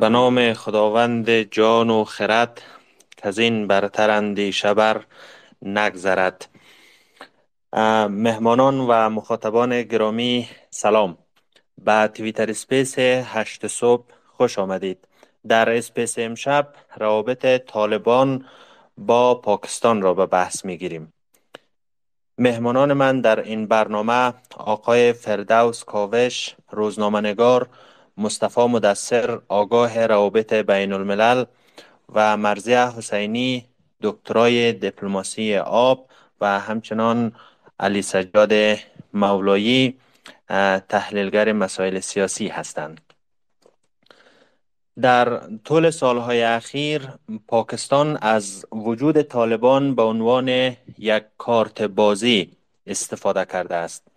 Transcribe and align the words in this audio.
به 0.00 0.08
نام 0.08 0.52
خداوند 0.52 1.30
جان 1.30 1.90
و 1.90 2.04
خرد 2.04 2.62
که 3.16 3.28
از 3.28 3.38
این 3.38 3.66
برتر 3.66 4.10
اندیشه 4.10 4.74
بر 4.74 5.04
نگذرد. 5.62 6.48
مهمانان 8.08 8.80
و 8.80 9.10
مخاطبان 9.10 9.82
گرامی 9.82 10.48
سلام. 10.70 11.18
به 11.84 12.10
Twitter 12.14 12.50
Space 12.50 12.94
هشت 12.98 13.66
صبح 13.66 14.04
خوش 14.36 14.58
آمدید. 14.58 15.08
در 15.48 15.70
Space 15.76 16.14
امشب 16.18 16.68
روابط 16.96 17.46
طالبان 17.66 18.44
با 18.98 19.34
پاکستان 19.34 20.02
را 20.02 20.14
به 20.14 20.26
بحث 20.26 20.64
می 20.64 20.78
گیریم 20.78 21.12
مهمانان 22.38 22.92
من 22.92 23.20
در 23.20 23.40
این 23.40 23.66
برنامه 23.66 24.34
آقای 24.56 25.12
فردوس 25.12 25.84
کاوش 25.84 26.54
روزنامه 26.70 27.34
مصطفی 28.20 28.66
مدثر 28.66 29.40
آگاه 29.48 30.06
روابط 30.06 30.52
بین 30.52 30.92
الملل 30.92 31.44
و 32.14 32.36
مرزیه 32.36 32.90
حسینی 32.96 33.66
دکترای 34.02 34.72
دیپلماسی 34.72 35.56
آب 35.56 36.06
و 36.40 36.60
همچنان 36.60 37.32
علی 37.80 38.02
سجاد 38.02 38.52
مولایی 39.14 39.98
تحلیلگر 40.88 41.52
مسائل 41.52 42.00
سیاسی 42.00 42.48
هستند. 42.48 43.00
در 45.00 45.40
طول 45.64 45.90
سالهای 45.90 46.42
اخیر 46.42 47.08
پاکستان 47.48 48.16
از 48.16 48.66
وجود 48.72 49.22
طالبان 49.22 49.94
به 49.94 50.02
عنوان 50.02 50.48
یک 50.98 51.24
کارت 51.38 51.82
بازی 51.82 52.56
استفاده 52.86 53.44
کرده 53.44 53.74
است. 53.74 54.09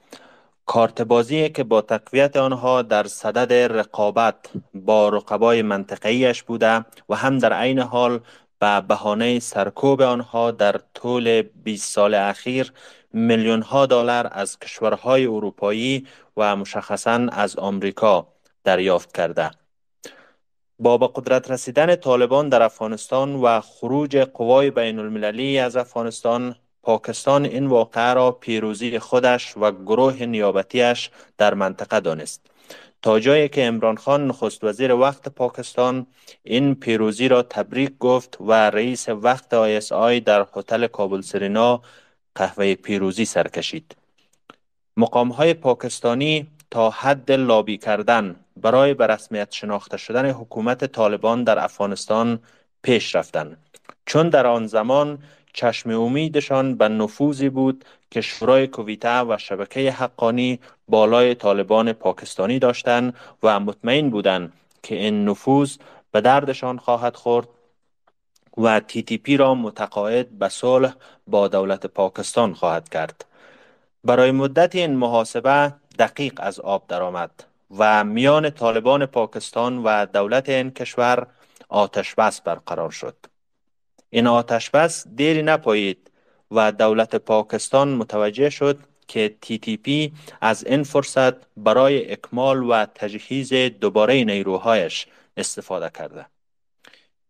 کارت 0.66 1.02
بازی 1.02 1.50
که 1.50 1.64
با 1.64 1.82
تقویت 1.82 2.38
آنها 2.38 2.82
در 2.82 3.08
صدد 3.08 3.54
رقابت 3.54 4.36
با 4.74 5.10
رقبای 5.10 5.62
منطقه‌ایش 5.62 6.44
بوده 6.44 6.86
و 7.10 7.16
هم 7.16 7.38
در 7.38 7.54
عین 7.54 7.80
حال 7.80 8.20
به 8.60 8.82
بهانه 8.82 9.40
سرکوب 9.40 10.02
آنها 10.02 10.52
در 10.52 10.80
طول 10.94 11.42
20 11.42 11.94
سال 11.94 12.14
اخیر 12.14 12.74
میلیون 13.14 13.62
ها 13.62 13.86
دلار 13.86 14.30
از 14.32 14.60
کشورهای 14.60 15.26
اروپایی 15.26 16.08
و 16.38 16.56
مشخصا 16.56 17.28
از 17.32 17.56
آمریکا 17.56 18.28
دریافت 18.64 19.16
کرده. 19.16 19.52
با 20.80 20.98
به 20.98 21.10
قدرت 21.16 21.52
رسیدن 21.52 21.96
طالبان 21.96 22.50
در 22.50 22.64
افغانستان 22.64 23.36
و 23.36 23.62
خروج 23.62 24.18
قوای 24.18 24.72
بین 24.72 25.00
المللی 25.00 25.60
از 25.60 25.76
افغانستان 25.76 26.56
پاکستان 26.84 27.46
این 27.46 27.68
واقعه 27.68 28.14
را 28.14 28.32
پیروزی 28.32 29.00
خودش 29.00 29.58
و 29.58 29.72
گروه 29.72 30.24
نیابتیش 30.26 31.10
در 31.38 31.54
منطقه 31.54 32.00
دانست. 32.00 32.42
تا 33.02 33.20
جایی 33.20 33.50
که 33.50 33.66
امران 33.66 33.98
خان 33.98 34.28
نخست 34.28 34.64
وزیر 34.64 34.94
وقت 34.94 35.30
پاکستان 35.30 36.08
این 36.44 36.76
پیروزی 36.76 37.28
را 37.28 37.44
تبریک 37.44 37.98
گفت 37.98 38.38
و 38.40 38.70
رئیس 38.70 39.10
وقت 39.10 39.54
آی 39.92 40.20
در 40.20 40.48
هتل 40.56 40.88
کابل 40.88 41.22
سرینا 41.22 41.82
قهوه 42.36 42.76
پیروزی 42.76 43.26
سر 43.26 43.48
کشید 43.48 43.96
مقام 44.98 45.30
های 45.30 45.54
پاکستانی 45.54 46.48
تا 46.72 46.90
حد 46.90 47.32
لابی 47.32 47.78
کردن 47.78 48.36
برای 48.58 48.94
به 48.94 49.08
رسمیت 49.08 49.52
شناخته 49.52 49.98
شدن 49.98 50.30
حکومت 50.30 50.86
طالبان 50.86 51.44
در 51.44 51.60
افغانستان 51.60 52.40
پیش 52.82 53.16
رفتند 53.16 53.58
چون 54.06 54.30
در 54.30 54.48
آن 54.48 54.68
زمان 54.68 55.20
چشم 55.54 55.90
امیدشان 55.90 56.76
به 56.76 56.88
نفوذی 56.88 57.50
بود 57.50 57.86
که 58.12 58.22
شورای 58.22 58.68
کویته 58.68 59.22
و 59.22 59.38
شبکه 59.40 59.92
حقانی 59.92 60.60
بالای 60.88 61.36
طالبان 61.36 61.94
پاکستانی 61.94 62.60
داشتند 62.60 63.14
و 63.44 63.60
مطمئن 63.60 64.10
بودند 64.10 64.54
که 64.84 64.96
این 64.96 65.30
نفوذ 65.30 65.78
به 66.12 66.22
دردشان 66.22 66.78
خواهد 66.78 67.16
خورد 67.16 67.48
و 68.58 68.80
تی 68.80 69.04
تی 69.04 69.18
پی 69.18 69.38
را 69.38 69.56
متقاعد 69.56 70.30
به 70.30 70.50
صلح 70.50 70.94
با 71.28 71.48
دولت 71.48 71.86
پاکستان 71.86 72.54
خواهد 72.54 72.90
کرد. 72.90 73.26
برای 74.04 74.32
مدت 74.32 74.76
این 74.76 74.96
محاسبه 74.96 75.74
دقیق 76.00 76.34
از 76.38 76.60
آب 76.60 76.88
درآمد 76.88 77.32
و 77.78 78.04
میان 78.04 78.50
طالبان 78.50 79.06
پاکستان 79.06 79.84
و 79.84 80.06
دولت 80.06 80.50
این 80.50 80.72
کشور 80.72 81.28
آتش 81.70 82.16
بس 82.16 82.42
برقرار 82.42 82.92
شد. 82.92 83.33
این 84.14 84.28
آتش 84.28 84.70
بس 84.70 85.08
دیری 85.16 85.42
نپایید 85.42 86.12
و 86.52 86.72
دولت 86.72 87.16
پاکستان 87.16 87.94
متوجه 87.94 88.50
شد 88.50 88.80
که 89.08 89.36
تی 89.42 89.58
تی 89.58 89.78
پی 89.78 90.14
از 90.42 90.66
این 90.66 90.84
فرصت 90.84 91.34
برای 91.58 92.12
اکمال 92.12 92.64
و 92.64 92.86
تجهیز 92.86 93.54
دوباره 93.54 94.24
نیروهایش 94.24 95.08
استفاده 95.38 95.90
کرده 95.90 96.26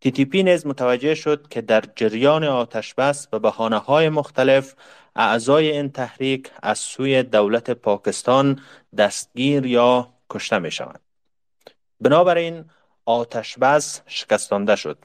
تی 0.00 0.10
تی 0.10 0.24
پی 0.24 0.42
نیز 0.42 0.66
متوجه 0.66 1.14
شد 1.14 1.48
که 1.48 1.60
در 1.60 1.84
جریان 1.96 2.44
آتش 2.44 2.94
بس 2.94 3.28
و 3.32 3.38
بحانه 3.38 3.78
های 3.78 4.08
مختلف 4.08 4.74
اعضای 5.16 5.70
این 5.70 5.90
تحریک 5.90 6.50
از 6.62 6.78
سوی 6.78 7.22
دولت 7.22 7.70
پاکستان 7.70 8.60
دستگیر 8.98 9.66
یا 9.66 10.12
کشته 10.30 10.58
می 10.58 10.70
شوند. 10.70 11.00
بنابراین 12.00 12.64
آتش 13.04 13.58
بس 13.58 14.00
شکستانده 14.06 14.76
شد. 14.76 14.98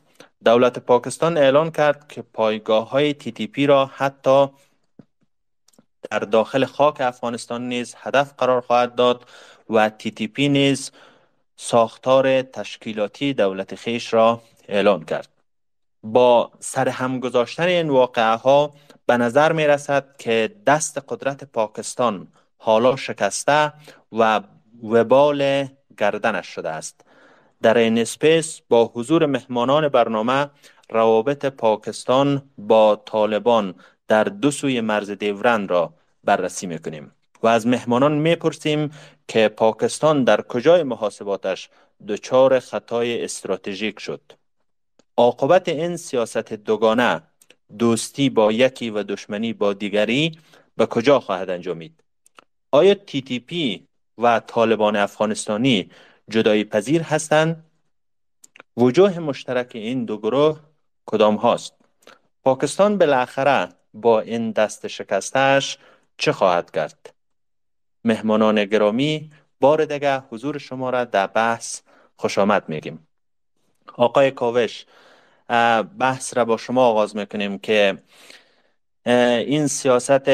دولت 0.46 0.80
پاکستان 0.80 1.38
اعلان 1.38 1.72
کرد 1.72 2.08
که 2.08 2.22
پایگاه 2.22 2.90
های 2.90 3.14
پی 3.14 3.68
را 3.68 3.86
حتی 3.86 4.48
در 6.12 6.20
داخل 6.20 6.66
خاک 6.66 7.02
افغانستان 7.02 7.68
نیز 7.68 7.96
هدف 7.98 8.34
قرار 8.38 8.62
خواهد 8.62 8.96
داد 8.96 9.26
و 9.70 9.90
پی 10.34 10.50
نیز 10.50 10.92
ساختار 11.56 12.42
تشکیلاتی 12.42 13.34
دولت 13.34 13.76
خیش 13.76 14.14
را 14.14 14.42
اعلان 14.68 15.06
کرد. 15.06 15.28
با 16.04 16.52
سرهم 16.60 17.20
گذاشتن 17.20 17.64
این 17.64 17.90
واقعه 17.90 18.36
ها 18.36 18.74
به 19.06 19.18
نظر 19.18 19.52
می 19.52 19.68
رسد 19.68 20.18
که 20.18 20.56
دست 20.68 21.04
قدرت 21.08 21.44
پاکستان 21.44 22.28
حالا 22.58 22.96
شکسته 22.96 23.74
و 24.12 24.42
وبال 24.84 25.68
گردنش 25.98 26.48
شده 26.48 26.70
است 26.70 27.09
در 27.62 27.78
این 27.78 27.98
اسپیس 27.98 28.62
با 28.70 28.86
حضور 28.86 29.26
مهمانان 29.26 29.88
برنامه 29.90 30.50
روابط 30.90 31.46
پاکستان 31.46 32.50
با 32.58 32.96
طالبان 33.06 33.76
در 34.08 34.24
دو 34.24 34.52
سوی 34.52 34.82
مرز 34.82 35.12
دیورن 35.12 35.68
را 35.68 35.94
بررسی 36.24 36.68
می‌کنیم 36.68 37.12
و 37.44 37.48
از 37.48 37.68
مهمانان 37.68 38.12
می‌پرسیم 38.12 38.92
که 39.28 39.48
پاکستان 39.48 40.24
در 40.24 40.42
کجای 40.42 40.84
محاسباتش 40.84 41.70
دچار 42.08 42.60
خطای 42.60 43.24
استراتژیک 43.24 44.00
شد. 44.00 44.22
عاقبت 45.18 45.70
این 45.70 45.98
سیاست 45.98 46.54
دوگانه 46.54 47.22
دوستی 47.80 48.30
با 48.30 48.52
یکی 48.52 48.90
و 48.90 49.04
دشمنی 49.04 49.54
با 49.54 49.74
دیگری 49.74 50.40
به 50.78 50.86
کجا 50.86 51.20
خواهد 51.20 51.50
انجامید؟ 51.50 52.04
آیا 52.72 52.94
تی 52.94 53.22
تی 53.22 53.40
پی 53.40 53.88
و 54.18 54.40
طالبان 54.40 54.96
افغانستانی 54.96 55.90
جدایی 56.30 56.64
پذیر 56.64 57.02
هستند. 57.02 57.66
وجوه 58.78 59.20
مشترک 59.20 59.72
این 59.74 60.06
دو 60.06 60.18
گروه 60.18 60.60
کدام 61.06 61.36
هاست؟ 61.36 61.74
پاکستان 62.44 62.98
بالاخره 62.98 63.70
با 63.94 64.20
این 64.20 64.52
دست 64.52 64.88
شکستش 64.88 65.78
چه 66.18 66.32
خواهد 66.32 66.72
کرد؟ 66.72 67.14
مهمانان 68.04 68.66
گرامی 68.66 69.32
بار 69.60 69.86
دیگه 69.86 70.20
حضور 70.20 70.58
شما 70.58 70.90
را 70.90 71.06
در 71.06 71.28
بحث 71.28 71.82
خوش 72.18 72.38
آمد 72.38 72.70
میگیم. 72.70 73.08
آقای 73.96 74.32
کاوش 74.32 74.86
بحث 76.00 76.38
را 76.38 76.46
با 76.46 76.58
شما 76.58 76.86
آغاز 76.86 77.16
می‌کنیم 77.16 77.60
که 77.60 77.98
این 79.06 79.68
سیاست 79.68 80.30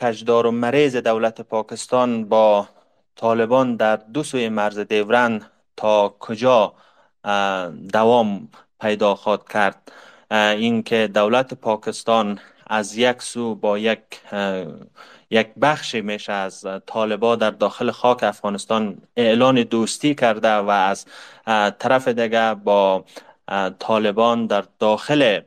کجدار 0.00 0.46
و 0.46 0.50
مریض 0.50 0.96
دولت 0.96 1.40
پاکستان 1.40 2.24
با 2.24 2.68
طالبان 3.18 3.76
در 3.76 3.96
دو 3.96 4.22
سوی 4.22 4.48
مرز 4.48 4.78
دیورن 4.78 5.42
تا 5.76 6.16
کجا 6.20 6.74
دوام 7.92 8.48
پیدا 8.80 9.14
خواهد 9.14 9.48
کرد؟ 9.48 9.92
اینکه 10.30 11.10
دولت 11.14 11.54
پاکستان 11.54 12.38
از 12.66 12.96
یک 12.96 13.22
سو 13.22 13.54
با 13.54 13.78
یک 13.78 14.00
یک 15.30 15.48
بخشی 15.62 16.00
میشه 16.00 16.32
از 16.32 16.66
طالبا 16.86 17.36
در 17.36 17.50
داخل 17.50 17.90
خاک 17.90 18.22
افغانستان 18.22 19.02
اعلان 19.16 19.62
دوستی 19.62 20.14
کرده 20.14 20.54
و 20.54 20.70
از 20.70 21.06
طرف 21.78 22.08
دیگه 22.08 22.54
با 22.54 23.04
طالبان 23.78 24.46
در 24.46 24.64
داخل 24.78 25.40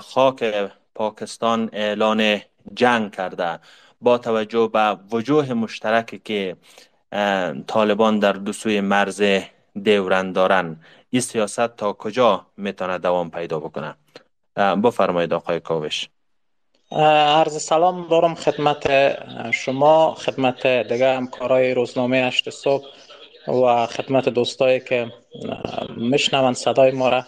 خاک 0.00 0.70
پاکستان 0.94 1.70
اعلان 1.72 2.40
جنگ 2.74 3.12
کرده. 3.12 3.60
با 4.00 4.18
توجه 4.18 4.70
به 4.72 4.96
وجوه 5.12 5.52
مشترکی 5.52 6.18
که 6.18 6.56
طالبان 7.66 8.18
در 8.18 8.32
دو 8.32 8.52
سوی 8.52 8.80
مرز 8.80 9.22
دیورن 9.82 10.32
دارن. 10.32 10.76
این 11.10 11.22
سیاست 11.22 11.76
تا 11.76 11.92
کجا 11.92 12.46
می‌تونه 12.56 12.98
دوام 12.98 13.30
پیدا 13.30 13.60
بکنه؟ 13.60 13.94
بفرمایید 14.56 15.32
آقای 15.34 15.60
کاوش. 15.60 16.08
عرض 16.92 17.62
سلام 17.62 18.08
دارم 18.08 18.34
خدمت 18.34 18.86
شما 19.50 20.14
خدمت 20.14 20.66
دیگه 20.66 21.16
همکارای 21.16 21.74
روزنامه 21.74 22.16
هشت 22.16 22.50
صبح 22.50 22.84
و 23.48 23.86
خدمت 23.86 24.28
دوستایی 24.28 24.80
که 24.80 25.12
میشنوند 25.96 26.54
صدای 26.54 26.90
ما 26.90 27.08
را. 27.08 27.24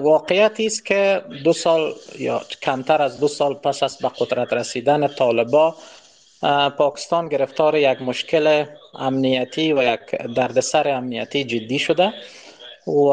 واقعیتی 0.00 0.66
است 0.66 0.86
که 0.86 1.22
دو 1.44 1.52
سال 1.52 1.94
یا 2.18 2.42
کمتر 2.62 3.02
از 3.02 3.20
دو 3.20 3.28
سال 3.28 3.54
پس 3.54 3.82
از 3.82 3.98
به 3.98 4.08
قدرت 4.08 4.52
رسیدن 4.52 5.06
طالبا 5.06 5.74
پاکستان 6.78 7.28
گرفتار 7.28 7.76
یک 7.76 8.02
مشکل 8.02 8.64
امنیتی 8.94 9.72
و 9.72 9.82
یک 9.82 10.34
دردسر 10.36 10.88
امنیتی 10.88 11.44
جدی 11.44 11.78
شده 11.78 12.12
و 12.86 13.10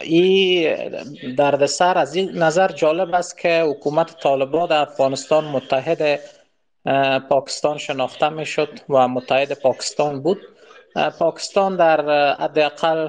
این 0.00 1.34
دردسر 1.38 1.98
از 1.98 2.14
این 2.14 2.30
نظر 2.30 2.68
جالب 2.72 3.14
است 3.14 3.38
که 3.38 3.62
حکومت 3.62 4.20
طالبان 4.20 4.68
در 4.68 4.80
افغانستان 4.80 5.44
متحد 5.44 6.20
پاکستان 7.28 7.78
شناخته 7.78 8.28
می 8.28 8.46
شد 8.46 8.68
و 8.88 9.08
متحد 9.08 9.52
پاکستان 9.52 10.22
بود. 10.22 10.38
پاکستان 11.18 11.76
در 11.76 12.00
حداقل 12.34 13.08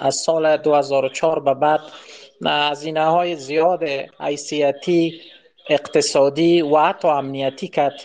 از 0.00 0.14
سال 0.14 0.56
2004 0.56 1.40
به 1.40 1.54
بعد 1.54 1.80
هزینه 2.46 3.04
های 3.04 3.36
زیاد 3.36 3.82
حیثیتی 4.20 5.20
اقتصادی 5.70 6.62
و 6.62 6.76
حتی 6.76 7.08
امنیتی 7.08 7.68
کرد. 7.68 8.00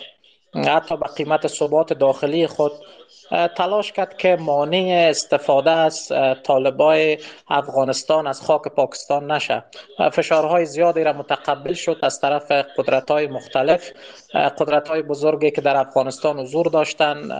حتی 0.54 0.96
به 0.96 1.06
قیمت 1.16 1.46
ثبات 1.46 1.92
داخلی 1.92 2.46
خود 2.46 2.72
تلاش 3.56 3.92
کرد 3.92 4.16
که 4.16 4.36
مانع 4.40 5.06
استفاده 5.10 5.70
از 5.70 6.12
طالبای 6.42 7.18
افغانستان 7.48 8.26
از 8.26 8.42
خاک 8.42 8.62
پاکستان 8.62 9.30
نشه. 9.32 9.64
فشارهای 10.12 10.66
زیادی 10.66 11.04
را 11.04 11.12
متقبل 11.12 11.72
شد 11.72 11.98
از 12.02 12.20
طرف 12.20 12.50
قدرت 12.50 13.10
های 13.10 13.26
مختلف. 13.26 13.90
قدرت 14.34 14.88
های 14.88 15.02
بزرگی 15.02 15.50
که 15.50 15.60
در 15.60 15.76
افغانستان 15.76 16.38
حضور 16.38 16.66
داشتند 16.66 17.30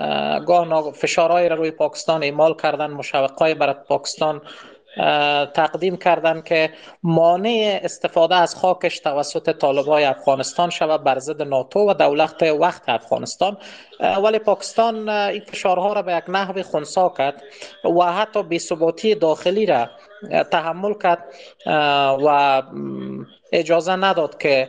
گاه 0.46 0.92
فشارهای 0.92 1.48
را 1.48 1.56
روی 1.56 1.70
پاکستان 1.70 2.22
اعمال 2.22 2.54
کردن 2.54 2.90
مشوقای 2.90 3.54
برای 3.54 3.74
پاکستان 3.88 4.42
تقدیم 5.54 5.96
کردند 5.96 6.44
که 6.44 6.70
مانع 7.02 7.80
استفاده 7.82 8.34
از 8.34 8.54
خاکش 8.54 8.98
توسط 9.00 9.50
طالبای 9.50 10.04
افغانستان 10.04 10.70
شود 10.70 11.04
بر 11.04 11.18
ضد 11.18 11.42
ناتو 11.42 11.90
و 11.90 11.94
دولت 11.94 12.42
وقت 12.42 12.88
افغانستان. 12.88 13.56
ولی 14.24 14.38
پاکستان 14.38 15.08
این 15.08 15.42
فشارها 15.44 15.92
را 15.92 16.02
به 16.02 16.16
یک 16.16 16.24
نحو 16.28 16.62
خونسا 16.62 17.08
کرد 17.18 17.42
و 17.98 18.12
حتی 18.12 18.42
بی‌ثباتی 18.42 19.14
داخلی 19.14 19.66
را 19.66 19.88
تحمل 20.50 20.94
کرد 21.02 21.24
و 22.24 22.62
اجازه 23.52 23.96
نداد 23.96 24.38
که 24.38 24.68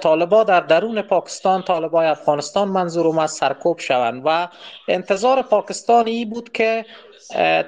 طالبا 0.00 0.44
در 0.44 0.60
درون 0.60 1.02
پاکستان 1.02 1.62
طالبای 1.62 2.06
افغانستان 2.06 2.68
منظورم 2.68 3.18
از 3.18 3.32
سرکوب 3.32 3.78
شوند 3.78 4.22
و 4.24 4.48
انتظار 4.88 5.42
پاکستان 5.42 6.06
ای 6.06 6.24
بود 6.24 6.52
که 6.52 6.84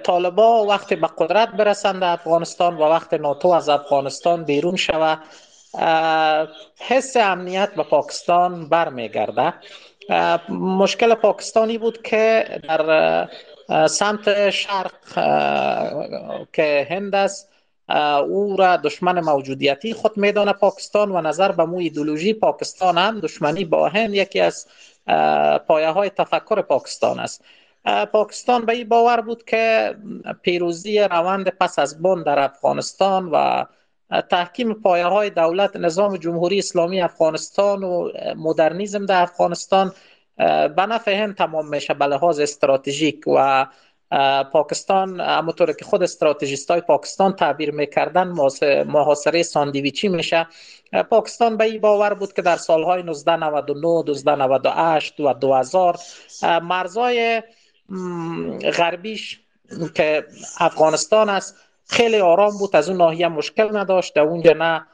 طالبا 0.02 0.64
وقتی 0.64 0.96
به 0.96 1.08
قدرت 1.18 1.48
برسند 1.48 2.04
افغانستان 2.04 2.76
و 2.76 2.82
وقت 2.82 3.14
ناتو 3.14 3.48
از 3.48 3.68
افغانستان 3.68 4.44
بیرون 4.44 4.76
شود 4.76 5.18
حس 6.78 7.16
امنیت 7.16 7.74
به 7.74 7.82
پاکستان 7.82 8.68
برمیگرده. 8.68 9.54
مشکل 10.48 11.14
پاکستانی 11.14 11.78
بود 11.78 12.02
که 12.02 12.44
در 12.68 13.28
سمت 13.86 14.50
شرق 14.50 14.92
که 16.52 16.86
هند 16.90 17.14
است 17.14 17.57
او 18.28 18.56
را 18.56 18.76
دشمن 18.76 19.20
موجودیتی 19.20 19.92
خود 19.92 20.16
میدانه 20.16 20.52
پاکستان 20.52 21.12
و 21.12 21.20
نظر 21.20 21.52
به 21.52 21.64
مو 21.64 21.78
ایدولوژی 21.78 22.34
پاکستان 22.34 22.98
هم 22.98 23.20
دشمنی 23.20 23.64
با 23.64 23.88
هند 23.88 24.14
یکی 24.14 24.40
از 24.40 24.66
پایه 25.66 25.88
های 25.88 26.10
تفکر 26.10 26.62
پاکستان 26.62 27.20
است. 27.20 27.44
پاکستان 28.12 28.66
به 28.66 28.72
این 28.72 28.88
باور 28.88 29.20
بود 29.20 29.44
که 29.44 29.94
پیروزی 30.42 30.98
روند 30.98 31.48
پس 31.48 31.78
از 31.78 32.02
بند 32.02 32.24
در 32.24 32.38
افغانستان 32.38 33.30
و 33.32 33.64
تحکیم 34.30 34.74
پایه 34.74 35.06
های 35.06 35.30
دولت 35.30 35.76
نظام 35.76 36.16
جمهوری 36.16 36.58
اسلامی 36.58 37.00
افغانستان 37.00 37.84
و 37.84 38.10
مدرنیزم 38.36 39.06
در 39.06 39.22
افغانستان 39.22 39.92
به 40.76 40.86
نفع 40.88 41.14
هند 41.14 41.36
تمام 41.36 41.68
میشه 41.68 41.94
به 41.94 42.06
لحاظ 42.06 42.40
استراتژیک 42.40 43.24
و 43.26 43.66
پاکستان 44.52 45.20
همونطور 45.20 45.72
که 45.72 45.84
خود 45.84 46.02
استراتژیست 46.02 46.70
های 46.70 46.80
پاکستان 46.80 47.32
تعبیر 47.32 47.70
می‌کردن 47.70 48.28
محاصره 48.86 49.42
ساندویچی 49.42 50.08
میشه. 50.08 50.46
پاکستان 51.10 51.56
به 51.56 51.64
این 51.64 51.80
باور 51.80 52.14
بود 52.14 52.32
که 52.32 52.42
در 52.42 52.56
سالهای 52.56 53.00
1999 53.00 54.10
1998 54.10 55.20
و 55.20 55.32
2000 55.32 55.96
مرزای 56.62 57.42
غربیش 58.76 59.40
که 59.94 60.24
افغانستان 60.58 61.28
است 61.28 61.56
خیلی 61.88 62.18
آرام 62.18 62.58
بود 62.58 62.76
از 62.76 62.88
اون 62.88 62.98
ناحیه 62.98 63.28
مشکل 63.28 63.76
نداشت 63.76 64.14
در 64.14 64.22
اونجا 64.22 64.52
نه 64.52 64.86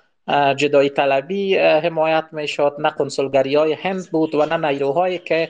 جدایی 0.54 0.90
طلبی 0.90 1.56
حمایت 1.58 2.24
می‌شد 2.32 2.76
نه 2.78 2.90
کنسولگری 2.90 3.54
های 3.54 3.72
هند 3.72 4.10
بود 4.10 4.34
و 4.34 4.46
نه 4.46 4.68
نیروهایی 4.68 5.18
که 5.18 5.48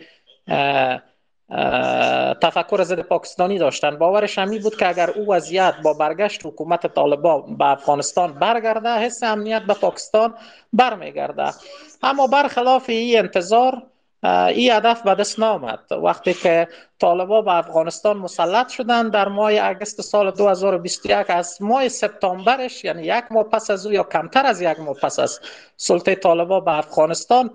تفکر 2.41 2.83
ضد 2.83 3.01
پاکستانی 3.01 3.59
داشتن. 3.59 3.97
باورش 3.97 4.39
همی 4.39 4.59
بود 4.59 4.77
که 4.77 4.89
اگر 4.89 5.11
او 5.11 5.35
وضعیت 5.35 5.75
با 5.85 5.95
برگشت 5.95 6.47
حکومت 6.47 6.87
طالبان 6.87 7.57
به 7.57 7.67
افغانستان 7.67 8.33
برگرده 8.33 8.89
حس 8.89 9.23
امنیت 9.23 9.63
به 9.63 9.75
پاکستان 9.75 10.35
برمیگرده. 10.73 11.55
اما 12.03 12.27
برخلاف 12.27 12.85
این 12.89 13.19
انتظار 13.19 13.83
این 14.25 14.73
هدف 14.73 15.03
به 15.03 15.15
دست 15.15 15.41
نامد 15.41 15.79
وقتی 16.03 16.35
که 16.35 16.69
طالبا 17.01 17.43
به 17.43 17.55
افغانستان 17.55 18.17
مسلط 18.17 18.69
شدند 18.69 19.13
در 19.13 19.29
ماه 19.29 19.53
اگست 19.63 20.01
سال 20.01 20.31
2021 20.31 21.27
از 21.29 21.63
ماه 21.63 21.89
سپتامبرش 21.89 22.85
یعنی 22.85 23.03
یک 23.03 23.25
ماه 23.31 23.45
پس 23.45 23.71
از 23.71 23.87
او 23.87 23.93
یا 23.93 24.03
کمتر 24.03 24.47
از 24.47 24.63
یک 24.63 24.81
ماه 24.81 24.95
پس 24.95 25.19
از 25.19 25.41
سلطه 25.77 26.15
طالبا 26.15 26.61
به 26.61 26.79
افغانستان 26.79 27.51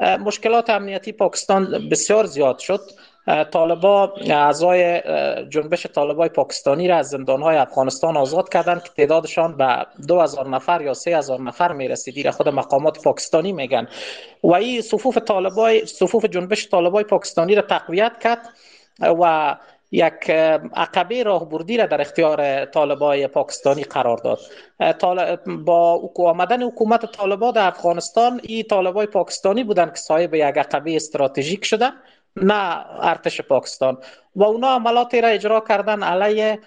مشکلات 0.00 0.70
امنیتی 0.70 1.12
پاکستان 1.12 1.88
بسیار 1.88 2.26
زیاد 2.26 2.58
شد. 2.58 2.80
طالبا 3.50 4.12
اعضای 4.30 5.02
جنبش 5.48 5.86
طالبای 5.86 6.28
پاکستانی 6.28 6.88
را 6.88 6.96
از 6.96 7.08
زندانهای 7.08 7.56
افغانستان 7.56 8.16
آزاد 8.16 8.48
کردند 8.48 8.82
که 8.82 8.88
تعدادشان 8.96 9.56
به 9.56 9.86
دو 10.08 10.20
هزار 10.20 10.48
نفر 10.48 10.82
یا 10.82 10.94
سه 10.94 11.16
هزار 11.16 11.40
نفر 11.40 11.72
می 11.72 11.88
رسید 11.88 12.30
خود 12.30 12.48
مقامات 12.48 13.02
پاکستانی 13.02 13.52
میگن. 13.52 13.88
و 14.44 14.54
این 14.54 14.80
صفوف 14.80 15.18
طالبای 15.18 15.86
صفوف 15.86 16.24
جنبش 16.24 16.68
طالبای 16.68 17.04
پاکستانی 17.04 17.54
را 17.54 17.62
تقویت 17.62 18.12
کرد 18.20 18.48
و 19.00 19.56
یک 19.92 20.30
عقبه 20.76 21.22
راهبردی 21.22 21.76
را 21.76 21.86
در 21.86 22.00
اختیار 22.00 22.64
طالبای 22.64 23.26
پاکستانی 23.26 23.82
قرار 23.82 24.16
داد. 24.16 24.38
با 25.64 26.10
آمدن 26.16 26.62
حکومت 26.62 27.12
طالبا 27.12 27.50
در 27.50 27.66
افغانستان 27.66 28.40
این 28.42 28.62
طالبای 28.62 29.06
پاکستانی 29.06 29.64
بودند 29.64 29.90
که 29.90 29.96
صاحب 29.96 30.34
یک 30.34 30.42
عقبه 30.42 30.96
استراتژیک 30.96 31.64
شدن 31.64 31.92
نه 32.36 32.84
ارتش 33.00 33.40
پاکستان. 33.40 33.98
و 34.36 34.44
اونا 34.44 34.68
عملاتی 34.68 35.20
را 35.20 35.28
اجرا 35.28 35.60
کردن 35.60 36.02
علیه 36.02 36.58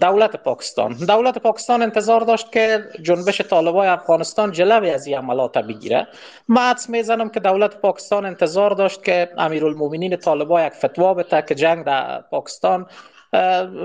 دولت 0.00 0.36
پاکستان. 0.36 0.92
دولت 0.92 1.38
پاکستان 1.38 1.82
انتظار 1.82 2.20
داشت 2.20 2.52
که 2.52 2.84
جنبش 3.02 3.40
طالبای 3.40 3.88
افغانستان 3.88 4.52
جلوی 4.52 4.90
از 4.90 5.06
این 5.06 5.16
عملات 5.18 5.58
بگیره. 5.58 6.06
ما 6.48 6.60
حدس 6.60 6.90
می‌زنم 6.90 7.28
که 7.28 7.40
دولت 7.40 7.76
پاکستان 7.76 8.26
انتظار 8.26 8.70
داشت 8.70 9.04
که 9.04 9.30
امیرالمومنین 9.38 10.16
طالبا 10.16 10.62
یک 10.62 10.72
فتوا 10.72 11.14
بده 11.14 11.42
که 11.42 11.54
جنگ 11.54 11.84
در 11.84 12.20
پاکستان 12.20 12.86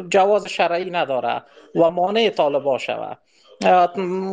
جواز 0.09 0.47
شرعی 0.47 0.89
نداره 0.89 1.43
و 1.75 1.91
مانع 1.91 2.29
طالبا 2.29 2.77
شود. 2.77 3.17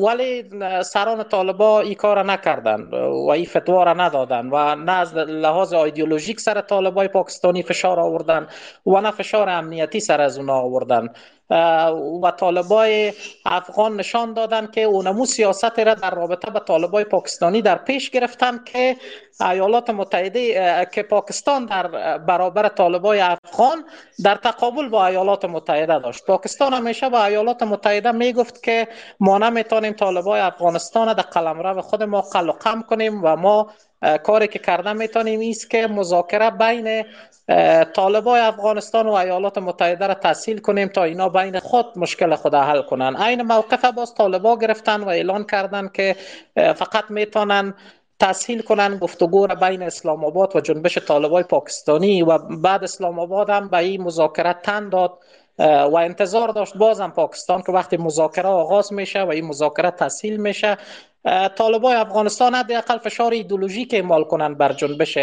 ولی 0.02 0.50
سران 0.82 1.22
طالبا 1.22 1.80
این 1.80 1.94
کار 1.94 2.22
نکردن 2.22 2.82
و 2.92 3.30
این 3.30 3.44
فتوا 3.46 3.82
را 3.82 3.92
ندادن 3.92 4.50
و 4.52 4.74
نه 4.74 4.92
از 4.92 5.14
لحاظ 5.14 5.72
ایدئولوژیک 5.72 6.40
سر 6.40 6.60
طالبای 6.60 7.08
پاکستانی 7.08 7.62
فشار 7.62 8.00
آوردن 8.00 8.46
و 8.86 9.00
نه 9.00 9.10
فشار 9.10 9.48
امنیتی 9.48 10.00
سر 10.00 10.20
از 10.20 10.38
اون 10.38 10.50
آوردن. 10.50 11.08
و 12.22 12.32
طالبای 12.36 13.12
افغان 13.46 13.96
نشان 13.96 14.32
دادن 14.32 14.66
که 14.66 14.82
اونمو 14.82 15.26
سیاست 15.26 15.78
را 15.78 15.94
در 15.94 16.10
رابطه 16.10 16.50
به 16.50 16.60
طالبای 16.60 17.04
پاکستانی 17.04 17.62
در 17.62 17.78
پیش 17.78 18.10
گرفتن 18.10 18.64
که 18.64 18.96
ایالات 19.40 19.90
متحده 19.90 20.86
که 20.92 21.02
پاکستان 21.02 21.64
در 21.64 22.18
برابر 22.18 22.68
طالبای 22.68 23.20
افغان 23.20 23.84
در 24.24 24.34
تقابل 24.34 24.88
با 24.88 25.06
ایالات 25.06 25.44
متحده 25.44 25.98
داشت. 25.98 26.26
پاکستان 26.26 26.72
همیشه 26.72 27.08
با 27.08 27.24
ایالات 27.24 27.62
متحده 27.62 28.12
می‌گفت 28.12 28.62
که 28.62 28.88
ما 29.20 29.38
نمی‌تونیم 29.38 29.92
طالبای 29.92 30.40
افغانستان 30.40 31.12
در 31.12 31.22
قلمرو 31.22 31.82
خود 31.82 32.02
ما 32.02 32.20
قل 32.20 32.48
و 32.48 32.52
قم 32.52 32.82
کنیم 32.82 33.24
و 33.24 33.36
ما 33.36 33.70
کاری 34.02 34.48
که 34.48 34.58
کرده 34.58 34.92
می‌تونیم 34.92 35.40
ایست 35.40 35.70
که 35.70 35.86
مذاکره 35.86 36.50
بین 36.50 37.04
طالبای 37.94 38.40
افغانستان 38.40 39.06
و 39.06 39.12
ایالات 39.12 39.58
متحده 39.58 40.06
را 40.06 40.14
تحصیل 40.14 40.58
کنیم 40.58 40.88
تا 40.88 41.04
اینا 41.04 41.28
بین 41.28 41.58
خود 41.58 41.86
مشکل 41.96 42.34
خود 42.34 42.54
حل 42.54 42.82
کنن. 42.82 43.16
این 43.16 43.42
موقف 43.42 43.84
باز 43.84 44.14
طالبا 44.14 44.58
گرفتن 44.58 45.00
و 45.00 45.08
اعلان 45.08 45.44
کردن 45.44 45.88
که 45.88 46.16
فقط 46.54 47.04
می‌تونن 47.08 47.74
تسهیل 48.20 48.62
کنن 48.62 48.98
گفتگو 48.98 49.46
را 49.46 49.54
بین 49.54 49.82
اسلام 49.82 50.24
آباد 50.24 50.56
و 50.56 50.60
جنبش 50.60 50.98
طالبای 50.98 51.42
پاکستانی 51.42 52.22
و 52.22 52.38
بعد 52.38 52.84
اسلام 52.84 53.18
آباد 53.18 53.50
هم 53.50 53.68
به 53.68 53.76
این 53.76 54.02
مذاکره 54.02 54.52
تن 54.52 54.88
داد. 54.88 55.18
و 55.58 55.96
انتظار 55.96 56.48
داشت 56.48 56.76
بازم 56.76 57.10
پاکستان 57.10 57.62
که 57.62 57.72
وقتی 57.72 57.96
مذاکره 57.96 58.48
آغاز 58.48 58.92
میشه 58.92 59.22
و 59.22 59.28
این 59.28 59.46
مذاکره 59.46 59.90
تسهیل 59.90 60.36
میشه 60.36 60.76
طالبای 61.56 61.94
افغانستان 61.94 62.54
حداقل 62.54 62.98
فشار 62.98 63.32
ایدولوژیک 63.32 63.94
اعمال 63.94 64.24
کنن 64.24 64.54
بر 64.54 64.72
جنبش 64.72 65.18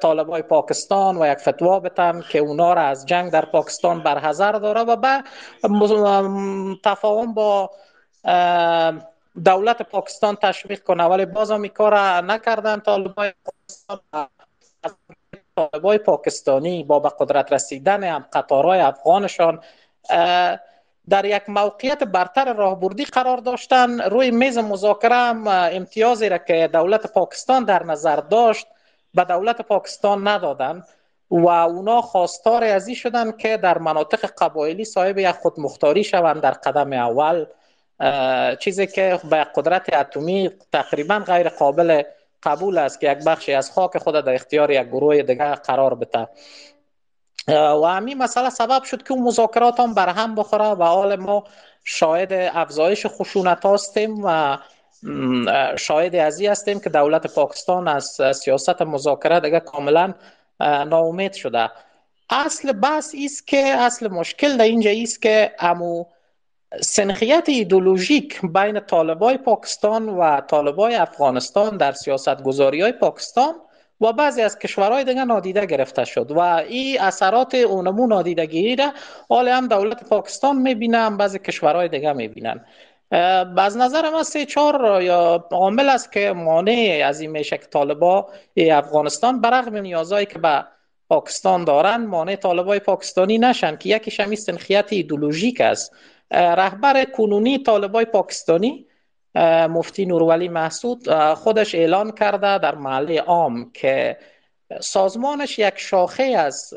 طالبای 0.00 0.42
پاکستان 0.42 1.18
و 1.18 1.32
یک 1.32 1.38
فتوا 1.38 1.80
بتن 1.80 2.22
که 2.30 2.38
اونا 2.38 2.72
را 2.72 2.82
از 2.82 3.06
جنگ 3.06 3.32
در 3.32 3.44
پاکستان 3.44 4.02
برحضر 4.02 4.52
داره 4.52 4.80
و 4.80 4.96
به 4.96 5.24
تفاهم 6.84 7.34
با 7.34 7.70
دولت 9.44 9.82
پاکستان 9.82 10.36
تشویق 10.36 10.82
کنه. 10.82 11.04
ولی 11.04 11.26
باز 11.26 11.50
هم 11.50 11.66
کار 11.66 12.20
نکردن 12.20 12.80
طالبای 12.80 13.32
پاکستان. 13.44 14.28
طالبای 15.56 15.98
پاکستانی 15.98 16.84
با 16.84 16.98
به 16.98 17.08
قدرت 17.20 17.52
رسیدن 17.52 18.04
هم 18.04 18.26
قطارهای 18.32 18.80
افغانشان 18.80 19.60
در 21.08 21.24
یک 21.24 21.42
موقعیت 21.48 22.04
برتر 22.04 22.52
راهبردی 22.52 23.04
قرار 23.04 23.36
داشتن 23.36 24.00
روی 24.00 24.30
میز 24.30 24.58
مذاکره 24.58 25.14
هم 25.14 25.48
امتیازی 25.48 26.28
را 26.28 26.38
که 26.38 26.68
دولت 26.72 27.12
پاکستان 27.12 27.64
در 27.64 27.82
نظر 27.82 28.16
داشت 28.16 28.66
به 29.14 29.24
دولت 29.24 29.60
پاکستان 29.60 30.28
ندادن 30.28 30.84
و 31.30 31.48
اونا 31.48 32.00
خواستار 32.00 32.64
ازی 32.64 32.94
شدن 32.94 33.32
که 33.32 33.56
در 33.56 33.78
مناطق 33.78 34.32
قبایلی 34.38 34.84
صاحب 34.84 35.18
یک 35.18 35.30
خودمختاری 35.30 36.04
شوند 36.04 36.40
در 36.40 36.50
قدم 36.50 36.92
اول 36.92 37.46
چیزی 38.56 38.86
که 38.86 39.20
به 39.30 39.46
قدرت 39.56 39.94
اتمی 39.94 40.50
تقریبا 40.72 41.18
غیر 41.26 41.48
قابل 41.48 42.02
قبول 42.42 42.78
است 42.78 43.00
که 43.00 43.12
یک 43.12 43.18
بخشی 43.24 43.52
از 43.52 43.70
خاک 43.70 43.98
خود 43.98 44.14
در 44.24 44.34
اختیار 44.34 44.70
یک 44.70 44.86
گروه 44.86 45.22
دیگه 45.22 45.54
قرار 45.54 45.94
بده. 45.94 46.28
و 47.48 47.86
همین 47.86 48.18
مسئله 48.18 48.50
سبب 48.50 48.82
شد 48.82 49.02
که 49.02 49.12
اون 49.12 49.22
مذاکرات 49.22 49.80
هم 49.80 49.94
برهم 49.94 50.34
بخوره 50.34 50.64
و 50.64 50.84
حال 50.84 51.16
ما 51.16 51.44
شاهد 51.84 52.32
افزایش 52.32 53.06
خشونت 53.06 53.66
هستیم 53.66 54.20
و 54.24 54.58
شاهد 55.78 56.16
ازی 56.16 56.46
هستیم 56.46 56.80
که 56.80 56.90
دولت 56.90 57.34
پاکستان 57.34 57.88
از 57.88 58.20
سیاست 58.34 58.82
مذاکره 58.82 59.40
دیگه 59.40 59.60
کاملا 59.60 60.14
ناامید 60.60 61.32
شده. 61.32 61.70
اصل 62.30 62.72
بحث 62.72 63.14
است 63.24 63.46
که 63.46 63.56
اصل 63.56 64.08
مشکل 64.08 64.56
در 64.56 64.64
اینجا 64.64 64.90
است 65.02 65.22
که 65.22 65.52
امو 65.58 66.04
سنخیت 66.80 67.48
ایدولوژیک 67.48 68.40
بین 68.40 68.80
طالبای 68.80 69.38
پاکستان 69.38 70.08
و 70.08 70.40
طالبای 70.40 70.94
افغانستان 70.94 71.76
در 71.76 71.92
سیاست 71.92 72.42
گذاری 72.42 72.80
های 72.80 72.92
پاکستان 72.92 73.54
و 74.00 74.12
بعضی 74.12 74.42
از 74.42 74.58
کشورهای 74.58 75.04
دیگه 75.04 75.24
نادیده 75.24 75.66
گرفته 75.66 76.04
شد 76.04 76.30
و 76.30 76.38
این 76.38 77.00
اثرات 77.00 77.54
اونمو 77.54 78.06
نادیدگیری 78.06 78.76
را 78.76 78.92
حال 79.28 79.48
هم 79.48 79.68
دولت 79.68 80.04
پاکستان 80.08 80.56
می‌بینه 80.56 80.98
هم 80.98 81.16
بعضی 81.16 81.38
کشورهای 81.38 81.88
دیگه 81.88 82.12
می‌بینن. 82.12 82.64
از 83.56 83.76
نظر 83.76 84.10
من 84.10 84.22
سه 84.22 84.44
چهار 84.44 85.02
یا 85.02 85.48
عامل 85.50 85.88
است 85.88 86.12
که 86.12 86.32
مانع 86.32 87.02
از 87.06 87.20
این 87.20 87.30
میشه 87.30 87.58
که 87.58 87.66
طالبا 87.66 88.28
افغانستان 88.56 89.40
برغم 89.40 89.76
نیازهایی 89.76 90.26
که 90.26 90.38
به 90.38 90.64
پاکستان 91.08 91.64
دارن 91.64 92.06
مانع 92.06 92.36
طالبای 92.36 92.78
پاکستانی 92.78 93.38
نشن 93.38 93.76
که 93.76 93.88
یکیش 93.88 94.20
هم 94.20 94.34
سنخیت 94.34 94.86
ایدولوژیک 94.90 95.60
است. 95.60 95.92
رهبر 96.32 97.04
کنونی 97.04 97.58
طالبای 97.58 98.04
پاکستانی 98.04 98.86
مفتی 99.68 100.06
نورولی 100.06 100.48
محسود 100.48 101.32
خودش 101.34 101.74
اعلان 101.74 102.12
کرده 102.12 102.58
در 102.58 102.74
محله 102.74 103.20
عام 103.20 103.70
که 103.72 104.16
سازمانش 104.80 105.58
یک 105.58 105.74
شاخه 105.76 106.22
از 106.22 106.74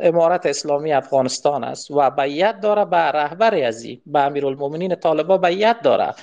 امارت 0.00 0.46
اسلامی 0.46 0.92
افغانستان 0.92 1.64
است 1.64 1.90
و 1.90 2.10
بیعت 2.10 2.60
داره 2.60 2.84
به 2.84 2.96
رهبر 2.96 3.64
ازی 3.64 4.02
به 4.06 4.20
امیرالمومنین 4.20 4.94
طالبا 4.94 5.38
بیعت 5.38 5.82
داره. 5.82 6.14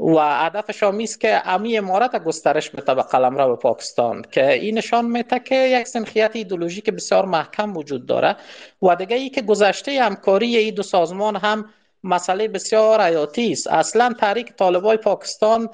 و 0.00 0.44
هدفش 0.44 0.82
است 0.82 1.20
که 1.20 1.48
امی 1.48 1.78
امارت 1.78 2.24
گسترش 2.24 2.70
بده 2.70 2.94
به 2.94 3.56
پاکستان 3.56 4.22
که 4.32 4.52
این 4.52 4.78
نشان 4.78 5.04
میده 5.04 5.38
که 5.38 5.54
یک 5.54 5.86
سنخیت 5.86 6.30
ایدولوژیک 6.34 6.90
بسیار 6.90 7.24
محکم 7.24 7.76
وجود 7.76 8.06
داره. 8.06 8.36
و 8.82 8.96
دیگه 8.96 9.16
ای 9.16 9.30
که 9.30 9.42
گذشته 9.42 10.02
همکاری 10.02 10.56
این 10.56 10.74
دو 10.74 10.82
سازمان 10.82 11.36
هم 11.36 11.64
مسئله 12.04 12.48
بسیار 12.48 13.00
حیاتی 13.00 13.52
است. 13.52 13.66
اصلا 13.66 14.14
تحریک 14.20 14.56
طالبای 14.56 14.96
پاکستان 14.96 15.68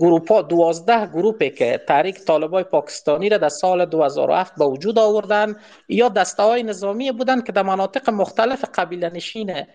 گروپ 0.00 0.32
ها 0.32 0.42
دوازده 0.42 1.06
گروپی 1.06 1.50
که 1.50 1.80
تحریک 1.88 2.24
طالبای 2.24 2.64
پاکستانی 2.64 3.28
را 3.28 3.38
در 3.38 3.48
سال 3.48 3.84
2007 3.84 4.54
به 4.58 4.64
وجود 4.64 4.98
آوردن 4.98 5.56
یا 5.88 6.08
دسته 6.08 6.42
های 6.42 6.62
نظامی 6.62 7.12
بودند 7.12 7.46
که 7.46 7.52
در 7.52 7.62
مناطق 7.62 8.10
مختلف 8.10 8.64
قبیله 8.74 9.10
نشین 9.10 9.66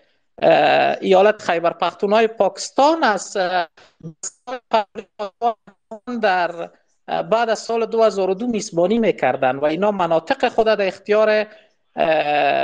ایالت 1.00 1.42
خیبر 1.42 1.72
پختونای 1.72 2.26
پاکستان 2.26 3.04
از 3.04 3.36
در 6.22 6.70
بعد 7.06 7.50
از 7.50 7.58
سال 7.58 7.86
2002 7.86 8.46
میزبانی 8.46 8.98
می‌کردن 8.98 9.56
و 9.56 9.64
اینا 9.64 9.90
مناطق 9.90 10.48
خود 10.48 10.66
در 10.66 10.86
اختیار 10.88 11.46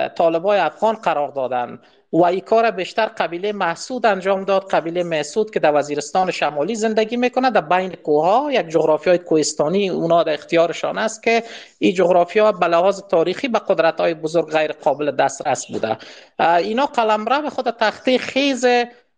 طالبای 0.09 0.59
افغان 0.59 0.95
قرار 0.95 1.29
دادن 1.29 1.79
و 2.13 2.25
این 2.25 2.41
کار 2.41 2.71
بیشتر 2.71 3.07
قبیله 3.07 3.53
محسود 3.53 4.07
انجام 4.07 4.45
داد. 4.45 4.71
قبیله 4.71 5.03
محسود 5.03 5.51
که 5.51 5.61
در 5.61 5.79
وزیرستان 5.79 6.31
شمالی 6.31 6.75
زندگی 6.75 7.17
می‌کنه 7.17 7.51
در 7.51 7.61
بین 7.61 7.93
کوها 7.93 8.53
یک 8.53 8.69
جغرافی 8.69 9.11
های 9.11 9.19
کوهستانی 9.19 9.89
اونا 9.89 10.23
در 10.23 10.35
اختیارشان 10.35 10.99
است 10.99 11.23
که 11.23 11.43
این 11.79 11.95
جغرافی 11.95 12.39
ها 12.39 12.53
به 12.53 12.67
لحاظ 12.67 13.01
تاریخی 13.01 13.49
به 13.49 13.59
قدرت 13.59 14.01
های 14.01 14.15
بزرگ 14.15 14.51
غیر 14.51 14.73
قابل 14.73 15.11
دسترس 15.11 15.67
بوده. 15.67 15.99
اینا 16.39 16.87
قلمرو 16.87 17.43
به 17.43 17.51
خود 17.51 17.71
تخته 17.71 18.19
خیز 18.19 18.67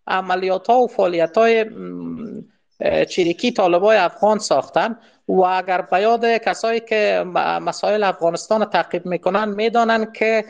عملیات 0.07 0.67
ها 0.67 0.81
و 0.81 0.87
فعالیت 0.87 1.39
های 1.39 1.67
چریکی 3.09 3.53
طالبای 3.53 3.97
افغان 3.97 4.39
ساختن 4.39 4.99
و 5.29 5.41
اگر 5.41 5.81
بیاد 5.83 6.27
کسایی 6.27 6.81
که 6.81 7.25
مسائل 7.63 8.03
افغانستان 8.03 8.65
تعقیب 8.65 9.07
می‌کنن 9.07 9.49
می‌دانن 9.49 10.13
که 10.13 10.45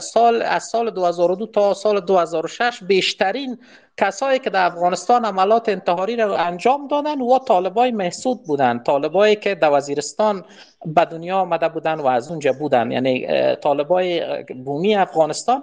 سال 0.00 0.42
از 0.42 0.64
سال 0.64 0.90
2002 0.90 1.46
تا 1.46 1.74
سال 1.74 2.00
2006 2.00 2.82
بیشترین 2.82 3.58
کسایی 3.96 4.38
که 4.38 4.50
در 4.50 4.66
افغانستان 4.66 5.24
عملات 5.24 5.68
انتحاری 5.68 6.16
را 6.16 6.36
انجام 6.36 6.86
دادن 6.86 7.20
و 7.20 7.38
طالبای 7.38 7.90
محسود 7.90 8.42
بودن. 8.42 8.78
طالبایی 8.78 9.36
که 9.36 9.54
در 9.54 9.72
وزیرستان 9.72 10.44
به 10.86 11.04
دنیا 11.04 11.38
آمده 11.38 11.68
بودن 11.68 11.94
و 11.94 12.06
از 12.06 12.30
اونجا 12.30 12.52
بودن. 12.52 12.90
یعنی 12.90 13.26
طالبای 13.56 14.42
بومی 14.64 14.96
افغانستان 14.96 15.62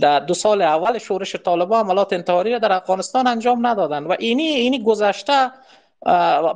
در 0.00 0.20
دو 0.20 0.34
سال 0.34 0.62
اول 0.62 0.98
شورش 0.98 1.36
طالبان 1.36 1.84
عملات 1.84 2.12
انتحاری 2.12 2.52
را 2.52 2.58
در 2.58 2.72
افغانستان 2.72 3.26
انجام 3.26 3.66
ندادن. 3.66 4.04
و 4.04 4.16
اینی 4.18 4.42
اینی 4.42 4.82
گذشته 4.82 5.50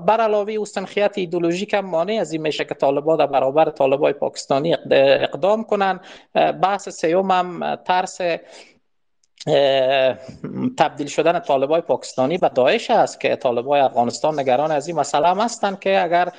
بر 0.07 0.21
علاوه 0.21 0.53
او 0.53 0.65
سنخیت 0.65 1.13
ایدولوژیک 1.19 1.75
هم 1.75 1.87
مانع 1.87 2.19
از 2.21 2.33
این 2.33 2.43
میشه 2.43 2.65
که 2.65 2.75
طالبان 2.75 3.19
در 3.19 3.27
برابر 3.27 3.71
طالبای 3.71 4.13
پاکستانی 4.13 4.77
اقدام 4.91 5.65
کنن. 5.65 6.01
بحث 6.35 6.89
سیوم 6.89 7.31
هم 7.31 7.77
ترس 7.77 8.21
تبدیل 10.79 11.07
شدن 11.07 11.39
طالبای 11.39 11.81
پاکستانی 11.81 12.39
به 12.39 12.49
داعش 12.49 12.91
است 12.91 13.21
که 13.21 13.37
طالبای 13.37 13.81
افغانستان 13.81 14.41
نگران 14.41 14.71
از 14.71 14.89
این 14.89 14.97
مسئله 14.97 15.29
هم 15.29 15.39
هستند 15.39 15.81
که 15.81 16.03
اگر 16.03 16.33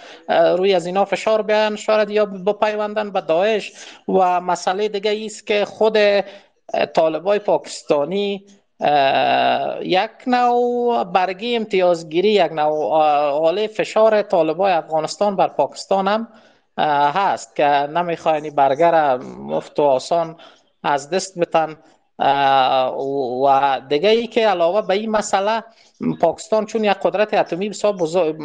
روی 0.58 0.74
از 0.74 0.86
اینا 0.86 1.06
فشار 1.06 1.42
بیان 1.42 1.76
شاید 1.76 2.10
یا 2.10 2.26
بپیوندن 2.26 3.12
به 3.12 3.22
داعش. 3.22 3.74
و 4.08 4.42
مسئله 4.42 4.88
دیگه 4.88 5.26
است 5.26 5.48
که 5.48 5.66
خود 5.66 5.98
طالبای 6.94 7.40
پاکستانی 7.40 8.46
یک 9.82 10.12
نوع 10.28 11.04
برگی 11.04 11.56
امتیازگیری 11.56 12.32
یک 12.32 12.52
نوع 12.52 12.90
حاله 13.32 13.68
فشار 13.68 14.22
طالبای 14.22 14.72
افغانستان 14.72 15.36
بر 15.36 15.48
پاکستان 15.48 16.08
هم 16.08 16.28
هست 17.14 17.56
که 17.56 17.66
نمی‌خواین 17.66 18.56
برگر 18.56 19.18
مفت 19.18 19.80
و 19.80 19.84
آسان 19.84 20.38
از 20.84 21.10
دست 21.10 21.40
بتن. 21.40 21.78
و 23.46 23.82
دیگه 23.90 24.10
ای 24.10 24.28
که 24.28 24.48
علاوه 24.48 24.88
به 24.88 24.94
این 24.94 25.12
مسئله 25.12 25.64
پاکستان 26.22 26.66
چون 26.66 26.84
یک 26.84 26.98
قدرت 27.04 27.34
اتمی 27.34 27.70
بسیار 27.70 27.96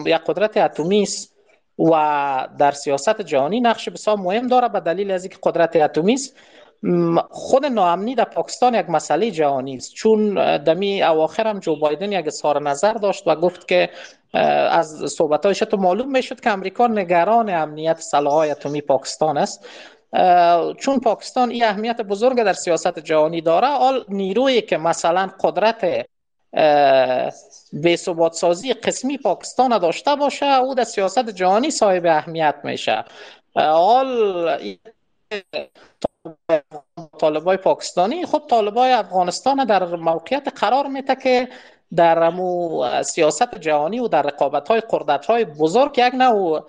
یک 0.07 0.21
قدرت 0.27 0.57
اتمی 0.57 1.03
است 1.03 1.37
و 1.79 2.49
در 2.59 2.71
سیاست 2.71 3.21
جهانی 3.21 3.61
نقش 3.61 3.89
بسیار 3.89 4.17
مهم 4.17 4.47
داره 4.47 4.69
به 4.69 4.81
دلیل 4.81 5.11
از 5.11 5.25
اینکه 5.25 5.39
قدرت 5.43 5.77
اتمی 5.77 6.15
است. 6.15 6.37
خود 7.31 7.67
ناامنی 7.67 8.15
در 8.15 8.25
پاکستان 8.25 8.75
یک 8.75 8.91
مسئله 8.91 9.31
جهانی 9.31 9.77
است. 9.77 9.95
چون 9.95 10.35
دمی 10.57 11.03
اواخر 11.03 11.47
هم 11.47 11.59
جو 11.59 11.77
بایدن 11.77 12.13
یک 12.13 12.27
اظهار 12.27 12.63
نظر 12.63 12.93
داشت 12.93 13.23
و 13.27 13.37
گفت 13.37 13.69
که 13.69 13.91
از 14.71 15.13
صحبتایش 15.17 15.59
تو 15.59 15.77
معلوم 15.77 16.11
می‌شد 16.13 16.41
که 16.41 16.51
امریکا 16.51 16.87
نگران 16.87 17.51
امنیت 17.51 18.01
سلاح 18.01 18.35
اتمی 18.35 18.81
پاکستان 18.81 19.39
است. 19.39 19.67
چون 20.79 21.01
پاکستان 21.01 21.51
این 21.51 21.65
اهمیت 21.65 22.01
بزرگ 22.01 22.43
در 22.43 22.53
سیاست 22.53 22.99
جهانی 22.99 23.41
داره 23.41 23.67
آل 23.67 24.05
نیرویی 24.09 24.63
که 24.63 24.77
مثلا 24.77 25.31
قدرت 25.41 26.07
به 27.73 27.97
ثبات 27.97 28.33
سازی 28.33 28.73
قسمی 28.73 29.19
پاکستان 29.19 29.79
داشته 29.79 30.17
باشه 30.17 30.47
او 30.47 30.75
در 30.75 30.85
سیاست 30.85 31.31
جهانی 31.31 31.71
صاحب 31.71 32.07
اهمیت 32.07 32.55
میشه. 32.65 33.05
حال 33.57 34.59
طالبای 37.19 37.57
پاکستانی. 37.57 38.27
خب 38.27 38.43
طالبای 38.49 38.93
افغانستان 38.93 39.65
در 39.65 39.85
موقعیت 39.85 40.49
قرار 40.61 40.87
میده 40.87 41.15
که 41.15 41.49
در 41.97 42.23
امو 42.23 42.85
سیاست 43.03 43.59
جهانی 43.59 44.01
و 44.01 44.09
در 44.09 44.23
رقابت 44.23 44.69
های 44.69 44.81
قردت 44.81 45.27
های 45.27 45.45
بزرگ 45.45 45.99
یک 45.99 46.15
نوع 46.15 46.67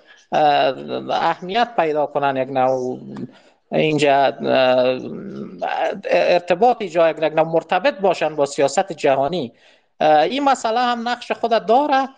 اهمیت 1.12 1.76
پیدا 1.76 2.06
کنن 2.06 2.38
یک 2.38 2.50
نوع 2.50 3.00
اینجا 3.72 4.34
ارتباط 6.10 6.78
ایجاد 6.80 7.24
یک 7.24 7.34
نوع 7.34 7.48
مرتبط 7.48 8.00
باشن 8.00 8.36
با 8.36 8.46
سیاست 8.46 8.94
جهانی. 8.94 9.54
این 10.02 10.44
مسئله 10.44 10.80
هم 10.80 11.08
نقش 11.08 11.32
خود 11.32 11.66
داره. 11.66 12.10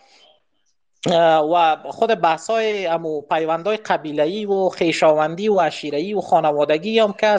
و 1.54 1.78
خود 1.86 2.22
بحث 2.22 2.50
های 2.50 2.88
امو 2.88 3.22
پیوندهای 3.22 3.78
قبیلهی 3.78 4.46
و 4.46 4.70
خیشاوندی 4.70 5.50
و 5.50 5.60
عشیرهی 5.60 6.14
و 6.14 6.22
خانوادگی 6.22 7.00
هم 7.00 7.14
که 7.14 7.38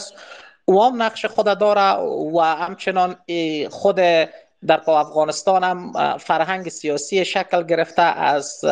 او 0.64 0.85
هم 0.85 1.02
نقش 1.02 1.26
خود 1.26 1.59
داره 1.59 2.00
و 2.35 2.40
همچنان 2.40 3.17
خود 3.71 3.97
در 4.67 4.81
افغانستان 4.87 5.64
هم 5.64 5.93
فرهنگ 6.19 6.69
سیاسی 6.69 7.25
شکل 7.25 7.62
گرفته 7.62 8.02
از 8.02 8.64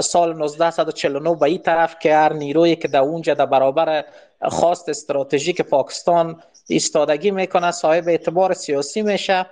سال 0.00 0.42
1949 0.42 1.34
به 1.34 1.42
این 1.42 1.62
طرف 1.62 1.98
که 1.98 2.14
هر 2.14 2.32
نیرویی 2.32 2.76
که 2.76 2.88
در 2.88 3.00
اونجا 3.00 3.34
در 3.34 3.46
برابر 3.46 4.04
خواست 4.42 4.88
استراتژیک 4.88 5.60
پاکستان 5.60 6.42
ایستادگی 6.66 7.30
می‌کنه 7.30 7.70
صاحب 7.70 8.08
اعتبار 8.08 8.54
سیاسی 8.54 9.02
میشه. 9.02 9.46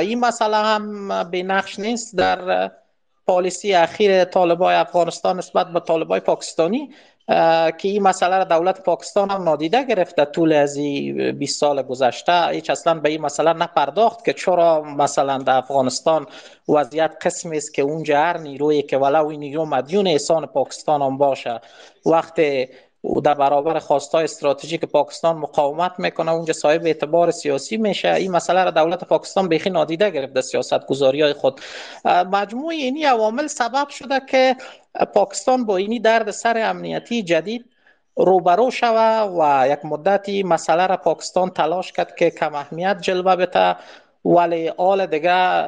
این 0.00 0.20
مسئله 0.20 0.56
هم 0.56 1.08
به 1.30 1.42
نقش 1.42 1.78
نیست. 1.78 2.16
در 2.16 2.70
پالیسی 3.28 3.74
اخیر 3.74 4.24
طالبای 4.24 4.74
افغانستان 4.74 5.38
نسبت 5.38 5.66
به 5.66 5.80
طالبای 5.80 6.20
پاکستانی 6.20 6.90
که 7.78 7.88
این 7.88 8.02
مسئله 8.02 8.36
را 8.36 8.44
دولت 8.44 8.82
پاکستان 8.82 9.30
هم 9.30 9.42
نادیده 9.42 9.84
گرفته 9.84 10.24
طول 10.24 10.52
از 10.52 10.78
20 10.78 11.60
سال 11.60 11.82
گذشته. 11.82 12.48
هیچ 12.48 12.70
اصلا 12.70 12.94
به 12.94 13.08
این 13.08 13.20
مسئله 13.20 13.52
نپرداخت 13.52 14.24
که 14.24 14.32
چرا 14.32 14.82
مثلا 14.82 15.38
در 15.38 15.56
افغانستان 15.56 16.26
وضعیت 16.68 17.16
قسمی 17.22 17.56
است 17.56 17.74
که 17.74 17.82
اونجا 17.82 18.18
هر 18.18 18.38
نیرویی 18.38 18.82
که 18.82 18.98
ولو 18.98 19.26
این 19.26 19.40
نیرو 19.40 19.64
مدیون 19.64 20.06
احسان 20.06 20.46
پاکستان 20.46 21.02
هم 21.02 21.18
باشه 21.18 21.60
وقتی 22.06 22.68
او 23.08 23.20
در 23.20 23.34
برابر 23.34 23.78
خواستای 23.78 24.24
استراتژیک 24.24 24.84
پاکستان 24.84 25.36
مقاومت 25.36 25.92
می‌کنه. 25.98 26.32
اونجا 26.32 26.52
صاحب 26.52 26.86
اعتبار 26.86 27.30
سیاسی 27.30 27.76
میشه. 27.76 28.12
این 28.12 28.32
مسئله 28.32 28.64
را 28.64 28.70
دولت 28.70 29.04
پاکستان 29.04 29.48
بیخی 29.48 29.70
نادیده 29.70 30.10
گرفته 30.10 30.40
سیاست 30.40 30.86
گذاری 30.86 31.22
های 31.22 31.32
خود 31.32 31.60
مجموع 32.04 32.68
اینی 32.68 33.04
عوامل 33.04 33.46
سبب 33.46 33.88
شده 33.88 34.20
که 34.28 34.56
پاکستان 35.14 35.66
با 35.66 35.76
اینی 35.76 36.00
درد 36.00 36.30
سر 36.30 36.58
امنیتی 36.58 37.22
جدید 37.22 37.64
روبرو 38.16 38.70
شوه 38.70 39.20
و 39.40 39.68
یک 39.68 39.84
مدتی 39.84 40.42
مسئله 40.42 40.86
را 40.86 40.96
پاکستان 40.96 41.50
تلاش 41.50 41.92
کرد 41.92 42.16
که 42.16 42.30
کم 42.30 42.54
اهمیت 42.54 42.98
جلوه 43.00 43.36
بده. 43.36 43.76
ولی 44.24 44.68
آل 44.68 45.06
دیگه 45.06 45.62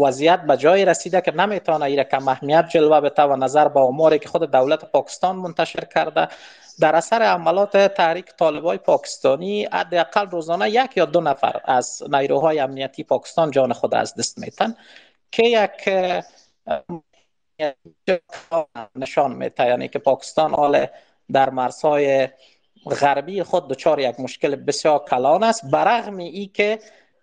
وضعیت 0.00 0.40
به 0.40 0.56
جای 0.56 0.84
رسیده 0.84 1.20
که 1.20 1.30
نمی‌تونه 1.30 1.84
ایره 1.84 2.04
کم 2.04 2.28
اهمیت 2.28 2.68
جلوه 2.68 3.00
بده 3.00 3.22
و 3.22 3.36
نظر 3.36 3.68
به 3.68 3.80
اماری 3.80 4.18
که 4.18 4.28
خود 4.28 4.50
دولت 4.50 4.84
پاکستان 4.84 5.36
منتشر 5.36 5.84
کرده. 5.84 6.28
در 6.80 6.96
اثر 6.96 7.22
عملات 7.22 7.76
تحریک 7.76 8.26
طالبای 8.38 8.78
پاکستانی 8.78 9.64
حداقل 9.72 10.26
روزانه 10.26 10.70
یک 10.70 10.96
یا 10.96 11.04
دو 11.04 11.20
نفر 11.20 11.60
از 11.64 12.02
نیروهای 12.12 12.60
امنیتی 12.60 13.04
پاکستان 13.04 13.50
جان 13.50 13.72
خود 13.72 13.94
از 13.94 14.14
دست 14.14 14.38
میتن 14.38 14.76
که 15.30 15.42
یک 15.42 15.88
نشان 18.96 19.32
میته 19.32 19.66
یعنی 19.66 19.88
که 19.88 19.98
پاکستان 19.98 20.54
حال 20.54 20.86
در 21.32 21.50
مرزهای 21.50 22.28
غربی 23.00 23.42
خود 23.42 23.68
دچار 23.68 24.00
یک 24.00 24.20
مشکل 24.20 24.56
بسیار 24.56 24.98
کلان 24.98 25.42
است. 25.42 25.70
برغم 25.70 26.16
ای 26.16 26.46
که 26.46 26.78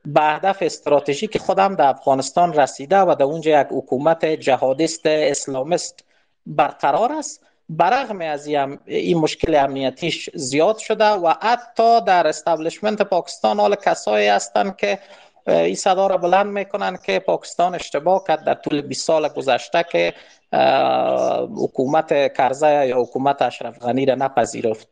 به 0.07 0.21
هدف 0.21 0.57
استراتژیک 0.61 1.37
خودم 1.37 1.75
در 1.75 1.87
افغانستان 1.87 2.53
رسیده 2.53 2.99
و 2.99 3.15
در 3.19 3.25
اونجا 3.25 3.61
یک 3.61 3.67
حکومت 3.71 4.25
جهادیست 4.25 5.01
اسلامست 5.05 6.03
برقرار 6.45 7.11
است. 7.11 7.43
برغم 7.69 8.21
از 8.21 8.47
این 8.85 9.17
مشکل 9.17 9.55
امنیتیش 9.55 10.29
زیاد 10.33 10.77
شده 10.77 11.05
و 11.05 11.33
حتی 11.41 12.01
در 12.01 12.27
استابلیشمنت 12.27 13.01
پاکستان 13.01 13.59
حال 13.59 13.75
کسایی 13.75 14.27
هستند 14.27 14.75
که 14.77 14.99
این 15.47 15.75
صدا 15.75 16.07
را 16.07 16.17
بلند 16.17 16.47
می‌کنن 16.47 16.97
که 17.03 17.19
پاکستان 17.19 17.75
اشتباه 17.75 18.23
کرد 18.27 18.43
در 18.43 18.53
طول 18.53 18.81
20 18.81 19.05
سال 19.07 19.27
گذشته 19.27 19.85
که 19.91 20.13
حکومت 21.57 22.33
کرزه 22.33 22.87
یا 22.87 23.01
حکومت 23.01 23.41
اشرف 23.41 23.79
غنی 23.79 24.05
را 24.05 24.15
نپذیرفت. 24.15 24.87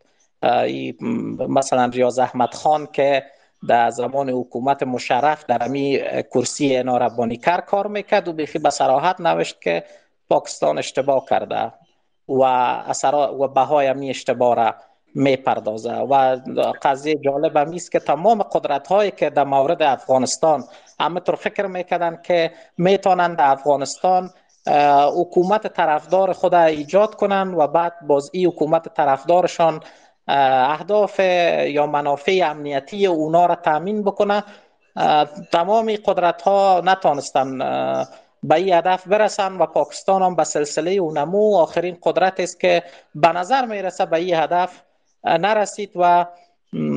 مثلا 1.49 1.85
ریاض 1.85 2.19
احمد 2.19 2.53
خان 2.53 2.87
که 2.93 3.23
در 3.67 3.89
زمان 3.89 4.29
حکومت 4.29 4.83
مشرف 4.83 5.45
در 5.45 5.63
امی 5.63 5.99
کرسی 6.33 6.83
ناربانی 6.83 7.37
کر 7.37 7.61
کار 7.61 7.87
می‌کرد 7.87 8.27
و 8.27 8.33
بیخی 8.33 8.59
به 8.59 8.69
سراحت 8.69 9.21
نوشت 9.21 9.61
که 9.61 9.83
پاکستان 10.29 10.77
اشتباه 10.77 11.25
کرده 11.29 11.71
و 12.27 12.41
اثر 12.41 13.15
و 13.15 13.47
بهای 13.47 13.87
امی 13.87 14.09
اشتباه 14.09 14.55
را 14.55 14.75
می‌پردازه. 15.15 15.93
و 15.93 16.37
قضیه 16.81 17.15
جالب 17.15 17.57
هم 17.57 17.73
است 17.73 17.91
که 17.91 17.99
تمام 17.99 18.43
قدرت 18.43 18.87
هایی 18.87 19.11
که 19.11 19.29
در 19.29 19.43
مورد 19.43 19.81
افغانستان 19.81 20.63
همه 20.99 21.19
طور 21.19 21.35
فکر 21.35 21.67
می‌کردن 21.67 22.19
که 22.23 22.51
می‌تونن 22.77 23.35
در 23.35 23.51
افغانستان 23.51 24.29
حکومت 25.15 25.67
طرفدار 25.67 26.33
خود 26.33 26.53
ایجاد 26.53 27.15
کنن 27.15 27.53
و 27.53 27.67
بعد 27.67 27.93
باز 28.07 28.29
این 28.33 28.47
حکومت 28.47 28.93
طرفدارشان 28.93 29.79
اهداف 30.27 31.19
یا 31.67 31.87
منافع 31.87 32.41
امنیتی 32.45 33.05
اونا 33.05 33.45
را 33.45 33.55
تامین 33.55 34.03
بکنه. 34.03 34.43
تمامی 35.51 35.97
قدرت 35.97 36.41
ها 36.41 36.81
نتانستن 36.85 37.57
به 38.43 38.55
این 38.55 38.73
هدف 38.73 39.07
برسن 39.07 39.57
و 39.57 39.65
پاکستان 39.65 40.21
هم 40.21 40.35
به 40.35 40.43
سلسله 40.43 40.91
اونمو 40.91 41.57
آخرین 41.57 41.97
قدرت 42.03 42.39
است 42.39 42.59
که 42.59 42.83
به 43.15 43.27
نظر 43.27 43.65
می‌رسه 43.65 44.05
به 44.05 44.17
این 44.17 44.35
هدف 44.35 44.81
نرسید 45.23 45.91
و 45.95 46.25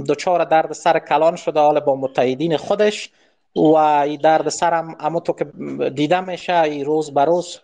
دچار 0.09 0.45
درد 0.45 0.73
سر 0.73 0.99
کلان 0.99 1.37
شده 1.37 1.61
حال 1.61 1.81
با 1.81 1.97
متحدین 1.97 2.57
خودش 2.57 3.11
و 3.57 3.75
این 3.77 4.21
درد 4.21 4.49
سر 4.49 4.75
هم 4.75 4.97
همونطور 5.01 5.37
که 5.37 5.45
دیده 5.91 6.21
میشه 6.21 6.61
ای 6.61 6.85
روز 6.85 7.15
به 7.15 7.25
روز 7.25 7.61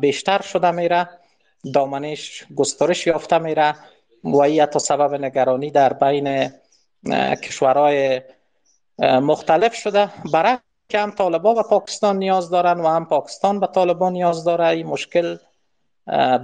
بیشتر 0.00 0.40
شده 0.42 0.70
میره. 0.70 1.08
دامنش 1.74 2.44
گسترش 2.56 3.06
یافته 3.06 3.38
میره. 3.38 3.74
و 4.24 4.62
حتی 4.62 4.78
سبب 4.78 5.14
نگرانی 5.14 5.70
در 5.70 5.92
بین 5.92 6.50
کشورهای 7.42 8.22
مختلف 8.98 9.74
شده. 9.74 10.08
برای 10.32 10.56
که 10.88 10.98
هم 10.98 11.10
طالبان 11.10 11.54
به 11.54 11.62
پاکستان 11.62 12.18
نیاز 12.18 12.50
دارن 12.50 12.80
و 12.80 12.88
هم 12.88 13.06
پاکستان 13.06 13.60
به 13.60 13.66
طالبان 13.66 14.12
نیاز 14.12 14.44
داره. 14.44 14.66
این 14.66 14.86
مشکل 14.86 15.36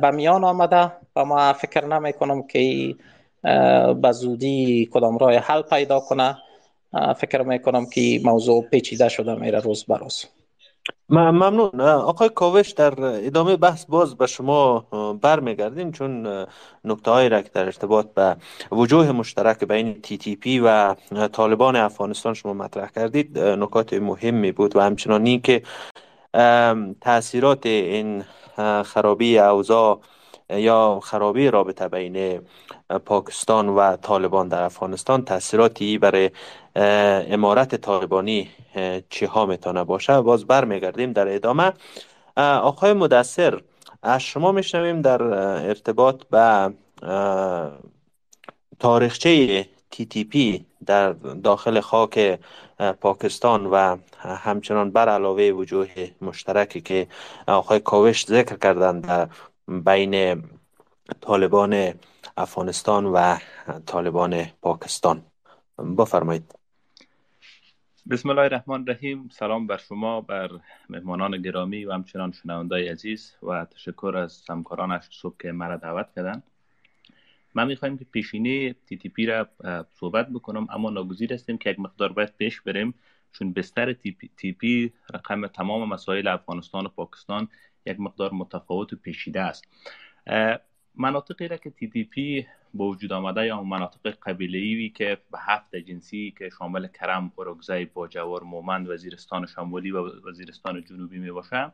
به 0.00 0.10
میان 0.10 0.44
آمده 0.44 0.92
و 1.16 1.24
ما 1.24 1.52
فکر 1.52 1.84
نمی 1.84 2.12
کنم 2.12 2.42
که 2.42 2.94
به 4.02 4.12
زودی 4.12 4.88
کدام 4.92 5.18
راه 5.18 5.34
حل 5.34 5.62
پیدا 5.62 6.00
کنه. 6.00 6.36
فکر 7.16 7.42
می 7.42 7.58
کنم 7.58 7.86
که 7.86 8.20
موضوع 8.24 8.64
پیچیده 8.64 9.08
شده 9.08 9.34
میره 9.34 9.60
روز 9.60 9.84
به 9.84 9.96
روز. 9.96 10.24
ممنون. 11.08 11.80
آقای 11.80 12.28
کاوش 12.28 12.70
در 12.70 12.94
ادامه 13.00 13.56
بحث 13.56 13.84
باز 13.84 14.16
به 14.16 14.26
شما 14.26 14.80
برمیگردیم 15.22 15.92
چون 15.92 16.26
نکته 16.84 17.10
های 17.10 17.28
را 17.28 17.42
که 17.42 17.48
در 17.48 17.64
ارتباط 17.64 18.06
به 18.06 18.36
وجوه 18.72 19.12
مشترک 19.12 19.64
بین 19.64 20.00
تی 20.02 20.18
تی 20.18 20.36
پی 20.36 20.58
و 20.58 20.94
طالبان 21.32 21.76
افغانستان 21.76 22.34
شما 22.34 22.54
مطرح 22.54 22.88
کردید. 22.88 23.38
نکات 23.38 23.92
مهمی 23.92 24.52
بود 24.52 24.76
و 24.76 24.80
همچنانی 24.80 25.38
که 25.38 25.62
تاثیرات 27.00 27.66
این 27.66 28.24
خرابی 28.84 29.38
اوضاع 29.38 30.00
یا 30.50 31.00
خرابی 31.02 31.50
رابطه 31.50 31.88
بین 31.88 32.40
پاکستان 33.04 33.68
و 33.68 33.96
طالبان 33.96 34.48
در 34.48 34.62
افغانستان 34.62 35.24
تاثیراتی 35.24 35.98
برای 35.98 36.30
امارت 37.32 37.74
طالبانی 37.74 38.48
چی 39.10 39.26
ها 39.26 39.46
می‌تونه 39.46 39.84
باشه 39.84 40.20
باز 40.20 40.44
برمیگردیم 40.44 41.12
در 41.12 41.34
ادامه. 41.34 41.72
آقای 42.36 42.92
مدثر 42.92 43.60
از 44.02 44.22
شما 44.22 44.52
میشنویم 44.52 45.02
در 45.02 45.22
ارتباط 45.68 46.24
به 46.24 46.72
تاریخچه 48.78 49.66
تی 49.90 50.06
تی 50.06 50.24
پی 50.24 50.66
در 50.86 51.12
داخل 51.42 51.80
خاک 51.80 52.40
پاکستان 53.00 53.66
و 53.66 53.96
همچنان 54.18 54.90
بر 54.90 55.08
علاوه 55.08 55.42
وجوه 55.42 56.08
مشترکی 56.22 56.80
که 56.80 57.06
آقای 57.48 57.80
کاوش 57.80 58.26
ذکر 58.26 58.56
کردند 58.56 59.30
بین 59.68 60.44
طالبان 61.20 61.94
افغانستان 62.36 63.06
و 63.06 63.36
طالبان 63.86 64.44
پاکستان. 64.62 65.22
بفرمایید. 65.98 66.65
بسم 68.10 68.30
الله 68.30 68.42
الرحمن 68.42 68.80
الرحیم. 68.80 69.28
سلام 69.32 69.66
بر 69.66 69.76
شما 69.76 70.20
بر 70.20 70.50
مهمانان 70.88 71.42
گرامی 71.42 71.84
و 71.84 71.92
همچنان 71.92 72.32
شنوندای 72.32 72.88
عزیز 72.88 73.34
و 73.42 73.64
تشکر 73.64 74.16
از 74.16 74.44
همکارانش 74.50 75.02
صبح 75.10 75.36
که 75.38 75.52
مرا 75.52 75.76
دعوت 75.76 76.06
کردن. 76.16 76.42
من 77.54 77.66
می‌خوایم 77.66 77.98
که 77.98 78.04
پیشینه 78.04 78.72
تی 78.72 78.96
تی 78.96 79.08
پی 79.08 79.26
را 79.26 79.48
صحبت 79.90 80.28
بکنم 80.28 80.66
اما 80.70 80.90
ناگزیر 80.90 81.32
هستیم 81.32 81.58
که 81.58 81.70
یک 81.70 81.80
مقدار 81.80 82.12
باید 82.12 82.36
پیش 82.38 82.60
بریم 82.60 82.94
چون 83.32 83.52
بستر 83.52 83.92
تی 84.36 84.52
پی 84.52 84.92
رقم 85.14 85.46
تمام 85.46 85.88
مسائل 85.88 86.26
افغانستان 86.28 86.86
و 86.86 86.88
پاکستان 86.88 87.48
یک 87.86 88.00
مقدار 88.00 88.32
متفاوت 88.32 88.92
و 88.92 88.96
پیشیده 88.96 89.40
است. 89.40 89.64
مناطقی 90.96 91.48
را 91.48 91.56
که 91.56 91.70
تی 91.70 91.88
تی 91.88 92.04
پی 92.04 92.46
به 92.74 92.84
وجود 92.84 93.12
آمده 93.12 93.46
یا 93.46 93.62
مناطق 93.62 94.16
قبیله 94.22 94.88
که 94.88 95.18
به 95.32 95.38
هفت 95.40 95.76
جنسی 95.76 96.34
که 96.38 96.50
شامل 96.58 96.86
کرم، 96.86 97.32
اروگزای، 97.38 97.84
باجوار، 97.84 98.42
مومند، 98.42 98.88
وزیرستان 98.88 99.46
شمالی 99.46 99.90
و 99.90 100.28
وزیرستان 100.28 100.84
جنوبی 100.84 101.18
می 101.18 101.30
باشه 101.30 101.72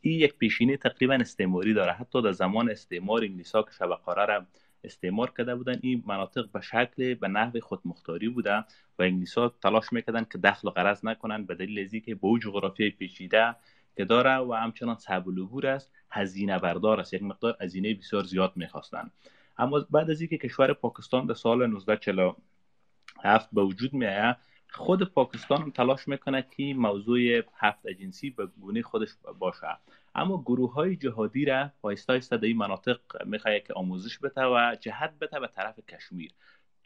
این 0.00 0.20
یک 0.20 0.34
پیشینه 0.34 0.76
تقریبا 0.76 1.14
استعماری 1.14 1.74
داره. 1.74 1.92
حتی 1.92 2.22
در 2.22 2.32
زمان 2.32 2.70
استعمار 2.70 3.22
انگلیس 3.22 3.54
ها 3.54 3.62
که 3.62 3.70
شبقاره 3.78 4.24
را 4.24 4.46
استعمار 4.84 5.32
کرده 5.38 5.54
بودن 5.54 5.78
این 5.82 6.04
مناطق 6.06 6.48
به 6.52 6.60
شکل 6.60 7.14
به 7.14 7.28
نحو 7.28 7.60
خودمختاری 7.60 8.28
بوده 8.28 8.64
و 8.98 9.02
انگلیس 9.02 9.38
ها 9.38 9.54
تلاش 9.62 9.92
می‌کردن 9.92 10.26
که 10.32 10.38
دخل 10.38 10.68
و 10.68 10.70
قرض 10.70 11.04
نکنن 11.04 11.44
به 11.44 11.54
دلیل 11.54 11.78
ازی 11.84 12.00
که 12.00 12.14
به 12.14 12.28
جغرافیای 12.42 12.90
پیچیده 12.90 13.54
که 13.98 14.04
داره 14.04 14.36
و 14.36 14.52
همچنان 14.52 14.96
صعب 14.96 15.28
العبور 15.28 15.66
است 15.66 15.92
هزینه 16.10 16.58
بردار 16.58 17.00
است 17.00 17.14
یک 17.14 17.22
مقدار 17.22 17.56
هزینه 17.60 17.94
بسیار 17.94 18.24
زیاد 18.24 18.52
می‌خواستن 18.56 19.10
اما 19.58 19.86
بعد 19.90 20.10
از 20.10 20.20
اینکه 20.20 20.38
کشور 20.38 20.72
پاکستان 20.72 21.26
در 21.26 21.34
سال 21.34 21.62
1947 21.62 23.48
به 23.52 23.62
وجود 23.62 23.92
میآید 23.92 24.36
خود 24.70 25.14
پاکستان 25.14 25.62
هم 25.62 25.70
تلاش 25.70 26.08
می‌کنه 26.08 26.46
که 26.56 26.74
موضوع 26.74 27.18
هفت 27.54 27.78
اجنسی 27.84 28.30
به 28.30 28.46
گونه 28.46 28.82
خودش 28.82 29.08
باشه. 29.38 29.76
اما 30.14 30.42
گروه 30.42 30.72
های 30.72 30.96
جهادی 30.96 31.44
را 31.44 31.70
آیسته 31.82 32.18
در 32.18 32.44
این 32.44 32.56
مناطق 32.56 33.00
می‌خواه 33.24 33.58
که 33.58 33.74
آموزش 33.74 34.18
بده 34.18 34.42
و 34.42 34.76
جهت 34.80 35.12
بده 35.20 35.40
به 35.40 35.46
طرف 35.46 35.80
کشمیر. 35.80 36.30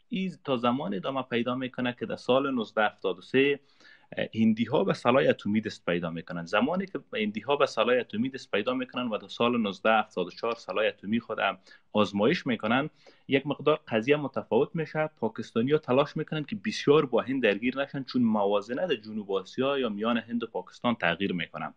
این 0.09 0.31
تا 0.43 0.57
زمان 0.57 0.93
ادامه 0.93 1.21
پیدا 1.21 1.55
می‌کنه 1.55 1.95
که 1.99 2.05
در 2.05 2.15
سال 2.15 2.47
1973 2.47 3.59
هندی 4.35 4.63
ها 4.63 4.83
به 4.83 4.93
سلاح 4.93 5.23
اتمی 5.29 5.61
دست 5.61 5.85
پیدا 5.85 6.09
می‌کنن 6.09 6.45
زمانی 6.45 6.85
که 6.85 6.99
هندی 7.13 7.39
ها 7.39 7.55
به 7.55 7.65
سلاح 7.65 7.99
اتمی 7.99 8.29
دست 8.29 8.51
پیدا 8.51 8.73
می‌کنن 8.73 9.07
و 9.07 9.17
در 9.17 9.27
سال 9.27 9.55
1974 9.55 10.55
سلاح 10.55 10.85
اتمی 10.85 11.19
خود 11.19 11.37
آزمایش 11.93 12.47
می‌کنن 12.47 12.89
یک 13.27 13.47
مقدار 13.47 13.79
قضیه 13.87 14.15
متفاوت 14.15 14.69
میشه. 14.73 15.09
پاکستانی 15.19 15.71
ها 15.71 15.77
تلاش 15.77 16.17
می‌کنن 16.17 16.43
که 16.43 16.55
بسیار 16.65 17.05
با 17.05 17.21
هند 17.21 17.43
درگیر 17.43 17.77
نشن 17.77 18.03
چون 18.03 18.21
موازنه 18.21 18.87
در 18.87 18.95
جنوب 18.95 19.31
آسیا 19.31 19.79
یا 19.79 19.89
میان 19.89 20.17
هند 20.17 20.43
و 20.43 20.47
پاکستان 20.47 20.95
تغییر 20.95 21.33
می‌کنن 21.33 21.73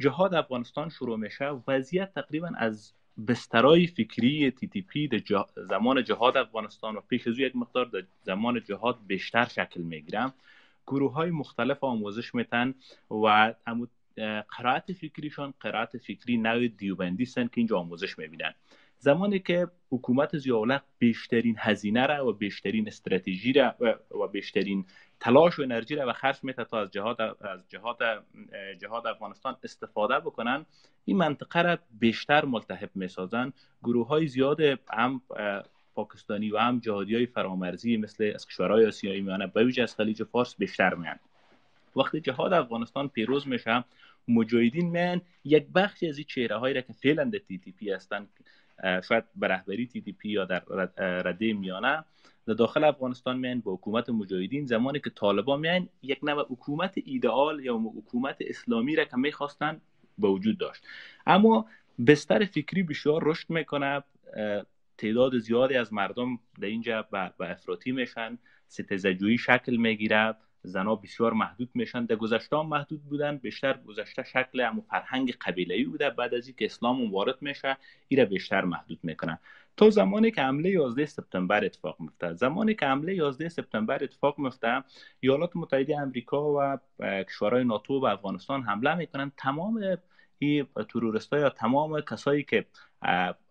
جهاد 0.00 0.34
افغانستان 0.34 0.88
شروع 0.88 1.18
میشه. 1.18 1.50
وضعیت 1.68 2.14
تقریبا 2.14 2.50
از 2.56 2.92
بسترای 3.28 3.86
فکری 3.86 4.50
تی 4.50 4.68
تی 4.68 4.82
پی 4.82 5.08
در 5.08 5.44
زمان 5.56 6.04
جهاد 6.04 6.36
افغانستان 6.36 6.96
و 6.96 7.00
پیش 7.00 7.28
از 7.28 7.38
یک 7.38 7.56
مقدار 7.56 7.84
در 7.84 8.02
زمان 8.22 8.62
جهاد 8.64 8.98
بیشتر 9.06 9.44
شکل 9.44 9.80
می‌گیره. 9.80 10.32
گروه 10.88 11.12
های 11.12 11.30
مختلف 11.30 11.84
آموزش 11.84 12.34
میتن 12.34 12.74
و 13.10 13.54
قرائت 14.58 14.92
فکریشان 14.92 15.54
قرائت 15.60 15.98
فکری 15.98 16.36
نوع 16.36 16.68
دیوبندی 16.68 17.24
سن 17.24 17.46
که 17.46 17.52
اینجا 17.56 17.78
آموزش 17.78 18.18
می‌بینن. 18.18 18.54
زمانی 18.98 19.38
که 19.38 19.68
حکومت 19.90 20.38
زیاولق 20.38 20.82
بیشترین 20.98 21.56
هزینه 21.58 22.06
را 22.06 22.28
و 22.28 22.32
بیشترین 22.32 22.86
استراتژی 22.86 23.52
را 23.52 23.74
و 24.10 24.26
بیشترین 24.26 24.86
تلاش 25.20 25.58
و 25.58 25.62
انرژی 25.62 25.94
را 25.94 26.06
به 26.06 26.12
خرج 26.12 26.38
میته 26.42 26.64
تا 26.64 26.80
از 26.80 26.90
جهاد 26.90 27.20
از 27.20 27.68
جهاد 27.68 27.98
جهاد 28.80 29.06
افغانستان 29.06 29.56
استفاده 29.64 30.20
بکنن 30.20 30.66
این 31.04 31.16
منطقه 31.16 31.62
را 31.62 31.78
بیشتر 31.98 32.44
ملتهب 32.44 32.90
می‌سازن. 32.94 33.52
گروه 33.82 34.06
های 34.06 34.26
زیاد 34.26 34.60
هم 34.90 35.22
پاکستانی 35.98 36.50
و 36.50 36.58
هم 36.58 36.78
جهادی 36.78 37.14
های 37.14 37.26
فرامرزی 37.26 37.96
مثل 37.96 38.32
از 38.34 38.46
کشورهای 38.46 38.86
آسیایی 38.86 39.20
میانه 39.20 39.46
به 39.46 39.64
ویژه 39.64 39.82
از 39.82 39.94
خلیج 39.94 40.22
فارس 40.22 40.56
بیشتر 40.56 40.94
میان. 40.94 41.18
وقتی 41.96 42.20
جهاد 42.20 42.52
افغانستان 42.52 43.08
پیروز 43.08 43.48
میشه 43.48 43.84
مجاهدین 44.28 44.90
میان 44.90 45.20
یک 45.44 45.66
بخشی 45.74 46.08
از 46.08 46.18
این 46.18 46.26
چهره 46.28 46.56
هایی 46.56 46.74
را 46.74 46.80
که 46.80 46.92
فعلا 46.92 47.24
در 47.24 47.38
تی 47.38 47.58
تی 47.58 47.72
پی 47.72 47.90
هستند 47.90 48.28
شاید 49.08 49.24
به 49.36 49.48
رهبری 49.48 49.86
تی 49.86 50.00
تی 50.00 50.12
پی 50.12 50.28
یا 50.28 50.44
در 50.44 50.62
رده 50.98 51.52
میانه 51.52 52.04
در 52.46 52.54
داخل 52.54 52.84
افغانستان 52.84 53.38
میان 53.38 53.60
به 53.60 53.70
حکومت 53.70 54.10
مجاهدین. 54.10 54.66
زمانی 54.66 55.00
که 55.00 55.10
طالبان 55.10 55.60
میان 55.60 55.88
یک 56.02 56.18
نوع 56.22 56.46
حکومت 56.50 56.94
ایدئال 57.04 57.64
یا 57.64 57.74
حکومت 57.74 58.36
اسلامی 58.40 58.96
را 58.96 59.04
که 59.04 59.16
می‌خواستن 59.16 59.80
به 60.18 60.28
وجود 60.28 60.58
داشت. 60.58 60.82
اما 61.26 61.66
بستر 62.06 62.44
فکری 62.44 62.82
بسیار 62.82 63.20
رشد 63.24 63.50
می‌کنه 63.50 64.02
تعداد 64.98 65.38
زیادی 65.38 65.74
از 65.74 65.92
مردم 65.92 66.38
در 66.60 66.66
اینجا 66.66 67.02
به 67.38 67.50
افراطی 67.50 67.92
میشن. 67.92 68.38
ستیزجویی 68.68 69.38
شکل 69.38 69.76
می‌گیره. 69.76 70.34
زنا 70.62 70.94
بسیار 70.94 71.32
محدود 71.32 71.70
میشن. 71.74 72.04
در 72.04 72.16
گذشته 72.16 72.56
هم 72.56 72.66
محدود 72.66 73.02
بودن. 73.02 73.36
بیشتر 73.36 73.78
گذشته 73.86 74.22
شکل 74.22 74.60
همون 74.60 74.84
فرهنگ 74.90 75.32
قبیله‌ای 75.40 75.84
بوده. 75.84 76.10
بعد 76.10 76.34
از 76.34 76.46
اینکه 76.46 76.64
اسلام 76.64 77.12
وارد 77.12 77.42
میشه 77.42 77.76
ایره 78.08 78.24
بیشتر 78.24 78.64
محدود 78.64 78.98
می‌کنن. 79.02 79.38
تا 79.76 79.90
زمانی 79.90 80.30
که 80.30 80.42
حمله 80.42 80.70
11 80.70 81.06
سپتامبر 81.06 81.64
اتفاق 81.64 81.96
میفته. 82.00 82.34
زمانی 82.34 82.74
که 82.74 82.86
حمله 82.86 83.14
11 83.14 83.48
سپتامبر 83.48 84.04
اتفاق 84.04 84.38
میفته 84.38 84.84
ایالات 85.20 85.56
متحده 85.56 86.00
آمریکا 86.00 86.54
و 86.54 86.78
کشورهای 87.24 87.64
ناتو 87.64 88.00
و 88.00 88.04
افغانستان 88.04 88.62
حمله 88.62 88.94
می‌کنن. 88.94 89.32
تمام 89.36 89.96
این 90.38 90.66
تروریست 90.88 91.32
یا 91.32 91.50
تمام 91.50 92.00
کسایی 92.00 92.42
که 92.42 92.66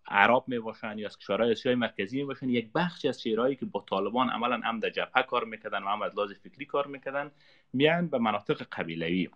عرب 0.08 0.44
می 0.46 0.58
باشن 0.58 0.98
یا 0.98 1.06
از 1.06 1.18
کشورهای 1.18 1.50
آسیای 1.50 1.74
مرکزی 1.74 2.16
می 2.16 2.24
باشن 2.24 2.48
یک 2.48 2.72
بخشی 2.74 3.08
از 3.08 3.22
شیرهایی 3.22 3.56
که 3.56 3.66
با 3.66 3.84
طالبان 3.90 4.30
عملا 4.30 4.60
هم 4.64 4.80
در 4.80 4.90
جبهه 4.90 5.22
کار 5.22 5.44
می‌کردن 5.44 5.82
و 5.82 5.88
هم 5.88 6.02
از 6.02 6.14
لحاظ 6.16 6.32
فکری 6.32 6.64
کار 6.64 6.86
می‌کردن 6.86 7.30
میان 7.72 8.08
به 8.08 8.18
مناطق 8.18 8.66
قبیله‌ای 8.72 9.28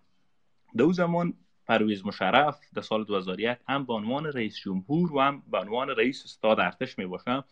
در 0.77 0.91
زمان 0.91 1.33
پرویز 1.67 2.05
مشرف 2.05 2.59
در 2.73 2.81
سال 2.81 3.03
2001 3.03 3.57
هم 3.67 3.85
به 3.85 3.93
عنوان 3.93 4.25
رئیس 4.25 4.55
جمهور 4.55 5.13
و 5.13 5.19
هم 5.19 5.43
به 5.47 5.57
عنوان 5.57 5.89
رئیس 5.89 6.23
استاد 6.25 6.59
ارتش 6.59 6.97
می 6.97 7.05
باشن 7.05 7.43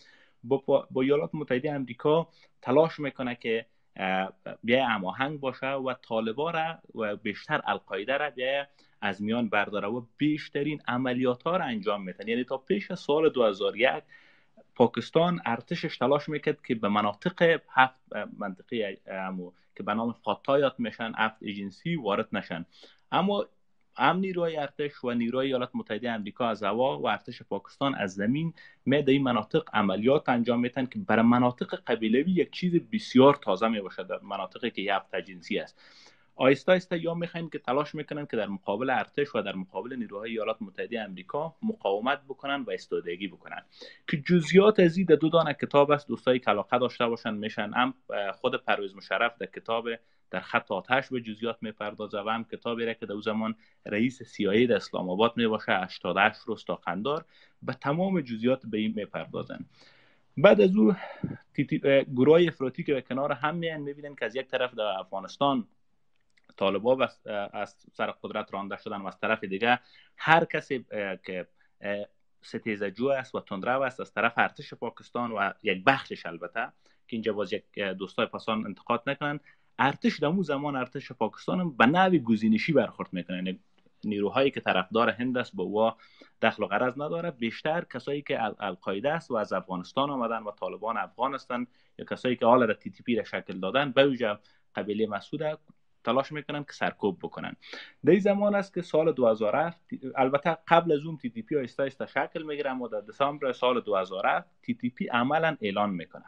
با, 0.44 0.88
با 0.92 1.02
ایالات 1.02 1.30
متحده 1.34 1.72
امریکا 1.72 2.30
تلاش 2.62 3.00
می‌کنه 3.00 3.36
که 3.36 3.66
بیا 4.64 4.86
هماهنگ 4.86 5.40
باشه 5.40 5.68
و 5.68 5.94
طالبا 5.94 6.52
را 6.52 6.80
و 6.96 7.16
بیشتر 7.16 7.62
القاعده 7.66 8.18
را 8.18 8.30
بیا 8.30 8.68
از 9.02 9.22
میان 9.22 9.50
برداره 9.50 9.88
و 9.88 10.02
بیشترین 10.18 10.82
عملیات 10.88 11.44
ها 11.44 11.58
را 11.58 11.66
انجام 11.66 12.04
میتن 12.04 12.28
یعنی 12.28 12.44
تا 12.44 12.58
پیش 12.58 12.94
سال 12.94 13.30
2001 13.30 14.04
پاکستان 14.76 15.42
ارتشش 15.46 15.98
تلاش 15.98 16.30
می‌کرد 16.30 16.62
که 16.62 16.76
به 16.76 16.90
مناطق 16.90 17.60
هفت 17.70 18.00
منطقه 18.38 18.98
امو 19.08 19.52
که 19.76 19.84
به 19.84 19.94
نام 19.94 20.12
فاتایات 20.12 20.80
میشن 20.80 21.12
هفت 21.18 21.44
ایجنسی 21.44 21.96
وارد 21.96 22.28
نشن. 22.32 22.66
اما 23.12 23.46
هم 23.98 24.18
نیروی 24.18 24.58
ارتش 24.58 25.04
و 25.04 25.12
نیروی 25.12 25.46
ایالات 25.46 25.70
متحده 25.74 26.12
امریکا 26.12 26.50
از 26.50 26.64
هوا 26.64 27.00
و 27.00 27.08
ارتش 27.08 27.42
پاکستان 27.42 27.96
از 27.96 28.14
زمین 28.14 28.54
می 28.86 28.96
این 28.96 29.24
مناطق 29.24 29.64
عملیات 29.74 30.30
انجام 30.30 30.60
میتن 30.60 30.86
که 30.86 31.00
برای 31.00 31.26
مناطق 31.26 31.76
قبیلوی 31.88 32.32
یک 32.32 32.52
چیز 32.52 32.76
بسیار 32.76 33.36
تازه 33.36 33.68
می 33.68 33.82
باشد 33.82 34.24
مناطقی 34.24 34.72
که 34.72 34.96
هفت 34.96 35.16
جنسی 35.16 35.60
است. 35.60 35.82
آیسته 36.36 36.72
آیسته 36.72 37.04
یا 37.04 37.14
می‌خوایم 37.14 37.50
که 37.50 37.60
تلاش 37.60 37.96
می‌کنن 37.96 38.26
که 38.26 38.38
در 38.38 38.48
مقابل 38.48 38.90
ارتش 38.90 39.36
و 39.36 39.42
در 39.42 39.56
مقابل 39.56 39.96
نیروهای 39.96 40.32
ایالات 40.32 40.58
متحده 40.62 41.02
امریکا 41.02 41.56
مقاومت 41.64 42.22
بکنن 42.28 42.62
و 42.62 42.72
استادگی 42.72 43.28
بکنن. 43.28 43.62
که 44.08 44.18
جزئیات 44.18 44.80
از 44.80 44.98
این 44.98 45.06
دو 45.06 45.30
دانه 45.30 45.54
کتاب 45.54 45.92
است 45.92 46.08
دوستایی 46.08 46.40
که 46.40 46.52
علاقه 46.52 46.80
داشته 46.80 47.08
باشن 47.08 47.34
میشن. 47.34 47.72
هم 47.74 47.94
خود 48.34 48.64
پرویز 48.64 48.96
مشرف 48.96 49.38
در 49.38 49.46
کتاب 49.46 49.88
در 50.32 50.40
خط 50.40 50.72
آتش 50.72 51.10
به 51.10 51.22
جزئیات 51.22 51.58
می‌پردازه 51.62 52.20
و 52.20 52.30
هم 52.30 52.44
کتابی 52.44 52.86
را 52.86 52.94
که 52.94 53.06
در 53.06 53.20
زمان 53.20 53.56
رئیس 53.86 54.24
سیایی 54.24 54.68
در 54.68 54.76
اسلام 54.76 55.10
آباد 55.10 55.34
می‌باشه 55.38 55.72
88 55.72 56.40
رستاخندار 56.48 57.26
به 57.62 57.74
تمام 57.74 58.22
جزئیات 58.22 58.66
به 58.66 58.78
این 58.78 58.94
می‌پردازن. 58.96 59.66
بعد 60.38 60.62
از 60.62 60.76
او 60.76 60.96
گروه 62.16 62.46
افراطی 62.48 62.84
که 62.84 62.94
به 62.94 63.02
کنار 63.02 63.32
هم 63.32 63.56
میان 63.56 63.82
می‌بینن 63.82 64.16
که 64.16 64.26
از 64.26 64.36
یک 64.36 64.48
طرف 64.48 64.74
در 64.74 64.84
افغانستان 64.84 65.68
طالبا 66.58 67.10
از 67.54 67.76
سر 67.94 68.12
قدرت 68.24 68.54
رانده 68.54 68.78
شدن 68.78 68.98
و 68.98 69.08
از 69.08 69.20
طرف 69.20 69.44
دیگه 69.44 69.80
هر 70.18 70.46
کسی 70.46 70.86
که 71.26 71.48
ستیزجو 72.42 73.08
است 73.08 73.36
و 73.36 73.40
تندرو 73.40 73.82
است 73.82 74.00
از 74.00 74.14
طرف 74.14 74.34
ارتش 74.38 74.74
پاکستان 74.74 75.32
و 75.32 75.52
یک 75.64 75.84
بخشش 75.84 76.26
البته 76.26 76.72
که 77.08 77.16
اینجا 77.16 77.34
باز 77.34 77.54
یک 77.54 77.80
دوستای 77.80 78.26
پاسان 78.26 78.66
انتقاد 78.66 79.04
نکنن. 79.08 79.40
ارتش 79.80 80.20
دمو 80.20 80.44
زمان 80.44 80.76
ارتش 80.76 81.12
پاکستان 81.12 81.78
به 81.78 81.86
نوی 81.86 82.20
گزینشی 82.20 82.74
برخورد 82.74 83.14
می‌کنه 83.14 83.36
یعنی 83.36 83.60
نیروهایی 84.04 84.52
که 84.52 84.60
طرفدار 84.60 85.10
هند 85.10 85.38
است 85.38 85.56
با 85.56 85.64
او 85.64 85.92
دخل 86.42 86.64
و 86.64 86.68
غرض 86.68 86.94
نداره. 86.94 87.32
بیشتر 87.32 87.86
کسایی 87.94 88.22
که 88.22 88.44
القاعده 88.60 89.12
است 89.12 89.32
و 89.32 89.36
از 89.36 89.54
افغانستان 89.54 90.10
آمدن 90.10 90.44
و 90.44 90.52
طالبان 90.52 90.98
افغان 90.98 91.34
هستند 91.34 91.68
یا 91.98 92.06
کسایی 92.06 92.36
که 92.36 92.46
حال 92.46 92.68
را 92.68 92.74
تی 92.74 92.90
تی 92.90 93.04
پی 93.04 93.16
را 93.16 93.24
شکل 93.24 93.60
دادن 93.60 93.92
به 93.92 94.38
قبیله 94.76 95.08
مسعود 95.08 95.60
تلاش 96.04 96.32
می‌کنن 96.32 96.64
که 96.64 96.74
سرکوب 96.74 97.20
بکنن. 97.22 97.56
در 98.06 98.20
زمان 98.20 98.56
است 98.56 98.74
که 98.74 98.82
سال 98.82 99.12
2007 99.12 99.82
البته 100.16 100.58
قبل 100.68 100.92
از 100.92 101.06
اون 101.06 101.18
تی 101.18 101.30
تی 101.30 101.42
پی 101.42 101.58
آیسته 101.58 101.90
شکل 102.06 102.44
می‌گیره 102.44 102.72
اما 102.72 102.88
در 102.88 103.02
دسامبر 103.02 103.52
سال 103.52 103.82
2007 103.82 104.50
تی 104.62 104.74
تی 104.74 104.90
پی 104.90 105.08
عملا 105.08 105.58
اعلان 105.62 105.90
می‌کنه. 105.90 106.26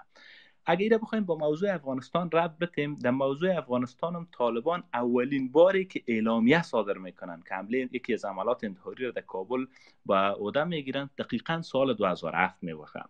اگر 0.65 0.79
ایره 0.79 0.97
بخوایم 0.97 1.25
با 1.25 1.35
موضوع 1.35 1.73
افغانستان 1.73 2.29
ربط 2.33 2.59
بتیم 2.59 2.95
در 2.95 3.11
موضوع 3.11 3.57
افغانستان 3.57 4.15
هم 4.15 4.27
طالبان 4.31 4.83
اولین 4.93 5.51
باری 5.51 5.85
که 5.85 6.03
اعلامیه 6.07 6.61
صادر 6.61 6.97
می‌کنن 6.97 7.43
که 7.49 7.55
حمله 7.55 7.89
یکی 7.91 8.13
از 8.13 8.25
حملات 8.25 8.63
انتحاری 8.63 9.05
را 9.05 9.11
در 9.11 9.21
کابل 9.21 9.65
به 10.05 10.17
عهده 10.19 10.63
می‌گیرن 10.63 11.09
دقیقا 11.17 11.61
سال 11.61 11.93
2007 11.93 12.55
می‌باشه. 12.61 13.03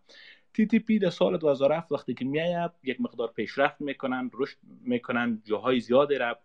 تی 0.53 0.65
تی 0.65 0.79
پی 0.79 0.99
در 0.99 1.09
سال 1.09 1.37
2007 1.37 1.91
وقتی 1.91 2.13
که 2.13 2.25
میایه 2.25 2.69
یک 2.83 3.01
مقدار 3.01 3.27
پیشرفت 3.27 3.81
می‌کنن 3.81 4.31
رشد 4.33 4.57
می‌کنن 4.81 5.41
جاهای 5.45 5.79
زیادی 5.79 6.15
را 6.15 6.37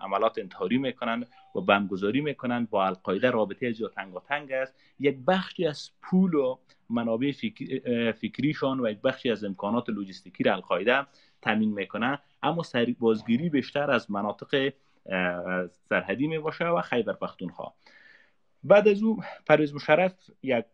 عملات 0.00 0.38
انتحاری 0.38 0.78
می‌کنن 0.78 1.24
و 1.54 1.60
بمگذاری 1.60 2.20
می‌کنن 2.20 2.68
با 2.70 2.86
القاعده 2.86 3.30
رابطه 3.30 3.72
زیاد 3.72 3.92
تنگ 4.28 4.52
است. 4.52 4.74
یک 5.00 5.18
بخشی 5.26 5.66
از 5.66 5.90
پول 6.02 6.34
و 6.34 6.58
منابع 6.90 7.32
فکریشان 8.12 8.80
و 8.80 8.90
یک 8.90 9.00
بخشی 9.00 9.30
از 9.30 9.44
امکانات 9.44 9.88
لوجستیکی 9.88 10.44
را 10.44 10.52
القاعده 10.52 11.06
تامین 11.42 11.72
می‌کنه. 11.72 12.18
اما 12.42 12.62
بازگیری 12.98 13.48
بیشتر 13.48 13.90
از 13.90 14.10
مناطق 14.10 14.72
سرحدی 15.88 16.26
می 16.26 16.38
باشه 16.38 16.64
و 16.64 16.80
خیبر 16.80 17.12
پختونخوا 17.12 17.74
بعد 18.64 18.88
از 18.88 19.02
او 19.02 19.22
پرویز 19.46 19.74
مشرف 19.74 20.14
یک 20.42 20.66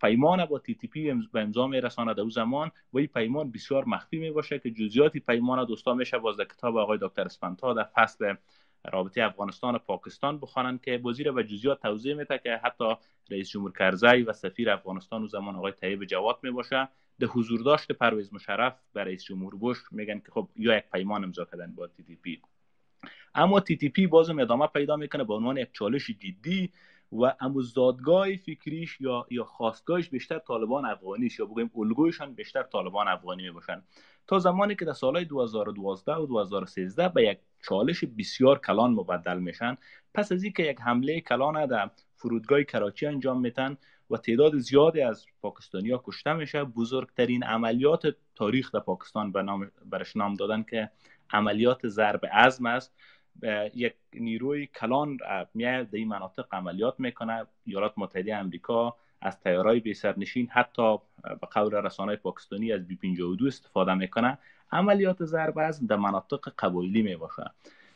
پیمان 0.00 0.44
با 0.44 0.58
تی 0.58 0.74
تی 0.74 0.86
پی 0.86 1.12
به 1.32 1.40
امضا 1.40 1.66
می 1.66 1.80
رساند 1.80 2.16
در 2.16 2.22
او 2.22 2.30
زمان 2.30 2.70
و 2.92 2.98
این 2.98 3.06
پیمان 3.06 3.50
بسیار 3.50 3.84
مخفی 3.84 4.18
می 4.18 4.30
باشه 4.30 4.58
که 4.58 4.70
جزئیات 4.70 5.16
پیمان 5.16 5.64
دوستا 5.64 5.94
میشه. 5.94 6.18
باز 6.18 6.36
در 6.36 6.44
کتاب 6.44 6.76
آقای 6.76 6.98
دکتر 7.02 7.24
اسپنتا 7.24 7.74
در 7.74 7.84
فصل 7.94 8.34
رابطه 8.92 9.22
افغانستان 9.22 9.74
و 9.74 9.78
پاکستان 9.78 10.38
بخوانند 10.38 10.80
که 10.80 11.00
وزیر 11.04 11.32
و 11.32 11.42
جزئیات 11.42 11.82
توضیح 11.82 12.14
میده 12.14 12.38
که 12.38 12.60
حتی 12.64 12.94
رئیس 13.30 13.50
جمهور 13.50 13.72
کرزی 13.72 14.22
و 14.22 14.32
سفیر 14.32 14.70
افغانستان 14.70 15.22
و 15.22 15.26
زمان 15.26 15.56
آقای 15.56 15.72
طیب 15.72 16.04
جواد 16.04 16.38
می 16.42 16.50
باشه 16.50 16.88
در 17.20 17.26
حضور 17.26 17.62
داشت 17.62 17.92
پرویز 17.92 18.34
مشرف 18.34 18.80
و 18.94 18.98
رئیس 18.98 19.24
جمهور 19.24 19.54
بوش 19.54 19.78
میگن 19.90 20.18
که 20.18 20.32
خب 20.32 20.48
یا 20.56 20.76
یک 20.76 20.84
پیمان 20.92 21.24
امضا 21.24 21.44
کردن 21.44 21.74
با 21.74 21.86
تی 21.86 22.02
تی 22.02 22.16
پی. 22.16 22.42
اما 23.34 23.60
تی 23.60 23.76
تی 23.76 23.88
پی 23.88 24.06
بازم 24.06 24.38
ادامه 24.38 24.66
پیدا 24.66 24.96
می‌کنه 24.96 25.24
به 25.24 25.34
عنوان 25.34 25.56
یک 25.56 25.68
چالش 25.72 26.10
جدی 26.10 26.72
و 27.12 27.34
امو 27.40 27.62
زادگاه 27.62 28.36
فکریش 28.36 29.00
یا 29.00 29.26
یا 29.30 29.44
خواستگاهش 29.44 30.08
بیشتر 30.08 30.38
طالبان 30.38 30.84
افغانیش 30.84 31.38
یا 31.38 31.46
بگویم 31.46 31.70
الگویشان 31.76 32.34
بیشتر 32.34 32.62
طالبان 32.62 33.08
افغانی 33.08 33.42
می 33.42 33.50
باشن 33.50 33.82
تا 34.26 34.38
زمانی 34.38 34.74
که 34.74 34.84
در 34.84 34.92
سالهای 34.92 35.24
2012 35.24 36.14
و 36.14 36.26
2013 36.26 37.08
به 37.08 37.22
یک 37.22 37.38
چالش 37.62 38.04
بسیار 38.18 38.58
کلان 38.58 38.90
مبدل 38.90 39.38
میشن 39.38 39.76
پس 40.14 40.32
از 40.32 40.42
اینکه 40.42 40.62
یک 40.62 40.80
حمله 40.80 41.20
کلان 41.20 41.66
در 41.66 41.90
فرودگاه 42.16 42.62
کراچی 42.62 43.06
انجام 43.06 43.40
میتن 43.40 43.76
و 44.10 44.16
تعداد 44.16 44.58
زیادی 44.58 45.00
از 45.00 45.26
پاکستانی 45.42 45.90
ها 45.90 46.02
کشته 46.04 46.32
میشه 46.32 46.64
بزرگترین 46.64 47.42
عملیات 47.42 48.16
تاریخ 48.34 48.72
در 48.72 48.80
پاکستان 48.80 49.32
به 49.32 49.42
نام 49.42 49.70
برش 49.84 50.16
نام 50.16 50.34
دادن 50.34 50.62
که 50.62 50.90
عملیات 51.30 51.88
ضرب 51.88 52.20
عزم 52.32 52.66
است. 52.66 52.94
یک 53.74 53.94
نیروی 54.14 54.66
کلان 54.66 55.18
میاد 55.54 55.90
در 55.90 55.98
این 55.98 56.08
مناطق 56.08 56.54
عملیات 56.54 57.00
می‌کنه. 57.00 57.46
ایالات 57.64 57.92
متحده 57.96 58.36
امریکا 58.36 58.96
از 59.20 59.40
تیارای 59.40 59.80
بی 59.80 59.94
سرنشین 59.94 60.48
حتی 60.48 60.96
به 61.22 61.46
قول 61.50 61.74
رسانه 61.74 62.16
پاکستانی 62.16 62.72
از 62.72 62.88
بی 62.88 62.96
52 62.96 63.46
استفاده 63.46 63.94
می‌کنه. 63.94 64.38
عملیات 64.72 65.24
ضرب 65.24 65.58
عضب 65.58 65.86
در 65.86 65.96
مناطق 65.96 66.52
قبایلی 66.58 67.02
می 67.02 67.16
باشه 67.16 67.50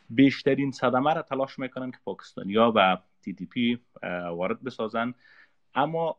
بیشترین 0.09 0.71
صدمه 0.71 1.13
را 1.13 1.21
تلاش 1.21 1.59
می‌کنن 1.59 1.91
که 1.91 1.97
پاکستانیا 2.05 2.73
و 2.75 2.97
تی 3.21 3.33
تی 3.33 3.45
پی 3.45 3.79
وارد 4.31 4.63
بسازن. 4.63 5.13
اما 5.75 6.17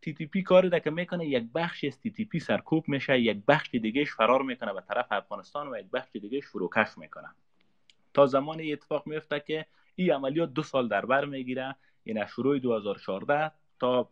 تی 0.00 0.14
تی 0.14 0.26
پی 0.26 0.42
کاری 0.42 0.80
که 0.80 0.90
می‌کنه 0.90 1.26
یک 1.26 1.44
بخش 1.54 1.84
از 1.84 2.00
تی 2.00 2.10
تی 2.10 2.24
پی 2.24 2.38
سرکوب 2.38 2.88
میشه 2.88 3.20
یک 3.20 3.42
بخش 3.48 3.74
دیگهش 3.74 4.12
فرار 4.14 4.42
می‌کنه 4.42 4.72
به 4.72 4.80
طرف 4.80 5.06
افغانستان 5.10 5.68
و 5.68 5.78
یک 5.78 5.90
بخش 5.90 6.12
دیگهش 6.12 6.46
فروکش 6.46 6.98
می‌کنه. 6.98 7.28
تا 8.16 8.26
زمانی 8.26 8.72
اتفاق 8.72 9.06
میفته 9.06 9.40
که 9.40 9.66
این 9.94 10.12
عملیات 10.12 10.52
دو 10.52 10.62
سال 10.62 10.88
در 10.88 11.06
بر 11.06 11.24
می‌گیره. 11.24 11.76
این 12.04 12.26
شروع 12.26 12.58
2014 12.58 13.52
تا 13.80 14.08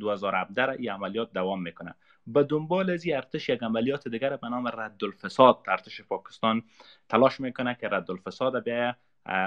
2017 0.00 0.70
این 0.70 0.90
عملیات 0.90 1.32
دوام 1.32 1.62
می‌کنه. 1.62 1.94
به 2.26 2.42
دنبال 2.42 2.90
از 2.90 3.04
این 3.04 3.16
ارتش 3.16 3.48
یک 3.48 3.62
عملیات 3.62 4.08
دیگر 4.08 4.36
به 4.36 4.48
نام 4.48 4.68
رد 4.68 5.04
الفساد 5.04 5.58
ارتش 5.68 6.02
پاکستان 6.02 6.62
تلاش 7.08 7.40
می‌کنه 7.40 7.76
که 7.80 7.88
رد 7.88 8.10
الفساد 8.10 8.64
بیا 8.64 8.96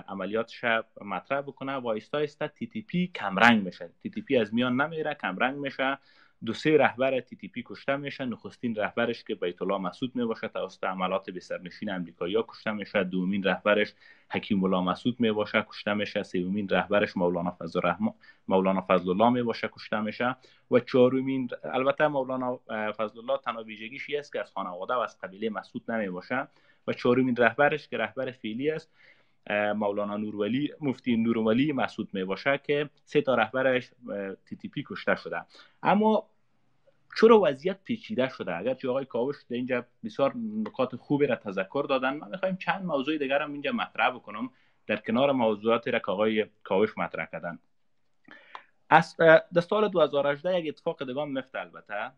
عملیاتش 0.08 0.64
مطرح 1.02 1.42
بکنه. 1.42 1.76
و 1.76 1.88
آیستا 1.88 2.18
آیستا 2.18 2.48
تی 2.48 2.68
تی 2.68 2.82
پی 2.82 3.08
کمرنگ 3.08 3.66
میشه 3.66 3.90
تی 4.04 4.10
تی 4.10 4.22
پی 4.22 4.38
از 4.38 4.54
میان 4.54 4.82
نمیره 4.82 5.14
کمرنگ 5.14 5.58
میشه. 5.58 5.98
دو 6.46 6.54
سه 6.54 6.78
رهبر 6.78 7.20
تی 7.20 7.36
تی 7.36 7.48
پی 7.48 7.64
کشته 7.66 7.96
میشن. 7.96 8.30
نخستین 8.30 8.76
رهبرش 8.76 9.24
که 9.24 9.36
بیت 9.36 9.62
الله 9.62 9.78
محسود 9.78 10.16
می 10.16 10.26
باشه 10.26 10.48
توسط 10.48 10.84
حملات 10.84 11.30
بی 11.30 11.40
سرنشین 11.40 11.90
امریکایی 11.90 12.44
کشته 12.48 12.72
میشه. 12.72 13.04
دومین 13.04 13.44
رهبرش 13.44 13.94
حکیم 14.30 14.64
الله 14.64 14.82
مسعود 14.82 15.20
می 15.20 15.32
باشه 15.32 15.66
کشته 15.70 15.94
میشه. 15.94 16.24
سومین 16.24 16.70
رهبرش 16.70 17.18
مولانا 17.18 17.52
فضل 17.60 17.80
الرحمن 17.80 18.14
مولانا 18.48 18.86
فضل 18.90 19.10
الله 19.10 19.30
می 19.30 19.44
باشه 19.44 19.68
کشته 19.68 20.02
میشه. 20.02 20.36
و 20.72 20.80
چهارمین 20.80 21.50
البته 21.64 22.08
مولانا 22.08 22.60
فضل 22.98 23.20
الله 23.20 23.38
تنها 23.38 23.64
ویژگیش 23.64 24.10
است 24.10 24.34
که 24.34 24.40
از 24.40 24.52
خانواده 24.52 24.94
و 24.94 25.00
از 25.00 25.20
قبیله 25.20 25.50
مسعود 25.50 25.92
نمی 25.92 26.10
باشه 26.10 26.48
و 26.88 26.94
چهارمین 26.94 27.36
رهبرش 27.36 27.88
که 27.88 27.98
رهبر 27.98 28.32
فعلی 28.32 28.70
است. 28.70 28.92
مولانا 29.50 30.18
نورولی 30.18 30.74
مفتی 30.82 31.18
نورولی 31.18 31.72
مسعود 31.72 32.10
می 32.14 32.24
باشه 32.24 32.58
که 32.58 32.90
سه 33.04 33.22
تا 33.22 33.36
رهبرش 33.36 33.92
تی 34.46 34.56
تی 34.56 34.68
پی 34.68 34.84
کشته 34.88 35.16
شده. 35.16 35.46
اما 35.84 36.30
چرا 37.18 37.40
وضعیت 37.40 37.84
پیچیده 37.84 38.30
شده؟ 38.30 38.56
اگر 38.56 38.74
چه 38.74 38.90
آقای 38.90 39.06
کاوش 39.06 39.36
در 39.50 39.56
اینجا 39.56 39.86
بسیار 40.04 40.34
نکات 40.38 40.96
خوبی 40.96 41.26
را 41.26 41.36
تذکر 41.36 41.86
دادن 41.90 42.18
من 42.18 42.30
می‌خوایم 42.30 42.56
چند 42.56 42.86
موضوع 42.86 43.18
دیگر 43.18 43.42
هم 43.42 43.52
اینجا 43.52 43.72
مطرح 43.72 44.10
بکنم. 44.10 44.50
در 44.88 44.98
کنار 44.98 45.32
موضوعاتی 45.32 45.92
را 45.92 46.00
که 46.00 46.12
آقای 46.12 46.46
کاوش 46.64 46.98
مطرح 46.98 47.26
کردن. 47.26 47.60
از 48.90 49.18
در 49.54 49.62
سال 49.62 49.88
2018 49.88 50.60
یک 50.60 50.70
اتفاق 50.70 51.04
دیگه 51.04 51.26
مفت 51.26 51.56
البته. 51.56 52.12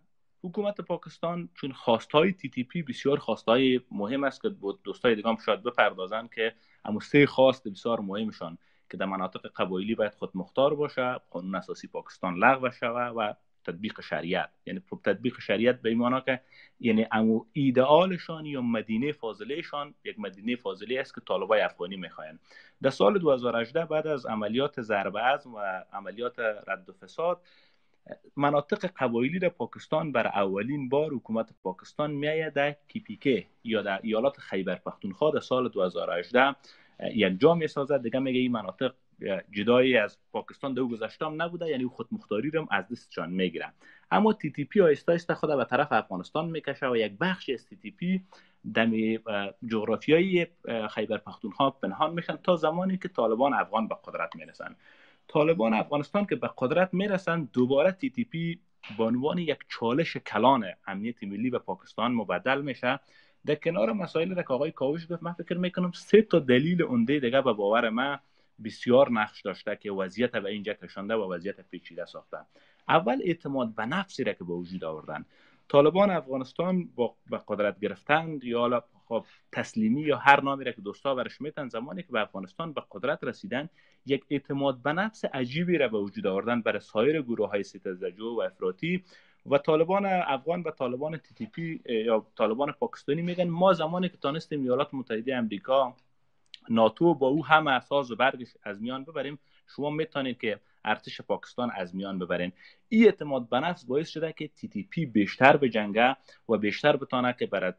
حکومت 0.44 0.82
پاکستان 0.82 1.50
چون 1.54 1.72
خواستهای 1.72 2.34
تی 2.34 2.50
تی 2.50 2.64
پی 2.64 2.82
بسیار 2.82 3.20
خواستهای 3.20 3.82
مهم 3.92 4.24
است 4.24 4.42
که 4.42 4.50
دوستای 4.84 5.16
دیگه 5.16 5.30
هم 5.30 5.38
شاید 5.46 5.64
بپردازن 5.64 6.28
که 6.36 6.56
اما 6.86 7.00
سه 7.00 7.26
خواست 7.26 7.68
بسیار 7.68 8.00
مهمشان 8.00 8.58
که 8.90 8.98
در 8.98 9.06
مناطق 9.06 9.48
قبایلی 9.56 9.96
باید 9.96 10.14
خود 10.14 10.32
مختار 10.36 10.76
باشه 10.76 11.22
قانون 11.30 11.56
اساسی 11.56 11.88
پاکستان 11.88 12.36
لغو 12.36 12.72
شود 12.72 13.14
و 13.18 13.34
تطبیق 13.68 14.02
شریعت. 14.02 14.50
یعنی 14.66 14.82
خب 14.90 15.00
تطبیق 15.04 15.40
شریعت 15.40 15.82
به 15.82 15.90
ایمانا 15.90 16.20
که 16.22 16.42
یعنی 16.80 17.08
امو 17.12 17.46
ایدئالشان 17.54 18.46
یا 18.46 18.62
مدینه 18.62 19.12
فاضلهشان 19.12 19.96
یک 20.04 20.20
مدینه 20.20 20.56
فاضله 20.56 21.00
است 21.00 21.16
که 21.16 21.22
طالبای 21.22 21.62
افغانی 21.62 21.98
می‌خواین. 21.98 22.40
در 22.82 22.90
سال 22.90 23.20
2018 23.20 23.86
بعد 23.86 24.08
از 24.08 24.26
عملیات 24.26 24.82
ضرب 24.82 25.16
و 25.56 25.84
عملیات 25.94 26.40
رد 26.40 26.90
و 26.90 26.94
فساد 26.94 27.42
مناطق 28.36 28.92
قبایلی 28.98 29.40
در 29.40 29.50
پاکستان 29.50 30.12
بر 30.12 30.28
اولین 30.28 30.90
بار 30.90 31.14
حکومت 31.14 31.50
پاکستان 31.64 32.12
میآید 32.12 32.54
در 32.54 32.76
کیپیکه 32.88 33.46
یا 33.64 33.82
در 33.82 34.00
ایالات 34.04 34.38
خیبر 34.38 34.76
پختونخوا 34.76 35.32
در 35.32 35.40
سال 35.40 35.70
2018 35.70 36.56
یک 37.14 37.40
جا 37.40 37.54
می 37.54 37.68
سازد 37.68 38.04
دیگه 38.04 38.20
میگه 38.20 38.40
این 38.40 38.52
مناطق 38.52 38.94
جدایی 39.52 39.98
از 39.98 40.18
پاکستان 40.32 40.74
دو 40.74 40.88
گذشته 40.88 41.30
نبوده 41.30 41.68
یعنی 41.70 41.86
خود 41.86 42.08
مختاری 42.12 42.50
رو 42.50 42.68
از 42.72 42.86
دستشان 42.92 43.30
می‌گیرن 43.30 43.74
اما 44.12 44.34
تی 44.34 44.52
تی 44.52 44.66
پی 44.66 44.82
آیستا 44.82 45.12
آیستا 45.12 45.36
خود 45.36 45.58
به 45.58 45.66
طرف 45.66 45.92
افغانستان 45.92 46.50
می‌کشه 46.50 46.88
و 46.88 46.98
یک 46.98 47.12
بخش 47.22 47.50
از 47.50 47.66
تی 47.66 47.76
تی 47.76 47.92
پی 47.92 48.22
دم 48.74 48.92
جغرافیایی 49.68 50.48
خیبر 50.90 51.18
پختونخوا 51.18 51.70
پنهان 51.70 52.14
میشن 52.14 52.36
تا 52.36 52.56
زمانی 52.56 52.98
که 52.98 53.08
طالبان 53.08 53.54
افغان 53.54 53.88
به 53.88 53.96
قدرت 54.04 54.36
می‌رسن 54.36 54.76
طالبان 55.28 55.74
افغانستان 55.74 56.26
که 56.26 56.36
به 56.36 56.50
قدرت 56.58 56.94
می‌رسن 56.94 57.50
دوباره 57.54 57.92
تی 57.92 58.10
تی 58.10 58.24
پی 58.24 58.60
به 58.98 59.04
عنوان 59.04 59.38
یک 59.38 59.58
چالش 59.68 60.18
کلان 60.18 60.66
امنیت 60.88 61.24
ملی 61.24 61.50
به 61.50 61.60
پاکستان 61.60 62.12
مبدل 62.12 62.62
میشه. 62.62 63.00
در 63.46 63.56
کنار 63.56 63.94
مسائل 63.94 64.36
که 64.36 64.54
آقای 64.54 64.72
کاوش 64.72 65.08
گفت 65.12 65.24
من 65.24 65.34
فکر 65.34 65.58
می‌کنم 65.58 65.92
سه 65.92 66.22
تا 66.22 66.40
دلیل 66.40 66.82
اونده 66.82 67.20
دیگه 67.20 67.42
به 67.42 67.54
باور 67.54 67.90
من 67.90 68.20
بسیار 68.64 69.12
نقش 69.12 69.42
داشته 69.42 69.76
که 69.76 69.92
وضعیت 69.92 70.32
به 70.32 70.50
اینجا 70.50 70.74
کشانده 70.74 71.16
و 71.16 71.34
وضعیت 71.34 71.62
پیچیده 71.62 72.06
ساختن 72.06 72.46
اول 72.90 73.22
اعتماد 73.24 73.76
به 73.76 73.86
نفسی 73.86 74.24
را 74.24 74.34
که 74.34 74.44
به 74.44 74.54
وجود 74.54 74.84
آوردن. 74.84 75.26
طالبان 75.70 76.10
افغانستان 76.10 76.90
با 76.96 77.16
قدرت 77.48 77.80
گرفتند 77.80 78.44
یا 78.44 78.84
خب 79.06 79.26
تسلیمی 79.52 80.02
یا 80.02 80.18
هر 80.18 80.42
نامی 80.42 80.64
را 80.64 80.72
که 80.72 80.82
دوستا 80.82 81.16
برش 81.16 81.42
میتن 81.42 81.68
زمانی 81.68 82.04
که 82.04 82.12
به 82.12 82.22
افغانستان 82.22 82.74
به 82.74 82.84
قدرت 82.92 83.24
رسیدن 83.24 83.70
یک 84.06 84.24
اعتماد 84.30 84.82
به 84.82 84.94
نفس 84.94 85.26
عجیبی 85.26 85.78
را 85.78 85.88
به 85.88 85.98
وجود 85.98 86.28
آوردن 86.28 86.62
برای 86.62 86.80
سایر 86.80 87.22
گروه 87.22 87.50
های 87.50 87.64
ستزجو 87.64 88.36
و 88.36 88.42
افراطی. 88.42 89.04
و 89.50 89.58
طالبان 89.58 90.06
افغان 90.06 90.62
و 90.62 90.72
طالبان 90.72 91.18
تی 91.18 91.34
تی 91.36 91.46
پی 91.46 91.82
یا 91.86 92.26
طالبان 92.38 92.72
پاکستانی 92.72 93.22
میگن 93.22 93.48
ما 93.50 93.74
زمانی 93.74 94.10
که 94.10 94.18
تانستیم 94.18 94.62
ایالات 94.62 94.94
متحده 94.94 95.36
امریکا 95.36 95.96
ناتو 96.70 97.14
با 97.14 97.28
او 97.28 97.46
هم 97.46 97.68
اساس 97.68 98.12
و 98.12 98.16
برگش 98.16 98.48
از 98.64 98.82
میان 98.82 99.04
ببریم. 99.04 99.40
شما 99.76 99.90
می‌تونید 99.90 100.40
که 100.40 100.60
ارتش 100.88 101.22
پاکستان 101.22 101.72
از 101.76 101.96
میان 101.96 102.20
ببرین. 102.20 102.52
این 102.90 103.06
اعتماد 103.06 103.50
به 103.50 103.60
نفس 103.60 103.86
باعث 103.86 104.10
شده 104.10 104.34
که 104.34 104.48
تی 104.48 104.68
تی 104.68 104.84
پی 104.84 105.06
بیشتر 105.06 105.58
به 105.58 105.70
جنگه 105.70 106.16
و 106.50 106.58
بیشتر 106.58 106.98
بتانه 106.98 107.36
که 107.40 107.46
برای 107.46 107.74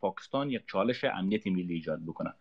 پاکستان 0.00 0.50
یک 0.50 0.62
چالش 0.66 1.04
امنیت 1.04 1.46
ملی 1.46 1.74
ایجاد 1.74 2.00
بکنه. 2.06 2.34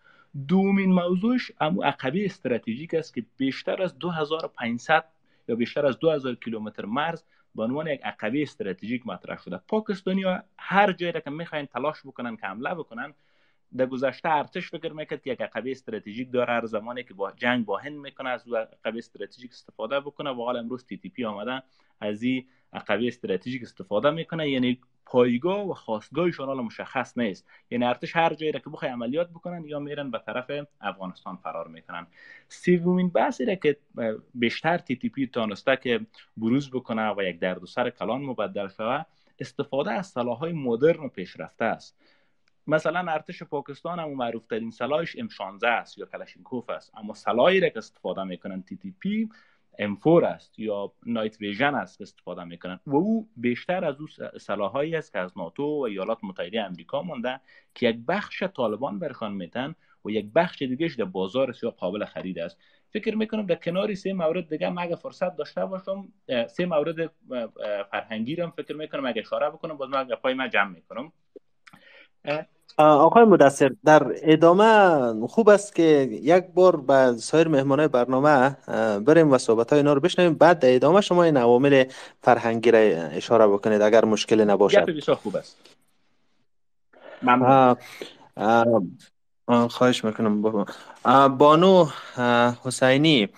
دومین 0.48 0.94
موضوعش 0.94 1.52
امو 1.62 1.84
عقبه 1.84 2.26
استراتژیک 2.26 2.94
است 2.94 3.14
که 3.14 3.26
بیشتر 3.38 3.82
از 3.82 4.00
2500 4.00 5.06
یا 5.48 5.56
بیشتر 5.56 5.86
از 5.86 6.00
2000 6.00 6.36
کیلومتر 6.36 6.86
مرز 6.86 7.24
به 7.56 7.64
عنوان 7.64 7.88
یک 7.88 8.02
عقبه 8.04 8.42
استراتژیک 8.42 9.08
مطرح 9.08 9.38
شده. 9.38 9.58
پاکستانی 9.68 10.24
ها 10.24 10.44
هر 10.58 10.92
جایی 10.92 11.14
که 11.14 11.30
می‌خواین 11.30 11.66
تلاش 11.66 12.02
بکنن 12.06 12.36
که 12.36 12.48
حمله 12.48 12.74
بکنن 12.74 13.14
در 13.78 13.86
گذشته 13.86 14.30
ارتش 14.30 14.70
فکر 14.70 14.94
می‌کرد 14.94 15.22
که 15.22 15.32
یک 15.32 15.42
عقبه 15.42 15.72
استراتژیک 15.72 16.32
داره 16.32 16.54
هر 16.54 16.66
زمانی 16.66 17.04
که 17.04 17.14
با 17.14 17.32
جنگ 17.32 17.66
با 17.66 17.78
هند 17.78 17.98
می‌کنه 17.98 18.30
از 18.30 18.48
عقبه 18.54 18.98
استراتژیک 18.98 19.52
استفاده 19.52 20.00
بکنه. 20.00 20.30
و 20.30 20.44
حال 20.44 20.58
امروز 20.58 20.86
تی 20.86 20.98
تی 20.98 21.10
پی 21.10 21.26
آمده 21.26 21.64
از 22.02 22.24
این 22.24 22.46
عقبه 22.74 23.08
استراتژیک 23.08 23.62
استفاده 23.62 24.10
می‌کنه. 24.10 24.50
یعنی 24.50 24.80
پایگاه 25.06 25.70
و 25.70 25.74
خواستگاهشان 25.74 26.48
حالا 26.48 26.62
مشخص 26.62 27.18
نیست. 27.18 27.48
یعنی 27.72 27.86
ارتش 27.86 28.16
هر 28.16 28.34
جایی 28.34 28.52
که 28.52 28.70
بخوای 28.74 28.92
عملیات 28.92 29.30
بکنن 29.30 29.66
یا 29.66 29.80
میرن 29.80 30.12
به 30.12 30.20
طرف 30.26 30.52
افغانستان 30.82 31.36
فرار 31.36 31.68
می‌کنن. 31.68 32.08
سومین 32.48 33.10
بحثی 33.10 33.56
که 33.56 33.78
بیشتر 34.34 34.78
تی 34.78 34.96
تی 34.96 35.10
پی 35.10 35.28
تانسته 35.28 35.76
که 35.76 36.00
بروز 36.38 36.72
بکنه 36.72 37.16
و 37.18 37.24
یک 37.24 37.40
دردسر 37.40 37.90
کلان 37.90 38.22
مبدل 38.22 38.68
شوه 38.68 39.06
استفاده 39.40 39.92
از 39.92 40.08
سلاحهای 40.08 40.54
مدرن 40.54 41.04
و 41.04 41.08
پیشرفته 41.08 41.66
است. 41.66 41.98
مثلا 42.68 43.12
ارتش 43.12 43.44
پاکستان 43.44 44.00
هم 44.00 44.14
معروف 44.14 44.46
ترین 44.46 44.72
سلاحش 44.72 45.18
M16 45.18 45.64
است 45.64 45.98
یا 45.98 46.06
کلاشینکوف 46.06 46.70
است. 46.70 46.92
اما 46.98 47.14
سلاحی 47.14 47.60
را 47.60 47.70
که 47.70 47.78
استفاده 47.78 48.24
می‌کنن 48.24 48.64
تی 48.64 48.78
تی 48.78 48.92
پی 49.00 49.30
M4 49.82 50.24
است 50.24 50.60
یا 50.60 50.94
نایت 51.06 51.42
ویژن 51.42 51.76
است 51.76 51.98
که 51.98 52.02
استفاده 52.02 52.44
می‌کنن. 52.44 52.80
و 52.88 52.96
او 52.96 53.30
بیشتر 53.38 53.86
از 53.86 53.96
او 54.02 54.08
سلاحهایی 54.40 54.96
است 54.96 55.12
که 55.12 55.20
از 55.20 55.38
ناتو 55.38 55.64
و 55.64 55.82
ایالات 55.82 56.18
متحده 56.24 56.62
امریکا 56.62 57.02
مونده 57.02 57.40
که 57.76 57.90
یک 57.90 57.98
بخش 58.08 58.44
طالبان 58.44 59.00
برخان 59.00 59.34
میتن 59.34 59.76
و 60.06 60.10
یک 60.10 60.26
بخش 60.36 60.62
دیگهش 60.62 60.96
در 60.96 61.04
بازار 61.04 61.52
سیا 61.52 61.70
قابل 61.70 62.06
خرید 62.06 62.40
است. 62.40 62.58
فکر 62.90 63.16
می‌کنم 63.16 63.46
در 63.46 63.56
کناری 63.56 63.96
سه 63.96 64.14
مورد 64.14 64.50
دیگه 64.50 64.68
هم 64.68 64.78
اگه 64.78 64.96
فرصت 64.96 65.36
داشته 65.36 65.66
باشم 65.66 66.08
سه 66.48 66.66
مورد 66.66 67.12
فرهنگی 67.92 68.36
رو 68.36 68.50
فکر 68.50 68.76
می‌کنم 68.76 69.06
اگه 69.06 69.22
اشاره 69.22 69.50
بکنم 69.50 69.78
باز 69.78 69.90
من 69.90 70.08
پای 70.08 70.34
من 70.34 70.50
جمع 70.50 70.70
می‌کنم. 70.70 71.12
آقای 72.78 73.24
مدثر 73.24 73.72
در 73.86 74.12
ادامه 74.24 75.28
خوب 75.28 75.50
است 75.50 75.76
که 75.76 75.84
یک 76.12 76.44
بار 76.54 76.76
به 76.76 77.14
سایر 77.18 77.48
مهمانای 77.48 77.88
برنامه 77.88 78.58
بریم 79.00 79.32
و 79.32 79.38
صحبت 79.38 79.70
های 79.70 79.80
اینا 79.80 79.94
رو 79.94 80.00
بشنویم. 80.00 80.34
بعد 80.34 80.60
در 80.60 80.76
ادامه 80.76 81.02
شما 81.02 81.24
این 81.24 81.38
عوامل 81.38 81.84
فرهنگی 82.22 82.72
را 82.72 82.80
اشاره 82.80 83.48
بکنید 83.48 83.82
اگر 83.82 84.06
مشکل 84.06 84.42
نباشد. 84.42 84.86
بسیار 84.86 85.18
خوب 85.18 85.36
است. 85.36 85.58
خواهش 89.70 90.04
می‌کنم. 90.04 90.66
بانو 91.38 91.88
حسینی 92.64 93.30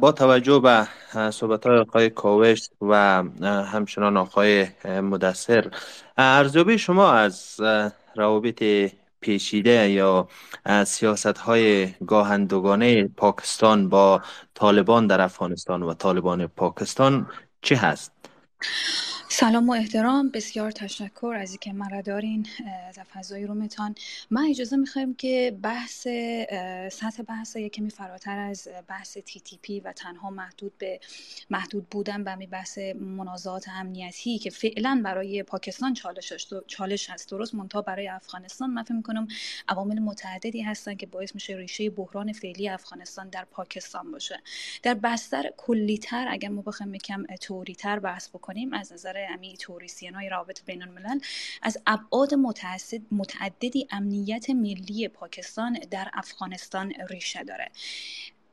با 0.00 0.12
توجه 0.12 0.58
به 0.58 0.88
صحبت 1.30 1.66
های 1.66 1.78
آقای 1.78 2.10
کاوش 2.10 2.68
و 2.80 3.22
همچنان 3.42 4.16
آقای 4.16 4.66
مدثر 4.84 5.70
ارزیابی 6.16 6.78
شما 6.78 7.12
از 7.12 7.60
روابط 8.16 8.62
پیچیده 9.20 9.90
یا 9.90 10.28
سیاست 10.86 11.38
های 11.38 11.92
گاهندگانه 11.92 13.08
پاکستان 13.08 13.88
با 13.88 14.22
طالبان 14.54 15.06
در 15.06 15.20
افغانستان 15.20 15.82
و 15.82 15.94
طالبان 15.94 16.46
پاکستان 16.46 17.30
چه 17.62 17.76
هست؟ 17.76 18.21
سلام 19.28 19.68
و 19.68 19.72
احترام. 19.72 20.28
بسیار 20.28 20.70
تشکر 20.70 21.36
از 21.38 21.50
اینکه 21.50 21.72
مرا 21.72 22.00
دارین 22.00 22.46
از 22.88 22.98
فضای 22.98 23.46
رومتان. 23.46 23.94
من 24.30 24.46
اجازه 24.50 24.76
می‌خوایم 24.76 25.14
که 25.14 25.58
بحث 25.62 26.00
سطح 26.92 27.22
بحث 27.28 27.56
یکمی 27.56 27.90
فراتر 27.90 28.38
از 28.38 28.68
بحث 28.88 29.18
تی 29.18 29.40
تی 29.40 29.58
پی 29.62 29.80
و 29.80 29.92
تنها 29.92 30.30
محدود 30.30 30.78
به 30.78 31.00
محدود 31.50 31.88
بودن 31.90 32.24
به 32.24 32.46
بحث 32.46 32.78
منازعات 33.00 33.68
امنیتی 33.68 34.38
که 34.38 34.50
فعلا 34.50 35.00
برای 35.04 35.42
پاکستان 35.42 35.94
چالش 35.94 36.32
چالش 36.66 37.10
هست. 37.10 37.30
درست 37.30 37.54
منتها 37.54 37.82
برای 37.82 38.08
افغانستان. 38.08 38.70
من 38.70 38.82
فکر 38.82 38.94
می‌کنم 38.94 39.28
عوامل 39.68 39.98
متعددی 39.98 40.62
هستن 40.62 40.94
که 40.94 41.06
باعث 41.06 41.34
میشه 41.34 41.56
ریشه 41.56 41.90
بحران 41.90 42.32
فعلی 42.32 42.68
افغانستان 42.68 43.28
در 43.28 43.44
پاکستان 43.44 44.12
باشه. 44.12 44.40
در 44.82 44.94
بستر 44.94 45.50
کلیتر 45.56 46.26
اگر 46.30 46.48
ما 46.48 46.62
بخوایم 46.62 46.94
یکم 46.94 47.24
توریتر 47.40 47.98
بحث 47.98 48.28
بکنیم 48.28 48.51
از 48.72 48.92
نظر 48.92 49.26
امی 49.30 49.56
توریسین 49.56 50.14
های 50.14 50.28
رابط 50.28 50.64
بین 50.64 50.82
الملل 50.82 51.18
از 51.62 51.78
ابعاد 51.86 52.34
متعددی 53.10 53.86
امنیت 53.90 54.50
ملی 54.50 55.08
پاکستان 55.08 55.78
در 55.90 56.10
افغانستان 56.14 56.92
ریشه 57.08 57.44
داره. 57.44 57.70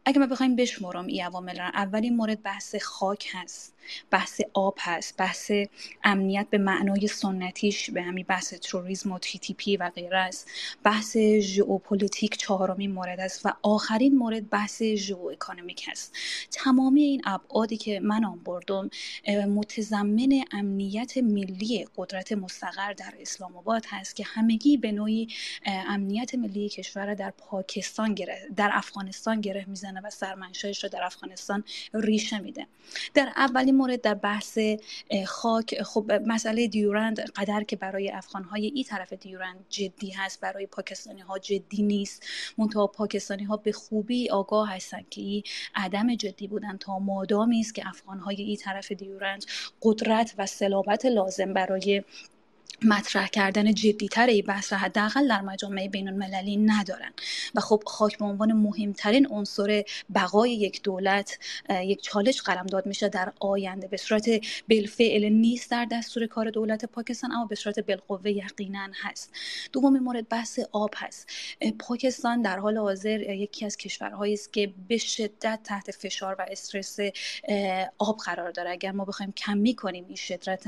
اگه 0.06 0.20
ما 0.20 0.26
بخوایم 0.26 0.56
بشمرم 0.56 1.06
این 1.06 1.26
عوامل 1.26 1.60
را 1.60 1.66
اولین 1.66 2.16
مورد 2.16 2.44
بحث 2.44 2.76
خاک 2.76 3.28
هست 3.34 3.74
بحث 4.12 4.42
آب 4.54 4.78
هست 4.80 5.18
بحث 5.18 5.52
امنیت 6.04 6.48
به 6.50 6.58
معنای 6.58 7.08
سنتیش 7.08 7.92
به 7.92 8.02
همین 8.02 8.26
بحث 8.28 8.54
تروریسم 8.54 9.12
و 9.12 9.20
تی 9.20 9.40
تی 9.40 9.54
پی 9.54 9.78
و 9.78 9.90
غیره 9.90 10.18
است. 10.18 10.48
بحث 10.84 11.18
ژئوپلیتیک 11.40 12.38
چهارمین 12.38 12.92
مورد 12.92 13.20
است 13.20 13.46
و 13.46 13.54
آخرین 13.64 14.18
مورد 14.18 14.50
بحث 14.50 14.84
geo 14.84 15.28
economic 15.28 15.86
هست. 15.92 16.14
تمامی 16.52 17.02
این 17.02 17.22
ابعادی 17.26 17.78
که 17.78 18.00
من 18.00 18.26
نام 18.26 18.40
بردم 18.40 18.90
متضمن 19.28 20.44
امنیت 20.52 21.18
ملی 21.18 21.88
قدرت 21.98 22.32
مستقر 22.32 22.94
در 22.94 23.14
اسلام 23.20 23.58
آباد 23.58 23.86
هست 23.90 24.16
که 24.16 24.24
همگی 24.28 24.78
به 24.78 24.92
نوعی 24.92 25.28
امنیت 25.66 26.36
ملی 26.36 26.70
کشور 26.70 27.14
در 27.14 27.34
پاکستان 27.38 28.14
گره 28.14 28.48
در 28.56 28.70
افغانستان 28.74 29.42
گره 29.42 29.66
می‌زنه 29.90 30.08
و 30.08 30.10
سرمنشأش 30.10 30.84
رو 30.84 30.90
در 30.90 31.04
افغانستان 31.04 31.64
ریشه 31.94 32.40
میده. 32.40 32.68
در 33.14 33.34
اولین 33.36 33.76
مورد 33.76 34.02
در 34.02 34.14
بحث 34.14 34.60
خاک 35.28 35.84
خب 35.84 36.12
مسئله 36.26 36.68
دیورند 36.68 37.20
قدر 37.20 37.64
که 37.64 37.76
برای 37.76 38.12
افغان 38.12 38.44
های 38.44 38.66
این 38.66 38.84
طرف 38.84 39.14
دیورند 39.14 39.66
جدی 39.70 40.10
هست 40.10 40.42
برای 40.42 40.66
پاکستانی 40.66 41.22
ها 41.22 41.40
جدی 41.40 41.84
نیست. 41.84 42.24
منتها 42.58 42.88
پاکستانی 42.88 43.44
ها 43.44 43.58
به 43.58 43.72
خوبی 43.72 44.30
آگاه 44.30 44.76
هستند 44.76 45.10
که 45.10 45.22
این 45.22 45.44
عدم 45.76 46.16
جدی 46.16 46.48
بودن 46.48 46.78
تا 46.78 47.00
مادامی 47.00 47.60
است 47.60 47.76
که 47.76 47.88
افغان 47.88 48.20
های 48.20 48.42
این 48.42 48.56
طرف 48.56 48.92
دیورند 48.92 49.46
قدرت 49.82 50.36
و 50.38 50.46
سلابت 50.46 51.06
لازم 51.06 51.54
برای 51.54 52.04
مطرح 52.84 53.28
کردن 53.28 53.74
جدیتر 53.74 54.28
این 54.28 54.46
بحث 54.46 54.74
حداقل 54.74 55.28
در 55.28 55.42
مجامع 55.42 55.88
بین 55.88 56.08
المللی 56.08 56.58
ندارن. 56.58 57.12
و 57.56 57.60
خب 57.60 57.84
خاک 57.86 58.18
به 58.18 58.26
عنوان 58.26 58.54
مهمترین 58.54 59.28
عنصر 59.28 59.84
بقای 60.16 60.52
یک 60.52 60.82
دولت 60.84 61.40
یک 61.70 62.02
چالش 62.02 62.42
داد 62.72 62.86
میشه 62.86 63.10
در 63.10 63.34
آینده. 63.40 63.88
به 63.88 63.98
صورت 63.98 64.30
بالفعل 64.70 65.30
نیست 65.30 65.72
در 65.72 65.88
دستور 65.92 66.26
کار 66.26 66.50
دولت 66.50 66.86
پاکستان 66.86 67.32
اما 67.32 67.46
به 67.46 67.56
صورت 67.56 67.80
بالقوه 67.80 68.32
یقینا 68.32 68.88
هست. 69.02 69.32
دومین 69.74 70.04
مورد 70.04 70.30
بحث 70.30 70.60
آب 70.72 70.94
هست. 70.98 71.30
پاکستان 71.80 72.42
در 72.42 72.60
حال 72.60 72.78
حاضر 72.78 73.20
یکی 73.20 73.66
از 73.66 73.78
کشورهایی 73.78 74.34
است 74.34 74.54
که 74.54 74.74
به 74.88 74.98
شدت 74.98 75.60
تحت 75.64 75.92
فشار 75.92 76.36
و 76.40 76.46
استرس 76.48 77.00
آب 77.98 78.18
قرار 78.18 78.52
داره. 78.52 78.70
اگر 78.72 78.92
ما 78.92 79.06
بخوایم 79.06 79.32
کمی 79.32 79.76
کنیم 79.76 80.06
این 80.08 80.16
شدت 80.16 80.64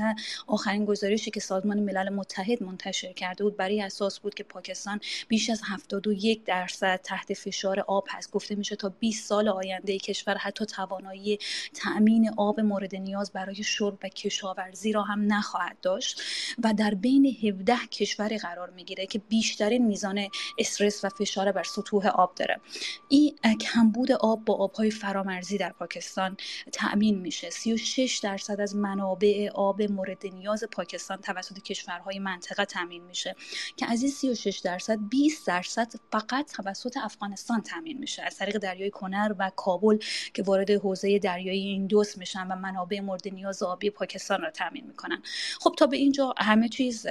آخرین 0.46 0.84
گزارشی 0.84 1.30
که 1.30 1.40
سازمان 1.40 1.80
ملل 1.92 2.08
متحد 2.08 2.62
منتشر 2.62 3.12
کرده 3.12 3.44
بود. 3.44 3.56
برای 3.56 3.82
اساس 3.82 4.20
بود 4.20 4.34
که 4.34 4.44
پاکستان 4.44 5.00
بیش 5.28 5.50
از 5.50 5.62
71 5.68 6.44
درصد 6.44 7.00
تحت 7.04 7.34
فشار 7.34 7.80
آب 7.80 8.06
هست. 8.10 8.30
گفته 8.30 8.54
میشه 8.54 8.76
تا 8.76 8.88
20 8.88 9.26
سال 9.26 9.48
آینده 9.48 9.98
کشور 9.98 10.34
حتی 10.34 10.66
توانایی 10.66 11.38
تأمین 11.74 12.30
آب 12.36 12.60
مورد 12.60 12.96
نیاز 12.96 13.32
برای 13.32 13.62
شرب 13.62 13.98
و 14.02 14.08
کشاورزی 14.08 14.92
را 14.92 15.02
هم 15.02 15.32
نخواهد 15.32 15.76
داشت 15.82 16.22
و 16.64 16.74
در 16.74 16.94
بین 16.94 17.26
17 17.26 17.76
کشور 17.90 18.36
قرار 18.36 18.70
می‌گیره 18.70 19.06
که 19.06 19.18
بیشترین 19.18 19.86
میزان 19.86 20.28
استرس 20.58 21.04
و 21.04 21.08
فشار 21.08 21.52
بر 21.52 21.62
سطوح 21.62 22.06
آب 22.06 22.34
داره. 22.34 22.60
این 23.08 23.34
کمبود 23.60 24.12
آب 24.12 24.44
با 24.44 24.54
آبهای 24.54 24.90
فرامرزی 24.90 25.58
در 25.58 25.72
پاکستان 25.72 26.36
تأمین 26.72 27.18
میشه. 27.18 27.50
36 27.50 28.18
درصد 28.18 28.60
از 28.60 28.76
منابع 28.76 29.50
آب 29.54 29.82
مورد 29.82 30.26
نیاز 30.26 30.64
پاکستان 30.64 31.16
توسط 31.16 31.58
کشور 31.58 31.81
کشورهای 31.82 32.18
منطقه 32.18 32.64
تامین 32.64 33.02
میشه 33.02 33.36
که 33.76 33.86
از 33.90 34.02
این 34.02 34.10
36 34.10 34.58
درصد 34.58 34.98
20 35.10 35.46
درصد 35.46 35.92
فقط 36.12 36.52
توسط 36.52 36.96
افغانستان 36.96 37.62
تامین 37.62 37.98
میشه. 37.98 38.22
از 38.22 38.36
طریق 38.36 38.58
دریای 38.58 38.90
کنر 38.90 39.34
و 39.38 39.50
کابل 39.56 39.98
که 40.34 40.42
وارد 40.42 40.70
حوزه 40.70 41.18
دریایی 41.18 41.66
ایندوس 41.66 42.18
میشن 42.18 42.46
و 42.46 42.56
منابع 42.56 43.00
مورد 43.00 43.28
نیاز 43.28 43.62
آبی 43.62 43.90
پاکستان 43.90 44.42
را 44.42 44.50
تامین 44.50 44.86
می‌کنن. 44.86 45.22
خب 45.60 45.74
تا 45.78 45.86
به 45.86 45.96
اینجا 45.96 46.34
همه 46.38 46.68
چیز 46.68 47.06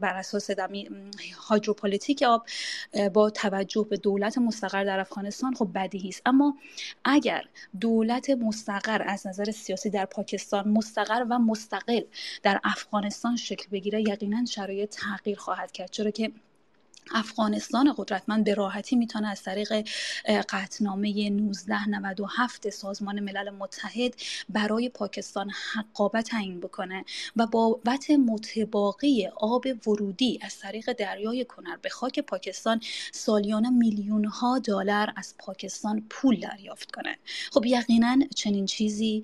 بر 0.00 0.14
اساس 0.16 0.50
هایدروپولیتیک 1.48 2.22
آب 2.22 2.46
با 3.12 3.30
توجه 3.30 3.86
به 3.90 3.96
دولت 3.96 4.38
مستقر 4.38 4.84
در 4.84 5.00
افغانستان 5.00 5.54
خب 5.54 5.70
بدیهی 5.74 6.08
است 6.08 6.22
اما 6.26 6.56
اگر 7.04 7.44
دولت 7.80 8.30
مستقر 8.30 9.02
از 9.06 9.26
نظر 9.26 9.50
سیاسی 9.50 9.90
در 9.90 10.04
پاکستان 10.04 10.68
مستقر 10.68 11.26
و 11.30 11.38
مستقل 11.38 12.00
در 12.42 12.60
افغانستان 12.64 13.36
شکل 13.36 13.66
یقینا 13.92 14.44
شرایط 14.44 14.96
تغییر 14.96 15.38
خواهد 15.38 15.72
کرد. 15.72 15.90
چرا 15.90 16.10
که 16.10 16.32
افغانستان 17.12 17.94
قدرتمند 17.96 18.44
به 18.44 18.54
راحتی 18.54 18.96
می‌تونه 18.96 19.28
از 19.28 19.42
طریق 19.42 19.88
قطنامه 20.48 21.08
1997 21.08 22.70
سازمان 22.70 23.20
ملل 23.20 23.50
متحد 23.50 24.14
برای 24.48 24.88
پاکستان 24.88 25.50
حقابت 25.74 26.24
تعیین 26.24 26.60
بکنه 26.60 27.04
و 27.36 27.46
بابت 27.46 28.10
متباقی 28.10 29.26
آب 29.36 29.66
ورودی 29.86 30.38
از 30.42 30.58
طریق 30.58 30.92
دریای 30.92 31.44
کنر 31.44 31.76
به 31.76 31.88
خاک 31.88 32.20
پاکستان 32.20 32.80
سالیانه 33.12 33.70
میلیون 33.70 34.24
ها 34.24 34.58
دلار 34.58 35.12
از 35.16 35.34
پاکستان 35.38 36.06
پول 36.10 36.40
دریافت 36.40 36.90
کنه. 36.90 37.16
خب 37.52 37.66
یقینا 37.66 38.16
چنین 38.34 38.66
چیزی 38.66 39.22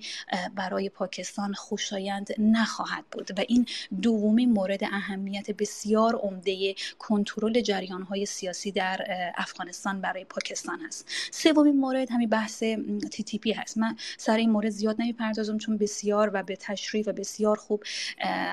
برای 0.55 0.89
پاکستان 0.89 1.53
خوشایند 1.53 2.27
نخواهد 2.39 3.05
بود 3.11 3.39
و 3.39 3.43
این 3.47 3.65
دومین 4.01 4.53
مورد 4.53 4.83
اهمیت 4.83 5.51
بسیار 5.51 6.15
عمده 6.15 6.75
کنترل 6.99 7.61
جریان 7.71 8.01
های 8.01 8.25
سیاسی 8.25 8.71
در 8.71 9.31
افغانستان 9.35 10.01
برای 10.01 10.25
پاکستان 10.25 10.79
هست. 10.79 11.09
سومین 11.31 11.77
مورد 11.77 12.11
همین 12.11 12.29
بحث 12.29 12.63
تی 13.11 13.23
تی 13.23 13.37
پی 13.37 13.51
هست. 13.51 13.77
من 13.77 13.95
سر 14.17 14.37
این 14.37 14.49
مورد 14.49 14.69
زیاد 14.69 14.95
نمی‌پردازم 14.99 15.57
چون 15.57 15.77
بسیار 15.77 16.31
و 16.33 16.43
به 16.43 16.55
تشریف 16.55 17.07
و 17.07 17.11
بسیار 17.11 17.57
خوب 17.57 17.83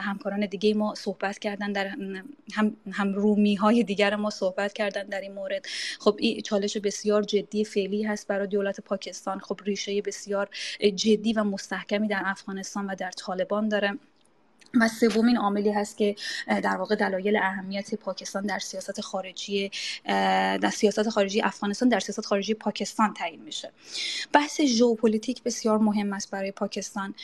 همکاران 0.00 0.46
دیگه 0.46 0.74
ما 0.74 0.94
صحبت 0.94 1.38
کردن 1.38 1.72
در 1.72 1.86
هم, 2.54 2.76
هم 2.90 3.14
رومی 3.14 3.54
های 3.54 3.82
دیگر 3.82 4.16
ما 4.16 4.30
صحبت 4.30 4.72
کردن 4.72 5.02
در 5.02 5.20
این 5.20 5.32
مورد. 5.32 5.66
خب 5.98 6.16
این 6.18 6.40
چالش 6.40 6.76
بسیار 6.76 7.22
جدی 7.22 7.64
فعلی 7.64 8.02
هست 8.02 8.26
برای 8.26 8.46
دولت 8.46 8.80
پاکستان. 8.80 9.38
خب 9.38 9.60
ریشه 9.64 10.02
بسیار 10.02 10.48
جدی 10.94 11.32
و 11.32 11.44
مستحکمی 11.44 12.08
در 12.08 12.22
افغانستان 12.24 12.86
و 12.86 12.94
در 12.94 13.10
طالبان 13.10 13.68
داره. 13.68 13.98
و 14.74 14.88
سومین 14.88 15.36
عاملی 15.36 15.70
هست 15.70 15.96
که 15.96 16.16
در 16.46 16.76
واقع 16.76 16.94
دلایل 16.94 17.36
اهمیت 17.36 17.94
پاکستان 17.94 18.46
در 18.46 18.58
سیاست 18.58 19.00
خارجی 19.00 19.70
در 20.04 20.70
سیاست 20.70 21.08
خارجی 21.08 21.42
افغانستان 21.42 21.88
در 21.88 22.00
سیاست 22.00 22.26
خارجی 22.26 22.54
پاکستان 22.54 23.14
تعیین 23.14 23.42
میشه. 23.42 23.72
بحث 24.32 24.60
ژئوپلیتیک 24.60 25.42
بسیار 25.42 25.78
مهم 25.78 26.12
است 26.12 26.30
برای 26.30 26.52
پاکستان. 26.52 27.14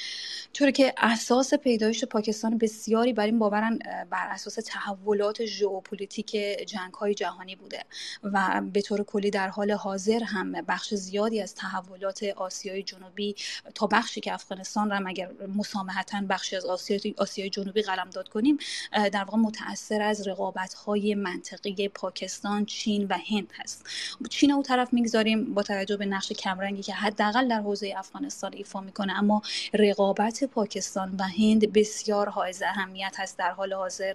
چون 0.52 0.70
که 0.70 0.94
اساس 0.98 1.54
پیدایش 1.54 2.04
پاکستان 2.04 2.58
بسیاری 2.58 3.12
بر 3.12 3.26
این 3.26 3.38
باورن 3.38 3.78
بر 4.10 4.26
اساس 4.30 4.58
تحولات 4.66 5.44
ژئوپلیتیک 5.44 6.30
جنگ 6.66 6.94
های 6.94 7.14
جهانی 7.14 7.56
بوده 7.56 7.84
و 8.22 8.62
به 8.72 8.82
طور 8.82 9.04
کلی 9.04 9.30
در 9.30 9.48
حال 9.48 9.70
حاضر 9.70 10.22
هم 10.22 10.52
بخش 10.52 10.94
زیادی 10.94 11.40
از 11.40 11.54
تحولات 11.54 12.22
آسیای 12.36 12.82
جنوبی 12.82 13.34
تا 13.74 13.86
بخشی 13.86 14.20
که 14.20 14.34
افغانستان 14.34 14.90
را 14.90 15.00
مگر 15.00 15.30
مسامحتا 15.56 16.20
بخشی 16.28 16.56
از 16.56 16.64
آسیای 16.64 17.14
آسیای 17.34 17.50
جنوبی 17.50 17.82
قلمداد 17.82 18.28
کنیم 18.28 18.58
در 18.92 19.24
واقع 19.24 19.38
متاثر 19.38 20.02
از 20.02 20.28
رقابت 20.28 20.74
های 20.74 21.14
منطقه‌ای 21.14 21.88
پاکستان 21.88 22.64
چین 22.64 23.06
و 23.10 23.18
هند 23.30 23.52
هست. 23.54 23.86
چین 24.30 24.48
را 24.48 24.52
او 24.52 24.62
طرف 24.62 24.92
می‌گذاریم 24.92 25.54
با 25.54 25.62
توجه 25.62 25.96
به 25.96 26.06
نقش 26.06 26.32
کمرنگی 26.32 26.82
که 26.82 26.94
حداقل 26.94 27.48
در 27.48 27.60
حوزه 27.60 27.94
افغانستان 27.96 28.52
ایفا 28.54 28.80
می‌کنه 28.80 29.18
اما 29.18 29.42
رقابت 29.72 30.44
پاکستان 30.44 31.16
و 31.18 31.22
هند 31.22 31.72
بسیار 31.72 32.28
حائز 32.28 32.62
اهمیت 32.62 33.14
هست 33.18 33.38
در 33.38 33.50
حال 33.50 33.72
حاضر 33.72 34.14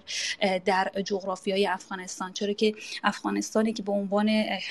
در 0.64 0.90
های 1.46 1.66
افغانستان. 1.66 2.32
چرا 2.32 2.52
که 2.52 2.74
افغانستانی 3.04 3.72
که 3.72 3.82
به 3.82 3.92
عنوان 3.92 4.28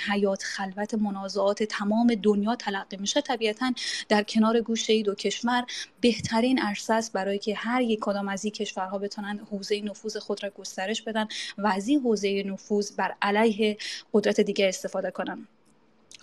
حیات 0.08 0.44
خلوت 0.44 0.94
منازعات 0.94 1.64
تمام 1.64 2.16
دنیا 2.24 2.56
تلقی 2.56 2.98
میشه 2.98 3.22
طبیعتا 3.22 3.74
در 4.10 4.24
کنار 4.24 4.62
گوشه 4.62 5.04
دو 5.04 5.16
کشور 5.16 5.66
بهترین 6.02 6.60
عرصه 6.60 7.02
برای 7.14 7.40
که 7.40 7.56
هر 7.56 7.82
یک 7.82 8.00
کدام 8.02 8.30
این 8.46 8.54
کشورها 8.54 8.98
بتونن 8.98 9.40
حوزه 9.52 9.82
نفوذ 9.82 10.18
خود 10.18 10.44
را 10.44 10.50
گسترش 10.50 11.02
بدن 11.02 11.28
و 11.58 11.68
از 11.68 11.88
این 11.88 12.00
حوزه 12.00 12.44
نفوذ 12.44 12.92
بر 12.92 13.16
علیه 13.22 13.78
قدرت 14.14 14.42
دیگه 14.42 14.68
استفاده 14.68 15.12
کنن. 15.12 15.48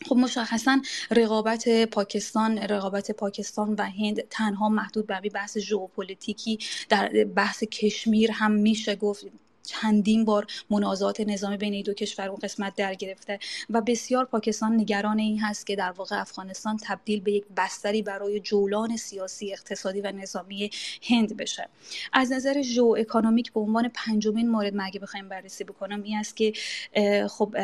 خب 0.09 0.17
مشخصا 0.17 0.81
رقابت 1.11 1.69
پاکستان 1.85 2.59
رقابت 2.59 3.11
پاکستان 3.11 3.75
و 3.75 3.83
هند 3.83 4.21
تنها 4.31 4.69
محدود 4.69 5.07
به 5.07 5.21
بحث 5.35 5.59
ژئوپلیتیکی 5.59 6.59
در 6.89 7.09
بحث 7.25 7.65
کشمیر 7.65 8.31
هم 8.31 8.53
میشه 8.53 8.97
گفت. 8.97 9.27
چندین 9.67 10.25
بار 10.25 10.47
منازعات 10.71 11.21
نظامی 11.21 11.57
بین 11.57 11.73
این 11.73 11.83
دو 11.83 11.95
کشور 11.95 12.29
اون 12.29 12.39
قسمت 12.43 12.77
در 12.77 12.95
گرفته 12.95 13.39
و 13.71 13.81
بسیار 13.81 14.25
پاکستان 14.25 14.75
نگران 14.81 15.19
این 15.19 15.41
هست 15.41 15.67
که 15.67 15.77
در 15.77 15.91
واقع 15.91 16.21
افغانستان 16.21 16.79
تبدیل 16.83 17.21
به 17.21 17.33
یک 17.33 17.45
بستری 17.57 18.03
برای 18.03 18.41
جولان 18.41 18.97
سیاسی 18.97 19.53
اقتصادی 19.53 20.01
و 20.01 20.13
نظامی 20.13 20.71
هند 21.11 21.37
بشه. 21.37 21.69
از 22.13 22.33
نظر 22.33 22.63
geo 22.63 22.95
economic 22.99 23.53
به 23.53 23.61
عنوان 23.61 23.91
پنجمین 23.95 24.49
مورد 24.49 24.73
مگه 24.77 25.01
بخوایم 25.01 25.29
بررسی 25.29 25.65
بکنم 25.65 26.03
این 26.03 26.19
است 26.19 26.37
که 26.37 26.53
خب 27.29 27.55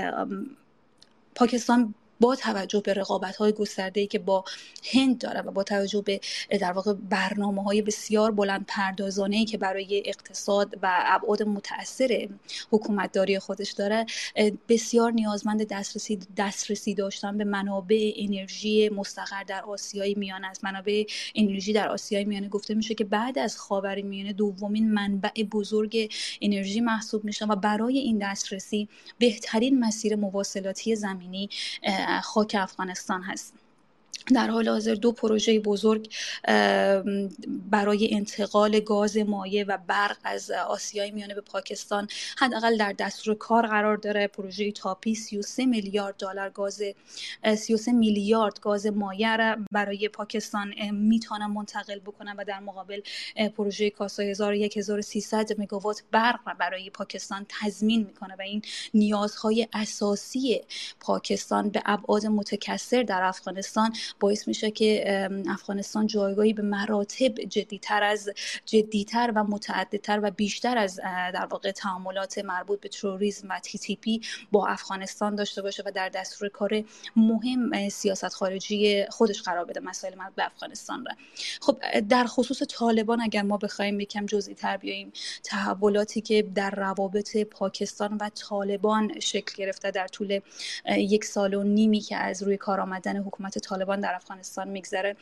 پاکستان 1.35 1.95
با 2.23 2.37
توجه 2.37 2.81
به 2.81 2.95
رقابت 2.95 3.37
های 3.37 3.53
گسترده 3.53 4.01
ای 4.01 4.07
که 4.07 4.19
با 4.19 4.45
هند 4.93 5.19
داره 5.19 5.41
و 5.41 5.51
با 5.51 5.65
توجه 5.65 6.03
به 6.03 6.21
در 6.61 6.73
واقع 6.73 6.93
برنامه 6.93 7.63
های 7.63 7.83
بسیار 7.83 8.31
بلند 8.31 8.65
پردازانه 8.69 9.45
که 9.45 9.59
برای 9.59 10.03
اقتصاد 10.07 10.75
و 10.83 11.03
ابعاد 11.07 11.43
متاثر 11.43 12.29
حکومتداری 12.71 13.39
خودش 13.39 13.73
داره 13.73 14.07
بسیار 14.69 15.13
نیازمند 15.13 15.69
دسترسی 15.69 16.19
دسترسی 16.37 16.95
داشتن 16.95 17.39
به 17.39 17.45
منابع 17.45 18.13
انرژی 18.17 18.89
مستقر 18.89 19.43
در 19.43 19.63
آسیای 19.63 20.15
میانه 20.15 20.47
است. 20.47 20.65
منابع 20.65 21.05
انرژی 21.35 21.73
در 21.73 21.89
آسیای 21.89 22.25
میانه 22.25 22.49
گفته 22.49 22.75
میشه 22.75 22.95
که 22.95 23.05
بعد 23.05 23.39
از 23.39 23.57
خاورمیانه 23.57 24.33
دومین 24.33 24.93
منبع 24.93 25.43
بزرگ 25.53 26.13
انرژی 26.41 26.81
محسوب 26.81 27.25
میشه 27.25 27.47
و 27.47 27.57
برای 27.57 27.99
این 27.99 28.19
دسترسی 28.19 28.89
بهترین 29.19 29.81
مسیر 29.81 30.17
مواصلاتی 30.17 30.97
زمینی 30.97 31.49
خاک 32.21 32.57
افغانستان 32.59 33.23
هست 33.23 33.55
در 34.35 34.47
حال 34.47 34.69
حاضر 34.69 34.95
دو 34.95 35.13
پروژه 35.13 35.61
بزرگ 35.61 36.15
برای 37.71 38.15
انتقال 38.15 38.81
گاز 38.81 39.17
مایع 39.17 39.65
و 39.69 39.79
برق 39.87 40.17
از 40.25 40.51
آسیای 40.51 41.11
میانه 41.11 41.35
به 41.35 41.41
پاکستان 41.41 42.09
حداقل 42.39 42.77
در 42.77 42.93
دستور 42.93 43.35
کار 43.35 43.67
قرار 43.67 43.97
داره. 43.97 44.27
پروژه 44.27 44.73
تاپی 44.73 45.15
33 45.15 45.67
میلیارد 45.67 46.17
دلار 46.17 46.51
گاز 46.51 46.83
33 47.57 47.93
میلیارد 47.93 48.61
گاز 48.61 48.87
مایع 48.87 49.37
را 49.37 49.57
برای 49.73 50.09
پاکستان 50.09 50.75
می‌تونن 50.91 51.47
منتقل 51.47 51.99
بکنن 51.99 52.35
و 52.39 52.45
در 52.45 52.61
مقابل 52.61 53.01
پروژه 53.57 53.91
کاسا 53.91 54.23
1300 54.23 55.61
مگاوات 55.61 56.03
برق 56.11 56.41
را 56.47 56.55
برای 56.55 56.91
پاکستان 56.91 57.47
تضمین 57.49 58.01
می‌کنه 58.01 58.35
و 58.39 58.43
این 58.43 58.63
نیازهای 58.95 59.69
اساسی 59.73 60.61
پاکستان 61.01 61.69
به 61.69 61.83
ابعاد 61.87 62.27
متکثر 62.27 63.03
در 63.03 63.23
افغانستان 63.23 63.93
باعث 64.21 64.49
میشه 64.49 64.71
که 64.71 65.29
افغانستان 65.49 66.07
جایگاهی 66.07 66.53
به 66.53 66.63
مراتب 66.63 67.35
جدیتر 67.35 68.03
از 68.03 68.31
جدیتر 68.67 69.33
و 69.35 69.45
متعددتر 69.45 70.21
و 70.23 70.31
بیشتر 70.31 70.79
از 70.79 71.01
در 71.35 71.47
واقع 71.51 71.71
تعاملات 71.71 72.39
مربوط 72.39 72.81
به 72.81 72.89
تروریسم 72.89 73.49
و 73.51 73.61
تی 73.63 73.79
تی 73.79 73.97
پی 73.97 74.21
با 74.53 74.67
افغانستان 74.67 75.35
داشته 75.35 75.63
باشه 75.63 75.83
و 75.87 75.91
در 75.95 76.09
دستور 76.09 76.49
کار 76.49 76.85
مهم 77.17 77.89
سیاست 77.89 78.29
خارجی 78.29 79.05
خودش 79.11 79.43
قرار 79.43 79.65
بده 79.65 79.81
مسائل 79.81 80.15
مربوط 80.15 80.35
به 80.35 80.47
افغانستان 80.47 81.05
را. 81.05 81.13
خب 81.61 82.01
در 82.01 82.25
خصوص 82.25 82.63
طالبان 82.63 83.21
اگر 83.21 83.43
ما 83.43 83.57
بخوایم 83.57 84.01
یکم 84.01 84.27
جزئی 84.27 84.55
تر 84.55 84.77
بیاییم 84.77 85.13
تحولاتی 85.45 86.21
که 86.21 86.43
در 86.55 86.71
روابط 86.71 87.37
پاکستان 87.37 88.19
و 88.21 88.31
طالبان 88.49 89.21
شکل 89.21 89.55
گرفته 89.57 89.91
در 89.91 90.09
طول 90.09 90.41
یک 90.89 91.25
سال 91.25 91.55
و 91.55 91.63
نیمی 91.63 92.01
که 92.01 92.17
از 92.17 92.43
روی 92.43 92.57
کار 92.57 92.81
آمدن 92.81 93.17
حکومت 93.17 93.59
طالبان 93.59 94.01
در 94.03 94.15
افغانستان 94.15 94.69
میگذره. 94.69 95.17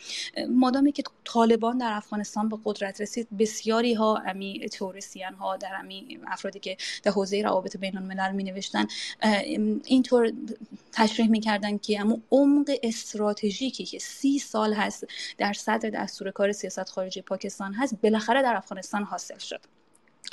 مادامی 0.48 0.92
که 0.92 1.02
طالبان 1.24 1.78
در 1.78 1.92
افغانستان 1.92 2.48
به 2.48 2.58
قدرت 2.64 3.00
رسید 3.00 3.28
بسیاری 3.38 3.94
ها 3.94 4.16
امی 4.26 4.68
تورسیان 4.68 5.34
ها 5.34 5.56
در 5.56 5.74
امی 5.78 6.18
افرادی 6.26 6.58
که 6.58 6.76
در 7.02 7.12
حوزه 7.12 7.42
روابط 7.42 7.76
بین 7.76 7.96
الملل 7.98 8.32
می 8.32 8.44
نوشتن 8.44 8.86
اینطور 9.84 10.32
تشریح 10.92 11.28
می‌کردن 11.28 11.78
که 11.78 12.00
اما 12.00 12.18
عمق 12.30 12.70
استراتژیکی 12.82 13.84
که 13.84 13.98
سی 13.98 14.38
سال 14.38 14.72
هست 14.72 15.06
در 15.38 15.52
صدر 15.52 15.90
دستور 15.90 16.30
کار 16.30 16.52
سیاست 16.52 16.88
خارجی 16.88 17.22
پاکستان 17.22 17.74
هست 17.74 17.94
بالاخره 18.02 18.42
در 18.42 18.56
افغانستان 18.56 19.02
حاصل 19.04 19.38
شد. 19.38 19.79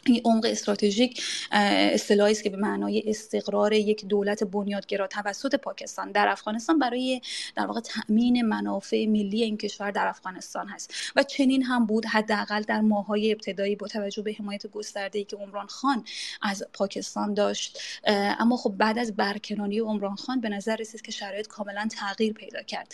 این 0.07 0.21
عمق 0.25 0.45
استراتژیک 0.45 1.23
اصطلاحی 1.51 2.31
است 2.31 2.43
که 2.43 2.49
به 2.49 2.57
معنای 2.57 3.03
استقرار 3.07 3.73
یک 3.73 4.05
دولت 4.05 4.43
بنیادگرا 4.43 5.07
توسط 5.07 5.55
پاکستان 5.55 6.11
در 6.11 6.27
افغانستان 6.27 6.79
برای 6.79 7.21
در 7.55 7.65
واقع 7.65 7.79
تامین 7.79 8.41
منافع 8.41 9.05
ملی 9.05 9.43
این 9.43 9.57
کشور 9.57 9.91
در 9.91 10.07
افغانستان 10.07 10.67
هست. 10.67 10.93
و 11.15 11.23
چنین 11.23 11.63
هم 11.63 11.85
بود 11.85 12.05
حداقل 12.05 12.61
در 12.61 12.81
ماهای 12.81 13.31
ابتدایی 13.31 13.75
با 13.75 13.87
توجه 13.87 14.21
به 14.21 14.35
حمایت 14.39 14.67
گسترده‌ای 14.67 15.25
که 15.25 15.35
عمران 15.35 15.67
خان 15.67 16.03
از 16.41 16.63
پاکستان 16.73 17.33
داشت. 17.33 17.79
اما 18.39 18.57
خب 18.57 18.73
بعد 18.77 18.99
از 18.99 19.15
برکناری 19.15 19.79
عمران 19.79 20.15
خان 20.15 20.41
به 20.41 20.49
نظر 20.49 20.75
رسید 20.75 21.01
که 21.01 21.11
شرایط 21.11 21.47
کاملا 21.47 21.87
تغییر 21.91 22.33
پیدا 22.33 22.61
کرد. 22.61 22.93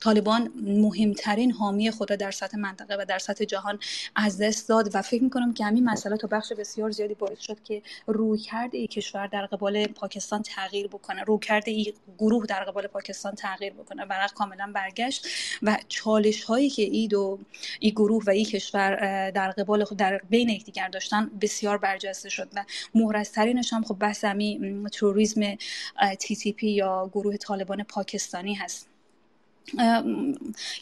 طالبان 0.00 0.52
مهمترین 0.62 1.52
حامی 1.52 1.90
خود 1.90 2.08
در 2.08 2.30
سطح 2.30 2.58
منطقه 2.58 2.96
و 3.00 3.04
در 3.08 3.18
سطح 3.18 3.44
جهان 3.44 3.78
از 4.16 4.38
دست 4.38 4.68
داد 4.68 4.90
و 4.94 5.02
فکر 5.02 5.22
می‌کنم 5.22 5.54
که 5.54 5.64
همین 5.64 5.84
مسئله 5.84 6.16
تا 6.16 6.28
بخش 6.28 6.52
بسیار 6.52 6.90
زیادی 6.90 7.14
باعث 7.14 7.40
شد 7.40 7.62
که 7.64 7.82
روی 8.06 8.38
کرده 8.38 8.78
ای 8.78 8.86
کشور 8.86 9.26
در 9.26 9.46
قبال 9.46 9.86
پاکستان 9.86 10.42
تغییر 10.42 10.88
بکنه 10.88 11.22
روی 11.22 11.38
کرده 11.38 11.70
ای 11.70 11.94
گروه 12.18 12.46
در 12.46 12.64
قبال 12.64 12.86
پاکستان 12.86 13.34
تغییر 13.34 13.72
بکنه 13.72 14.04
ورق 14.04 14.32
کاملا 14.32 14.72
برگشت 14.74 15.26
و 15.62 15.78
چالش 15.88 16.44
هایی 16.44 16.70
که 16.70 16.82
ای 16.82 17.08
دو 17.08 17.38
ای 17.80 17.90
گروه 17.90 18.24
و 18.24 18.30
ای 18.30 18.44
کشور 18.44 19.30
در 19.30 19.50
قبال 19.50 19.84
خود 19.84 19.98
در 19.98 20.20
بین 20.30 20.48
یکدیگر 20.48 20.88
داشتن 20.88 21.30
بسیار 21.40 21.78
برجسته 21.78 22.28
شد 22.28 22.48
و 22.54 22.64
مهرزترینش 22.94 23.72
هم 23.72 23.84
خب 23.84 23.94
بحث 23.94 24.24
تروریسم 24.92 25.54
تی 26.18 26.36
تی 26.36 26.52
پی 26.52 26.68
یا 26.70 27.10
گروه 27.12 27.36
طالبان 27.36 27.82
پاکستانی 27.82 28.54
هست. 28.54 28.97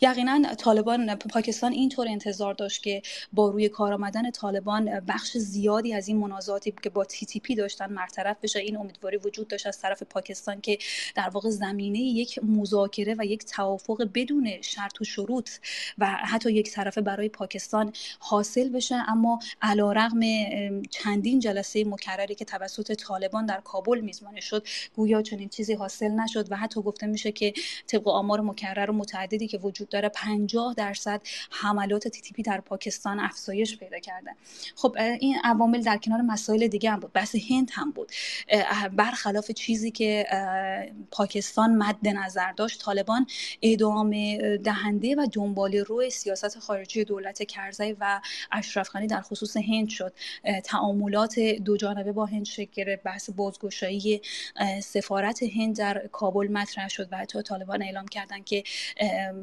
یقینا 0.00 0.54
طالبان 0.54 1.14
پاکستان 1.14 1.72
اینطور 1.72 2.08
انتظار 2.08 2.54
داشت 2.54 2.82
که 2.82 3.02
با 3.32 3.48
روی 3.48 3.68
کار 3.68 3.92
آمدن 3.92 4.30
طالبان 4.30 5.00
بخش 5.00 5.36
زیادی 5.36 5.94
از 5.94 6.08
این 6.08 6.16
منازعاتی 6.16 6.74
که 6.82 6.90
با 6.90 7.04
تی 7.04 7.26
تی 7.26 7.40
پی 7.40 7.54
داشتن 7.54 7.92
مرطرف 7.92 8.36
بشه. 8.42 8.58
این 8.58 8.76
امیدواری 8.76 9.16
وجود 9.16 9.48
داشت 9.48 9.66
از 9.66 9.80
طرف 9.80 10.02
پاکستان 10.02 10.60
که 10.60 10.78
در 11.14 11.28
واقع 11.28 11.50
زمینه 11.50 11.98
یک 11.98 12.40
مذاکره 12.42 13.14
و 13.18 13.24
یک 13.24 13.44
توافق 13.44 14.08
بدون 14.14 14.50
شرط 14.60 15.00
و 15.00 15.04
شروط 15.04 15.50
و 15.98 16.06
حتی 16.06 16.52
یک 16.52 16.70
طرفه 16.70 17.00
برای 17.00 17.28
پاکستان 17.28 17.92
حاصل 18.18 18.68
بشه. 18.68 18.94
اما 18.94 19.38
علیرغم 19.62 20.20
چندین 20.90 21.40
جلسه 21.40 21.84
مکرری 21.84 22.34
که 22.34 22.44
توسط 22.44 22.92
طالبان 22.92 23.46
در 23.46 23.60
کابل 23.60 24.00
میزبانی 24.00 24.42
شد 24.42 24.66
گویا 24.96 25.22
چنین 25.22 25.48
چیزی 25.48 25.74
حاصل 25.74 26.08
نشد 26.08 26.52
و 26.52 26.56
حتی 26.56 26.82
گفته 26.82 27.06
میشه 27.06 27.32
که 27.32 27.52
طبق 27.86 28.08
آمار 28.08 28.40
مکرر 28.40 28.75
مکرر 28.76 28.90
و 28.90 28.94
متعددی 28.94 29.48
که 29.48 29.58
وجود 29.58 29.88
داره 29.88 30.08
50 30.08 30.74
درصد 30.74 31.22
حملات 31.50 32.08
تی 32.08 32.20
تی 32.20 32.34
پی 32.34 32.42
در 32.42 32.60
پاکستان 32.60 33.20
افزایش 33.20 33.78
پیدا 33.78 33.98
کرده. 33.98 34.30
خب 34.76 34.96
این 35.20 35.38
عوامل 35.44 35.82
در 35.82 35.96
کنار 35.96 36.20
مسائل 36.20 36.66
دیگه 36.66 36.90
هم 36.90 37.00
بود. 37.00 37.12
بحث 37.12 37.36
هند 37.50 37.70
هم 37.72 37.90
بود. 37.90 38.12
برخلاف 38.92 39.50
چیزی 39.50 39.90
که 39.90 40.26
پاکستان 41.10 41.74
مد 41.74 42.08
نظر 42.08 42.52
داشت 42.52 42.80
طالبان 42.80 43.26
ادامه 43.62 44.56
دهنده 44.56 45.14
و 45.14 45.26
دنبال 45.32 45.76
روی 45.76 46.10
سیاست 46.10 46.58
خارجی 46.58 47.04
دولت 47.04 47.42
کرزی 47.42 47.96
و 48.00 48.20
اشرف 48.52 48.88
خانی 48.88 49.06
در 49.06 49.20
خصوص 49.20 49.56
هند 49.56 49.88
شد. 49.88 50.12
تعاملات 50.64 51.38
دو 51.38 51.76
جانبه 51.76 52.12
با 52.12 52.26
هند 52.26 52.44
شکل 52.44 52.72
گرفت 52.72 53.02
بحث 53.02 53.30
بازگشایی 53.30 54.20
سفارت 54.82 55.42
هند 55.42 55.76
در 55.76 56.06
کابل 56.12 56.48
مطرح 56.52 56.88
شد 56.88 57.08
و 57.12 57.16
حتی 57.16 57.42
طالبان 57.42 57.82
اعلام 57.82 58.08
کردند 58.08 58.44
که 58.44 58.62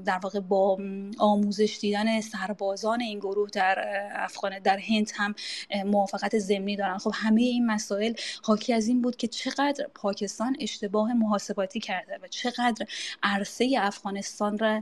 در 0.05 0.19
واقع 0.24 0.39
با 0.39 0.78
آموزش 1.17 1.78
دیدن 1.82 2.21
سربازان 2.21 3.01
این 3.01 3.19
گروه 3.19 3.49
در 3.49 3.86
افغان 4.15 4.59
در 4.59 4.78
هند 4.78 5.11
هم 5.15 5.36
موافقت 5.86 6.38
ضمنی 6.38 6.76
دارن. 6.76 6.97
خب 6.97 7.11
همه 7.13 7.41
این 7.41 7.65
مسائل 7.65 8.13
حاکی 8.43 8.74
از 8.74 8.88
این 8.88 9.01
بود 9.01 9.15
که 9.15 9.28
چقدر 9.28 9.88
پاکستان 9.95 10.55
اشتباه 10.59 11.13
محاسباتی 11.13 11.80
کرده 11.80 12.19
و 12.24 12.28
چقدر 12.28 12.86
عرصه 13.24 13.76
افغانستان 13.80 14.57
را 14.57 14.82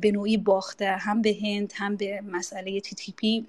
به 0.00 0.10
نوعی 0.10 0.36
باخته 0.36 0.90
هم 0.90 1.22
به 1.22 1.36
هند 1.42 1.72
هم 1.76 1.96
به 1.96 2.20
مسئله 2.20 2.80
تی 2.80 2.94
تی 2.94 3.12
پی. 3.12 3.46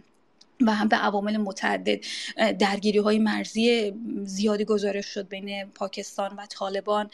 و 0.67 0.71
هم 0.71 0.87
به 0.87 0.95
عوامل 0.95 1.37
متعدد 1.37 1.99
درگیری 2.59 2.99
های 2.99 3.19
مرزی 3.19 3.93
زیادی 4.23 4.65
گزارش 4.65 5.05
شد 5.05 5.27
بین 5.27 5.65
پاکستان 5.65 6.35
و 6.35 6.45
طالبان 6.45 7.09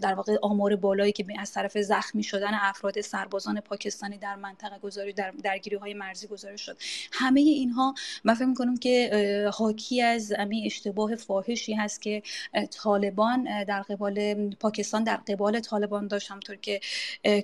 در 0.00 0.14
واقع 0.14 0.36
آمار 0.42 0.76
بالایی 0.76 1.12
که 1.12 1.24
از 1.38 1.52
طرف 1.52 1.78
زخمی 1.78 2.22
شدن 2.22 2.54
افراد 2.54 3.00
سربازان 3.00 3.60
پاکستانی 3.60 4.18
در 4.18 4.36
منطقه 4.36 4.78
گذاری 4.78 5.12
در 5.12 5.30
درگیری 5.30 5.76
های 5.76 5.94
مرزی 5.94 6.26
گزارش 6.26 6.60
شد. 6.60 6.76
همه 7.12 7.40
اینها 7.40 7.94
من 8.24 8.34
فکر 8.34 8.44
می‌کنم 8.44 8.76
که 8.76 9.50
حاکی 9.52 10.02
از 10.02 10.32
امی 10.38 10.66
اشتباه 10.66 11.16
فاحشی 11.16 11.74
هست 11.74 12.02
که 12.02 12.22
طالبان 12.70 13.64
در 13.64 13.82
قبال 13.82 14.34
پاکستان 14.50 15.04
در 15.04 15.16
قبال 15.16 15.60
طالبان 15.60 16.08
داشت. 16.08 16.30
همطور 16.30 16.56
که 16.56 16.80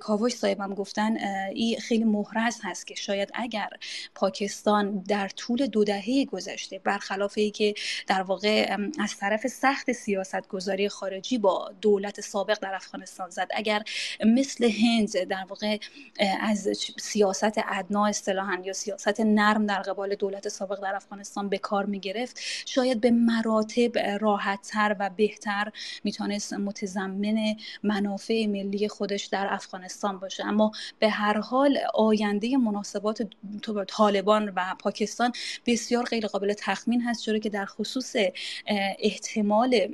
کاوش 0.00 0.32
صاحبم 0.32 0.74
گفتن 0.74 1.16
این 1.54 1.78
خیلی 1.80 2.04
محرز 2.04 2.56
هست 2.62 2.86
که 2.86 2.94
شاید 2.94 3.30
اگر 3.34 3.68
پاکستان 4.14 4.98
در 5.08 5.29
طول 5.36 5.66
دو 5.66 5.84
دهه 5.84 6.24
گذشته 6.24 6.78
برخلاف 6.78 7.38
که 7.38 7.74
در 8.06 8.22
واقع 8.22 8.76
از 8.98 9.16
طرف 9.16 9.46
سخت 9.46 9.92
سیاست 9.92 10.48
گذاری 10.48 10.88
خارجی 10.88 11.38
با 11.38 11.70
دولت 11.80 12.20
سابق 12.20 12.58
در 12.58 12.74
افغانستان 12.74 13.30
زد. 13.30 13.48
اگر 13.54 13.82
مثل 14.26 14.70
هند 14.70 15.22
در 15.22 15.44
واقع 15.48 15.78
از 16.40 16.68
سیاست 17.00 17.58
ادنا 17.68 18.06
اصطلاحا 18.06 18.62
یا 18.64 18.72
سیاست 18.72 19.20
نرم 19.20 19.66
در 19.66 19.82
قبال 19.82 20.14
دولت 20.14 20.48
سابق 20.48 20.80
در 20.82 20.94
افغانستان 20.94 21.48
به 21.48 21.58
کار 21.58 21.86
می 21.86 22.00
گرفت 22.00 22.40
شاید 22.66 23.00
به 23.00 23.10
مراتب 23.10 23.98
راحتتر 24.20 24.96
و 24.98 25.10
بهتر 25.10 25.72
می‌تونست 26.04 26.52
متضمن 26.52 27.56
منافع 27.82 28.46
ملی 28.46 28.88
خودش 28.88 29.26
در 29.26 29.46
افغانستان 29.50 30.18
باشه. 30.18 30.46
اما 30.46 30.72
به 30.98 31.08
هر 31.08 31.38
حال 31.38 31.78
آینده 31.94 32.56
مناسبات 32.56 33.22
طالبان 33.88 34.52
و 34.56 34.74
پاکستان 34.78 35.19
بسیار 35.66 36.04
غیر 36.04 36.26
قابل 36.26 36.54
تخمین 36.58 37.02
هست 37.02 37.22
چرا 37.22 37.38
که 37.38 37.48
در 37.48 37.66
خصوص 37.66 38.16
احتمال 38.98 39.88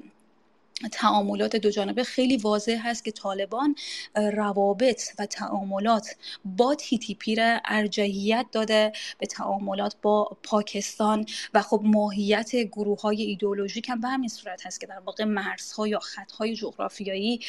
تعاملات 0.92 1.56
دو 1.56 1.70
جانبه 1.70 2.04
خیلی 2.04 2.36
واضح 2.36 2.80
هست 2.84 3.04
که 3.04 3.10
طالبان 3.10 3.74
روابط 4.14 5.02
و 5.18 5.26
تعاملات 5.26 6.16
با 6.44 6.74
تی 6.74 6.98
تی 6.98 7.14
پی 7.14 7.34
را 7.34 7.60
ارجحیت 7.64 8.46
داده 8.52 8.92
به 9.18 9.26
تعاملات 9.26 9.96
با 10.02 10.36
پاکستان 10.42 11.26
و 11.54 11.62
خب 11.62 11.80
ماهیت 11.84 12.56
گروه 12.56 13.00
های 13.00 13.22
ایدئولوژیک 13.22 13.88
هم 13.88 14.00
به 14.00 14.08
همین 14.08 14.28
صورت 14.28 14.66
هست 14.66 14.80
که 14.80 14.86
در 14.86 14.98
واقع 14.98 15.24
مرزها 15.24 15.88
یا 15.88 15.98
خطهای 15.98 16.54
جغرافیایی 16.54 17.40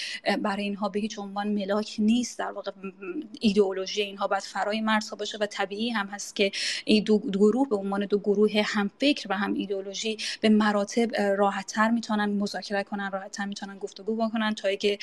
برای 0.42 0.64
اینها 0.64 0.90
به 0.90 1.00
هیچ 1.00 1.20
عنوان 1.20 1.48
ملاک 1.48 1.96
نیست. 2.00 2.40
در 2.40 2.52
واقع 2.52 2.72
ایدئولوژی 3.40 4.02
اینها 4.02 4.28
باید 4.28 4.44
فرای 4.44 4.82
مرزها 4.82 5.16
باشه 5.16 5.38
و 5.38 5.46
طبیعی 5.46 5.90
هم 5.90 6.08
هست 6.08 6.36
که 6.36 6.52
این 6.86 7.04
دو 7.04 7.20
گروه 7.20 7.70
به 7.70 7.76
عنوان 7.76 8.06
دو 8.06 8.20
گروه 8.20 8.62
هم 8.66 8.92
فکر 9.00 9.28
و 9.30 9.38
هم 9.38 9.54
ایدئولوژی 9.54 10.18
به 10.42 10.50
مراتب 10.50 11.16
راحتتر 11.22 11.90
می‌تونن 11.92 12.30
مذاکره 12.30 12.84
کنن 12.84 13.12
راحت 13.18 13.40
می‌تونن 13.42 13.78
گفتگو 13.78 14.16
بکنن 14.16 14.54
تا 14.56 14.76
که 14.76 14.98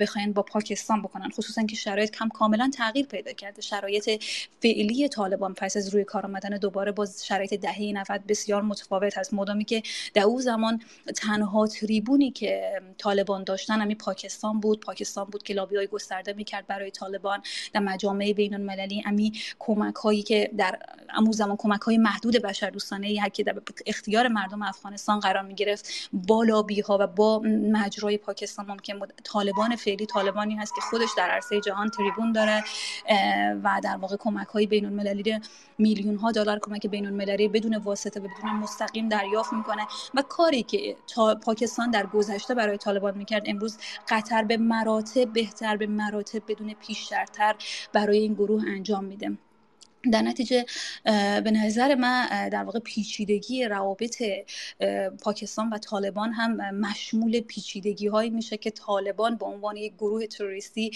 بخواین 0.00 0.32
با 0.32 0.42
پاکستان 0.42 1.02
بکنن. 1.02 1.30
خصوصا 1.30 1.62
که 1.62 1.76
شرایط 1.76 2.10
کم 2.10 2.28
کاملا 2.28 2.70
تغییر 2.74 3.06
پیدا 3.06 3.32
کرده. 3.32 3.62
شرایط 3.62 4.24
فعلی 4.62 5.08
طالبان 5.08 5.54
پس 5.54 5.76
از 5.76 5.94
روی 5.94 6.04
کار 6.04 6.26
آمدن 6.26 6.58
دوباره 6.58 6.92
با 6.92 7.06
شرایط 7.24 7.54
دهه 7.54 7.82
90 7.82 8.26
بسیار 8.28 8.62
متفاوت 8.62 9.18
هست. 9.18 9.34
مدامی 9.34 9.64
که 9.64 9.82
در 10.14 10.22
او 10.22 10.40
زمان 10.40 10.80
تنها 11.16 11.66
تریبونی 11.66 12.30
که 12.30 12.80
طالبان 12.98 13.44
داشتن 13.44 13.80
همین 13.80 13.96
پاکستان 13.96 14.60
بود. 14.60 14.80
پاکستان 14.80 15.24
بود 15.24 15.42
که 15.42 15.54
لابی 15.54 15.76
های 15.76 15.86
گسترده 15.86 16.32
می‌کرد 16.32 16.66
برای 16.66 16.90
طالبان. 16.90 17.42
در 17.72 17.80
مجامع 17.80 18.32
بین 18.32 18.54
المللی 18.54 19.02
امی 19.06 19.32
کمک 19.58 19.94
هایی 19.94 20.22
که 20.22 20.50
در 20.58 20.78
امو 21.16 21.32
زمان 21.32 21.56
کمک 21.56 21.80
های 21.80 21.98
محدود 21.98 22.36
بشر 22.36 22.70
دوستانه 22.70 23.30
که 23.30 23.42
در 23.42 23.54
اختیار 23.86 24.28
مردم 24.28 24.62
افغانستان 24.62 25.20
قرار 25.20 25.42
می 25.42 25.54
گرفت 25.54 26.10
با 26.12 26.44
لابی 26.44 26.80
ها 26.80 26.98
و 27.00 27.06
با 27.06 27.42
مجرای 27.56 28.18
پاکستان 28.18 28.66
ممکن 28.68 28.98
بود 28.98 29.12
طالبان 29.24 29.76
فعلی 29.76 30.06
طالبانی 30.06 30.54
هست 30.56 30.74
که 30.74 30.80
خودش 30.80 31.08
در 31.16 31.30
عرصه 31.30 31.60
جهان 31.60 31.90
تریبون 31.90 32.32
داره 32.32 32.64
و 33.64 33.80
در 33.82 33.96
واقع 33.96 34.16
کمک 34.16 34.46
های 34.46 34.66
بین 34.66 34.86
المللی 34.86 35.40
میلیون 35.78 36.16
ها 36.16 36.32
دلار 36.32 36.58
کمک 36.62 36.86
بین 36.86 37.06
المللی 37.06 37.48
بدون 37.48 37.76
واسطه 37.76 38.20
و 38.20 38.22
بدون 38.22 38.50
مستقیم 38.50 39.08
دریافت 39.08 39.52
می‌کنه. 39.52 39.86
و 40.14 40.22
کاری 40.22 40.62
که 40.62 40.96
پاکستان 41.42 41.90
در 41.90 42.06
گذشته 42.06 42.54
برای 42.54 42.78
طالبان 42.78 43.18
می‌کرد 43.18 43.42
امروز 43.46 43.78
قطر 44.08 44.42
به 44.44 44.56
مراتب 44.56 45.32
بهتر 45.32 45.76
به 45.76 45.86
مراتب 45.86 46.42
بدون 46.48 46.74
پیشترتر 46.74 47.54
برای 47.92 48.18
این 48.18 48.34
گروه 48.34 48.62
انجام 48.68 49.04
میده. 49.04 49.38
در 50.12 50.22
نتیجه 50.22 50.64
به 51.44 51.50
نظر 51.50 51.94
من 51.94 52.48
در 52.48 52.64
واقع 52.64 52.78
پیچیدگی 52.78 53.64
روابط 53.64 54.22
پاکستان 55.22 55.70
و 55.70 55.78
طالبان 55.78 56.32
هم 56.32 56.74
مشمول 56.74 57.40
پیچیدگی 57.40 58.06
هایی 58.06 58.30
میشه 58.30 58.56
که 58.56 58.70
طالبان 58.70 59.36
به 59.36 59.46
عنوان 59.46 59.76
یک 59.76 59.94
گروه 59.94 60.26
تروریستی 60.26 60.90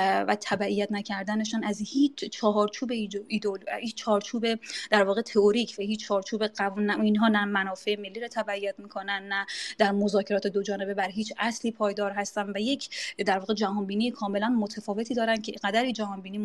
و 0.00 0.36
تبعیت 0.40 0.92
نکردنشان 0.92 1.64
از 1.64 1.80
هیچ 1.86 2.24
چهارچوب 2.24 2.90
ایدول 3.28 3.58
هیچ 3.80 3.96
چارچوب 3.96 4.46
در 4.90 5.04
واقع 5.04 5.22
تئوریک 5.22 5.74
و 5.78 5.82
هیچ 5.82 6.06
چارچوب 6.06 6.46
قبول 6.46 6.90
اینها 6.90 7.28
نه 7.28 7.44
منافع 7.44 8.00
ملی 8.00 8.20
رو 8.20 8.28
تبعیت 8.28 8.74
می‌کنن 8.78 9.28
نه 9.28 9.46
در 9.78 9.92
مذاکرات 9.92 10.46
دو 10.46 10.62
جانبه 10.62 10.94
بر 10.94 11.08
هیچ 11.08 11.32
اصلی 11.38 11.70
پایدار 11.70 12.10
هستن 12.10 12.52
و 12.54 12.58
یک 12.58 12.88
در 13.26 13.38
واقع 13.38 13.54
جهانبینی 13.54 14.10
کاملا 14.10 14.48
متفاوتی 14.48 15.14
دارن 15.14 15.36
که 15.36 15.52
قدری 15.64 15.92
جهانبینی 15.92 16.38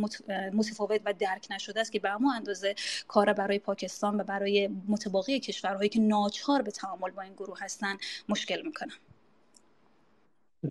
متفاوت 0.53 1.01
و 1.05 1.13
درک 1.19 1.47
نشده 1.51 1.79
است 1.79 1.91
که 1.91 1.99
اما 2.11 2.33
اندازه 2.33 2.75
کار 3.07 3.33
برای 3.33 3.59
پاکستان 3.59 4.21
و 4.21 4.23
برای 4.23 4.69
متباقی 4.87 5.39
کشورهایی 5.39 5.89
که 5.89 5.99
ناچار 5.99 6.61
به 6.61 6.71
تعامل 6.71 7.11
با 7.11 7.21
این 7.21 7.33
گروه 7.33 7.57
هستن 7.61 7.97
مشکل 8.29 8.61
می‌کنن. 8.65 8.91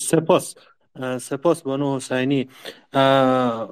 سپاس. 0.01 0.55
سپاس 1.21 1.63
بانو 1.63 1.97
حسینی. 1.97 2.49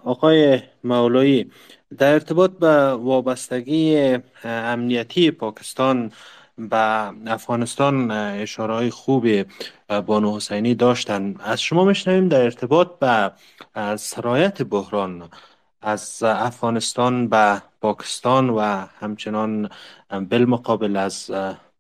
آقای 0.05 0.63
مولایی 0.85 1.51
در 1.99 2.13
ارتباط 2.13 2.51
به 2.51 2.93
وابستگی 2.93 4.19
امنیتی 4.45 5.31
پاکستان 5.31 6.13
به 6.59 7.13
افغانستان 7.27 8.11
اشاره 8.11 8.75
های 8.75 8.91
خوبی 8.91 9.45
بانو 10.07 10.37
حسینی 10.37 10.75
داشتن 10.75 11.35
از 11.41 11.63
شما 11.63 11.85
میشنویم 11.85 12.29
در 12.29 12.43
ارتباط 12.43 12.89
به 12.99 13.33
سرایت 13.97 14.63
بحران. 14.63 15.31
از 15.83 16.23
افغانستان 16.23 17.29
به 17.29 17.63
پاکستان 17.81 18.51
و 18.51 18.61
همچنان 19.01 19.71
بالمقابل 20.31 20.97
از 20.97 21.31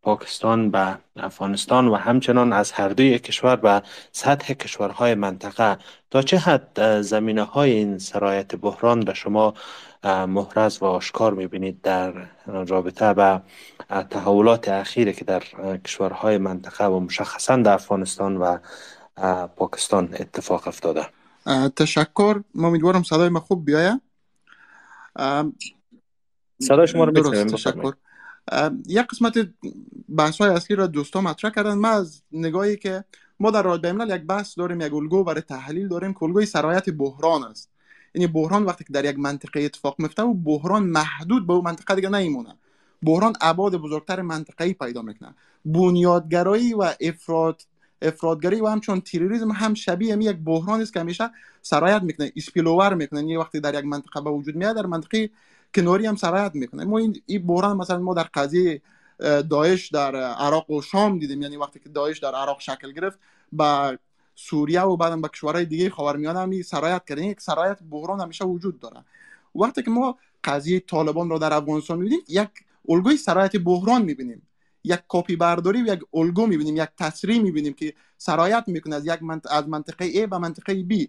پاکستان 0.02 0.70
به 0.70 0.98
افغانستان 1.16 1.88
و 1.88 1.94
همچنان 1.94 2.52
از 2.52 2.72
هر 2.72 2.88
دوی 2.88 3.18
کشور 3.18 3.56
به 3.56 3.82
سطح 4.12 4.52
کشورهای 4.52 5.14
منطقه. 5.14 5.78
تا 6.10 6.22
چه 6.22 6.38
حد 6.38 7.00
زمینه 7.00 7.42
های 7.42 7.70
این 7.72 7.98
سرایت 7.98 8.56
بحران 8.56 9.00
به 9.00 9.14
شما 9.14 9.54
محرز 10.04 10.82
و 10.82 10.84
آشکار 10.84 11.34
می‌بینید 11.34 11.82
در 11.82 12.12
رابطه 12.46 13.14
به 13.14 13.42
تحولات 14.10 14.68
اخیری 14.68 15.12
که 15.12 15.24
در 15.24 15.42
کشورهای 15.84 16.38
منطقه 16.38 16.84
و 16.84 17.00
مشخصا 17.00 17.56
در 17.56 17.72
افغانستان 17.72 18.36
و 18.36 18.58
پاکستان 19.56 20.08
اتفاق 20.20 20.68
افتاده؟ 20.68 21.17
تشکر. 21.76 22.40
ما 22.54 22.68
امیدوارم 22.68 23.02
صدای 23.02 23.28
ما 23.28 23.40
خوب 23.40 23.64
بیاید. 23.64 24.00
صدای 26.58 26.86
شما 26.86 27.04
رو 27.04 27.12
درست 27.12 27.46
تشکر. 27.46 27.92
یک 28.86 29.06
قسمت 29.06 29.48
بحث 30.16 30.40
های 30.40 30.50
اصلی 30.50 30.76
را 30.76 30.86
دوستان 30.86 31.24
مطرح 31.24 31.50
کردن. 31.50 31.74
ما 31.74 31.88
از 31.88 32.22
نگاهی 32.32 32.76
که 32.76 33.04
ما 33.40 33.50
در 33.50 33.62
راد 33.62 33.86
بین 33.86 34.00
یک 34.00 34.22
بحث 34.22 34.58
داریم 34.58 34.80
یک 34.80 34.94
الگو 34.94 35.24
برای 35.24 35.40
تحلیل 35.40 35.88
داریم 35.88 36.12
که 36.12 36.22
الگوی 36.22 36.46
سرایت 36.46 36.90
بحران 36.90 37.44
است. 37.44 37.70
یعنی 38.14 38.26
بحران 38.26 38.64
وقتی 38.64 38.84
که 38.84 38.92
در 38.92 39.04
یک 39.04 39.18
منطقه 39.18 39.60
اتفاق 39.60 39.96
میفته 39.98 40.22
و 40.22 40.34
بحران 40.34 40.82
محدود 40.82 41.46
به 41.46 41.52
اون 41.52 41.64
منطقه 41.64 41.94
دیگه 41.94 42.08
نمیمونه 42.08 42.56
بحران 43.02 43.32
ابعاد 43.40 43.76
بزرگتر 43.76 44.22
منطقه‌ای 44.22 44.74
پیدا 44.74 45.02
می‌کنه. 45.02 45.34
بنیادگرایی 45.64 46.74
و 46.74 46.94
افراد 47.00 47.62
افرادگری 48.02 48.60
و 48.60 48.66
همچون 48.66 49.00
تروریسم 49.00 49.50
هم 49.50 49.74
شبیه 49.74 50.16
می 50.16 50.24
یک 50.24 50.36
بحران 50.36 50.80
است 50.80 50.92
که 50.92 51.00
همیشه 51.00 51.30
سرایت 51.62 52.02
می‌کنه 52.02 52.32
اسپیلوور 52.36 52.94
می‌کنه. 52.94 53.20
یعنی 53.20 53.36
وقتی 53.36 53.60
در 53.60 53.78
یک 53.78 53.84
منطقه 53.84 54.20
به 54.20 54.30
وجود 54.30 54.56
میاد 54.56 54.76
در 54.76 54.86
منطقه 54.86 55.30
کناری 55.74 56.06
هم 56.06 56.16
سرایت 56.16 56.54
می‌کنه. 56.54 56.84
ما 56.84 56.98
این 56.98 57.22
این 57.26 57.46
بحران 57.46 57.76
مثلا 57.76 57.98
ما 57.98 58.14
در 58.14 58.26
قضیه 58.34 58.82
داعش 59.50 59.88
در 59.88 60.16
عراق 60.16 60.70
و 60.70 60.82
شام 60.82 61.18
دیدیم. 61.18 61.42
یعنی 61.42 61.56
وقتی 61.56 61.80
که 61.80 61.88
داعش 61.88 62.18
در 62.18 62.34
عراق 62.34 62.60
شکل 62.60 62.92
گرفت 62.92 63.18
با 63.52 63.96
سوریه 64.34 64.82
و 64.82 64.96
بعدم 64.96 65.20
به 65.20 65.28
کشورهای 65.28 65.64
دیگه 65.64 65.90
خاورمیانه 65.90 66.38
هم 66.38 66.62
سرایت 66.62 67.04
کردن 67.04 67.22
یک 67.22 67.40
سرایت 67.40 67.78
بحران 67.90 68.20
همیشه 68.20 68.44
وجود 68.44 68.80
داره. 68.80 69.04
وقتی 69.54 69.82
که 69.82 69.90
ما 69.90 70.18
قضیه 70.44 70.80
طالبان 70.80 71.30
رو 71.30 71.38
در 71.38 71.52
افغانستان 71.52 71.98
می‌بینیم 71.98 72.20
یک 72.28 72.48
الگوی 72.88 73.16
سرایت 73.16 73.56
بحران 73.56 74.02
می‌بینیم. 74.02 74.42
یک 74.88 75.00
کپی 75.08 75.36
برداری 75.36 75.82
و 75.82 75.86
یک 75.86 76.00
الگو 76.14 76.46
می‌بینیم 76.46 76.76
یک 76.76 76.88
تصریح 76.98 77.42
می‌بینیم 77.42 77.72
که 77.72 77.94
سرایت 78.18 78.64
می‌کنه 78.66 78.96
از 78.96 79.06
یک 79.06 79.22
منط... 79.22 79.46
از 79.50 79.68
منطقه 79.68 80.12
A 80.12 80.26
به 80.26 80.38
منطقه 80.38 80.84
B. 80.90 81.06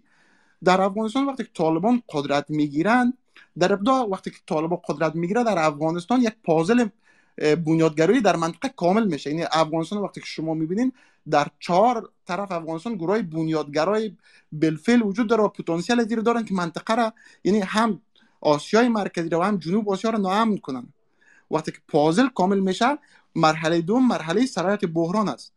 در 0.64 0.80
افغانستان 0.80 1.26
وقتی 1.26 1.42
که 1.42 1.50
طالبان 1.54 2.02
قدرت 2.08 2.44
می‌گیرند 2.48 3.18
در 3.58 3.72
ابتدا 3.72 4.06
وقتی 4.06 4.30
که 4.30 4.36
طالبان 4.46 4.80
قدرت 4.88 5.14
می‌گیره 5.14 5.44
در 5.44 5.58
افغانستان 5.58 6.20
یک 6.20 6.34
پازل 6.44 6.88
بنیادگرایی 7.66 8.20
در 8.20 8.36
منطقه 8.36 8.68
کامل 8.68 9.06
میشه. 9.06 9.30
یعنی 9.30 9.42
افغانستان 9.52 9.98
وقتی 9.98 10.20
که 10.20 10.26
شما 10.26 10.54
می‌بینین 10.54 10.92
در 11.30 11.46
چهار 11.58 12.10
طرف 12.26 12.52
افغانستان 12.52 12.94
گروه 12.94 13.22
بنیادگرای 13.22 14.16
بالفعل 14.52 15.02
وجود 15.02 15.28
داره 15.28 15.42
و 15.42 15.48
پتانسیل 15.48 16.08
زیر 16.08 16.20
دارن 16.20 16.44
که 16.44 16.54
منطقه 16.54 16.94
را 16.94 17.12
یعنی 17.44 17.60
هم 17.60 18.00
آسیای 18.40 18.88
مرکزی 18.88 19.28
و 19.28 19.42
هم 19.42 19.56
جنوب 19.56 19.90
آسیا 19.90 20.10
را 20.10 20.18
ناامن 20.18 20.56
کنن. 20.56 20.92
وقتی 21.50 21.72
که 21.72 21.78
پازل 21.88 22.28
کامل 22.28 22.60
میشه 22.60 22.98
مرحله 23.34 23.80
دوم 23.80 24.08
مرحله 24.08 24.46
سرایت 24.46 24.84
بحران 24.84 25.28
است. 25.28 25.52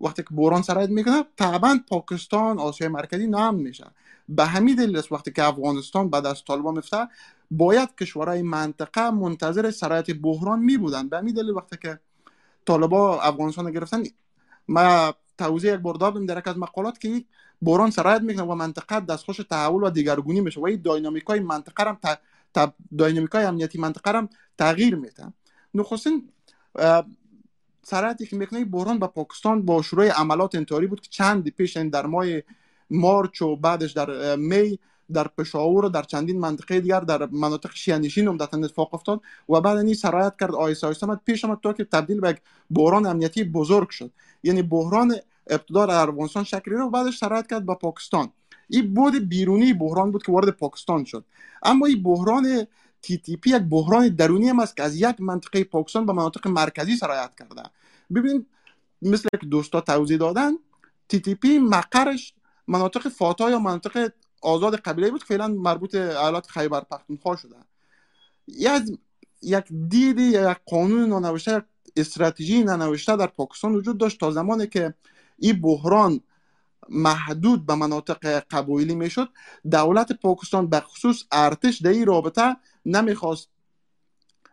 وقتی 0.00 0.22
که 0.22 0.28
بحران 0.34 0.62
سرایت 0.62 0.90
می‌کنه 0.90 1.24
طبعا 1.36 1.80
پاکستان 1.88 2.58
آسیای 2.58 2.90
مرکزی 2.90 3.26
نام 3.26 3.54
میشه. 3.54 3.86
به 4.28 4.44
همین 4.44 4.74
دلیل 4.74 4.96
است 4.96 5.12
وقتی 5.12 5.32
که 5.32 5.44
افغانستان 5.44 6.10
بعد 6.10 6.26
از 6.26 6.44
طالبان 6.44 6.74
میفته 6.74 7.08
باید 7.50 7.94
کشورهای 8.00 8.42
منطقه 8.42 9.10
منتظر 9.10 9.70
سرایت 9.70 10.10
بحران 10.10 10.58
می 10.58 10.76
بودن 10.76 11.08
به 11.08 11.18
همین 11.18 11.34
دلیل 11.34 11.50
وقتی 11.50 11.76
که 11.82 12.00
طالبا 12.66 13.20
افغانستان 13.20 13.70
گرفتن 13.70 14.02
ما 14.68 15.14
توضیح 15.38 15.74
یک 15.74 15.80
بار 15.80 15.94
دادم 15.94 16.26
در 16.26 16.42
از 16.44 16.58
مقالات 16.58 17.00
که 17.00 17.24
بحران 17.62 17.90
سرایت 17.90 18.22
می‌کنه 18.22 18.44
و 18.44 18.54
منطقه 18.54 19.00
دستخوش 19.00 19.36
تحول 19.36 19.82
و 19.82 19.90
دیگرگونی 19.90 20.40
میشه 20.40 20.60
و 20.60 20.64
این 20.64 20.82
داینامیک 20.82 21.24
های 21.24 21.40
منطقه 21.40 21.84
هم 21.84 21.98
ت... 22.02 22.72
های 23.34 23.44
امنیتی 23.44 23.78
منطقه 23.78 24.18
هم 24.18 24.28
تغییر 24.58 24.96
میده. 24.96 25.32
نخستین 25.74 26.28
سرعتی 27.82 28.26
که 28.26 28.36
می‌کنه 28.36 28.64
بحران 28.64 28.98
به 28.98 29.06
پاکستان 29.06 29.62
با 29.62 29.82
شروع 29.82 30.08
عملات 30.08 30.54
انتحاری 30.54 30.86
بود 30.86 31.00
که 31.00 31.08
چند 31.10 31.48
پیش 31.48 31.76
در 31.76 32.06
ماه 32.06 32.26
مارچ 32.90 33.42
و 33.42 33.56
بعدش 33.56 33.92
در 33.92 34.36
می 34.36 34.78
در 35.12 35.28
پشاور 35.28 35.84
و 35.84 35.88
در 35.88 36.02
چندین 36.02 36.40
منطقه 36.40 36.80
دیگر 36.80 37.00
در 37.00 37.26
مناطق 37.26 37.70
شیانشین 37.74 38.28
عمدتا 38.28 38.58
اتفاق 38.58 38.94
افتاد 38.94 39.20
و 39.48 39.60
بعد 39.60 39.76
این 39.76 39.94
سرایت 39.94 40.34
کرد 40.40 40.54
آیسا 40.54 40.88
آیسا 40.88 41.20
پیش 41.24 41.44
آمد 41.44 41.58
تا 41.62 41.72
که 41.72 41.84
تبدیل 41.84 42.20
به 42.20 42.38
بحران 42.70 43.06
امنیتی 43.06 43.44
بزرگ 43.44 43.90
شد. 43.90 44.10
یعنی 44.42 44.62
بحران 44.62 45.14
ابتدا 45.46 45.86
در 45.86 46.08
افغانستان 46.08 46.44
شکل 46.44 46.90
بعدش 46.90 47.18
سرایت 47.18 47.46
کرد 47.46 47.66
به 47.66 47.74
پاکستان. 47.74 48.32
این 48.68 48.94
بود 48.94 49.28
بیرونی 49.28 49.72
بحران 49.72 50.10
بود 50.12 50.22
که 50.22 50.32
وارد 50.32 50.48
پاکستان 50.50 51.04
شد. 51.04 51.24
اما 51.62 51.86
این 51.86 52.02
بحران 52.02 52.66
تی 53.02 53.18
تی 53.18 53.36
پی 53.36 53.50
یک 53.50 53.62
بحران 53.62 54.08
درونی 54.08 54.48
هم 54.48 54.60
است 54.60 54.76
که 54.76 54.82
از 54.82 54.96
یک 54.96 55.20
منطقه 55.20 55.64
پاکستان 55.64 56.06
به 56.06 56.12
مناطق 56.12 56.48
مرکزی 56.48 56.96
سرایت 56.96 57.34
کرده. 57.38 57.62
ببین 58.14 58.46
مثل 59.02 59.28
که 59.40 59.46
دوستا 59.46 59.80
توضیح 59.80 60.16
دادن 60.18 60.52
تی 61.08 61.20
تی 61.20 61.34
پی 61.34 61.58
مقرش 61.58 62.34
مناطق 62.68 63.08
فاتا 63.08 63.50
یا 63.50 63.58
مناطق 63.58 64.12
آزاد 64.42 64.76
قبیله 64.76 65.10
بود 65.10 65.20
که 65.20 65.26
فعلا 65.26 65.48
مربوط 65.48 65.94
ایالات 65.94 66.46
خیبر 66.46 66.80
پختونخوا 66.80 67.36
شده. 67.36 67.56
یک 68.48 68.82
یک 69.42 69.64
دیدی 69.88 70.22
یا 70.22 70.50
یک 70.50 70.56
قانون 70.66 71.08
نانوشته 71.08 71.56
یک 71.56 71.64
استراتژی 71.96 72.64
ننوشته 72.64 73.16
در 73.16 73.26
پاکستان 73.26 73.74
وجود 73.74 73.98
داشت 73.98 74.20
تا 74.20 74.30
زمانی 74.30 74.66
که 74.66 74.94
این 75.38 75.60
بحران 75.60 76.20
محدود 76.88 77.66
به 77.66 77.74
مناطق 77.74 78.44
قبایلی 78.50 78.94
می‌شد 78.94 79.28
دولت 79.70 80.12
پاکستان 80.12 80.66
به 80.66 80.80
خصوص 80.80 81.24
ارتش 81.32 81.80
در 81.80 81.90
این 81.90 82.06
رابطه 82.06 82.56
نمی‌خواست 82.86 83.48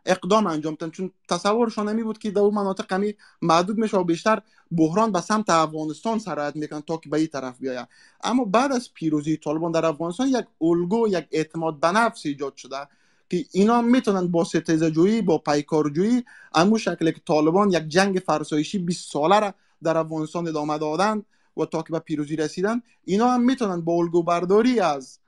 اقدام 0.08 0.48
انجام 0.48 0.76
بدن 0.76 0.90
چون 0.90 1.12
تصورشان 1.30 1.90
نمی 1.90 2.04
بود 2.04 2.18
که 2.18 2.32
در 2.32 2.42
مناطق 2.42 2.88
کمی 2.88 3.16
محدود 3.42 3.78
میشه 3.78 3.98
و 3.98 4.04
بیشتر 4.04 4.42
بحران 4.72 5.12
به 5.12 5.22
سمت 5.22 5.50
افغانستان 5.50 6.20
سرایت 6.20 6.56
می‌کنن 6.56 6.82
تا 6.82 6.98
که 6.98 7.10
به 7.10 7.18
این 7.18 7.28
طرف 7.28 7.60
بیاید 7.60 7.88
اما 8.24 8.46
بعد 8.46 8.72
از 8.72 8.94
پیروزی 8.94 9.38
طالبان 9.38 9.72
در 9.72 9.86
افغانستان 9.86 10.28
یک 10.28 10.46
الگو 10.62 11.08
یک 11.08 11.28
اعتماد 11.32 11.80
به 11.80 11.88
نفس 11.88 12.26
ایجاد 12.26 12.56
شده 12.56 12.88
که 13.30 13.46
اینا 13.52 13.82
می‌تونن 13.82 14.28
با 14.28 14.44
ستیزه 14.44 15.22
با 15.22 15.38
پیکارجویی 15.38 16.24
امو 16.54 16.78
شکل 16.78 17.12
که 17.12 17.22
طالبان 17.26 17.72
یک 17.72 17.88
جنگ 17.88 18.18
فرسایشی 18.26 18.80
20 18.80 19.12
ساله 19.12 19.40
را 19.40 19.54
در 19.84 19.98
افغانستان 19.98 20.48
ادامه 20.48 20.78
دادن 20.78 21.24
و 21.58 21.66
تا 21.66 21.82
که 21.82 21.94
به 21.94 22.00
پیروزی 22.00 22.36
رسیدن 22.36 22.82
اینا 23.06 23.28
هم 23.28 23.42
می‌تونن 23.42 23.82
با 23.82 23.94
الگو 23.94 24.24
برداری 24.24 24.80
از 24.80 25.20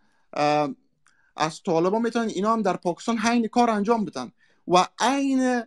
از 1.39 1.63
طالبان 1.63 2.01
می‌تونن 2.01 2.27
اینا 2.27 2.53
هم 2.53 2.61
در 2.61 2.77
پاکستان 2.77 3.17
حین 3.17 3.47
کار 3.47 3.69
انجام 3.69 4.05
بدن. 4.05 4.31
و 4.67 4.87
عین 4.99 5.63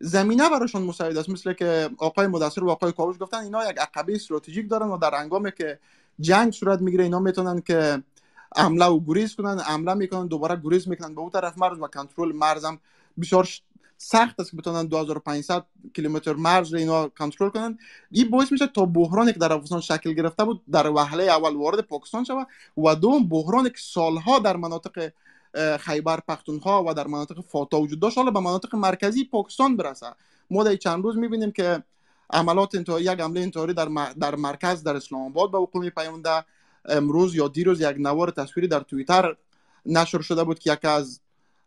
زمینه 0.00 0.50
براشون 0.50 0.82
مساعد 0.82 1.16
است. 1.16 1.28
مثل 1.28 1.52
که 1.52 1.90
آقای 1.98 2.26
مدثر 2.26 2.64
و 2.64 2.70
آقای 2.70 2.92
کاوش 2.92 3.16
گفتن 3.20 3.38
اینا 3.38 3.70
یک 3.70 3.78
عقبه 3.78 4.14
استراتژیک 4.14 4.70
دارن 4.70 4.86
و 4.86 4.98
در 4.98 5.14
انگامی 5.14 5.52
که 5.58 5.78
جنگ 6.20 6.52
صورت 6.52 6.80
می‌گیره 6.80 7.04
اینا 7.04 7.20
می‌تونن 7.20 7.60
که 7.60 8.02
عمله 8.56 8.86
و 8.86 9.00
گریز 9.06 9.36
کنن 9.36 9.58
عمله 9.58 9.94
می‌کنن 9.94 10.26
دوباره 10.26 10.60
گریز 10.64 10.88
می‌کنن. 10.88 11.14
به 11.14 11.20
اون 11.20 11.30
طرف 11.30 11.58
مرز 11.58 11.78
و 11.78 11.86
کنترل 11.86 12.32
مرزم 12.32 12.78
بسیار 13.20 13.48
سخت 13.98 14.40
است 14.40 14.50
که 14.50 14.56
بتونن 14.56 14.86
2500 14.86 15.66
کیلومتر 15.94 16.32
مرز 16.32 16.74
اینا 16.74 17.08
کنترل 17.08 17.48
کنن. 17.48 17.78
این 18.10 18.30
باعث 18.30 18.52
میشه 18.52 18.66
تا 18.66 18.84
بحرانی 18.84 19.32
که 19.32 19.38
در 19.38 19.52
افغانستان 19.52 19.80
شکل 19.80 20.12
گرفته 20.12 20.44
بود 20.44 20.62
در 20.72 20.90
وهله 20.90 21.22
اول 21.22 21.56
وارد 21.56 21.80
پاکستان 21.80 22.24
شود 22.24 22.46
و 22.76 22.94
دوم 22.94 23.28
بحرانی 23.28 23.70
که 23.70 23.78
سالها 23.78 24.38
در 24.38 24.56
مناطق 24.56 25.12
خیبر 25.80 26.20
پختونخوا 26.28 26.84
و 26.84 26.94
در 26.94 27.06
مناطق 27.06 27.40
فاتا 27.40 27.80
وجود 27.80 28.00
داشت 28.00 28.18
حالا 28.18 28.30
به 28.30 28.40
مناطق 28.40 28.74
مرکزی 28.74 29.24
پاکستان 29.24 29.76
برسه. 29.76 30.06
ما 30.50 30.64
در 30.64 30.76
چند 30.76 31.04
روز 31.04 31.16
می‌بینیم 31.16 31.52
که 31.52 31.82
عملات 32.30 32.74
انتحاری 32.74 33.04
یک 33.04 33.20
حمله 33.20 33.40
انتحاری 33.40 33.74
در, 33.74 33.88
در 34.20 34.34
مرکز 34.34 34.82
در 34.82 34.96
اسلام 34.96 35.26
آباد 35.26 35.50
به 35.50 35.58
وقوع 35.58 35.90
پیونده 35.90 36.44
امروز 36.88 37.34
یا 37.34 37.48
دیروز 37.48 37.80
یک 37.80 37.96
نوار 37.98 38.30
تصویری 38.30 38.68
در 38.68 38.80
توییتر 38.80 39.36
نشر 39.86 40.20
شده 40.20 40.44
بود 40.44 40.58
که 40.58 40.72
یکی 40.72 40.86
از 40.86 41.20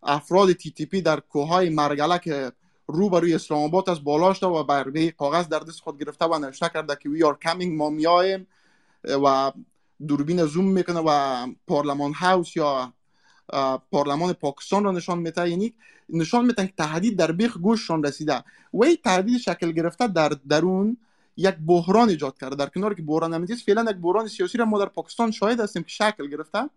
افراد 0.04 0.54
تی 0.54 0.72
تی 0.72 0.86
پی 0.86 1.02
در 1.02 1.20
کوههای 1.20 1.70
مرگله 1.70 2.20
که 2.20 2.52
رو 2.88 3.10
بروی 3.10 3.36
اسلام 3.36 3.64
آباد 3.64 3.90
از 3.90 4.04
بالا 4.04 4.34
شده 4.34 4.48
و 4.48 4.64
برگه 4.64 5.12
کاغذ 5.12 5.48
در 5.48 5.60
دست 5.60 5.80
خود 5.80 6.00
گرفته 6.00 6.26
و 6.26 6.40
نوشته 6.40 6.70
کرده 6.74 6.96
که 6.96 7.10
we 7.10 7.24
are 7.24 7.38
coming 7.44 7.78
ما 7.78 7.90
میایم 7.90 8.48
و 9.04 9.52
دوربین 10.08 10.46
زوم 10.46 10.66
می‌کنه 10.66 11.00
و 11.00 11.48
Parliament 11.68 12.14
House 12.14 12.56
یا 12.56 12.94
پارلمان 13.92 14.34
پاکستان 14.34 14.84
را 14.84 14.92
نشان 14.92 15.18
میده. 15.20 15.50
یعنی 15.50 15.74
نشان 16.10 16.46
میتن 16.46 16.66
که 16.66 16.74
تهدید 16.78 17.18
در 17.18 17.32
بیخ 17.32 17.58
گوششان 17.58 18.04
رسیده. 18.04 18.44
و 18.74 18.84
این 18.84 18.98
تهدید 19.04 19.38
شکل 19.38 19.72
گرفته 19.72 20.08
در 20.08 20.30
درون 20.50 20.98
یک 21.38 21.56
بحران 21.66 22.10
ایجاد 22.10 22.38
کرده. 22.38 22.56
در 22.56 22.66
کنار 22.66 22.94
که 22.94 23.02
بحران 23.02 23.34
امنیتی 23.34 23.56
فعلا 23.56 23.92
یک 23.92 23.98
بحران 23.98 24.28
سیاسی 24.28 24.58
را 24.58 24.66
ما 24.66 24.80
در 24.80 24.86
پاکستان 24.86 25.32
شاهد 25.32 25.60
هستیم 25.60 25.84
که 25.84 25.90
شکل 25.90 26.28
گرفته. 26.28 26.70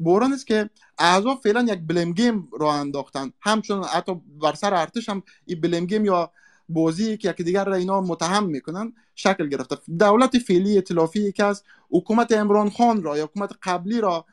بحران 0.00 0.32
است 0.32 0.46
که 0.46 0.70
اعضا 0.98 1.34
فعلا 1.34 1.62
یک 1.62 1.80
بلیم 1.86 2.12
گیم 2.12 2.48
را 2.60 2.72
انداختن. 2.72 3.32
همچون 3.40 3.84
حتی 3.84 4.12
بر 4.42 4.54
سر 4.54 4.74
ارتش 4.74 5.08
هم 5.08 5.22
این 5.46 5.60
بلیم 5.60 5.86
گیم 5.86 6.04
یا 6.04 6.30
بازی 6.68 7.16
که 7.16 7.30
یکی 7.30 7.44
دیگر 7.44 7.64
را 7.64 7.74
اینا 7.74 8.00
متهم 8.00 8.46
می‌کنن 8.46 8.92
شکل 9.14 9.48
گرفته. 9.48 9.76
دولت 9.98 10.38
فعلی 10.38 10.74
ائتلافی 10.74 11.32
که 11.32 11.44
از 11.44 11.62
حکومت 11.90 12.32
عمران 12.32 12.70
خان 12.70 13.02
را 13.02 13.18
یا 13.18 13.24
حکومت 13.24 13.52
قبلی 13.62 14.00
را 14.00 14.24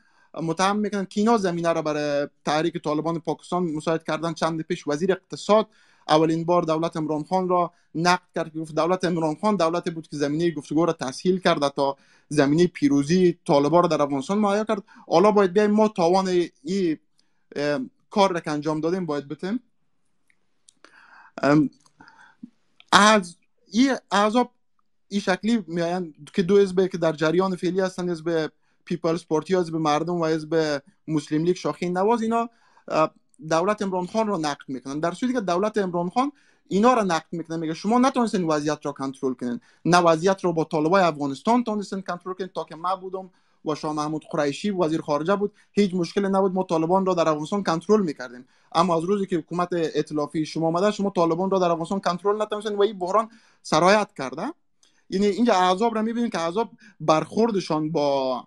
متهم 0.42 0.76
می‌کنن 0.76 1.04
که 1.04 1.20
اینا 1.20 1.36
زمینه 1.36 1.72
را 1.72 1.82
برای 1.82 2.28
تحریک 2.44 2.82
طالبان 2.82 3.18
پاکستان 3.18 3.62
مساعد 3.62 4.04
کردن. 4.04 4.32
چند 4.32 4.62
پیش 4.62 4.88
وزیر 4.88 5.12
اقتصاد 5.12 5.66
اولین 6.08 6.44
بار 6.44 6.62
دولت 6.62 6.96
عمران 6.96 7.24
خان 7.24 7.48
را 7.48 7.72
نقد 7.94 8.22
کرد 8.34 8.58
گفت 8.58 8.74
دولت 8.74 9.04
عمران 9.04 9.34
خان 9.34 9.56
دولتی 9.56 9.90
بود 9.90 10.08
که 10.08 10.16
زمینه 10.16 10.50
گفتگو 10.50 10.86
را 10.86 10.92
تسهیل 10.92 11.38
کرد 11.38 11.68
تا 11.68 11.96
زمینه 12.28 12.66
پیروزی 12.66 13.38
طالبان 13.46 13.82
را 13.82 13.88
در 13.88 14.02
افغانستان 14.02 14.38
مهیا 14.38 14.64
کرد. 14.64 14.82
حالا 15.08 15.30
باید 15.30 15.52
بیایم 15.52 15.70
ما 15.70 15.88
تاوان 15.88 16.28
این 16.62 16.98
کار 18.10 18.32
را 18.32 18.40
که 18.40 18.50
انجام 18.50 18.80
دادیم 18.80 19.06
باید 19.06 19.28
بتیم 19.28 19.60
از 22.92 23.36
این 23.72 23.94
احزاب 24.10 24.50
این 25.08 25.20
شکلی 25.20 25.64
میآیند 25.66 26.14
که 26.34 26.42
دو 26.42 26.58
حزب 26.58 26.86
که 26.86 26.98
در 26.98 27.12
جریان 27.12 27.56
فعلی 27.56 27.80
هستند 27.80 28.10
حزب 28.10 28.52
People's 28.84 29.26
Party 29.26 29.56
حزب 29.56 29.76
مردم 29.76 30.14
و 30.14 30.26
حزب 30.26 30.82
مسلم 31.08 31.44
لیگ 31.44 31.56
شاخه 31.56 31.98
نواز 31.98 32.22
اینا 32.22 32.50
دولت 33.48 33.82
عمران 33.82 34.06
خان 34.06 34.26
رو 34.26 34.38
نقد 34.38 34.68
می‌کنن. 34.68 35.00
در 35.00 35.12
صورتی 35.12 35.34
که 35.34 35.40
دولت 35.40 35.78
عمران 35.78 36.10
خان 36.10 36.32
اینا 36.68 36.94
رو 36.94 37.02
نقد 37.02 37.26
می‌کنه. 37.32 37.56
میگه 37.56 37.74
شما 37.74 37.98
نتونستین 37.98 38.44
وضعیت 38.44 38.86
رو 38.86 38.92
کنترل 38.92 39.34
کنین. 39.34 39.60
نه 39.84 39.98
وضعیت 39.98 40.44
رو 40.44 40.52
با 40.52 40.64
طالبای 40.64 41.02
افغانستان 41.02 41.64
تونستین 41.64 42.02
کنترل 42.02 42.34
کنین 42.34 42.50
تا 42.54 42.64
که 42.64 42.76
ما 42.76 42.96
بودم 42.96 43.30
و 43.64 43.74
شاه 43.74 43.92
محمود 43.92 44.24
قریشی 44.30 44.70
وزیر 44.70 45.00
خارجه 45.00 45.36
بود. 45.36 45.52
هیچ 45.72 45.94
مشکلی 45.94 46.28
نبود. 46.28 46.54
ما 46.54 46.62
طالبان 46.62 47.06
را 47.06 47.14
در 47.14 47.28
افغانستان 47.28 47.62
کنترل 47.62 48.02
می‌کردیم. 48.02 48.46
اما 48.74 48.96
از 48.96 49.04
روزی 49.04 49.26
که 49.26 49.36
حکومت 49.36 49.72
ائتلافی 49.72 50.46
شما 50.46 50.66
آمده 50.66 50.90
شما 50.90 51.10
طالبان 51.10 51.50
را 51.50 51.58
در 51.58 51.70
افغانستان 51.70 52.00
کنترل 52.00 52.42
نتونستین 52.42 52.76
و 52.76 52.82
این 52.82 52.98
بحران 52.98 53.28
سرایت 53.62 54.08
کرده. 54.18 54.52
یعنی 55.10 55.26
اینجا 55.26 55.54
اعضاب 55.54 55.94
را 55.94 56.02
می‌بینیم 56.02 56.30
که 56.30 56.40
اعضاب 56.40 56.70
برخوردشان 57.00 57.92
با 57.92 58.46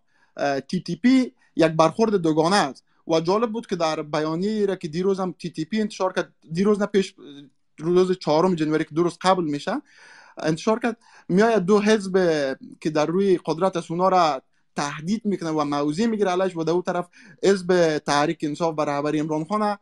تی 0.67 0.79
تی 0.79 0.95
پی 0.95 1.33
یک 1.55 1.71
برخورد 1.71 2.15
دوگانه 2.15 2.55
است. 2.55 2.83
و 3.09 3.19
جالب 3.19 3.51
بود 3.51 3.67
که 3.67 3.75
در 3.75 4.01
بیانیه 4.01 4.65
را 4.65 4.75
که 4.75 4.87
دیروز 4.87 5.19
هم 5.19 5.35
تی 5.39 5.49
تی 5.49 5.65
پی 5.65 5.81
انتشار 5.81 6.13
کرد 6.13 6.33
دیروز 6.51 6.79
نه 6.79 6.85
پیش 6.85 7.15
روز 7.79 8.11
چهارم 8.11 8.55
جنوری 8.55 8.83
که 8.83 8.95
درست 8.95 9.17
قبل 9.21 9.43
میشه 9.43 9.81
انتشار 10.37 10.79
کرد 10.79 10.97
میآید 11.29 11.65
دو 11.65 11.79
حزب 11.79 12.15
که 12.81 12.89
در 12.89 13.05
روی 13.05 13.39
قدرت 13.45 13.77
از 13.77 13.91
را 13.91 14.41
تهدید 14.75 15.25
می‌کنه 15.25 15.49
و 15.49 15.63
موضع 15.63 16.05
می‌گیره 16.05 16.31
علیش 16.31 16.57
و 16.57 16.63
در 16.63 16.81
طرف 16.81 17.09
حزب 17.43 17.97
تحریک 17.97 18.39
انصاف 18.41 18.75
و 18.77 18.81
رهبری 18.81 19.19
عمران 19.19 19.45
خان 19.45 19.77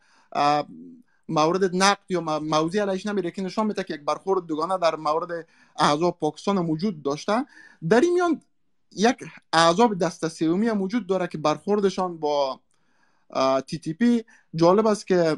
مورد 1.29 1.75
نقد 1.75 2.05
یا 2.09 2.21
موضوع 2.39 2.81
علیش 2.81 3.05
نمیره 3.05 3.31
که 3.31 3.41
نشان 3.41 3.67
میده 3.67 3.83
که 3.83 3.93
یک 3.93 4.01
برخورد 4.01 4.45
دوگانه 4.45 4.77
در 4.77 4.95
مورد 4.95 5.47
اعضاب 5.79 6.19
پاکستان 6.19 6.59
موجود 6.59 7.03
داشته. 7.03 7.45
در 7.89 8.01
این 8.01 8.13
میان 8.13 8.41
یک 8.95 9.15
اعضاب 9.53 9.97
دست 9.97 10.27
سومی 10.27 10.69
وجود 10.69 11.07
داره 11.07 11.27
که 11.27 11.37
برخوردشان 11.37 12.17
با 12.17 12.59
تی 13.67 13.77
تی 13.77 13.93
پی 13.93 14.23
جالب 14.55 14.87
است 14.87 15.07
که 15.07 15.37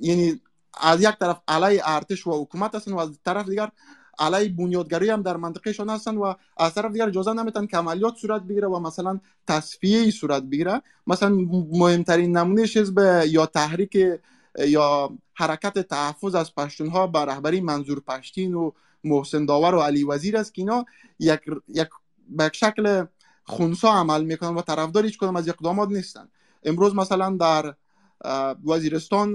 یعنی 0.00 0.40
از 0.80 1.00
یک 1.00 1.18
طرف 1.20 1.40
علی 1.48 1.80
ارتش 1.84 2.26
و 2.26 2.42
حکومت 2.42 2.74
هستن 2.74 2.92
و 2.92 2.98
از 2.98 3.18
طرف 3.24 3.48
دیگر 3.48 3.70
علی 4.18 4.48
بنیادگری 4.48 5.10
هم 5.10 5.22
در 5.22 5.36
منطقهشان 5.36 5.90
هستن 5.90 6.16
و 6.16 6.34
از 6.56 6.74
طرف 6.74 6.92
دیگر 6.92 7.08
اجازه 7.08 7.32
نمیتن 7.32 7.66
که 7.66 7.76
عملیات 7.76 8.16
صورت 8.16 8.42
بگیره 8.42 8.68
و 8.68 8.78
مثلا 8.78 9.20
تصفیه 9.46 10.10
صورت 10.10 10.42
بگیره. 10.42 10.82
مثلا 11.06 11.28
مهمترین 11.72 12.36
نمونه 12.36 12.62
حزب 12.62 13.24
یا 13.26 13.46
تحریک 13.46 13.98
یا 14.58 15.10
حرکت 15.34 15.78
تحفظ 15.78 16.34
از 16.34 16.54
پشتونها 16.54 17.06
به 17.06 17.18
رهبری 17.18 17.60
منظور 17.60 18.00
پشتین 18.00 18.54
و 18.54 18.70
محسن 19.04 19.46
داور 19.46 19.74
و 19.74 19.80
علی 19.80 20.04
وزیر 20.04 20.36
است 20.36 20.54
که 20.54 20.62
اینا 20.62 20.84
یک, 21.18 21.40
یک 21.68 21.88
به 22.28 22.50
شکل 22.54 23.04
خونسا 23.44 23.92
عمل 23.92 24.24
می‌کنن 24.24 24.54
و 24.54 24.62
طرفدار 24.62 25.04
هیچ 25.04 25.18
کدام 25.18 25.36
از 25.36 25.48
اقدامات 25.48 25.88
نیستن. 25.88 26.28
امروز 26.66 26.94
مثلا 26.94 27.36
در 27.36 27.74
وزیرستان 28.66 29.34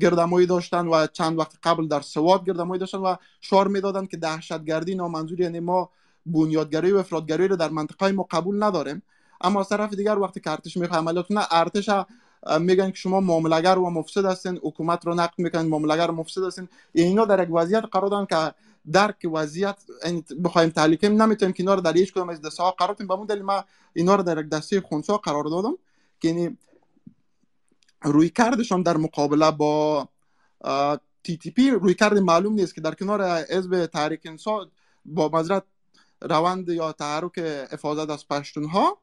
گردمایی 0.00 0.46
داشتن 0.46 0.86
و 0.86 1.06
چند 1.06 1.38
وقت 1.38 1.52
قبل 1.62 1.88
در 1.88 2.00
سواد 2.00 2.44
گردمایی 2.44 2.80
داشتن 2.80 2.98
و 2.98 3.16
شعار 3.40 3.68
می‌دادن 3.68 4.06
که 4.06 4.16
دهشتگردی 4.16 4.94
نامنظور 4.94 5.40
یعنی 5.40 5.60
ما 5.60 5.90
بنیادگری 6.26 6.92
و 6.92 6.98
افرادگری 6.98 7.48
رو 7.48 7.56
در 7.56 7.68
منطقه 7.68 8.12
ما 8.12 8.26
قبول 8.30 8.62
نداریم. 8.62 9.02
اما 9.40 9.60
از 9.60 9.68
طرف 9.68 9.94
دیگر 9.94 10.18
وقتی 10.18 10.40
که 10.40 10.50
ارتش 10.50 10.76
می‌خواه 10.76 10.98
عملیات 10.98 11.26
نه 11.30 11.46
ارتش 11.50 11.90
میگن 12.60 12.90
که 12.90 12.96
شما 12.96 13.20
معاملگر 13.20 13.78
و 13.78 13.90
مفسد 13.90 14.24
هستین 14.24 14.60
حکومت 14.62 15.06
رو 15.06 15.14
نقد 15.14 15.34
می‌کنین 15.38 15.66
معاملگر 15.66 16.10
مفسد 16.10 16.44
هستین. 16.44 16.68
اینا 16.92 17.24
در 17.24 17.42
یک 17.42 17.48
وضعیت 17.52 17.84
قرار 17.92 18.08
دادن 18.08 18.26
که 18.26 18.54
درک 18.92 19.16
وضعیت 19.32 19.76
یعنی 20.04 20.24
بخوایم 20.44 20.70
تحلیل 20.70 20.98
کنیم 20.98 21.22
نمی‌تونیم 21.22 21.52
که 21.52 21.62
اینا 21.62 21.74
رو 21.74 21.80
در 21.80 21.92
هیچ 21.92 22.12
کدوم 22.12 22.28
از 22.28 22.40
دسته 22.40 22.62
ها 22.62 22.70
قرار 22.70 22.94
بدیم. 22.94 23.06
به 23.06 23.14
اون 23.14 23.26
دلیل 23.26 23.42
ما 23.42 23.64
اینا 23.92 24.14
رو 24.14 24.22
در 24.22 24.38
یک 24.38 24.48
دسته 24.48 24.80
خونسا 24.80 25.16
قرار 25.16 25.44
دادم. 25.44 25.74
یعنی 26.22 26.58
روی 28.02 28.28
کردشان 28.28 28.82
در 28.82 28.96
مقابله 28.96 29.50
با 29.50 30.08
تی 31.22 31.36
تی 31.36 31.50
پی 31.50 31.70
روی 31.70 31.94
کرد 31.94 32.18
معلوم 32.18 32.52
نیست 32.52 32.74
که 32.74 32.80
در 32.80 32.94
کنار 32.94 33.22
حزب 33.38 33.86
تحریک 33.86 34.20
انسان 34.24 34.70
با 35.04 35.28
مذرت 35.28 35.64
روند 36.20 36.68
یا 36.68 36.92
تحرک 36.92 37.38
افاظت 37.70 38.10
از 38.10 38.28
پشتون 38.28 38.64
ها 38.64 38.98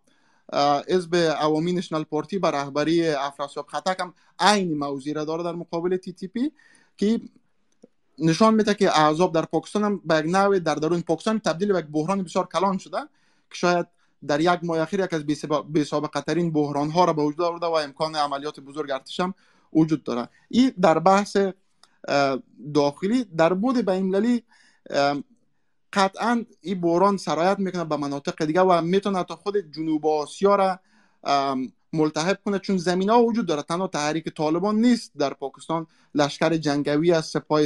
حزب 0.90 1.16
عوامی 1.16 1.74
نشنال 1.74 2.04
پارتی 2.04 2.40
بر 2.40 2.52
رهبری 2.52 3.08
افراسیاب 3.08 3.68
خطک 3.68 4.00
هم 4.00 4.14
عین 4.40 4.78
موضوع 4.78 5.14
را 5.14 5.26
داره 5.26 5.44
در 5.44 5.56
مقابل 5.56 5.98
تی 5.98 6.14
تی 6.14 6.28
پی 6.28 6.52
که 6.98 7.22
نشان 8.20 8.54
میده 8.54 8.74
که 8.74 9.00
اعضاب 9.00 9.34
در 9.34 9.46
پاکستان 9.46 9.84
هم 9.84 10.02
به 10.06 10.22
نوع 10.22 10.60
در 10.60 10.76
درون 10.76 11.02
پاکستان 11.02 11.40
تبدیل 11.40 11.74
به 11.74 11.80
یک 11.80 11.86
بحران 11.86 12.24
بسیار 12.24 12.48
کلان 12.48 12.78
شده 12.78 12.98
که 13.50 13.56
شاید 13.56 13.88
در 14.28 14.40
یک 14.40 14.60
ماه 14.64 14.80
اخیر 14.80 15.00
یک 15.00 15.14
از 15.14 15.26
بی 15.68 15.84
سابقه 15.84 16.22
ترین 16.22 16.52
بحران 16.54 16.90
ها 16.90 17.06
را 17.06 17.14
به 17.14 17.24
وجود 17.24 17.42
آورده 17.42 17.66
و 17.66 17.72
امکان 17.72 18.16
عملیات 18.16 18.60
بزرگ 18.60 18.92
ارتش 18.92 19.20
هم 19.20 19.34
وجود 19.74 20.04
داره 20.04 20.30
این 20.50 20.72
در 20.82 21.00
بحث 21.00 21.38
داخلی 22.74 23.24
در 23.24 23.54
بود 23.54 23.76
بینالمللی 23.76 24.44
قطعا 25.94 26.46
این 26.62 26.82
بحران 26.82 27.18
سرایت 27.18 27.60
می‌کنه 27.60 27.84
به 27.84 27.98
مناطق 27.98 28.46
دیگه 28.46 28.62
و 28.62 28.82
می‌تونه 28.82 29.24
تا 29.24 29.36
خود 29.36 29.58
جنوب 29.58 30.06
آسیا 30.08 30.56
را 30.56 30.80
ملتحب 31.94 32.40
کنه 32.46 32.60
چون 32.60 32.78
زمین 32.78 33.10
ها 33.10 33.24
وجود 33.24 33.46
داره 33.46 33.62
تنها 33.62 33.88
تحریک 33.88 34.36
طالبان 34.36 34.76
نیست. 34.76 35.12
در 35.18 35.34
پاکستان 35.34 35.88
لشکر 36.16 36.58
جنگوی 36.58 37.12
است 37.12 37.34
سپاه. 37.34 37.62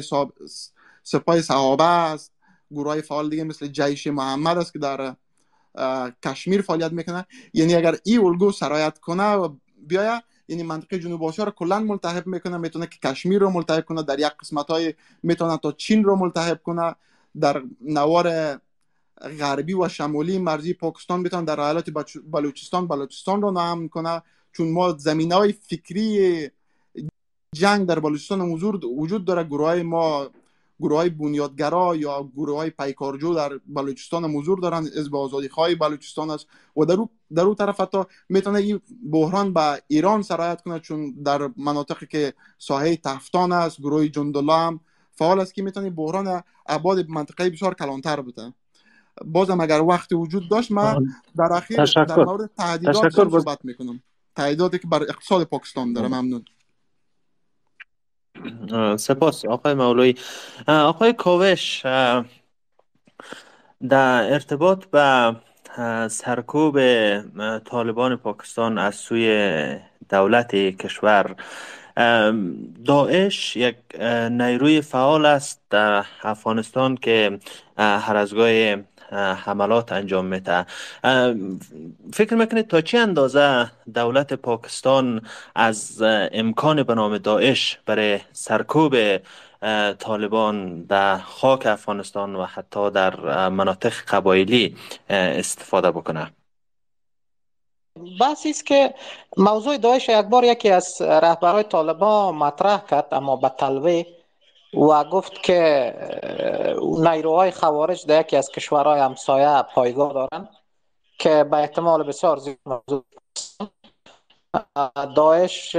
سپاه 1.04 1.42
صحابه 1.42 1.84
است. 1.84 2.32
گروه 2.72 3.02
فعال 3.02 3.30
دیگه 3.30 3.44
مثل 3.44 3.68
جیش 3.68 4.08
محمد 4.08 4.58
است 4.58 4.74
که 4.74 4.80
در 4.80 5.16
کشمیر 6.24 6.62
فعالیت 6.62 6.92
می‌کنه 6.92 7.26
یعنی 7.54 7.76
اگر 7.76 7.96
این 8.04 8.20
الگو 8.26 8.52
سرایت 8.52 9.00
کنه 9.00 9.34
و 9.34 9.56
بیاید 9.88 10.24
یعنی 10.48 10.64
منطقه 10.64 11.00
جنوب 11.00 11.24
آسیا 11.24 11.46
رو 11.46 11.52
کلا 11.52 11.80
ملتحب 11.80 12.28
می‌کنه 12.28 12.58
می‌تونه 12.58 12.88
که 12.88 13.10
کشمیر 13.10 13.40
رو 13.40 13.50
ملتحب 13.50 13.86
کنه 13.86 14.04
در 14.04 14.20
یک 14.20 14.34
قسمت 14.42 14.68
های 14.68 14.94
می‌تونه 15.24 15.58
تا 15.58 15.72
چین 15.72 16.04
رو 16.04 16.16
ملتحب 16.16 16.64
کنه 16.64 16.96
در 17.40 17.64
نوار 17.82 18.58
غربی 19.40 19.74
و 19.74 19.90
شمالی 19.90 20.38
مرزی 20.38 20.74
پاکستان 20.74 21.24
بتان 21.24 21.46
در 21.46 21.60
ایالت 21.60 21.90
بلوچستان 22.32 22.88
بلوچستان 22.88 23.42
را 23.42 23.52
نام 23.52 23.88
کنه. 23.90 24.22
چون 24.52 24.72
ما 24.72 24.92
زمین 24.98 25.32
های 25.32 25.52
فکری 25.52 26.50
جنگ 27.56 27.88
در 27.88 28.00
بلوچستان 28.00 28.42
وجود 28.42 29.26
داره 29.26 29.44
گروه 29.44 29.68
های 29.68 29.84
ما 29.84 30.30
گروه 30.80 30.98
های 30.98 31.10
بنیادگرا 31.10 31.96
یا 31.96 32.30
گروه 32.36 32.58
های 32.58 32.70
پیکارجو 32.70 33.34
در 33.34 33.60
بلوچستان 33.66 34.26
حضور 34.26 34.60
دارن 34.60 34.88
حزب 34.88 35.16
آزادی 35.16 35.50
خواهی 35.50 35.76
بلوچستان 35.76 36.30
است 36.30 36.48
و 36.78 36.86
در 36.86 36.94
او, 36.94 37.10
در 37.34 37.44
او 37.44 37.56
طرف 37.56 37.82
حتی 37.82 38.04
می‌تونه 38.30 38.60
این 38.60 38.82
بحران 39.12 39.54
به 39.54 39.82
ایران 39.88 40.22
سرایت 40.22 40.62
کنه 40.62 40.80
چون 40.80 41.12
در 41.12 41.50
مناطقی 41.58 42.06
که 42.06 42.34
ساحه 42.58 42.96
تفتان 42.96 43.52
است 43.52 43.82
گروه 43.82 44.08
جندلا 44.08 44.60
هم 44.60 44.80
فعال 45.12 45.40
است 45.40 45.54
که 45.54 45.62
می‌تونه 45.64 45.90
بحران 45.90 46.44
عباد 46.68 47.10
منطقه 47.10 47.50
بسیار 47.50 47.74
کلانتر 47.74 48.22
بده. 48.22 48.54
بازم 49.26 49.62
اگر 49.62 49.82
وقتی 49.82 50.16
وجود 50.16 50.50
داشت 50.50 50.72
من 50.72 51.06
در 51.38 51.54
اخیر 51.54 51.86
در 51.86 52.26
مورد 52.26 52.50
تهدیدات 52.58 53.10
صحبت 53.10 53.66
می‌کنم. 53.66 54.04
تهدیداتی 54.36 54.80
که 54.80 54.88
بر 54.88 55.04
اقتصاد 55.04 55.44
پاکستان 55.44 55.94
داره. 55.94 56.08
ممنون. 56.08 56.46
سپاس. 58.98 59.46
آقای 59.46 59.74
مولوی 59.74 60.16
آقای 60.68 61.14
کوش 61.14 61.82
در 63.90 64.34
ارتباط 64.34 64.86
به 64.86 65.36
سرکوب 66.08 66.80
طالبان 67.60 68.16
پاکستان 68.16 68.78
از 68.78 68.96
سوی 68.96 69.76
دولت 70.10 70.56
کشور 70.56 71.36
داعش 72.86 73.56
یک 73.56 73.76
نیروی 74.32 74.82
فعال 74.82 75.26
است 75.26 75.62
در 75.70 76.06
افغانستان 76.24 76.96
که 76.96 77.40
هر 77.78 78.16
از 78.16 78.34
حملات 79.16 79.92
انجام 79.92 80.26
میده. 80.26 80.66
فکر 82.14 82.36
می‌کنید 82.36 82.68
تا 82.68 82.82
چه 82.82 82.98
اندازه 82.98 83.72
دولت 83.94 84.34
پاکستان 84.34 85.22
از 85.56 86.02
امکان 86.32 86.84
به 86.84 86.96
نام 86.96 87.18
داعش 87.18 87.80
برای 87.86 88.20
سرکوب 88.34 89.18
طالبان 90.00 90.82
در 90.82 91.18
خاک 91.18 91.66
افغانستان 91.66 92.36
و 92.36 92.46
حتی 92.46 92.92
در 92.92 93.50
مناطق 93.50 93.94
قبایلی 94.08 94.76
استفاده 95.10 95.92
بکنه؟ 95.92 96.32
بس 98.22 98.44
است 98.46 98.66
که 98.66 98.94
موضوع 99.38 99.78
داعش 99.78 100.10
یک 100.10 100.26
بار 100.26 100.44
یکی 100.44 100.70
از 100.70 101.02
رهبرهای 101.02 101.64
طالبان 101.64 102.36
مطرح 102.36 102.86
کرد 102.90 103.08
اما 103.12 103.36
به 103.36 103.50
تلوه 103.50 104.04
و 104.78 105.04
گفت 105.04 105.44
که 105.44 105.94
نیروهای 106.82 107.52
خوارج 107.52 108.06
در 108.06 108.22
یکی 108.22 108.38
از 108.38 108.50
کشورهای 108.50 109.00
همسایه 109.00 109.62
پایگاه 109.62 110.14
دارند 110.14 110.50
که 111.20 111.44
به 111.44 111.58
احتمال 111.58 112.04
بسیار 112.04 112.38
زیاد 112.38 113.06
داعش 115.16 115.76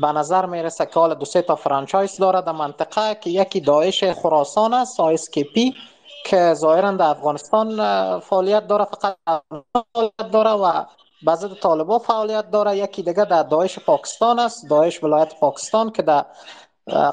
به 0.00 0.12
نظر 0.14 0.46
می‌رسه 0.46 0.86
که 0.86 1.00
حال 1.00 1.14
دو 1.14 1.24
سه 1.24 1.42
تا 1.42 1.56
فرانچایز 1.56 2.16
داره 2.16 2.40
در 2.40 2.52
منطقه 2.52 3.14
که 3.14 3.30
یکی 3.30 3.60
داعش 3.60 4.04
خراسان 4.04 4.74
است 4.74 5.00
پی 5.30 5.74
که 6.24 6.54
ظاهرا 6.54 6.90
در 6.90 7.10
افغانستان 7.10 7.76
فعالیت 8.20 8.66
داره 8.66 8.84
فقط 8.84 9.16
فعالیت 9.72 10.32
داره 10.32 10.50
و 10.50 10.84
بعضی 11.22 11.48
طالبان 11.48 11.98
فعالیت 11.98 12.50
داره. 12.50 12.76
یکی 12.76 13.02
دیگه 13.02 13.24
در 13.24 13.42
داعش 13.42 13.78
پاکستان 13.78 14.38
است. 14.38 14.70
داعش 14.70 15.04
ولایت 15.04 15.40
پاکستان 15.40 15.90
که 15.90 16.02
در 16.02 16.24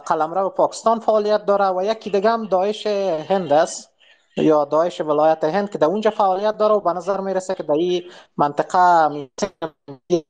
قلمرو 0.05 0.49
پاکستان 0.49 0.99
فعالیت 0.99 1.45
داره 1.45 1.67
و 1.67 1.83
یکی 1.83 2.09
دیگه 2.09 2.29
هم 2.29 2.47
داعش 2.47 2.87
هند 2.87 3.53
است. 3.53 3.89
یا 4.37 4.65
داعش 4.65 5.01
ولایت 5.01 5.43
هند 5.43 5.69
که 5.69 5.77
در 5.77 5.87
اونجا 5.87 6.09
فعالیت 6.09 6.57
داره 6.57 6.73
و 6.75 6.79
به 6.79 6.93
نظر 6.93 7.21
می‌رسه 7.21 7.55
که 7.55 7.63
در 7.63 7.73
این 7.73 8.03
منطقه 8.37 9.09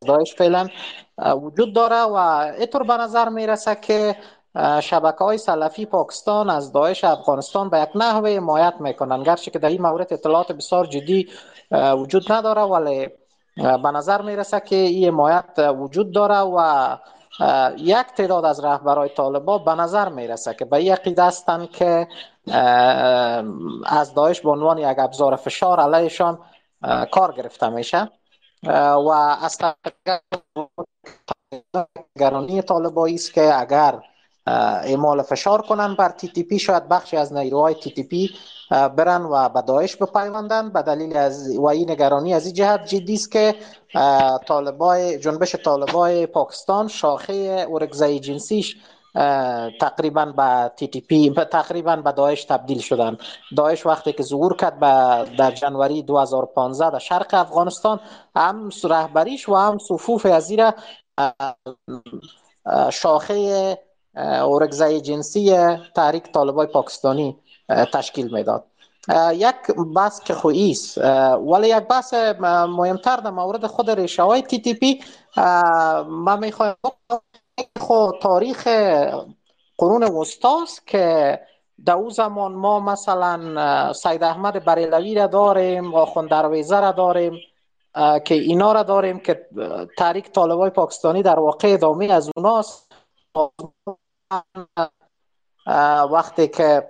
داعش 0.07 0.35
فعلا 0.35 0.67
وجود 1.41 1.73
داره 1.75 2.01
و 2.01 2.15
اینطور 2.57 2.83
به 2.83 2.93
نظر 2.93 3.29
می‌رسه 3.29 3.75
که 3.75 4.15
شبکه 4.81 5.17
های 5.23 5.37
سلفی 5.37 5.85
پاکستان 5.85 6.49
از 6.49 6.71
داعش 6.71 7.03
افغانستان 7.03 7.69
به 7.69 7.79
یک 7.79 7.89
نحوه 7.95 8.29
حمایت 8.29 8.73
می‌کنن. 8.79 9.23
گرچه 9.23 9.51
که 9.51 9.59
در 9.59 9.69
این 9.69 9.81
مورد 9.81 10.13
اطلاعات 10.13 10.51
بسیار 10.51 10.85
جدی 10.85 11.27
وجود 11.71 12.31
نداره 12.31 12.61
ولی 12.61 13.07
به 13.55 13.91
نظر 13.91 14.21
می‌رسه 14.21 14.59
که 14.59 14.75
این 14.75 15.07
حمایت 15.07 15.59
وجود 15.79 16.13
داره 16.13 16.39
و 16.39 16.97
یک 17.77 18.07
تعداد 18.17 18.45
از 18.45 18.63
رهبرای 18.63 19.09
طالبا 19.09 19.57
به 19.57 19.75
نظر 19.75 20.09
می‌رسه 20.09 20.53
که 20.53 20.65
به 20.65 20.83
یقید 20.83 21.19
هستند 21.19 21.69
که 21.69 22.07
از 23.85 24.13
داعش 24.13 24.41
به 24.41 24.49
عنوان 24.49 24.77
یک 24.77 24.99
ابزار 24.99 25.35
فشار 25.35 25.79
علیهشان 25.79 26.39
کار 27.11 27.31
گرفته 27.31 27.69
میشه. 27.69 28.09
و 28.63 29.09
از 29.41 29.57
گرانی 32.19 32.61
طالبایی 32.61 33.15
است 33.15 33.33
که 33.33 33.59
اگر 33.59 33.99
اعمال 34.47 35.21
فشار 35.21 35.61
کنن 35.61 35.95
بر 35.95 36.09
تی 36.09 36.27
تی 36.27 36.43
پی 36.43 36.59
شاید 36.59 36.87
بخشی 36.87 37.17
از 37.17 37.33
نیروهای 37.33 37.75
تی 37.75 37.91
تی 37.91 38.03
پی 38.03 38.29
برن 38.69 39.21
و 39.21 39.49
به 39.49 39.61
داعش 39.61 39.95
بپیوندن. 39.95 40.69
به 40.69 40.81
دلیل 40.81 41.17
از 41.17 41.57
و 41.57 41.65
این 41.67 41.91
نگرانی 41.91 42.33
از 42.33 42.45
این 42.45 42.55
جهت 42.55 42.85
جدی 42.85 43.13
است 43.13 43.31
که 43.31 43.55
طالبای 44.47 45.19
جنبش 45.19 45.55
طالبای 45.55 46.25
پاکستان 46.25 46.87
شاخه 46.87 47.65
اورگزای 47.69 48.19
جنسیش 48.19 48.77
تقریبا 49.81 50.25
به 50.25 50.71
تی 50.75 50.87
تی 50.87 51.01
پی 51.01 51.33
تقریبا 51.51 51.95
به 51.95 52.11
داعش 52.11 52.43
تبدیل 52.43 52.79
شدن. 52.79 53.17
داعش 53.57 53.85
وقتی 53.85 54.13
که 54.13 54.23
ظهور 54.23 54.55
کرد 54.55 54.79
در 55.37 55.51
جنوری 55.51 56.01
2015 56.01 56.89
در 56.89 56.99
شرق 56.99 57.33
افغانستان 57.33 57.99
هم 58.35 58.69
رهبریش 58.83 59.49
و 59.49 59.55
هم 59.55 59.77
صفوف 59.77 60.25
ازیره 60.25 60.73
شاخه 62.91 63.77
اورگزای 64.17 65.01
جنسی 65.01 65.55
تحریک 65.95 66.31
طالبای 66.31 66.67
پاکستانی 66.67 67.37
تشکیل 67.93 68.33
می‌داد. 68.33 68.63
یک 69.33 69.55
بحث 69.95 70.19
که 70.19 70.33
خویی 70.33 70.71
است 70.71 70.97
ولی 71.37 71.67
یک 71.67 71.83
بحث 71.83 72.13
مهمتر 72.69 73.17
در 73.17 73.29
مورد 73.29 73.67
خود 73.67 73.89
ریشه 73.89 74.23
های 74.23 74.41
تی 74.41 74.59
تی 74.59 74.73
پی. 74.73 75.03
من 76.07 76.39
می‌خوایم 76.39 76.75
خود 77.79 78.19
تاریخ 78.21 78.67
قرون 79.77 80.03
وسطاست 80.03 80.87
که 80.87 81.39
در 81.85 81.93
او 81.93 82.09
زمان 82.09 82.53
ما 82.53 82.79
مثلا 82.79 83.93
سید 83.93 84.23
احمد 84.23 84.65
بریلوی 84.65 85.15
را 85.15 85.27
داریم 85.27 85.95
آخوند 85.95 86.29
درویزه 86.29 86.79
را 86.79 86.91
داریم 86.91 87.33
که 88.25 88.35
اینا 88.35 88.71
را 88.71 88.83
داریم 88.83 89.19
که 89.19 89.45
تحریک 89.97 90.31
طالبای 90.31 90.69
پاکستانی 90.69 91.23
در 91.23 91.39
واقع 91.39 91.73
ادامه 91.73 92.05
از 92.05 92.31
اوناست. 92.35 92.91
وقتی 96.11 96.47
که 96.47 96.89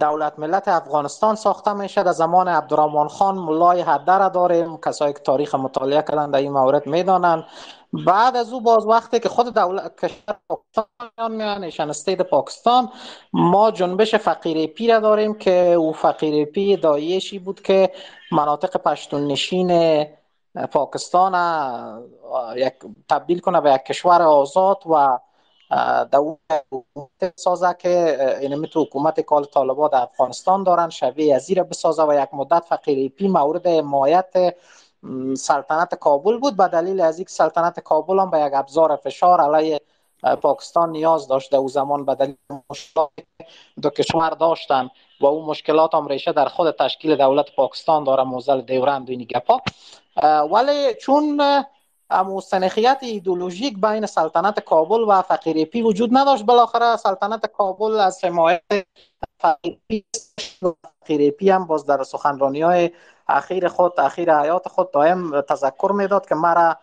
دولت 0.00 0.38
ملت 0.38 0.68
افغانستان 0.68 1.34
ساخته 1.34 1.72
میشه 1.72 2.02
در 2.02 2.12
زمان 2.12 2.48
عبدالرحمن 2.48 3.08
خان 3.08 3.34
ملای 3.34 3.80
حده 3.80 4.18
را 4.18 4.28
داریم 4.28 4.76
کسایی 4.76 5.12
که 5.12 5.18
تاریخ 5.18 5.54
مطالعه 5.54 6.02
کردن 6.02 6.30
در 6.30 6.38
این 6.38 6.52
مورد 6.52 6.86
می‌دانند. 6.86 7.44
بعد 7.92 8.36
از 8.36 8.52
او 8.52 8.60
باز 8.60 8.86
وقتی 8.86 9.20
که 9.20 9.28
خود 9.28 9.54
دولت 9.54 10.04
کشور 10.04 10.36
پاکستان 10.48 11.32
میان 11.32 11.64
نشان 11.64 11.90
استید 11.90 12.20
پاکستان 12.20 12.88
ما 13.32 13.70
جنبش 13.70 14.14
فقیر 14.14 14.66
پی 14.66 14.88
را 14.88 15.00
داریم 15.00 15.34
که 15.34 15.72
او 15.72 15.92
فقیر 15.92 16.44
پی 16.44 16.76
دایشی 16.76 17.38
بود 17.38 17.62
که 17.62 17.92
مناطق 18.32 18.76
پشتون 18.76 19.26
نشین 19.26 20.04
پاکستان 20.72 21.34
یک 22.56 22.74
تبدیل 23.08 23.38
کنه 23.38 23.60
به 23.60 23.72
یک 23.72 23.82
کشور 23.82 24.22
آزاد 24.22 24.78
و 24.86 25.18
دولت 26.12 27.32
سازه 27.36 27.76
که 27.78 28.16
اینمی 28.40 28.68
تو 28.68 28.82
حکومت 28.82 29.20
کال 29.20 29.44
طالبا 29.44 29.88
در 29.88 30.02
افغانستان 30.02 30.64
دارن 30.64 30.88
شبیه 30.88 31.34
ازیر 31.34 31.62
بسازه 31.62 32.02
و 32.02 32.22
یک 32.22 32.28
مدت 32.32 32.64
فقیری 32.68 33.08
پی 33.08 33.28
مورد 33.28 33.66
حمایت 33.66 34.56
سلطنت 35.34 35.94
کابل 35.94 36.38
بود. 36.38 36.56
به 36.56 36.68
دلیل 36.68 37.00
از 37.00 37.18
اینکه 37.18 37.32
سلطنت 37.32 37.80
کابل 37.80 38.18
هم 38.18 38.30
به 38.30 38.38
یک 38.38 38.52
ابزار 38.54 38.96
فشار 38.96 39.40
علیه 39.40 39.80
پاکستان 40.42 40.90
نیاز 40.90 41.28
داشت 41.28 41.54
او 41.54 41.68
زمان 41.68 42.04
به 42.04 42.14
دلیل 42.14 42.36
مشکلات 42.70 43.10
دو 43.82 43.90
کشور 43.90 44.30
داشتن 44.30 44.90
و 45.20 45.26
اون 45.26 45.44
مشکلات 45.44 45.94
هم 45.94 46.06
ریشه 46.06 46.32
در 46.32 46.48
خود 46.48 46.70
تشکیل 46.70 47.16
دولت 47.16 47.54
پاکستان 47.56 48.04
داره 48.04 48.22
معضل 48.24 48.60
دیورند 48.60 49.08
و 49.08 49.12
این 49.12 49.22
گپا. 49.22 49.60
ولی 50.52 50.94
چون 50.94 51.40
سنخیت 52.42 52.98
ایدولوژیک 53.00 53.80
بین 53.80 54.06
سلطنت 54.06 54.60
کابل 54.60 55.00
و 55.08 55.22
فقیر 55.22 55.64
ایپی 55.64 55.82
وجود 55.82 56.10
نداشت. 56.12 56.44
بالاخره 56.44 56.96
سلطنت 56.96 57.46
کابل 57.46 58.00
از 58.00 58.24
حمایت 58.24 58.62
فقیر 59.40 61.30
ایپی 61.30 61.50
هم 61.50 61.66
باز 61.66 61.86
در 61.86 62.02
سخنرانی 62.02 62.62
های 62.62 62.90
اخیر 63.28 63.68
خود 63.68 64.00
اخیر 64.00 64.34
حیات 64.34 64.68
خود 64.68 64.90
دائم 64.90 65.40
تذکر 65.40 65.92
می‌داد 65.94 66.26
که 66.26 66.34
مرا 66.34 66.76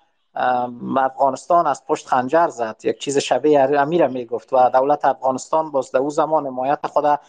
افغانستان 0.97 1.67
از 1.67 1.85
پشت 1.85 2.07
خنجر 2.07 2.47
زد. 2.47 2.75
یک 2.83 2.99
چیز 2.99 3.17
شبیه 3.17 3.61
امیر 3.61 4.07
می 4.07 4.25
گفت 4.25 4.53
و 4.53 4.69
دولت 4.69 5.05
افغانستان 5.05 5.71
باز 5.71 5.91
در 5.91 5.99
او 5.99 6.09
زمان 6.09 6.47
حمایت 6.47 6.87
خود 6.87 7.19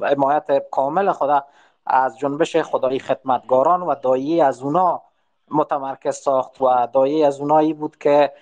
حمایت 0.00 0.68
کامل 0.70 1.12
خدا 1.12 1.44
از 1.86 2.18
جنبش 2.18 2.56
خدایی 2.56 2.98
خدمتگاران 3.00 3.82
و 3.82 3.94
دایی 3.94 4.40
از 4.40 4.62
اونا 4.62 5.02
متمرکز 5.50 6.16
ساخت 6.16 6.62
و 6.62 6.88
دایی 6.92 7.24
از 7.24 7.40
اونایی 7.40 7.72
بود 7.72 7.96
که 7.98 8.32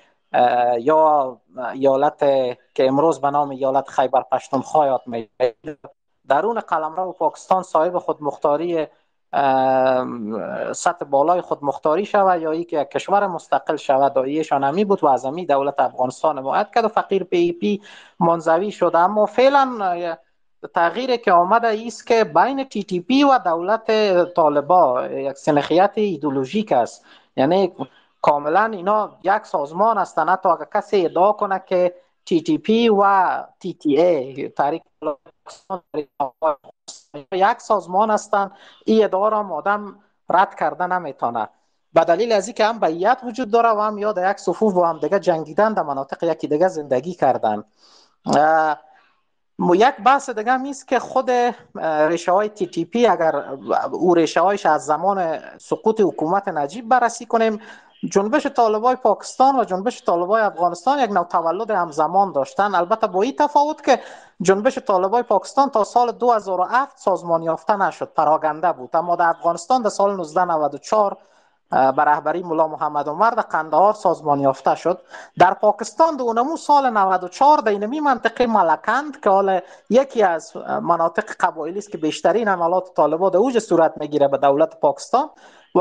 یا 0.81 1.41
ایالت 1.73 2.19
که 2.75 2.89
امروز 2.89 3.21
به 3.21 3.31
نام 3.31 3.51
ایالت 3.51 3.89
خیبر 3.89 4.23
پشتونخوا 4.33 4.87
یاد 4.87 5.03
می 5.07 5.29
درون 6.29 6.61
قلمرو 6.61 7.13
پاکستان 7.13 7.63
صاحب 7.63 7.99
خود 7.99 8.23
مختاری 8.23 8.87
سطح 10.73 11.05
بالای 11.11 11.41
خود 11.41 11.65
مختاری 11.65 12.05
شود 12.05 12.43
یا 12.43 12.63
که 12.63 12.81
یک 12.81 12.89
کشور 12.89 13.27
مستقل 13.27 13.77
شود. 13.77 14.15
داعیه‌شان 14.15 14.65
همی 14.65 14.85
بود 14.85 15.05
و 15.05 15.07
از 15.07 15.27
دولت 15.27 15.81
افغانستان 15.81 16.39
حمایت 16.39 16.71
کرد 16.75 16.85
و 16.85 16.89
فقیر 16.89 17.25
ایپی 17.25 17.81
منزوی 18.21 18.71
شده 18.71 18.99
اما 18.99 19.27
فعلا 19.27 20.17
تغییری 20.75 21.19
که 21.19 21.33
آمده 21.33 21.83
است 21.87 22.07
که 22.07 22.25
بین 22.25 22.65
تی 22.65 22.85
تی 22.85 23.01
پی 23.01 23.25
و 23.25 23.39
دولت 23.39 23.91
طالبا 24.35 25.07
یک 25.07 25.37
سنخیت 25.37 25.93
ایدولوژیک 25.95 26.73
است. 26.73 27.05
یعنی 27.37 27.73
کاملا 28.23 28.65
اینا 28.65 29.19
یک 29.23 29.47
سازمان 29.47 29.99
هستند 29.99 30.29
حتی 30.29 30.49
اگر 30.49 30.67
کسی 30.75 31.05
ادعا 31.05 31.33
کنه 31.33 31.63
که 31.67 31.95
تی 32.27 32.43
تی 32.43 32.59
پی 32.59 32.89
و 32.89 33.05
تی 33.61 33.75
تی 33.75 34.01
ای 34.01 34.53
یک 37.33 37.61
سازمان 37.61 38.11
هستند 38.11 38.51
این 38.85 39.05
ادعا 39.05 39.29
را 39.29 39.49
آدم 39.49 39.99
رد 40.31 40.55
کرده 40.55 40.87
نمی‌تونه. 40.87 41.49
به 41.93 42.05
دلیل 42.05 42.33
از 42.33 42.49
که 42.49 42.65
هم 42.65 42.79
بیعت 42.79 43.25
وجود 43.25 43.51
داره 43.51 43.69
و 43.69 43.81
هم 43.81 43.99
یاد 43.99 44.19
یک 44.31 44.37
صفوف 44.37 44.77
و 44.77 44.85
هم 44.85 44.99
دیگه 44.99 45.21
جنگیدن 45.21 45.73
در 45.75 45.83
مناطق 45.83 46.25
یکی 46.25 46.49
دیگه 46.49 46.69
زندگی 46.69 47.15
کردن. 47.15 47.65
یک 49.75 49.95
بحث 50.05 50.31
دیگه 50.31 50.53
هم 50.53 50.73
که 50.89 50.99
خود 50.99 51.31
ریشه 52.09 52.33
های 52.33 52.49
تی 52.49 52.67
تی 52.67 52.85
پی 52.85 53.07
اگر 53.07 53.45
او 53.93 54.15
ریشه 54.15 54.41
هایش 54.41 54.67
از 54.67 54.87
زمان 54.87 55.39
سقوط 55.59 56.01
حکومت 56.01 56.49
نجیب 56.49 56.89
بررسی 56.89 57.27
کنیم 57.27 57.61
جنبش 58.11 58.47
طالبای 58.47 58.97
پاکستان 58.97 59.61
و 59.61 59.65
جنبش 59.65 60.03
طالبای 60.05 60.43
افغانستان 60.43 60.99
یک 60.99 61.11
نوع 61.11 61.25
تولد 61.25 61.71
همزمان 61.71 62.33
داشتن. 62.33 62.75
البته 62.75 63.07
با 63.07 63.23
این 63.23 63.37
تفاوت 63.37 63.85
که 63.85 64.01
جنبش 64.41 64.79
طالبای 64.79 65.23
پاکستان 65.23 65.71
تا 65.71 65.85
سال 65.85 66.13
2007 66.13 66.99
سازمان 66.99 67.43
یافته 67.43 67.77
نشد 67.77 68.13
پراگنده 68.17 68.73
بود. 68.73 68.97
اما 68.97 69.17
در 69.17 69.29
افغانستان 69.29 69.83
در 69.83 69.89
سال 69.89 70.21
1994 70.21 71.17
بر 71.73 72.05
رهبری 72.05 72.43
مولا 72.43 72.69
محمد 72.69 73.09
عمر 73.09 73.31
در 73.31 73.43
قندهار 73.43 73.93
سازمان 73.93 74.41
یافته 74.41 74.75
شد. 74.75 75.01
در 75.39 75.55
پاکستان 75.55 76.17
در 76.17 76.23
اونمو 76.23 76.57
سال 76.57 76.91
94 76.91 77.59
در 77.59 77.71
اینمی 77.71 78.01
منطقه 78.01 78.47
ملکند 78.47 79.21
که 79.21 79.31
حال 79.31 79.61
یکی 79.91 80.23
از 80.23 80.57
مناطق 80.83 81.25
قبایلی 81.41 81.79
است 81.79 81.91
که 81.91 81.99
بیشترین 81.99 82.49
عملات 82.49 82.95
طالبان 82.95 83.31
در 83.31 83.39
اوج 83.39 83.59
صورت 83.59 83.93
می‌گیره 83.97 84.29
به 84.29 84.39
دولت 84.39 84.81
پاکستان. 84.81 85.31
و 85.75 85.81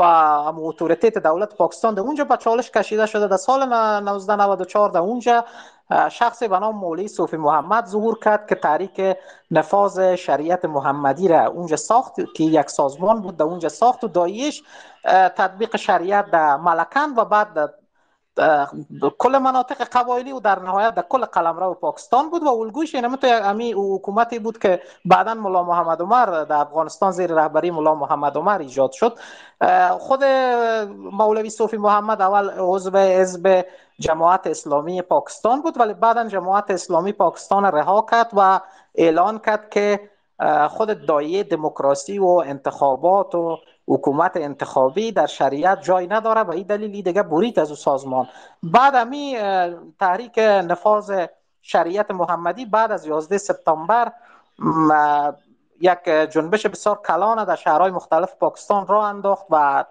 اتوریتیت 0.56 1.18
دولت 1.18 1.54
پاکستان 1.54 1.94
در 1.94 2.00
اونجا 2.00 2.24
به 2.24 2.36
چالش 2.36 2.70
کشیده 2.70 3.06
شده 3.06 3.26
در 3.28 3.36
سال 3.36 3.62
1994 3.62 4.90
در 4.90 5.00
اونجا 5.00 5.44
شخصی 6.08 6.48
به 6.48 6.58
نام 6.58 6.76
مولوی 6.76 7.08
صوفی 7.08 7.36
محمد 7.36 7.86
ظهور 7.86 8.18
کرد 8.18 8.48
که 8.48 8.54
تحریک 8.54 9.16
نفاذ 9.50 10.14
شریعت 10.14 10.64
محمدی 10.64 11.28
را 11.28 11.46
اونجا 11.46 11.76
ساخت 11.76 12.14
که 12.34 12.44
یک 12.44 12.70
سازمان 12.70 13.20
بود 13.20 13.36
در 13.36 13.44
اونجا 13.44 13.68
ساخت 13.68 14.04
و 14.04 14.08
دایش 14.08 14.62
تطبیق 15.04 15.76
شریعت 15.76 16.30
در 16.30 16.56
ملکند 16.56 17.18
و 17.18 17.24
بعد 17.24 17.74
کل 19.18 19.38
مناطق 19.38 19.82
قبایلی 19.92 20.32
و 20.32 20.40
در 20.40 20.58
نهایت 20.58 20.94
در 20.94 21.02
کل 21.08 21.24
قلمرو 21.24 21.74
پاکستان 21.74 22.30
بود 22.30 22.42
و 22.42 22.48
الگوش 22.48 22.94
اینم 22.94 23.16
تو 23.16 23.26
امی 23.42 23.72
حکومتی 23.72 24.38
بود 24.38 24.58
که 24.58 24.80
بعدا 25.04 25.34
مولا 25.34 25.62
محمد 25.62 26.02
عمر 26.02 26.44
در 26.44 26.56
افغانستان 26.56 27.10
زیر 27.12 27.34
رهبری 27.34 27.70
مولا 27.70 27.94
محمد 27.94 28.36
عمر 28.36 28.58
ایجاد 28.58 28.92
شد. 28.92 29.18
خود 29.98 30.24
مولوی 31.12 31.50
صوفی 31.50 31.76
محمد 31.76 32.22
اول 32.22 32.50
عضو 32.58 32.96
حزب 32.98 33.64
جماعت 33.98 34.46
اسلامی 34.46 35.02
پاکستان 35.02 35.62
بود 35.62 35.80
ولی 35.80 35.94
بعدا 35.94 36.28
جماعت 36.28 36.70
اسلامی 36.70 37.12
پاکستان 37.12 37.64
رها 37.64 38.06
کرد 38.10 38.30
و 38.36 38.60
اعلان 38.94 39.38
کرد 39.38 39.70
که 39.70 40.10
خود 40.68 41.06
دایه 41.06 41.42
دموکراسی 41.42 42.18
و 42.18 42.26
انتخابات 42.26 43.34
و 43.34 43.58
حکومت 43.92 44.36
انتخابی 44.36 45.12
در 45.12 45.26
شریعت 45.26 45.82
جای 45.82 46.06
نداره 46.06 46.40
و 46.40 46.50
این 46.50 46.66
دلیلی 46.66 47.02
دیگه 47.02 47.22
برید 47.22 47.58
از 47.58 47.70
او 47.70 47.76
سازمان. 47.76 48.28
بعد 48.62 48.94
امی 48.94 49.36
تحریک 50.00 50.38
نفاذ 50.38 51.26
شریعت 51.62 52.10
محمدی 52.10 52.66
بعد 52.66 52.92
از 52.92 53.06
11 53.06 53.38
سپتامبر 53.38 54.12
یک 55.80 56.04
جنبش 56.30 56.66
بسیار 56.66 57.00
کلان 57.06 57.44
در 57.44 57.56
شهرهای 57.56 57.90
مختلف 57.90 58.34
پاکستان 58.34 58.86
را 58.86 59.06
انداخت 59.06 59.46
و 59.50 59.84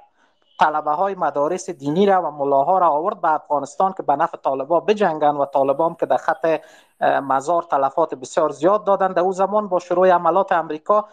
طلبه 0.59 0.91
های 0.91 1.15
مدارس 1.15 1.69
دینی 1.69 2.05
را 2.05 2.21
و 2.21 2.31
ملاها 2.31 2.77
را 2.77 2.89
آورد 2.89 3.21
به 3.21 3.33
افغانستان 3.33 3.93
که 3.93 4.03
به 4.03 4.15
نفع 4.15 4.37
طالبا 4.37 4.79
بجنگن 4.79 5.35
و 5.35 5.45
طالبان 5.45 5.95
که 5.95 6.05
در 6.05 6.17
خط 6.17 6.61
مزار 7.01 7.63
تلفات 7.63 8.15
بسیار 8.15 8.49
زیاد 8.49 8.83
دادند. 8.83 9.15
در 9.15 9.21
او 9.21 9.33
زمان 9.33 9.67
با 9.67 9.79
شروع 9.79 10.09
عملات 10.09 10.51
امریکا 10.51 11.05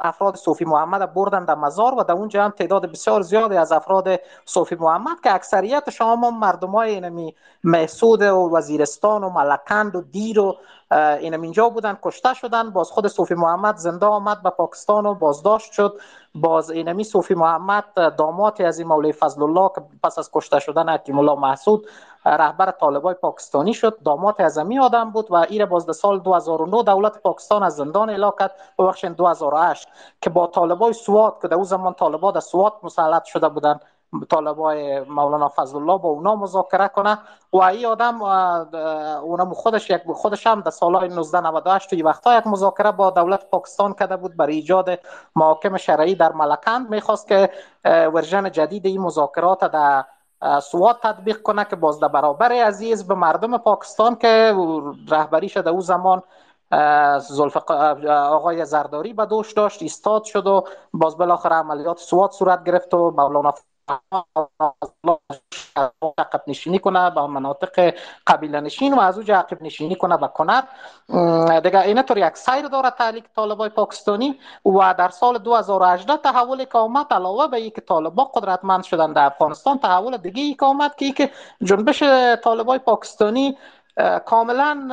افراد 0.00 0.36
صوفی 0.36 0.64
محمد 0.64 1.14
بردن 1.14 1.44
در 1.44 1.54
مزار 1.54 1.94
و 1.94 2.02
در 2.02 2.12
اونجا 2.12 2.44
هم 2.44 2.50
تعداد 2.50 2.86
بسیار 2.86 3.22
زیادی 3.22 3.56
از 3.56 3.72
افراد 3.72 4.08
صوفی 4.44 4.74
محمد 4.74 5.20
که 5.20 5.34
اکثریت 5.34 5.90
شما 5.90 6.30
مردم 6.30 6.70
های 6.70 6.90
اینمی 6.90 7.34
محسود 7.64 8.22
و 8.22 8.50
وزیرستان 8.56 9.24
و 9.24 9.30
ملکند 9.30 9.96
و 9.96 10.00
دیر 10.00 10.40
و 10.40 10.56
اینم 11.20 11.42
اینجا 11.42 11.68
بودن 11.68 11.98
کشته 12.02 12.34
شدن. 12.34 12.70
باز 12.70 12.90
خود 12.90 13.06
صوفی 13.06 13.34
محمد 13.34 13.76
زنده 13.76 14.06
آمد 14.06 14.42
به 14.42 14.50
پاکستان 14.50 15.06
و 15.06 15.14
بازداشت 15.14 15.72
شد. 15.72 16.00
باز 16.34 16.70
اینمی 16.70 17.04
صوفی 17.04 17.34
محمد 17.34 17.84
داماتی 18.18 18.64
از 18.64 18.78
این 18.78 18.88
مولوی 18.88 19.12
فضل 19.12 19.42
الله 19.42 19.70
که 19.74 19.82
پس 20.04 20.18
از 20.18 20.30
کشته 20.32 20.58
شدن 20.58 20.88
حکیم 20.88 21.18
الله 21.18 21.40
محسود 21.40 21.86
رهبر 22.36 22.70
طالبای 22.70 23.14
پاکستانی 23.14 23.74
شد. 23.74 23.98
داماد 24.02 24.34
اعظمی 24.38 24.78
آدم 24.78 25.10
بود 25.10 25.26
و 25.30 25.34
ایره 25.34 25.66
باز 25.66 25.86
در 25.86 25.92
سال 25.92 26.18
2009 26.20 26.82
دولت 26.82 27.22
پاکستان 27.22 27.62
از 27.62 27.76
زندان 27.76 28.10
اعلام 28.10 28.32
کرد. 28.38 28.54
بخش 28.78 29.04
2008 29.04 29.88
که 30.20 30.30
با 30.30 30.46
طالبای 30.46 30.92
سوات 30.92 31.42
که 31.42 31.48
در 31.48 31.54
اون 31.54 31.64
زمان 31.64 31.94
طالبا 31.94 32.30
در 32.30 32.40
سوات 32.40 32.72
مسلط 32.82 33.24
شده 33.24 33.48
بودن 33.48 33.80
طالبای 34.30 35.00
مولانا 35.00 35.48
فضل 35.56 35.76
الله 35.76 35.98
با 35.98 36.08
اونا 36.08 36.36
مذاکره 36.36 36.88
کنه. 36.88 37.18
و 37.52 37.62
این 37.62 37.86
آدم 37.86 38.22
اونم 39.22 39.54
خودش 39.54 39.90
یک 39.90 40.02
خودش 40.14 40.46
هم 40.46 40.60
در 40.60 40.70
سالهای 40.70 41.06
1998 41.06 41.90
توی 41.90 42.02
وقتا 42.02 42.38
یک 42.38 42.46
مذاکره 42.46 42.92
با 42.92 43.10
دولت 43.10 43.50
پاکستان 43.50 43.94
کرده 43.94 44.16
بود 44.16 44.36
برای 44.36 44.54
ایجاد 44.54 44.98
محاکم 45.36 45.76
شرعی 45.76 46.14
در 46.14 46.32
ملکند. 46.32 46.90
می‌خواست 46.90 47.28
که 47.28 47.50
ورژن 47.84 48.50
جدید 48.50 48.86
این 48.86 49.00
مذاکرات 49.00 49.64
در 49.64 50.04
سوات 50.62 51.00
تطبیق 51.02 51.42
کنه 51.42 51.64
که 51.64 51.76
باز 51.76 52.00
در 52.00 52.08
برابر 52.08 52.52
عزیز 52.52 53.06
به 53.06 53.14
مردم 53.14 53.58
پاکستان 53.58 54.16
که 54.16 54.54
رهبری 55.08 55.48
شده. 55.48 55.70
او 55.70 55.80
زمان 55.80 56.22
آقای 58.08 58.64
زرداری 58.64 59.12
به 59.12 59.26
دوش 59.26 59.52
داشت 59.52 59.82
ایستاد 59.82 60.24
شد 60.24 60.46
و 60.46 60.64
باز 60.92 61.16
بالاخره 61.16 61.56
عملیات 61.56 61.98
سوات 61.98 62.32
صورت 62.32 62.64
گرفت 62.64 62.94
و 62.94 63.10
مولانا 63.10 63.54
عقب 66.18 66.42
نشینی 66.46 66.78
کنه 66.78 67.10
به 67.10 67.26
مناطق 67.26 67.94
قبیله 68.26 68.60
نشین 68.60 68.94
و 68.94 69.00
از 69.00 69.16
اونجا 69.16 69.36
عقب 69.36 69.62
نشینی 69.62 69.94
کنه 69.94 70.16
به 70.16 70.28
کنر 70.28 70.62
دیگه 71.60 71.80
این 71.80 72.02
طور 72.02 72.18
یک 72.18 72.36
سیر 72.36 72.68
داره 72.68 72.90
تعلیق 72.90 73.24
طالبای 73.36 73.68
پاکستانی 73.68 74.38
و 74.64 74.94
در 74.98 75.08
سال 75.08 75.38
2018 75.38 76.16
تحول 76.16 76.64
که 76.64 76.78
آمد 76.78 77.06
علاوه 77.10 77.46
به 77.46 77.56
اینکه 77.56 77.80
طالبا 77.80 78.24
قدرتمند 78.24 78.84
شدن 78.84 79.12
در 79.12 79.26
افغانستان 79.26 79.78
تحول 79.78 80.16
دیگه 80.16 80.42
ای 80.42 80.54
که 80.54 80.66
آمد 80.66 80.94
که 80.96 81.30
جنبش 81.62 82.02
طالبای 82.44 82.78
پاکستانی 82.78 83.58
کاملا 84.24 84.88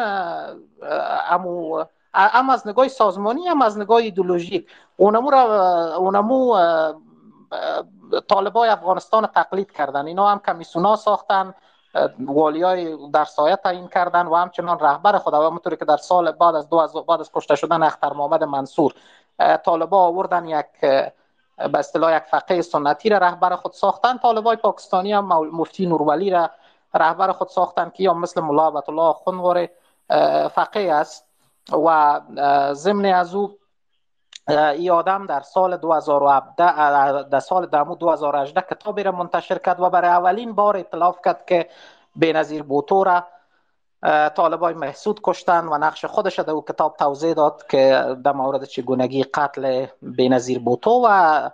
امو 1.30 1.84
هم 2.16 2.50
از 2.50 2.68
نگاه 2.68 2.88
سازمانی 2.88 3.48
هم 3.48 3.62
از 3.62 3.78
نگاه 3.78 3.98
ایدولوژیک. 3.98 4.68
اونمو 4.98 5.30
را 5.30 5.96
اونمو 5.96 6.56
طالبای 8.28 8.70
افغانستان 8.70 9.28
تقلید 9.28 9.72
کردن. 9.72 10.08
اینا 10.08 10.28
هم 10.28 10.40
کمیسونا 10.40 10.96
ساختن 10.96 11.54
والی 12.20 12.64
های 12.64 12.98
در 13.12 13.26
سایه 13.26 13.56
تعیین 13.56 13.88
کردن 13.88 14.28
و 14.28 14.36
همچنان 14.36 14.80
رهبر 14.80 15.18
خود 15.18 15.34
و 15.34 15.46
همونطوری 15.46 15.78
که 15.78 15.86
در 15.86 15.98
سال 15.98 16.32
بعد 16.32 16.56
از 16.56 16.70
دو 16.70 16.78
از 16.78 16.94
بعد 16.94 17.20
از 17.20 17.32
کشته 17.34 17.56
شدن 17.56 17.84
اختر 17.84 18.14
محمد 18.14 18.44
منصور 18.44 18.94
طالبا 19.66 19.98
آوردن 19.98 20.46
یک 20.46 20.66
به 21.58 21.80
اصطلاح 21.80 22.16
یک 22.16 22.24
فقه 22.24 22.62
سنتی 22.62 23.10
را 23.10 23.18
رهبر 23.18 23.56
خود 23.56 23.72
ساختن. 23.72 24.18
طالبای 24.18 24.56
پاکستانی 24.56 25.14
هم 25.14 25.26
مفتی 25.50 25.86
نورولی 25.86 26.30
را 26.30 26.50
رهبر 26.94 27.32
خود 27.32 27.48
ساختن 27.48 27.90
که 27.90 28.04
یا 28.04 28.14
مثل 28.14 28.42
ملا 28.42 28.82
الله 28.88 29.14
خونوار 29.14 29.68
فقه 30.50 30.80
است 30.80 31.28
و 31.86 32.22
ضمن 32.74 33.06
از 33.06 33.36
او 33.36 33.58
ای 34.48 34.90
آدم 34.90 35.26
در 35.26 35.40
سال 35.40 35.78
2017 35.78 37.24
در 37.24 37.40
سال 37.40 37.66
دمو 37.66 37.96
2018 37.96 38.62
کتابی 38.62 39.04
را 39.04 39.12
منتشر 39.12 39.58
کرد 39.58 39.80
و 39.80 39.90
برای 39.90 40.10
اولین 40.10 40.54
بار 40.54 40.78
اطلاف 40.78 41.20
کرد 41.26 41.46
که 41.46 41.70
بینظیر 42.16 42.64
بوتو 42.64 43.04
را 43.04 43.24
طالبای 44.30 44.74
محسود 44.74 45.20
کشتن 45.24 45.68
و 45.68 45.78
نقش 45.78 46.06
خودش 46.06 46.40
در 46.40 46.52
او 46.52 46.62
کتاب 46.62 46.96
توضیح 46.98 47.34
داد 47.34 47.68
که 47.70 48.16
در 48.24 48.32
مورد 48.32 48.64
چگونگی 48.64 49.24
قتل 49.24 49.86
بینظیر 50.02 50.60
بوتو 50.60 51.06
و 51.06 51.50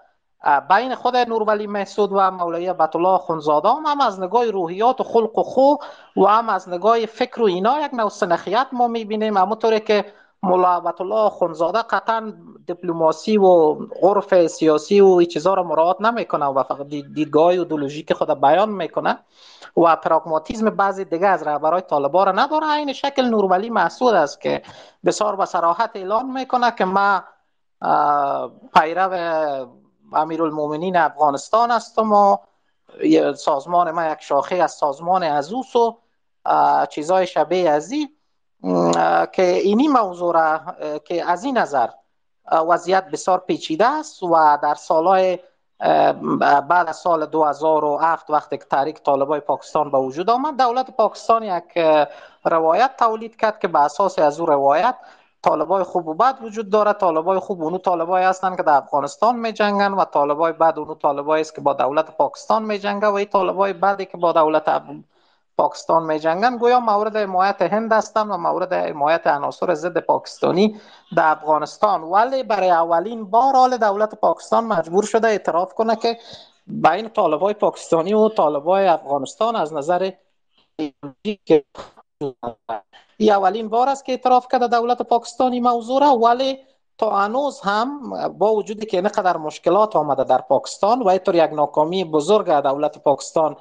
بین 0.69 0.95
خود 0.95 1.15
نورولی 1.17 1.67
محسود 1.67 2.09
و 2.13 2.31
مولوی 2.31 2.69
الله 2.69 3.17
خونزاده 3.17 3.69
هم 3.69 4.01
از 4.01 4.19
نگاه 4.19 4.45
روحیات 4.45 5.01
و 5.01 5.03
خلق 5.03 5.37
و 5.37 5.43
خو 5.43 5.75
و 6.17 6.25
هم 6.25 6.49
از 6.49 6.69
نگاه 6.69 7.05
فکر 7.05 7.41
و 7.41 7.45
اینا 7.45 7.79
یک 7.79 7.93
نوع 7.93 8.09
سنخیت 8.09 8.67
ما 8.71 8.87
می‌بینیم. 8.87 9.37
همونطوری 9.37 9.79
که 9.79 10.05
مولا 10.43 10.93
الله 10.99 11.29
خونزاده 11.29 11.81
قطعا 11.81 12.33
دیپلماسی 12.67 13.37
و 13.37 13.77
عرف 14.01 14.47
سیاسی 14.47 15.01
و 15.01 15.07
این 15.07 15.27
چیزا 15.27 15.53
را 15.53 15.63
مراعات 15.63 16.01
نمی‌کنه 16.01 16.45
و 16.45 16.63
فقط 16.63 16.87
دیدگاه 16.87 17.47
ایدئولوژیک 17.47 18.13
خود 18.13 18.41
بیان 18.41 18.69
می‌کنه 18.69 19.19
و 19.77 19.95
پراگماتیزم 19.95 20.69
بعضی 20.69 21.05
دیگه 21.05 21.27
از 21.27 21.43
رهبرای 21.43 21.81
طالبان 21.81 22.25
را 22.25 22.31
نداره. 22.31 22.71
این 22.71 22.93
شکل 22.93 23.25
نورولی 23.25 23.69
محسود 23.69 24.13
است 24.13 24.41
که 24.41 24.61
بسیار 25.05 25.35
به 25.35 25.45
صراحت 25.45 25.91
اعلان 25.95 26.31
می‌کنه 26.31 26.71
که 26.71 26.85
ما 26.85 27.23
پیرو 28.73 29.09
امیرالمومنین 30.13 30.97
افغانستان 30.97 31.71
هستم 31.71 32.13
و 32.13 32.37
سازمان 33.35 33.91
ما 33.91 34.05
یک 34.05 34.21
شاخه 34.21 34.55
از 34.55 34.71
سازمان 34.71 35.23
ازوس 35.23 35.75
و 35.75 35.97
چیزای 36.89 37.27
شبیه 37.27 37.69
ازی 37.69 38.09
که 39.31 39.43
اینی 39.43 39.87
موضوع 39.87 40.33
را 40.33 40.59
که 40.99 41.29
از 41.29 41.43
این 41.43 41.57
نظر 41.57 41.89
وضعیت 42.51 43.05
بسیار 43.05 43.39
پیچیده 43.39 43.85
است 43.85 44.23
و 44.23 44.57
در 44.63 44.75
سالهای 44.75 45.39
بعد 46.39 46.89
از 46.89 46.95
سال 46.95 47.25
2007 47.25 48.29
وقتی 48.29 48.57
که 48.57 48.65
تحریک 48.65 49.03
طالبای 49.03 49.39
پاکستان 49.39 49.91
به 49.91 49.97
وجود 49.97 50.29
آمد 50.29 50.57
دولت 50.57 50.91
پاکستان 50.91 51.43
یک 51.43 51.63
روایت 52.45 52.91
تولید 52.97 53.35
کرد 53.35 53.59
که 53.59 53.67
به 53.67 53.79
اساس 53.79 54.19
از 54.19 54.39
او 54.39 54.45
روایت 54.45 54.95
طالبای 55.41 55.83
خوب 55.83 56.07
و 56.07 56.13
بد 56.13 56.37
وجود 56.41 56.69
داره. 56.69 56.93
طالبای 56.93 57.39
خوب 57.39 57.63
اونو 57.63 57.77
طالبای 57.77 58.23
هستند 58.23 58.57
که 58.57 58.63
در 58.63 58.73
افغانستان 58.73 59.35
می 59.35 59.53
جنگن 59.53 59.91
و 59.93 60.05
طالبای 60.05 60.51
بد 60.51 60.79
اونو 60.79 60.95
طالبای 60.95 61.41
است 61.41 61.55
که 61.55 61.61
با 61.61 61.73
دولت 61.73 62.17
پاکستان 62.17 62.63
می 62.63 62.79
جنگه 62.79 63.07
و 63.07 63.13
این 63.13 63.27
طالبای 63.27 63.73
بدی 63.73 64.05
که 64.05 64.17
با 64.17 64.31
دولت 64.31 64.69
پاکستان 65.61 66.03
می 66.03 66.19
جنگن. 66.19 66.57
گویا 66.57 66.79
مورد 66.79 67.15
حمایت 67.17 67.61
هند 67.61 67.93
هستند 67.93 68.31
و 68.31 68.37
مورد 68.37 68.73
حمایت 68.73 69.27
عناصر 69.27 69.73
ضد 69.73 69.97
پاکستانی 69.97 70.81
در 71.15 71.31
افغانستان. 71.31 72.03
ولی 72.03 72.43
برای 72.43 72.69
اولین 72.69 73.25
بار 73.25 73.53
حال 73.53 73.77
دولت 73.77 74.15
پاکستان 74.15 74.63
مجبور 74.63 75.03
شده 75.03 75.27
اعتراف 75.27 75.73
کنه 75.73 75.95
که 75.95 76.17
بین 76.67 77.09
طالبای 77.09 77.53
پاکستانی 77.53 78.13
و 78.13 78.29
طالبای 78.29 78.87
افغانستان 78.87 79.55
از 79.55 79.73
نظر 79.73 80.11
این 80.79 80.93
اولین 83.29 83.69
بار 83.69 83.89
است 83.89 84.05
که 84.05 84.11
اعتراف 84.11 84.47
کرده 84.51 84.67
دولت 84.67 85.01
پاکستانی 85.01 85.59
موضوع 85.59 86.01
را. 86.01 86.17
ولی 86.17 86.57
تا 86.97 87.09
هنوز 87.09 87.59
هم 87.59 87.87
با 88.37 88.53
وجودی 88.53 88.85
که 88.85 88.97
اینقدر 88.97 89.37
مشکلات 89.37 89.95
آمده 89.95 90.23
در 90.23 90.41
پاکستان 90.41 91.01
و 91.01 91.07
اینطور 91.07 91.35
یک 91.35 91.53
ناکامی 91.53 92.03
بزرگ 92.03 92.49
دولت 92.49 92.97
پاکستان 92.97 93.55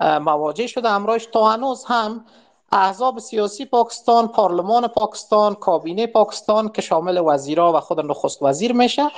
مواجه 0.00 0.66
شده. 0.66 0.88
امرایش 0.88 1.26
تا 1.26 1.50
هنوز 1.50 1.84
هم 1.84 2.24
احزاب 2.72 3.18
سیاسی 3.18 3.64
پاکستان 3.64 4.28
پارلمان 4.28 4.88
پاکستان 4.88 5.54
کابینه 5.54 6.06
پاکستان 6.06 6.68
که 6.68 6.82
شامل 6.82 7.22
وزیرا 7.26 7.72
و 7.72 7.80
خود 7.80 8.00
نخست 8.00 8.42
وزیر 8.42 8.72
میشه 8.72 9.10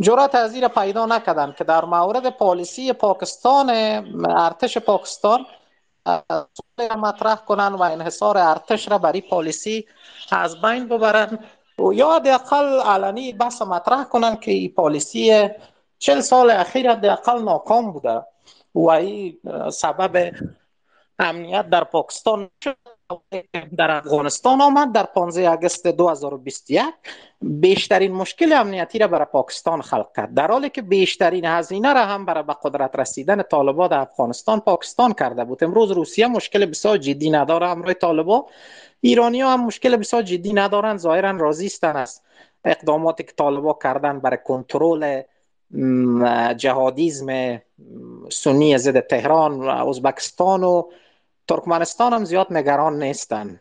جرات 0.00 0.34
از 0.34 0.54
پیدا 0.54 1.06
نکردن 1.06 1.54
که 1.58 1.64
در 1.64 1.84
مورد 1.84 2.30
پالیسی 2.30 2.92
پاکستان 2.92 3.70
ارتش 4.28 4.78
پاکستان 4.78 5.46
مطرح 6.96 7.34
کنن 7.34 7.72
و 7.72 7.82
انحصار 7.82 8.38
ارتش 8.38 8.88
را 8.88 8.98
برای 8.98 9.20
پالیسی 9.20 9.86
از 10.30 10.60
بین 10.60 10.88
ببرن. 10.88 11.38
و 11.78 11.92
یا 11.92 12.14
حداقل 12.14 12.80
علنی 12.80 13.32
بحث 13.32 13.62
مطرح 13.62 14.04
کنن 14.04 14.36
که 14.36 14.50
این 14.50 14.74
پالیسی 14.74 15.48
چل 15.98 16.20
سال 16.20 16.50
اخیر 16.50 16.90
حداقل 16.90 17.42
ناکام 17.42 17.92
بوده. 17.92 18.22
و 18.74 18.88
این 18.90 19.38
سبب 19.72 20.32
امنیت 21.18 21.70
در 21.70 21.84
پاکستان 21.84 22.50
در 23.76 23.90
افغانستان 23.90 24.60
آمد 24.60 24.92
در 24.92 25.02
15 25.02 25.50
اگست 25.50 25.86
2021 25.86 26.84
بیشترین 27.42 28.12
مشکل 28.12 28.52
امنیتی 28.52 28.98
را 28.98 29.08
برای 29.08 29.26
پاکستان 29.32 29.82
خلق 29.82 30.16
کرد. 30.16 30.34
در 30.34 30.46
حالی 30.46 30.70
که 30.70 30.82
بیشترین 30.82 31.44
هزینه 31.44 31.92
را 31.92 32.06
هم 32.06 32.24
برای 32.24 32.42
به 32.42 32.56
قدرت 32.62 32.98
رسیدن 32.98 33.42
طالبان 33.42 33.88
در 33.88 33.98
افغانستان 33.98 34.60
پاکستان 34.60 35.12
کرده 35.12 35.44
بود. 35.44 35.64
امروز 35.64 35.90
روسیه 35.90 36.26
مشکل 36.26 36.66
بسیار 36.66 36.96
جدی 36.96 37.30
نداره. 37.30 37.68
امروز 37.68 37.94
طالبان 38.00 38.42
ایرانی 39.00 39.40
ها 39.40 39.52
هم 39.52 39.64
مشکل 39.64 39.96
بسیار 39.96 40.22
جدی 40.22 40.52
ندارن. 40.52 40.96
ظاهرا 40.96 41.30
راضی 41.30 41.66
هستند 41.66 42.08
اقداماتی 42.64 43.22
که 43.22 43.32
طالبان 43.32 43.74
کردن 43.82 44.20
برای 44.20 44.38
کنترل 44.44 45.22
جهادیزم 46.56 47.60
سنی 48.30 48.78
ضد 48.78 49.00
تهران 49.00 49.60
و 49.60 49.68
ازبکستان 49.68 50.64
و 50.64 50.82
ترکمنستان 51.48 52.12
هم 52.12 52.24
زیاد 52.24 52.46
نگران 52.50 53.02
نیستن. 53.02 53.60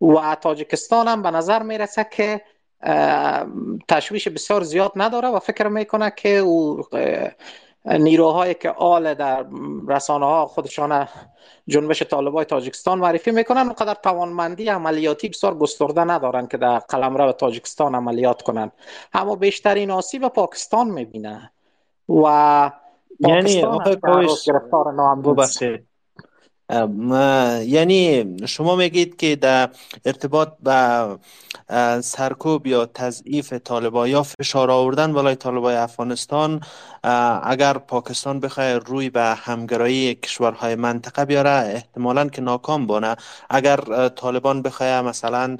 و 0.00 0.36
تاجکستان 0.40 1.08
هم 1.08 1.22
به 1.22 1.30
نظر 1.30 1.62
می‌رسه 1.62 2.06
که 2.10 2.42
تشویش 3.88 4.28
بسیار 4.28 4.62
زیاد 4.62 4.92
نداره 4.96 5.28
و 5.28 5.38
فکر 5.38 5.68
می‌کنه 5.68 6.12
که 6.16 6.36
او 6.36 6.82
نیروهایی 7.86 8.54
که 8.54 8.70
آل 8.70 9.14
در 9.14 9.46
رسانه 9.88 10.26
ها 10.26 10.46
خودشان 10.46 11.08
جنبش 11.68 12.02
طالبای 12.02 12.44
تاجیکستان 12.44 12.98
معرفی 12.98 13.30
می‌کنن 13.30 13.58
اونقدر 13.58 13.94
توانمندی 13.94 14.68
عملیاتی 14.68 15.28
بسیار 15.28 15.54
گسترده 15.58 16.04
ندارن 16.04 16.46
که 16.46 16.56
در 16.56 16.78
قلمرو 16.78 17.32
تاجیکستان 17.32 17.94
عملیات 17.94 18.42
کنن. 18.42 18.72
اما 19.12 19.36
بیشترین 19.36 19.90
آسیب 19.90 20.28
پاکستان 20.28 20.90
می‌بینه 20.90 21.52
و 22.08 22.70
یعنی 23.20 23.62
آقای 23.62 23.96
گرفتار 24.46 24.92
یعنی 26.70 28.36
شما 28.46 28.76
میگید 28.76 29.16
که 29.16 29.36
در 29.36 29.70
ارتباط 30.04 30.48
به 30.62 31.18
سرکوب 32.00 32.66
یا 32.66 32.86
تضعیف 32.86 33.52
طالبا 33.52 34.08
یا 34.08 34.22
فشار 34.22 34.70
آوردن 34.70 35.12
بالای 35.12 35.34
طالبای 35.34 35.76
افغانستان 35.76 36.60
اگر 37.42 37.78
پاکستان 37.78 38.40
بخواه 38.40 38.72
روی 38.78 39.10
به 39.10 39.22
همگرایی 39.22 40.14
کشورهای 40.14 40.74
منطقه 40.74 41.24
بیاره 41.24 41.50
احتمالا 41.50 42.28
که 42.28 42.42
ناکام 42.42 42.86
بانه. 42.86 43.16
اگر 43.50 44.08
طالبان 44.08 44.62
بخواه 44.62 45.02
مثلا 45.02 45.56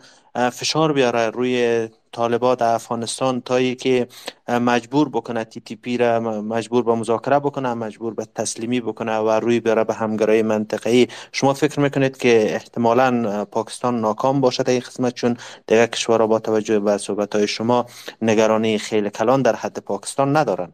فشار 0.53 0.93
بیاره 0.93 1.31
روی 1.31 1.89
طالبا 2.17 2.55
در 2.55 2.75
افغانستان 2.75 3.41
تا 3.41 3.75
که 3.75 4.09
مجبور 4.49 5.09
بکنه 5.09 5.45
تی 5.45 5.61
تی 5.61 5.77
پی 5.77 5.97
را 5.97 6.21
مجبور 6.41 6.83
به 6.83 6.95
مذاکره 6.95 7.39
بکنه 7.39 7.75
مجبور 7.75 8.15
به 8.15 8.25
تسلیمی 8.35 8.81
بکنه 8.81 9.19
و 9.19 9.31
روی 9.31 9.61
بره 9.61 9.85
به 9.85 9.95
همگرای 9.95 10.43
منطقه‌ای. 10.43 11.09
شما 11.33 11.55
فکر 11.55 11.81
می‌کنید 11.81 12.17
که 12.17 12.55
احتمالا 12.55 13.45
پاکستان 13.45 14.01
ناکام 14.01 14.41
باشه 14.41 14.63
در 14.63 14.73
این 14.73 14.81
قسمت 14.81 15.15
چون 15.15 15.37
دیگه 15.67 15.87
کشورها 15.87 16.27
با 16.27 16.39
توجه 16.39 16.81
به 16.81 16.99
صحبت 16.99 17.35
های 17.35 17.49
شما 17.49 17.87
نگرانی 18.23 18.79
خیلی 18.79 19.11
کلان 19.11 19.43
در 19.43 19.57
حد 19.57 19.79
پاکستان 19.79 20.37
ندارن. 20.37 20.73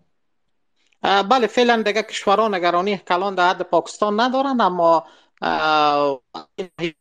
بله 1.03 1.47
فعلا 1.47 1.83
دیگه 1.83 2.03
کشورها 2.03 2.49
نگرانی 2.49 2.97
کلان 2.97 3.35
در 3.35 3.51
حد 3.51 3.63
پاکستان 3.63 4.21
ندارن 4.21 4.61
اما 4.61 5.05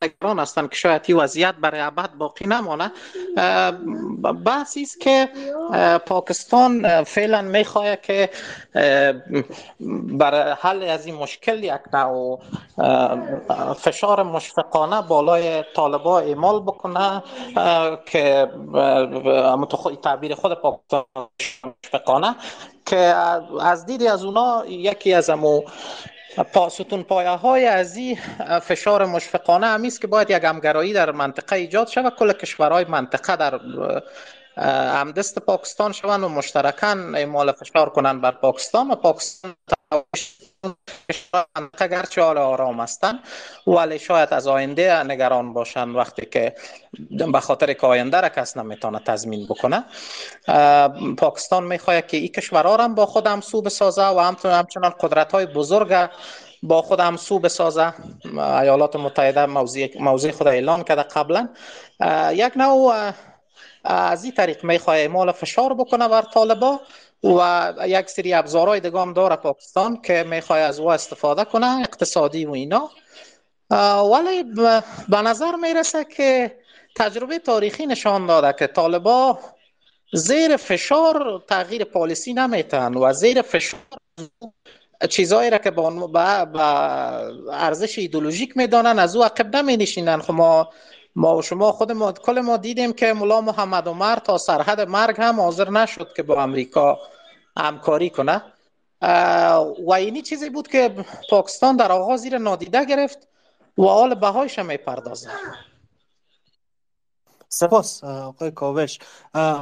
نگران 0.01 0.39
هستند 0.39 0.69
که 0.69 0.75
شاید 0.75 1.01
این 1.05 1.17
وضعیت 1.17 1.55
برای 1.55 1.81
ابد 1.81 2.13
باقی 2.13 2.47
نمانه. 2.47 2.91
بحثی 4.45 4.81
است 4.81 4.99
که 4.99 5.29
پاکستان 6.05 7.03
فعلا 7.03 7.41
می‌خواهد 7.41 8.01
که 8.01 8.29
برای 10.19 10.55
حل 10.59 10.84
از 10.84 11.05
این 11.05 11.15
مشکل 11.15 11.63
یک 11.63 11.81
نوع 11.93 12.39
فشار 13.77 14.23
مشفقانه 14.23 15.01
بالای 15.01 15.63
طالبا 15.76 16.19
اعمال 16.19 16.59
بکنه 16.61 17.23
که 18.05 18.51
تعبیر 20.03 20.35
خود 20.35 20.53
پاکستان 20.53 21.05
مشفقانه 21.84 22.35
که 22.85 22.97
از 23.61 23.85
دیدی 23.85 24.07
از 24.07 24.23
اونا 24.23 24.65
یکی 24.65 25.13
از 25.13 25.30
امو 25.30 25.61
پاستون 26.53 27.03
پایه 27.03 27.30
های 27.30 27.66
از 27.66 27.95
این 27.95 28.18
فشار 28.62 29.06
مشفقانه 29.06 29.68
همی 29.68 29.88
است 29.88 30.02
که 30.02 30.08
باید 30.08 30.30
یک 30.30 30.44
همگرایی 30.44 30.94
در 30.94 31.12
منطقه 31.12 31.56
ایجاد 31.56 31.88
شود. 31.88 32.16
کل 32.16 32.34
کشورهای 32.34 32.86
منطقه 32.86 33.36
در 33.36 33.60
همدست 34.98 35.40
پاکستان 35.40 35.91
شوند 35.91 36.24
و 36.24 36.30
مشترکان 36.30 37.16
اعمال 37.16 37.52
فشار 37.52 37.90
کنند 37.90 38.22
بر 38.22 38.32
پاکستان 38.32 38.91
و 38.91 38.95
پاکستان 38.95 39.56
منطقه 41.55 41.88
گرچه 41.88 42.21
حال 42.21 42.38
آرام 42.38 42.79
هستند 42.79 43.19
ولی 43.67 43.99
شاید 43.99 44.33
از 44.33 44.47
آینده 44.47 45.03
نگران 45.03 45.53
باشند 45.53 45.95
وقتی 45.95 46.25
که 46.25 46.55
به 47.09 47.39
خاطر 47.39 47.73
که 47.73 47.88
آینده 47.88 48.21
را 48.21 48.29
کس 48.29 48.57
نمی‌تونه 48.57 48.99
تضمین 48.99 49.47
بکنه. 49.47 49.85
پاکستان 51.17 51.63
می‌خواهد 51.63 52.07
که 52.07 52.17
این 52.17 52.27
کشورها 52.27 52.75
را 52.75 52.88
با 52.88 53.05
خود 53.05 53.27
همسو 53.27 53.61
بسازه 53.61 54.05
و 54.07 54.19
همچنان 54.43 54.93
قدرت 54.99 55.31
های 55.31 55.45
بزرگ 55.45 56.09
با 56.63 56.81
خود 56.81 56.99
هم 56.99 57.17
سو 57.17 57.39
بسازه. 57.39 57.93
ایالات 58.35 58.95
متحده 58.95 59.45
موضوع 59.99 60.31
خود 60.31 60.47
اعلان 60.47 60.83
کرده 60.83 61.03
قبلا. 61.03 61.49
یک 62.31 62.53
نوع 62.57 63.11
از 63.83 64.23
این 64.23 64.33
طریق 64.33 64.63
می‌خواه 64.63 64.95
اعمال 64.95 65.31
فشار 65.31 65.73
بکنه 65.73 66.07
بر 66.07 66.21
طالبا. 66.21 66.79
و 67.23 67.73
یک 67.85 68.10
سری 68.10 68.34
ابزارهای 68.34 68.80
دگام 68.80 69.14
داره 69.14 69.35
پاکستان 69.35 70.02
که 70.02 70.23
می‌خواه 70.23 70.60
از 70.60 70.80
او 70.80 70.91
استفاده 70.91 71.45
کنه 71.45 71.80
اقتصادی 71.81 72.45
و 72.45 72.52
اینا. 72.52 72.89
ولی 74.11 74.43
به 75.10 75.22
نظر 75.22 75.56
می‌رسه 75.56 76.06
که 76.06 76.57
تجربه 76.95 77.39
تاریخی 77.39 77.85
نشان 77.85 78.26
داده 78.26 78.53
که 78.60 78.68
طالبا 78.68 79.39
زیر 80.14 80.57
فشار 80.57 81.43
تغییر 81.49 81.84
پالیسی 81.84 82.34
نمیتن 82.34 82.93
و 82.93 83.14
زیر 83.14 83.41
فشار 83.41 83.80
چیزایی 85.10 85.49
را 85.49 85.57
که 85.57 85.72
با 85.72 85.89
ارزش 87.52 87.99
ایدولوژیک 87.99 88.57
می‌دانن 88.57 88.99
از 88.99 89.15
او 89.15 89.23
عقب 89.23 89.56
نمی 89.56 89.77
نشینن 89.77 90.19
خب 90.22 90.34
ما 90.34 90.69
ما 91.15 91.38
و 91.38 91.41
شما 91.41 91.71
خود 91.71 91.91
ما 91.91 92.11
کل 92.11 92.39
ما 92.39 92.57
دیدیم 92.57 92.93
که 92.93 93.13
ملا 93.13 93.41
محمد 93.41 93.88
عمر 93.88 94.15
تا 94.15 94.38
سرحد 94.38 94.81
مرگ 94.81 95.15
هم 95.19 95.39
حاضر 95.39 95.69
نشد 95.69 96.07
که 96.15 96.23
با 96.23 96.43
امریکا 96.43 96.99
همکاری 97.57 98.09
کنه. 98.09 98.41
و 99.88 99.93
اینی 99.93 100.21
چیزی 100.21 100.49
بود 100.49 100.67
که 100.67 100.95
پاکستان 101.29 101.75
در 101.75 101.91
آغاز 101.91 102.21
زیر 102.21 102.38
نادیده 102.38 102.85
گرفت 102.85 103.27
و 103.77 103.83
حال 103.83 104.15
بهایش 104.15 104.59
می 104.59 104.77
پردازه 104.77 105.29
سپاس 107.49 108.03
آقای 108.03 108.51
کاوش. 108.51 108.99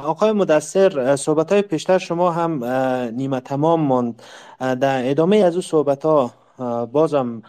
آقای 0.04 0.32
مدثر 0.32 1.16
صحبت 1.16 1.52
های 1.52 1.62
پیشتر 1.62 1.98
شما 1.98 2.30
هم 2.30 2.64
نیمه 3.14 3.40
تمام 3.40 3.80
ماند. 3.80 4.22
در 4.58 5.10
ادامه 5.10 5.36
از 5.36 5.56
او 5.56 5.62
صحبت 5.62 6.04
ها 6.04 6.34
بازم 6.92 7.42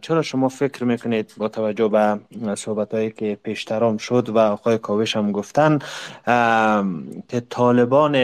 چرا 0.00 0.22
شما 0.22 0.48
فکر 0.48 0.84
می‌کنید 0.84 1.34
با 1.36 1.48
توجه 1.48 1.88
به 1.88 2.18
صحبت 2.54 2.94
هایی 2.94 3.10
که 3.10 3.38
پیشترام 3.42 3.96
شد 3.96 4.28
و 4.28 4.38
آقای 4.38 4.78
کاوش 4.78 5.16
هم 5.16 5.32
گفتن 5.32 5.78
که 7.28 7.40
طالبان 7.50 8.14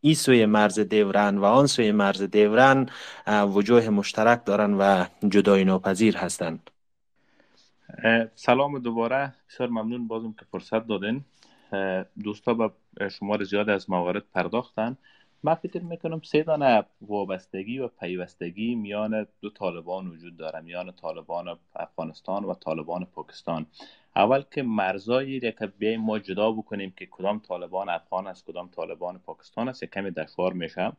ای 0.00 0.14
سوی 0.14 0.46
مرز 0.46 0.78
دیورن 0.78 1.38
و 1.38 1.44
آن 1.44 1.66
سوی 1.66 1.92
مرز 1.92 2.22
دیورن 2.22 2.88
وجوه 3.28 3.88
مشترک 3.88 4.44
دارن 4.44 4.74
و 4.74 5.04
جدای 5.28 5.64
ناپذیر 5.64 6.16
هستند؟ 6.16 6.70
سلام 8.34 8.78
دوباره. 8.78 9.34
بسیار 9.48 9.68
ممنون 9.68 10.08
بازم 10.08 10.34
که 10.38 10.44
فرصت 10.52 10.86
دادین. 10.86 11.24
دوستا 12.24 12.54
به 12.54 12.70
شمار 13.08 13.44
زیاد 13.44 13.70
از 13.70 13.90
موارد 13.90 14.22
پرداختن. 14.34 14.96
من 15.44 15.54
فکر 15.54 15.82
می‌کنم 15.82 16.20
سه 16.20 16.42
دانه 16.42 16.84
وابستگی 17.00 17.78
و 17.78 17.88
پیوستگی 17.88 18.74
میان 18.74 19.26
دو 19.40 19.50
طالبان 19.50 20.06
وجود 20.08 20.36
داره 20.36 20.60
میان 20.60 20.92
طالبان 20.92 21.58
افغانستان 21.76 22.44
و 22.44 22.54
طالبان 22.54 23.04
پاکستان. 23.04 23.66
اول 24.16 24.42
که 24.50 24.62
مرزایی 24.62 25.40
که 25.40 25.66
بیایم 25.66 26.00
ما 26.00 26.18
جدا 26.18 26.52
بکنیم 26.52 26.92
که 26.96 27.06
کدام 27.06 27.38
طالبان 27.38 27.88
افغان 27.88 28.26
است 28.26 28.46
کدام 28.46 28.68
طالبان 28.68 29.18
پاکستان 29.18 29.68
است 29.68 29.84
کمی 29.84 30.10
دشوار 30.10 30.52
میشه. 30.52 30.92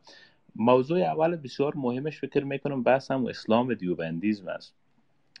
موضوع 0.56 1.00
اول 1.00 1.36
بسیار 1.36 1.72
مهمش 1.76 2.20
فکر 2.20 2.44
می‌کنم 2.44 2.82
بحث 2.82 3.10
هم 3.10 3.26
اسلام 3.26 3.74
دیوبندیزم 3.74 4.48
است. 4.48 4.74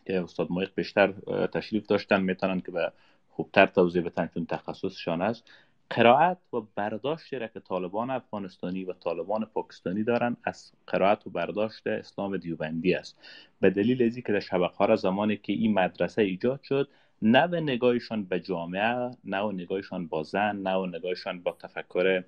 که 0.06 0.20
استاد 0.20 0.46
مایق 0.50 0.70
بیشتر 0.74 1.12
تشریف 1.52 1.86
داشتن 1.86 2.22
می‌تونن 2.22 2.60
که 2.60 2.72
به 2.72 2.92
خوبتر 3.30 3.66
توضیح 3.66 4.02
بدن 4.02 4.30
چون 4.34 4.46
تخصصشان 4.46 5.22
است. 5.22 5.50
قرائت 5.90 6.38
و 6.52 6.60
برداشتی 6.60 7.38
را 7.38 7.46
که 7.46 7.60
طالبان 7.60 8.10
افغانستانی 8.10 8.84
و 8.84 8.92
طالبان 8.92 9.44
پاکستانی 9.44 10.04
دارن. 10.04 10.36
از 10.44 10.72
قرائت 10.86 11.26
و 11.26 11.30
برداشت 11.30 11.86
اسلام 11.86 12.36
دیوبندی 12.36 12.94
است. 12.94 13.18
به 13.60 13.70
دلیل 13.70 14.02
ازی 14.02 14.22
که 14.22 14.32
در 14.32 14.40
شبکه 14.40 14.96
زمانی 14.96 15.36
که 15.36 15.52
این 15.52 15.74
مدرسه 15.74 16.22
ایجاد 16.22 16.62
شد 16.62 16.88
نه 17.22 17.46
به 17.46 17.60
نگاهشان 17.60 18.24
به 18.24 18.40
جامعه 18.40 19.10
نه 19.24 19.40
و 19.40 19.52
نگاهشان 19.52 20.06
با 20.06 20.22
زن 20.22 20.56
نه 20.56 20.74
و 20.74 20.86
نگاهشان 20.86 21.40
با 21.40 21.56
تفکر 21.60 22.24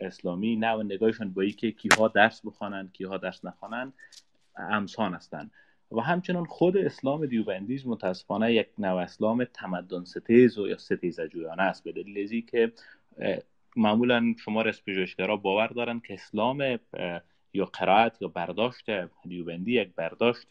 اسلامی 0.00 0.56
نه 0.56 0.72
و 0.72 0.82
نگاهشان 0.82 1.32
با 1.32 1.42
اینکه 1.42 1.70
کیها 1.70 2.08
درس 2.08 2.46
بخوانند 2.46 2.92
کیها 2.92 3.16
درس 3.16 3.44
نخوانند 3.44 3.92
امسان 4.56 5.14
هستند. 5.14 5.50
و 5.92 6.00
همچنان 6.00 6.44
خود 6.44 6.76
اسلام 6.76 7.26
دیوبندیز 7.26 7.86
متاسفانه 7.86 8.54
یک 8.54 8.68
نوع 8.78 9.02
اسلام 9.02 9.44
تمدن 9.44 10.04
ستیز 10.04 10.58
و 10.58 10.68
یا 10.68 10.78
ستیز 10.78 11.20
جویانه 11.20 11.62
است 11.62 11.84
به 11.84 11.92
دلیل 11.92 12.46
که 12.46 12.72
معمولا 13.76 14.34
شما 14.44 14.64
پژوهشگرا 14.86 15.36
باور 15.36 15.66
دارند 15.66 16.02
که 16.02 16.14
اسلام 16.14 16.78
یا 17.54 17.64
قرائت 17.64 18.22
یا 18.22 18.28
برداشت 18.28 18.90
دیوبندی 19.28 19.80
یک 19.80 19.94
برداشت 19.96 20.48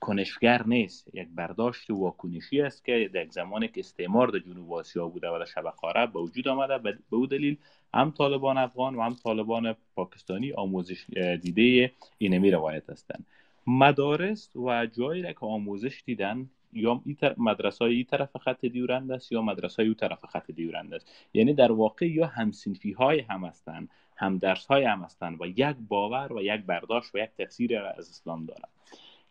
کنشگر 0.00 0.66
نیست 0.66 1.14
یک 1.14 1.28
برداشت 1.34 1.90
واکنشی 1.90 2.60
است 2.60 2.84
که 2.84 3.10
در 3.14 3.26
زمانی 3.30 3.68
که 3.68 3.80
استعمار 3.80 4.28
در 4.28 4.38
جنوب 4.38 4.72
آسیا 4.72 5.08
بوده 5.08 5.28
و 5.28 5.38
در 5.38 5.44
شبه 5.44 5.72
عرب 5.84 6.12
به 6.12 6.20
وجود 6.20 6.48
آمده. 6.48 6.78
به 6.78 6.98
او 7.10 7.26
دلیل 7.26 7.56
هم 7.94 8.10
طالبان 8.10 8.58
افغان 8.58 8.94
و 8.94 9.02
هم 9.02 9.14
طالبان 9.14 9.76
پاکستانی 9.96 10.52
آموزش 10.52 11.04
دیده 11.42 11.92
اینمی 12.18 12.50
روایت 12.50 12.90
هستند. 12.90 13.26
مدارس 13.66 14.56
و 14.56 14.86
جایی 14.86 15.22
را 15.22 15.32
که 15.32 15.46
آموزش 15.46 16.02
دیدن 16.06 16.50
یا 16.72 17.02
مدرسه 17.36 17.84
های 17.84 17.94
این 17.94 18.04
طرف 18.04 18.36
خط 18.36 18.64
دیورند 18.64 19.12
است 19.12 19.32
یا 19.32 19.42
مدرسه 19.42 19.82
های 19.82 19.94
طرف 19.94 20.24
خط 20.24 20.50
دیورند 20.50 20.94
است. 20.94 21.28
یعنی 21.34 21.54
در 21.54 21.72
واقع 21.72 22.06
یا 22.06 22.26
همسنفی 22.26 22.92
های 22.92 23.20
هم 23.20 23.44
هستند 23.44 23.90
هم 24.16 24.38
درس 24.38 24.66
های 24.66 24.84
هم 24.84 25.02
هستند 25.02 25.42
و 25.42 25.46
یک 25.46 25.76
باور 25.88 26.32
و 26.32 26.42
یک 26.42 26.60
برداشت 26.60 27.14
و 27.14 27.18
یک 27.18 27.30
تفسیر 27.38 27.78
از 27.78 28.10
اسلام 28.10 28.46
دارند. 28.46 28.68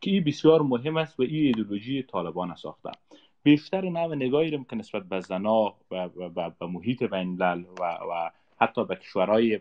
که 0.01 0.11
این 0.11 0.23
بسیار 0.23 0.61
مهم 0.61 0.97
است 0.97 1.19
و 1.19 1.23
این 1.23 1.45
ایدولوژی 1.45 2.03
طالبان 2.03 2.55
ساخته. 2.55 2.91
بیشتر 3.43 3.81
نوع 3.81 4.15
نگاهی 4.15 4.51
رو 4.51 4.63
که 4.63 4.75
نسبت 4.75 5.03
به 5.03 5.19
زنا 5.19 5.75
و 5.91 6.09
به 6.49 6.65
محیط 6.65 7.03
بین 7.03 7.35
و, 7.41 7.83
و 7.83 8.29
حتی 8.61 8.85
به 8.85 8.95
کشورهای 8.95 9.59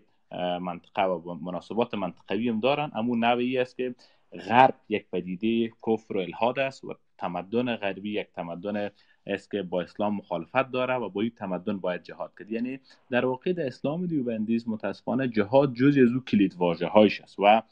منطقه 0.61 1.03
و 1.03 1.35
مناسبات 1.35 1.95
منطقوی 1.95 2.49
هم 2.49 2.61
دارن 2.61 2.91
اما 2.95 3.17
نوعی 3.17 3.59
است 3.59 3.77
که 3.77 3.95
غرب 4.33 4.75
یک 4.89 5.07
پدیده 5.13 5.75
کفر 5.87 6.17
و 6.17 6.21
الهاد 6.21 6.59
است 6.59 6.85
و 6.85 6.95
تمدن 7.19 7.77
غربی 7.77 8.11
یک 8.11 8.27
تمدن 8.35 8.91
است 9.27 9.51
که 9.51 9.63
با 9.63 9.83
اسلام 9.83 10.15
مخالفت 10.15 10.71
داره 10.71 10.95
و 10.95 11.09
با 11.09 11.21
این 11.21 11.33
تمدن 11.39 11.79
باید 11.79 12.03
جهاد 12.03 12.33
کرد. 12.39 12.53
یعنی 12.53 12.81
در 13.11 13.27
واقع 13.27 13.53
در 13.53 13.67
اسلام 13.67 14.07
دیوبندیز 14.07 14.69
متاسفانه 14.69 15.29
جهاد 15.29 15.75
جزی 15.75 16.03
از 16.03 16.13
او 16.13 16.21
کلید 16.21 16.55
واژه 16.55 16.87
هایش 16.87 17.21
است 17.21 17.37
و 17.39 17.63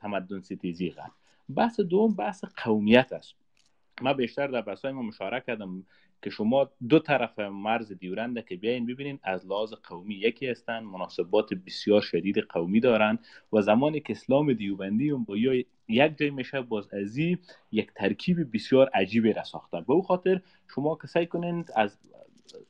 تمدن 0.00 0.40
ستیزی 0.40 0.90
غرب. 0.90 1.12
بحث 1.54 1.80
دوم 1.80 2.14
بحث 2.14 2.44
قومیت 2.64 3.12
است. 3.12 3.34
من 4.02 4.12
بیشتر 4.12 4.46
در 4.46 4.60
بحث 4.60 4.84
ما 4.84 5.02
مشارکت 5.02 5.46
کردم. 5.46 5.86
که 6.22 6.30
شما 6.30 6.70
دو 6.88 6.98
طرف 6.98 7.38
مرز 7.38 7.92
دیورنده 7.92 8.42
که 8.42 8.56
بیاین 8.56 8.86
ببینین 8.86 9.18
از 9.22 9.46
لحاظ 9.46 9.72
قومی 9.72 10.14
یکی 10.14 10.46
هستن 10.46 10.78
مناسبات 10.80 11.54
بسیار 11.54 12.00
شدید 12.00 12.38
قومی 12.38 12.80
دارن 12.80 13.18
و 13.52 13.60
زمانی 13.60 14.00
که 14.00 14.12
اسلام 14.12 14.52
دیوبندی 14.52 15.12
با 15.12 15.36
یا 15.36 15.64
یک 15.88 16.18
جای 16.18 16.30
میشه 16.30 16.60
باز 16.60 16.94
ازی 16.94 17.38
یک 17.72 17.90
ترکیب 17.94 18.52
بسیار 18.52 18.90
عجیبی 18.94 19.32
را 19.32 19.44
ساخته. 19.44 19.80
به 19.80 19.92
او 19.92 20.02
خاطر 20.02 20.40
شما 20.74 20.98
کسایی 21.02 21.26
کنین 21.26 21.64
از 21.74 21.98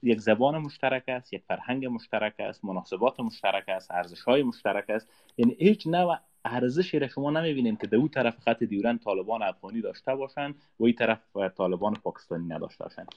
یک 0.02 0.20
زبان 0.20 0.58
مشترک 0.58 1.04
است 1.08 1.32
یک 1.32 1.42
فرهنگ 1.48 1.86
مشترک 1.86 2.34
است 2.38 2.64
مناسبات 2.64 3.20
مشترک 3.20 3.68
است 3.68 3.90
ارزش 3.90 4.22
های 4.22 4.42
مشترک 4.42 4.90
است. 4.90 5.08
یعنی 5.36 5.56
هیچ 5.58 5.86
نوع 5.86 6.16
ارزشی 6.44 6.98
را 6.98 7.08
شما 7.08 7.30
نمی‌بینید 7.30 7.80
که 7.80 7.86
در 7.86 7.98
طرف 8.14 8.38
خط 8.38 8.62
دیورن 8.62 8.98
طالبان 8.98 9.42
افغانی 9.42 9.80
داشته 9.80 10.14
باشند 10.14 10.54
و 10.80 10.84
این 10.84 10.94
طرف 10.94 11.18
طالبان 11.56 11.94
پاکستانی 11.94 12.48
نداشته 12.48 12.84
باشند. 12.84 13.08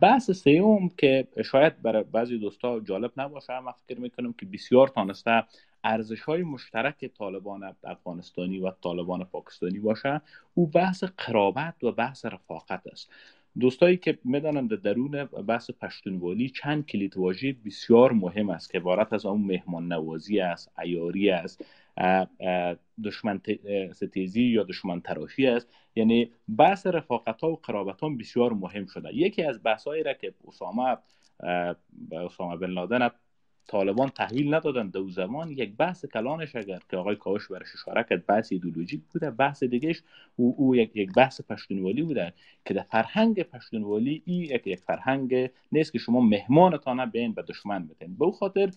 بحث 0.00 0.30
سوم 0.30 0.88
که 0.88 1.28
شاید 1.44 1.82
برای 1.82 2.04
بعضی 2.04 2.38
دوستا 2.38 2.80
جالب 2.80 3.12
نباشه 3.16 3.60
من 3.60 3.72
فکر 3.72 4.00
می‌کنم 4.00 4.32
که 4.32 4.46
بسیار 4.46 4.88
تانسته 4.88 5.44
ارزش 5.84 6.20
های 6.22 6.42
مشترک 6.42 7.04
طالبان 7.18 7.74
افغانستانی 7.84 8.58
و 8.58 8.70
طالبان 8.70 9.24
پاکستانی 9.24 9.78
باشه. 9.78 10.20
او 10.54 10.66
بحث 10.66 11.04
قرابت 11.04 11.84
و 11.84 11.92
بحث 11.92 12.24
رفاقت 12.24 12.86
است. 12.86 13.10
دوستایی 13.60 13.96
که 13.96 14.18
می‌دانن 14.24 14.66
در 14.66 14.76
درون 14.76 15.24
بحث 15.24 15.70
پشتونوالی 15.70 16.50
چند 16.50 16.86
کلید 16.86 17.16
واژه 17.16 17.56
بسیار 17.66 18.12
مهم 18.12 18.50
است 18.50 18.70
که 18.70 18.78
عبارت 18.78 19.12
از 19.12 19.26
اون 19.26 19.40
مهمان 19.40 19.92
نوازی 19.92 20.40
است 20.40 20.72
ایاری 20.78 21.30
است 21.30 21.64
دشمن 23.04 23.40
ستیزی 23.92 24.42
یا 24.42 24.62
دشمن 24.62 25.00
تراشی 25.00 25.46
است. 25.46 25.68
یعنی 25.96 26.30
بحث 26.58 26.86
رفاقت 26.86 27.40
ها 27.40 27.50
و 27.50 27.56
قرابت 27.56 28.00
ها 28.00 28.08
بسیار 28.08 28.52
مهم 28.52 28.86
شده. 28.86 29.14
یکی 29.14 29.42
از 29.42 29.60
بحث 29.62 29.88
را 29.88 30.12
که 30.12 30.34
اسامه 30.48 30.96
اسامه 32.12 32.56
بن 32.56 32.70
لادن 32.70 33.08
طالبان 33.68 34.08
تحویل 34.08 34.54
ندادن 34.54 34.88
دو 34.88 35.10
زمان 35.10 35.50
یک 35.50 35.76
بحث 35.76 36.06
کلانش 36.06 36.56
اگر 36.56 36.80
که 36.90 36.96
آقای 36.96 37.16
کاوش 37.16 37.48
برش 37.48 37.74
اشاره 37.74 38.06
کرد 38.10 38.26
بحث 38.26 38.52
ایدولوژیک 38.52 39.00
بوده 39.12 39.30
بحث 39.30 39.64
دیگهش 39.64 40.02
او, 40.36 40.54
او 40.58 40.76
یک, 40.76 40.90
یک 40.94 41.12
بحث 41.12 41.40
پشتونوالی 41.40 42.02
بوده 42.02 42.32
که 42.64 42.74
در 42.74 42.82
فرهنگ 42.82 43.42
پشتونوالی 43.42 44.22
ای 44.26 44.34
یک, 44.34 44.66
یک 44.66 44.80
فرهنگ 44.80 45.50
نیست 45.72 45.92
که 45.92 45.98
شما 45.98 46.20
مهمانتان 46.20 47.10
بین 47.10 47.32
به 47.32 47.42
دشمن 47.42 47.86
بتین 47.86 48.16
به 48.16 48.30
خاطر 48.30 48.70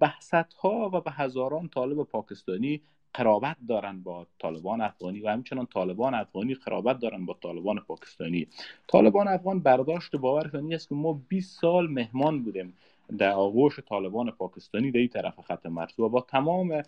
بحثت 0.00 0.52
ها 0.52 0.90
و 0.92 1.00
به 1.00 1.10
هزاران 1.10 1.68
طالب 1.68 2.02
پاکستانی 2.02 2.80
قرابت 3.16 3.56
دارن 3.68 4.02
با 4.02 4.26
طالبان 4.38 4.80
افغانی 4.80 5.20
و 5.20 5.28
همچنان 5.28 5.66
طالبان 5.66 6.14
افغانی 6.14 6.54
قرابت 6.54 6.98
دارن 6.98 7.26
با 7.26 7.36
طالبان 7.42 7.78
پاکستانی. 7.78 8.46
طالبان 8.88 9.28
افغان 9.28 9.60
برداشت 9.60 10.16
باورشان 10.16 10.72
است 10.72 10.88
که 10.88 10.94
ما 10.94 11.20
20 11.28 11.60
سال 11.60 11.90
مهمان 11.90 12.42
بودیم. 12.42 12.74
در 13.18 13.30
آغوش 13.30 13.80
طالبان 13.80 14.30
پاکستانی 14.30 14.90
در 14.90 14.98
این 14.98 15.08
طرف 15.08 15.40
خط 15.40 15.66
و 15.98 16.08
با 16.08 16.20
تمام 16.20 16.82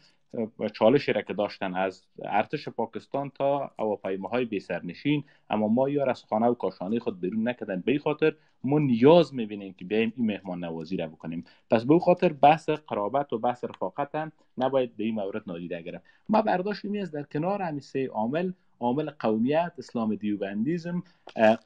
چالشی 0.74 1.12
را 1.12 1.22
که 1.22 1.34
داشتن 1.34 1.74
از 1.74 2.02
ارتش 2.22 2.68
پاکستان 2.68 3.30
تا 3.30 3.70
هواپیماهای 3.78 4.44
بی 4.44 4.60
سرنشین 4.60 5.24
اما 5.50 5.68
ما 5.68 5.88
یار 5.88 6.10
از 6.10 6.24
خانه 6.24 6.46
و 6.46 6.54
کاشانه 6.54 6.98
خود 6.98 7.20
بیرون 7.20 7.48
نکردن. 7.48 7.82
به 7.86 7.98
خاطر 7.98 8.34
ما 8.64 8.78
نیاز 8.78 9.34
می‌بینیم 9.34 9.72
که 9.72 9.84
بیایم 9.84 10.12
این 10.16 10.26
مهمان 10.26 10.64
نوازی 10.64 10.96
را 10.96 11.06
بکنیم. 11.06 11.44
پس 11.70 11.84
به 11.84 11.98
خاطر 11.98 12.32
بحث 12.32 12.70
قرابت 12.70 13.32
و 13.32 13.38
بحث 13.38 13.64
رفاقت 13.64 14.14
هم 14.14 14.32
نباید 14.58 14.96
به 14.96 15.04
این 15.04 15.14
مورد 15.14 15.42
نادیده 15.46 15.82
گرفت. 15.82 16.04
ما 16.28 16.42
برداشت 16.42 16.84
می 16.84 17.00
از 17.00 17.10
در 17.10 17.22
کنار 17.22 17.62
همین 17.62 17.80
سه 17.80 18.06
عامل 18.06 18.52
عامل 18.80 19.10
قومیت 19.18 19.72
اسلام 19.78 20.14
دیوبندیزم 20.14 21.02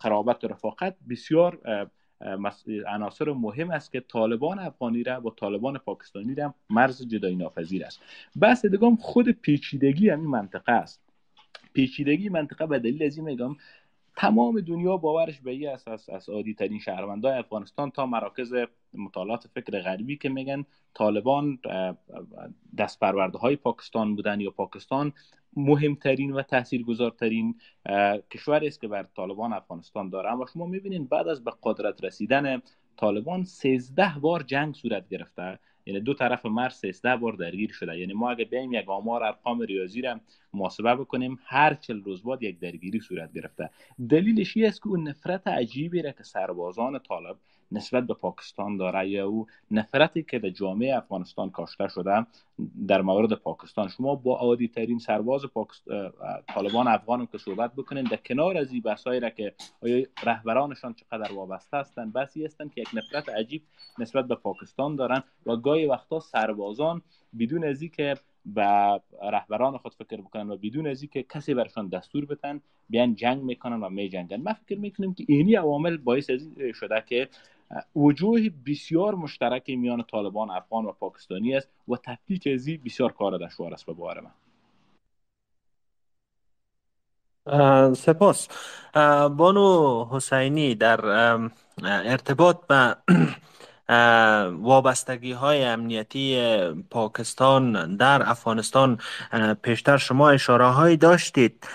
قرابت 0.01 0.45
و 0.45 0.49
رفاقت. 0.49 0.97
بسیار 1.11 1.89
عناصر 2.89 3.33
مهم 3.33 3.71
است 3.71 3.93
که 3.93 4.01
طالبان 4.01 4.59
افغانی 4.59 5.03
را 5.03 5.21
با 5.21 5.31
طالبان 5.31 5.79
پاکستانی 5.79 6.35
را 6.35 6.55
مرز 6.71 7.09
جدایی 7.09 7.37
ناپذیر 7.37 7.85
است. 7.85 8.01
بحث 8.41 8.67
دیگه 8.67 8.97
خود 9.01 9.31
پیچیدگی 9.31 10.11
همین 10.11 10.31
منطقه 10.31 10.73
است. 10.73 11.03
پیچیدگی 11.73 12.29
منطقه 12.29 12.67
به 12.67 12.79
دلیل 12.79 13.03
از 13.03 13.17
این 13.17 13.27
میگم 13.27 13.57
تمام 14.17 14.61
دنیا 14.61 14.97
باورش 14.97 15.41
به 15.41 15.51
این 15.51 15.69
اساس 15.69 16.11
از 16.11 16.29
عادی 16.29 16.55
ترین 16.55 16.79
شهروندای 16.79 17.39
افغانستان 17.39 17.91
تا 17.91 18.07
مراکز 18.07 18.55
مطالعات 18.95 19.47
فکر 19.55 19.81
غربی 19.81 20.17
که 20.17 20.29
میگن 20.29 20.65
طالبان 20.95 21.59
دست 22.79 23.03
های 23.41 23.57
پاکستان 23.57 24.17
بودن 24.17 24.41
یا 24.41 24.51
پاکستان 24.51 25.13
مهمترین 25.57 26.33
و 26.33 26.43
تاثیرگذارترین 26.43 27.55
کشوری 28.31 28.67
است 28.67 28.81
که 28.81 28.89
بر 28.89 29.07
طالبان 29.17 29.53
افغانستان 29.53 30.09
داره 30.09 30.33
اما 30.33 30.47
شما 30.47 30.67
می‌بینید 30.67 31.09
بعد 31.09 31.29
از 31.29 31.45
به 31.45 31.53
قدرت 31.63 32.05
رسیدن 32.05 32.63
طالبان 32.97 33.45
13 33.45 34.19
بار 34.21 34.43
جنگ 34.43 34.75
صورت 34.75 35.09
گرفته. 35.09 35.59
یعنی 35.87 36.01
دو 36.01 36.15
طرف 36.15 36.47
مرز 36.47 36.75
13 36.75 37.17
بار 37.17 37.33
درگیر 37.33 37.73
شده. 37.73 37.99
یعنی 37.99 38.13
ما 38.13 38.31
اگه 38.31 38.45
بیایم 38.45 38.73
یک 38.73 38.89
آمار 38.89 39.23
ارقام 39.23 39.61
ریاضی 39.61 40.01
را 40.01 40.21
محاسبه 40.55 40.95
بکنیم 40.95 41.39
هر 41.45 41.75
چل 41.75 42.03
روز 42.03 42.23
بعد 42.23 42.43
یک 42.43 42.59
درگیری 42.59 43.01
صورت 43.01 43.33
گرفته. 43.33 43.71
دلیلش 44.09 44.57
است 44.57 44.83
که 44.83 44.89
اون 44.89 45.09
نفرت 45.09 45.47
عجیبی 45.47 46.03
را 46.03 46.13
که 46.13 46.23
سربازان 46.23 46.99
طالب 46.99 47.37
نسبت 47.73 48.07
به 48.07 48.15
پاکستان 48.15 48.77
داره. 48.77 49.09
یا 49.09 49.27
او 49.27 49.47
نفرتی 49.71 50.23
که 50.23 50.39
در 50.39 50.51
جامعه 50.51 50.97
افغانستان 50.97 51.51
کاشته 51.51 51.89
شده 51.89 52.27
در 52.89 53.03
مورد 53.03 53.33
پاکستان 53.33 53.89
شما 53.89 54.15
با 54.15 54.37
عادی 54.37 54.69
ترین 54.69 54.99
سرباز 54.99 55.43
پاکستان 55.45 56.13
طالبان 56.55 56.89
افغان 56.89 57.27
که 57.27 57.39
صحبت 57.39 57.73
بکنین 57.75 58.05
در 58.05 58.17
کنار 58.17 58.57
از 58.57 58.73
این 58.73 58.83
بحثایی 58.83 59.21
را 59.21 59.31
که 59.31 59.55
آیا 59.83 60.07
رهبرانشان 60.25 60.95
چقدر 60.95 61.33
وابسته 61.33 61.77
هستند 61.77 62.13
بسی 62.13 62.45
هستند 62.45 62.75
که 62.75 62.81
یک 62.81 62.89
نفرت 62.95 63.29
عجیب 63.29 63.63
نسبت 63.99 64.29
به 64.29 64.35
پاکستان 64.35 64.97
دارن 64.97 65.23
و 65.47 65.57
گاهی 65.57 65.87
وقتا 65.87 66.21
سربازان 66.21 67.03
بدون 67.39 67.65
از 67.65 67.85
که 67.85 68.15
به 68.47 69.01
رهبران 69.23 69.79
خود 69.79 69.95
فکر 69.95 70.21
بکنن 70.21 70.51
و 70.51 70.57
بدون 70.57 70.87
از 70.87 71.05
که 71.05 71.23
کسی 71.23 71.55
برشان 71.55 71.89
دستور 71.89 72.25
بتن 72.25 72.61
بیان 72.91 73.15
جنگ 73.15 73.43
می‌کنن 73.43 73.81
و 73.81 73.89
میجنگن. 73.89 74.43
ما 74.43 74.53
فکر 74.53 74.79
می‌کنیم 74.79 75.15
که 75.15 75.25
اینی 75.29 75.55
عوامل 75.55 75.97
باعث 75.97 76.31
از 76.31 76.49
شده 76.75 77.05
که 77.07 77.29
وجوه 77.97 78.41
بسیار 78.67 79.15
مشترک 79.15 79.71
میان 79.71 80.03
طالبان 80.03 80.51
افغان 80.51 80.85
و 80.85 80.93
پاکستانی 80.93 81.57
است 81.57 81.69
و 81.89 81.97
تفکیک 81.97 82.49
ازی 82.55 82.77
بسیار 82.79 83.13
کار 83.13 83.39
دشوار 83.39 83.75
است 83.75 83.87
به 83.87 83.93
باور 83.93 84.21
من. 84.21 84.31
سپاس. 87.95 88.49
بانو 89.37 90.07
حسینی 90.11 90.75
در 90.75 91.07
ارتباط 91.85 92.57
به 92.67 92.97
وابستگی 94.53 95.33
های 95.33 95.65
امنیتی 95.65 96.41
پاکستان 96.91 97.97
در 97.97 98.31
افغانستان 98.31 98.99
پیشتر 99.63 99.97
شما 99.97 100.31
اشاره 100.31 100.67
هایی 100.67 100.97
داشتید 100.97 101.67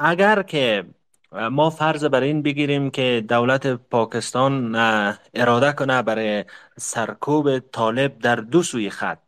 اگر 0.00 0.42
که 0.42 0.84
ما 1.36 1.70
فرض 1.70 2.04
بر 2.04 2.20
این 2.20 2.42
بگیریم 2.42 2.90
که 2.90 3.24
دولت 3.28 3.66
پاکستان 3.66 4.74
اراده 5.34 5.72
کنه 5.72 6.02
برای 6.02 6.44
سرکوب 6.78 7.58
طالب 7.58 8.18
در 8.18 8.36
دو 8.36 8.62
سوی 8.62 8.90
خط. 8.90 9.18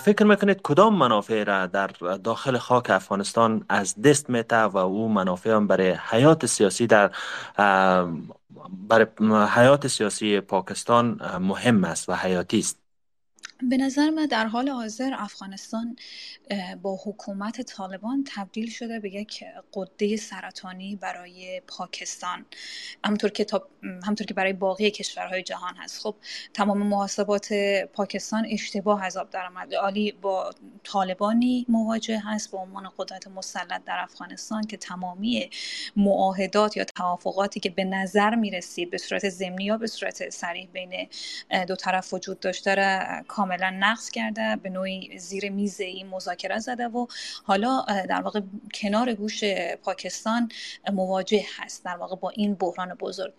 فکر 0.00 0.24
می‌کنید 0.24 0.62
کدام 0.62 0.98
منافع 0.98 1.44
را 1.44 1.66
در 1.66 1.86
داخل 2.24 2.58
خاک 2.58 2.90
افغانستان 2.90 3.64
از 3.68 4.02
دست 4.02 4.30
میته 4.30 4.62
و 4.62 4.76
او 4.78 5.08
منافع 5.08 5.50
هم 5.50 5.66
برای 5.66 5.90
حیات 6.10 6.46
سیاسی 6.46 6.86
در 6.86 7.10
برای 8.88 9.06
حیات 9.56 9.86
سیاسی 9.86 10.40
پاکستان 10.40 11.20
مهم 11.40 11.84
است 11.84 12.08
و 12.08 12.14
حیاتی 12.14 12.58
است؟ 12.58 12.85
به 13.62 13.76
نظر 13.76 14.10
من 14.10 14.26
در 14.26 14.46
حال 14.46 14.68
حاضر 14.68 15.14
افغانستان 15.18 15.96
با 16.82 16.98
حکومت 17.04 17.60
طالبان 17.62 18.24
تبدیل 18.34 18.70
شده 18.70 19.00
به 19.00 19.14
یک 19.14 19.44
قده 19.74 20.16
سرطانی 20.16 20.96
برای 20.96 21.62
پاکستان. 21.66 22.44
همطور 23.04 23.30
که 23.30 23.46
همطور 24.06 24.26
که 24.26 24.34
برای 24.34 24.52
باقی 24.52 24.90
کشورهای 24.90 25.42
جهان 25.42 25.74
هست. 25.76 26.02
خب 26.02 26.14
تمام 26.54 26.78
محاسبات 26.78 27.52
پاکستان 27.92 28.46
اشتباه 28.50 29.04
از 29.04 29.16
آب 29.16 29.30
درآمد. 29.30 29.74
عالی 29.74 30.12
با 30.12 30.50
طالبانی 30.84 31.66
مواجه 31.68 32.22
هست 32.24 32.50
به 32.50 32.58
عنوان 32.58 32.90
قدرت 32.98 33.28
مسلط 33.28 33.84
در 33.84 33.98
افغانستان 33.98 34.66
که 34.66 34.76
تمامی 34.76 35.50
معاهدات 35.96 36.76
یا 36.76 36.84
توافقاتی 36.84 37.60
که 37.60 37.70
به 37.70 37.84
نظر 37.84 38.34
می‌رسید 38.34 38.90
به 38.90 38.98
صورت 38.98 39.28
ضمنی 39.28 39.64
یا 39.64 39.76
به 39.78 39.86
صورت 39.86 40.30
صریح 40.30 40.68
بین 40.72 41.08
دو 41.68 41.76
طرف 41.76 42.14
وجود 42.14 42.40
داشته 42.40 42.74
را 42.74 43.22
کاملا 43.46 43.70
نقض 43.70 44.10
کرده 44.10 44.56
به 44.56 44.70
نوعی 44.70 45.18
زیر 45.18 45.50
میز 45.50 45.80
این 45.80 46.08
مذاکره 46.08 46.58
زده 46.58 46.88
و 46.88 47.06
حالا 47.44 47.84
در 48.08 48.20
واقع 48.20 48.40
کنار 48.74 49.14
گوش 49.14 49.44
پاکستان 49.82 50.48
مواجه 50.92 51.44
هست 51.56 51.84
در 51.84 51.96
واقع 51.96 52.16
با 52.16 52.30
این 52.30 52.54
بحران 52.54 52.94
بزرگ. 52.94 53.32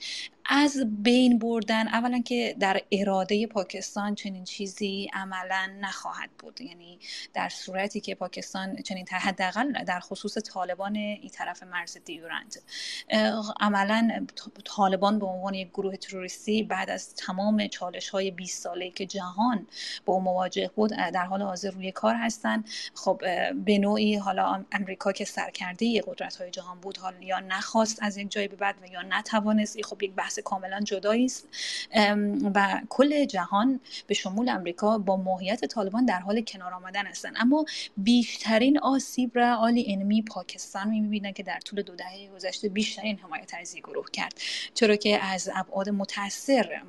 از 0.49 0.83
بین 1.03 1.39
بردن 1.39 1.87
اولا 1.87 2.21
که 2.21 2.55
در 2.59 2.81
اراده 2.91 3.47
پاکستان 3.47 4.15
چنین 4.15 4.43
چیزی 4.43 5.09
عملا 5.13 5.69
نخواهد 5.81 6.29
بود. 6.39 6.61
یعنی 6.61 6.99
در 7.33 7.49
صورتی 7.49 7.99
که 7.99 8.15
پاکستان 8.15 8.75
چنین 8.75 9.07
حداقل 9.11 9.83
در 9.83 9.99
خصوص 9.99 10.37
طالبان 10.37 10.95
این 10.95 11.29
طرف 11.29 11.63
مرز 11.63 11.97
دیورند. 12.05 12.55
عملا 13.59 14.27
طالبان 14.65 15.19
به 15.19 15.25
عنوان 15.25 15.53
یک 15.53 15.69
گروه 15.69 15.95
تروریستی 15.95 16.63
بعد 16.63 16.89
از 16.89 17.15
تمام 17.15 17.67
چالش 17.67 18.09
های 18.09 18.31
20 18.31 18.63
ساله 18.63 18.89
که 18.89 19.05
جهان 19.05 19.67
با 20.05 20.19
مواجه 20.19 20.71
بود 20.75 20.89
در 20.89 21.25
حال 21.25 21.41
حاضر 21.41 21.69
روی 21.69 21.91
کار 21.91 22.15
هستند. 22.15 22.69
خب 22.93 23.21
به 23.65 23.77
نوعی 23.77 24.15
حالا 24.15 24.65
امریکا 24.71 25.11
که 25.11 25.25
سرکرده 25.25 26.01
قدرت 26.07 26.35
های 26.35 26.51
جهان 26.51 26.79
بود 26.79 26.97
حالا 26.97 27.17
یا 27.21 27.39
نخواست 27.39 28.03
از 28.03 28.17
یک 28.17 28.31
جای 28.31 28.47
به 28.47 28.55
بعد 28.55 28.75
و 28.81 28.85
یا 28.91 29.01
نتوانست 29.01 29.85
خب 29.85 30.03
یک 30.03 30.13
بحث 30.13 30.36
کاملا 30.39 30.81
جدایی 30.81 31.25
است. 31.25 31.47
و 32.55 32.81
کل 32.89 33.25
جهان 33.25 33.79
به 34.07 34.13
شمول 34.13 34.49
امریکا 34.49 34.97
با 34.97 35.17
ماهیت 35.17 35.65
طالبان 35.65 36.05
در 36.05 36.19
حال 36.19 36.41
کنار 36.41 36.73
آمدن 36.73 37.05
هستند 37.05 37.35
اما 37.39 37.65
بیشترین 37.97 38.79
آسیب 38.79 39.31
را 39.35 39.55
آلی 39.55 39.85
انمی 39.93 40.21
پاکستان 40.21 40.89
می‌بینه 40.89 41.33
که 41.33 41.43
در 41.43 41.59
طول 41.59 41.81
دو 41.81 41.95
دهه 41.95 42.29
گذشته 42.35 42.69
بیشترین 42.69 43.17
حمایت 43.17 43.53
از 43.61 43.75
گروه 43.75 44.05
کرد. 44.13 44.33
چرا 44.73 44.95
که 44.95 45.23
از 45.23 45.49
ابعاد 45.55 45.89
متاثر 45.89 46.81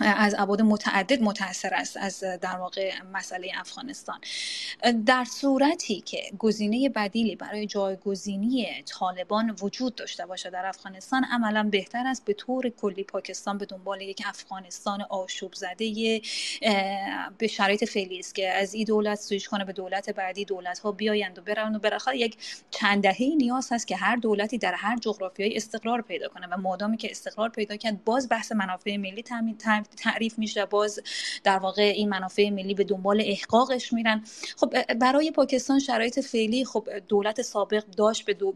از 0.00 0.34
ابعاد 0.38 0.62
متعدد 0.62 1.22
متاثر 1.22 1.74
است 1.74 1.96
از 1.96 2.24
در 2.40 2.56
واقع 2.56 2.92
مسئله 3.12 3.50
افغانستان. 3.56 4.20
در 5.06 5.24
صورتی 5.24 6.00
که 6.00 6.22
گزینه 6.38 6.88
بدیلی 6.88 7.36
برای 7.36 7.66
جایگزینی 7.66 8.82
طالبان 8.86 9.56
وجود 9.62 9.94
داشته 9.94 10.26
باشه 10.26 10.50
در 10.50 10.66
افغانستان 10.66 11.24
عملا 11.24 11.68
بهتر 11.72 12.06
است 12.06 12.24
به 12.24 12.32
طور 12.34 12.68
کلی 12.68 13.04
پاکستان 13.04 13.58
به 13.58 13.66
دنبال 13.66 14.00
یک 14.00 14.22
افغانستان 14.26 15.02
آشوب 15.02 15.52
زده 15.54 16.20
به 17.38 17.46
شرایط 17.46 17.84
فعلی 17.84 18.18
است 18.18 18.34
که 18.34 18.50
از 18.50 18.74
این 18.74 18.84
دولت 18.84 19.18
سویش 19.20 19.48
کنه 19.48 19.64
به 19.64 19.72
دولت 19.72 20.10
بعدی 20.10 20.44
دولت 20.44 20.78
ها 20.78 20.92
بیایند 20.92 21.38
و 21.38 21.42
برن 21.42 21.74
و 21.74 21.78
بالاخره 21.78 22.18
یک 22.18 22.36
چند 22.70 23.02
دهه 23.02 23.34
نیاز 23.36 23.72
هست 23.72 23.86
که 23.86 23.96
هر 23.96 24.16
دولتی 24.16 24.58
در 24.58 24.74
هر 24.74 24.96
جغرافیای 24.96 25.56
استقرار 25.56 26.02
پیدا 26.02 26.28
کنه 26.28 26.46
و 26.46 26.56
مادامی 26.56 26.96
که 26.96 27.10
استقرار 27.10 27.48
پیدا 27.48 27.76
کرد 27.76 28.04
باز 28.04 28.28
بحث 28.28 28.52
منافع 28.52 28.96
ملی 28.96 29.22
تامین 29.22 29.56
تعریف 29.96 30.38
میشه 30.38 30.66
باز 30.66 31.00
در 31.44 31.58
واقع 31.58 31.82
این 31.82 32.08
منافع 32.08 32.50
ملی 32.50 32.74
به 32.74 32.84
دنبال 32.84 33.22
احقاقش 33.24 33.92
میرن. 33.92 34.24
خب 34.56 34.94
برای 34.94 35.30
پاکستان 35.30 35.78
شرایط 35.78 36.20
فعلی 36.20 36.64
خب 36.64 36.88
دولت 37.08 37.42
سابق 37.42 37.84
داشت 37.84 38.24
به 38.24 38.34
دو 38.34 38.54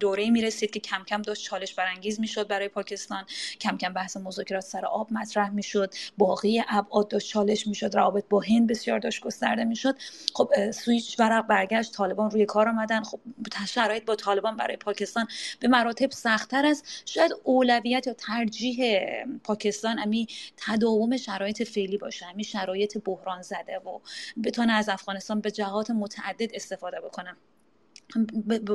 دوره 0.00 0.30
می 0.30 0.42
رسید 0.42 0.70
که 0.70 0.80
کم 0.80 1.04
کم 1.04 1.22
داشت 1.22 1.44
چالش 1.44 1.74
برانگیز 1.74 2.20
می‌شد 2.20 2.48
برای 2.48 2.68
پاکستان. 2.68 3.24
کم 3.60 3.76
کم 3.76 3.92
بحث 3.92 4.16
مذاکرات 4.16 4.64
سر 4.64 4.86
آب 4.86 5.12
مطرح 5.12 5.50
می‌شد. 5.50 5.94
باقی 6.18 6.62
ابعاد 6.68 7.08
داشت 7.08 7.28
چالش 7.28 7.66
می‌شد. 7.66 7.94
روابط 7.96 8.24
با 8.30 8.40
هند 8.40 8.66
بسیار 8.66 8.98
داشت 8.98 9.20
گسترده 9.20 9.64
می‌شد. 9.64 9.94
خب 10.34 10.70
سویچ 10.70 11.20
ورق 11.20 11.46
برگشت 11.46 11.92
طالبان 11.92 12.30
روی 12.30 12.46
کار 12.46 12.68
آمدن. 12.68 13.02
خب 13.02 13.20
شرایط 13.68 14.04
با 14.04 14.16
طالبان 14.16 14.56
برای 14.56 14.76
پاکستان 14.76 15.26
به 15.60 15.68
مراتب 15.68 16.10
سختتر 16.10 16.66
است. 16.66 17.02
شاید 17.06 17.32
اولویت 17.44 18.06
یا 18.06 18.12
ترجیح 18.12 18.98
پاکستان 19.44 19.98
امی 19.98 20.26
تداوم 20.56 21.16
شرایط 21.16 21.62
فعلی 21.62 21.98
باشه 21.98 22.26
امی 22.26 22.44
شرایط 22.44 22.98
بحران 23.04 23.42
زده 23.42 23.78
و 23.78 23.98
بتونه 24.44 24.72
از 24.72 24.88
افغانستان 24.88 25.40
به 25.40 25.50
جهات 25.50 25.90
متعدد 25.90 26.54
استفاده 26.54 27.00
بکنه. 27.00 27.36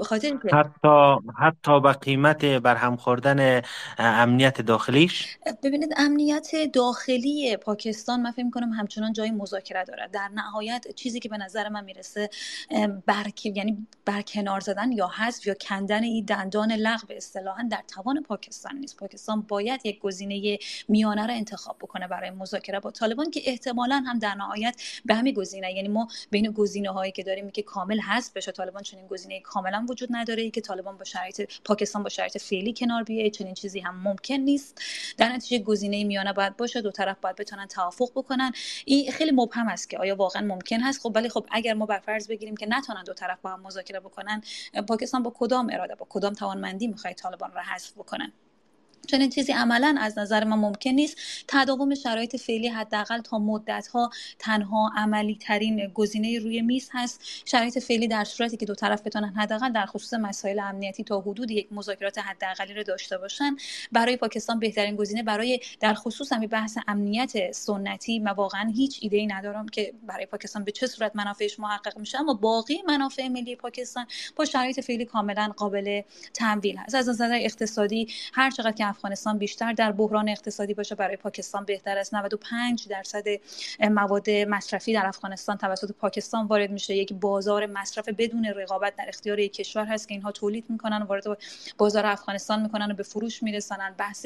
خاطر 0.04 0.38
حتی 0.54 1.16
حتی 1.40 1.82
به 1.82 1.92
قیمت 1.92 2.46
برهم 2.46 2.96
خوردن 2.96 3.62
امنیت 3.98 4.62
داخلیش؟ 4.62 5.38
ببینید 5.64 5.94
امنیت 5.98 6.52
داخلی 6.74 7.58
پاکستان 7.58 8.22
من 8.22 8.32
فکر 8.32 8.50
کنم 8.50 8.70
همچنان 8.70 9.14
جای 9.14 9.32
مذاکره 9.32 9.84
داره. 9.84 10.10
در 10.14 10.30
نهایت 10.34 10.86
چیزی 10.96 11.20
که 11.20 11.30
به 11.30 11.38
نظر 11.38 11.70
من 11.70 11.84
می‌رسه 11.84 12.30
برک 13.06 13.46
یعنی 13.46 13.88
برکنار 14.06 14.60
زدن 14.60 14.92
یا 14.92 15.08
حذف 15.08 15.48
یا 15.48 15.54
کندن 15.54 16.04
این 16.04 16.26
دندان 16.26 16.72
لغو 16.72 17.08
اصطلاحا 17.10 17.68
در 17.72 17.84
توان 17.88 18.24
پاکستان 18.24 18.78
نیست. 18.78 18.98
پاکستان 18.98 19.42
باید 19.42 19.86
یک 19.86 20.00
گزینه 20.00 20.58
میانه 20.88 21.28
را 21.28 21.34
انتخاب 21.34 21.78
بکنه 21.82 22.08
برای 22.08 22.30
مذاکره 22.30 22.80
با 22.80 22.92
طالبان 22.92 23.32
که 23.32 23.42
احتمالا 23.46 24.04
هم 24.08 24.20
در 24.20 24.36
نهایت 24.36 24.82
به 25.06 25.16
همین 25.16 25.34
گزینه. 25.34 25.74
یعنی 25.74 25.88
ما 25.88 26.08
بین 26.30 26.52
گزینه 26.52 26.90
هایی 26.90 27.12
که 27.12 27.24
داریم 27.24 27.50
که 27.50 27.62
کامل 27.62 28.00
حذف 28.00 28.34
بشه 28.34 28.52
طالبان 28.52 28.84
چنین 28.84 29.08
گزینه 29.08 29.23
کاملا 29.44 29.86
وجود 29.90 30.10
نداره 30.12 30.50
که 30.50 30.62
طالبان 30.62 30.98
با 30.98 31.04
شرایط 31.04 31.52
پاکستان 31.66 32.04
با 32.04 32.10
شرایط 32.10 32.38
فعلی 32.38 32.74
کنار 32.74 33.04
بیایه 33.04 33.30
چنین 33.30 33.54
چیزی 33.54 33.80
هم 33.80 34.04
ممکن 34.04 34.36
نیست. 34.36 34.82
در 35.18 35.30
نتیجه 35.30 35.64
گزینه 35.64 36.04
میانه 36.04 36.34
باید 36.34 36.58
باشه 36.58 36.82
دو 36.82 36.92
طرف 36.92 37.18
باید 37.22 37.36
بتونن 37.36 37.68
توافق 37.68 38.12
بکنن. 38.16 38.52
این 38.86 39.12
خیلی 39.12 39.32
مبهم 39.32 39.68
است 39.68 39.90
که 39.90 39.98
آیا 39.98 40.16
واقعا 40.16 40.42
ممکن 40.42 40.80
هست. 40.80 41.02
خب 41.02 41.12
ولی 41.16 41.30
خب 41.30 41.46
اگر 41.52 41.74
ما 41.74 41.86
بر 41.86 42.00
فرض 42.00 42.28
بگیریم 42.28 42.58
که 42.58 42.66
نتونن 42.70 43.04
دو 43.04 43.14
طرف 43.14 43.42
با 43.42 43.50
هم 43.50 43.62
مذاکره 43.62 44.00
بکنن 44.00 44.42
پاکستان 44.88 45.24
با 45.24 45.34
کدام 45.36 45.70
اراده 45.74 45.96
با 45.96 46.08
کدام 46.10 46.34
توانمندی 46.34 46.88
می‌خواد 46.88 47.14
طالبان 47.14 47.52
را 47.52 47.62
حذف 47.62 47.92
بکنن 47.94 48.32
چنین 49.08 49.30
چیزی 49.30 49.52
عملا 49.52 49.96
از 50.00 50.18
نظر 50.18 50.44
من 50.44 50.58
ممکن 50.58 50.90
نیست. 50.90 51.18
تداوم 51.48 51.96
شرایط 51.96 52.36
فعلی 52.36 52.68
حداقل 52.68 53.22
تا 53.22 53.40
مدت 53.40 53.88
ها 53.88 54.10
تنها 54.40 54.92
عملی 54.98 55.36
ترین 55.36 55.88
گزینه 55.88 56.40
روی 56.40 56.62
میز 56.62 56.90
هست. 56.94 57.22
شرایط 57.46 57.80
فعلی 57.80 58.08
در 58.08 58.24
صورتی 58.24 58.58
که 58.58 58.66
دو 58.66 58.76
طرف 58.76 59.02
بتونن 59.02 59.34
حداقل 59.38 59.72
در 59.72 59.86
خصوص 59.86 60.14
مسائل 60.14 60.60
امنیتی 60.60 61.04
تا 61.04 61.22
حدود 61.22 61.52
یک 61.52 61.68
مذاکرات 61.74 62.18
حداقلی 62.18 62.74
رو 62.74 62.84
داشته 62.84 63.18
باشن 63.18 63.56
برای 63.92 64.18
پاکستان 64.18 64.60
بهترین 64.60 64.96
گزینه 64.96 65.24
برای 65.24 65.60
در 65.80 65.94
خصوص 65.94 66.34
همین 66.34 66.50
بحث 66.50 66.78
امنیت 66.88 67.52
سنتی 67.52 68.20
من 68.20 68.32
واقعا 68.32 68.72
هیچ 68.76 69.00
ایده 69.02 69.18
ای 69.18 69.28
ندارم 69.28 69.68
که 69.68 69.94
برای 70.08 70.26
پاکستان 70.26 70.64
به 70.64 70.72
چه 70.72 70.88
صورت 70.88 71.16
منافعش 71.16 71.60
محقق 71.60 71.98
میشه. 71.98 72.20
اما 72.20 72.34
باقی 72.34 72.82
منافع 72.88 73.28
ملی 73.28 73.56
پاکستان 73.56 74.06
با 74.36 74.46
شرایط 74.46 74.80
فعلی 74.80 75.06
کاملا 75.06 75.54
قابل 75.58 76.02
تمویل 76.34 76.78
هست. 76.78 76.96
از 76.96 77.10
نظر 77.10 77.40
اقتصادی 77.42 78.08
هر 78.34 78.52
چقدر 78.52 78.72
که 78.72 78.93
افغانستان 78.94 79.38
بیشتر 79.38 79.74
در 79.74 79.92
بحران 79.92 80.30
اقتصادی 80.30 80.74
باشه. 80.74 80.96
برای 80.96 81.16
پاکستان 81.16 81.66
بهتر 81.66 81.98
است. 81.98 82.14
95 82.14 82.88
درصد 82.88 83.24
مواد 83.80 84.30
مصرفی 84.30 84.94
در 84.94 85.06
افغانستان 85.06 85.58
توسط 85.58 85.92
پاکستان 85.92 86.48
وارد 86.48 86.72
میشه. 86.72 86.96
یک 86.96 87.14
بازار 87.14 87.66
مصرف 87.66 88.10
بدون 88.10 88.46
رقابت 88.46 88.96
در 88.96 89.06
اختیار 89.08 89.40
یک 89.40 89.54
کشور 89.54 89.86
هست 89.86 90.08
که 90.08 90.14
اینها 90.14 90.32
تولید 90.32 90.66
می‌کنن 90.70 91.02
وارد 91.02 91.24
بازار 91.78 92.06
افغانستان 92.06 92.62
می‌کنن 92.62 92.92
و 92.92 92.94
به 92.94 93.04
فروش 93.04 93.44
میرسونن 93.44 93.96
بحث 93.98 94.26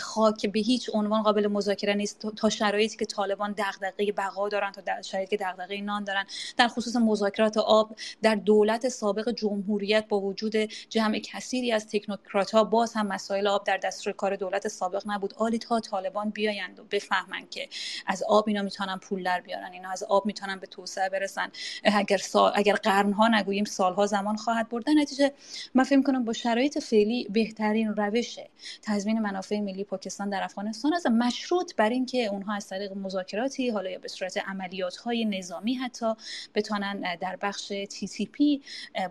خاک 0.00 0.46
به 0.46 0.60
هیچ 0.60 0.90
عنوان 0.92 1.22
قابل 1.22 1.46
مذاکره 1.46 1.94
نیست. 1.94 2.26
تا 2.36 2.48
شرایطی 2.48 2.96
که 2.96 3.04
طالبان 3.04 3.54
دغدغه 3.58 4.12
بقا 4.12 4.48
دارن 4.48 4.72
تا 4.72 4.80
در 4.80 5.02
شرایطی 5.02 5.36
که 5.36 5.44
دغدغه 5.44 5.80
نان 5.80 6.04
دارن. 6.04 6.24
در 6.56 6.68
خصوص 6.68 6.96
مذاکرات 6.96 7.56
آب 7.56 7.96
در 8.22 8.34
دولت 8.34 8.88
سابق 8.88 9.30
جمهوریت 9.30 10.04
با 10.08 10.20
وجود 10.20 10.56
جمع 10.88 11.18
کثیری 11.18 11.72
از 11.72 11.86
تکنوکرات 11.88 12.50
ها 12.50 12.64
باز 12.64 12.92
هم 12.94 13.06
مسائل 13.06 13.46
آب 13.46 13.64
در 13.64 13.76
دست 13.76 13.99
کار 14.08 14.36
دولت 14.36 14.68
سابق 14.68 15.02
نبود. 15.06 15.34
آلی 15.36 15.58
تا 15.58 15.80
طالبان 15.80 16.30
بیایند 16.30 16.80
و 16.80 16.84
بفهمن 16.90 17.46
که 17.50 17.68
از 18.06 18.22
آب 18.22 18.48
اینا 18.48 18.62
می‌تونن 18.62 18.98
پول 18.98 19.22
در 19.22 19.40
بیارن 19.40 19.72
اینا 19.72 19.90
از 19.90 20.02
آب 20.02 20.26
می‌تونن 20.26 20.58
به 20.58 20.66
توسعه 20.66 21.08
برسن. 21.08 21.48
اگر 21.84 22.16
سال 22.16 22.52
اگر 22.54 22.74
قرنها 22.74 23.28
نگوییم 23.28 23.64
سالها 23.64 24.06
زمان 24.06 24.36
خواهد 24.36 24.68
برد. 24.68 24.90
نتیجه 24.90 25.32
من 25.74 25.84
فکر 25.84 26.02
کنم 26.02 26.24
با 26.24 26.32
شرایط 26.32 26.78
فعلی 26.78 27.28
بهترین 27.30 27.94
روش 27.96 28.38
تضمین 28.82 29.18
منافع 29.18 29.60
ملی 29.60 29.84
پاکستان 29.84 30.30
در 30.30 30.42
افغانستان 30.42 30.94
است. 30.94 31.06
مشروط 31.06 31.74
بر 31.74 31.88
اینکه 31.88 32.26
اونها 32.26 32.54
از 32.54 32.68
طریق 32.68 32.92
مذاکراتی 32.92 33.70
حالا 33.70 33.90
یا 33.90 33.98
به 33.98 34.08
صورت 34.08 34.36
عملیات 34.36 34.96
های 34.96 35.24
نظامی 35.24 35.74
حتی 35.74 36.14
بتونن 36.54 37.16
در 37.16 37.36
بخش 37.42 37.68
تی 37.68 38.08
تی 38.08 38.26
پی 38.26 38.62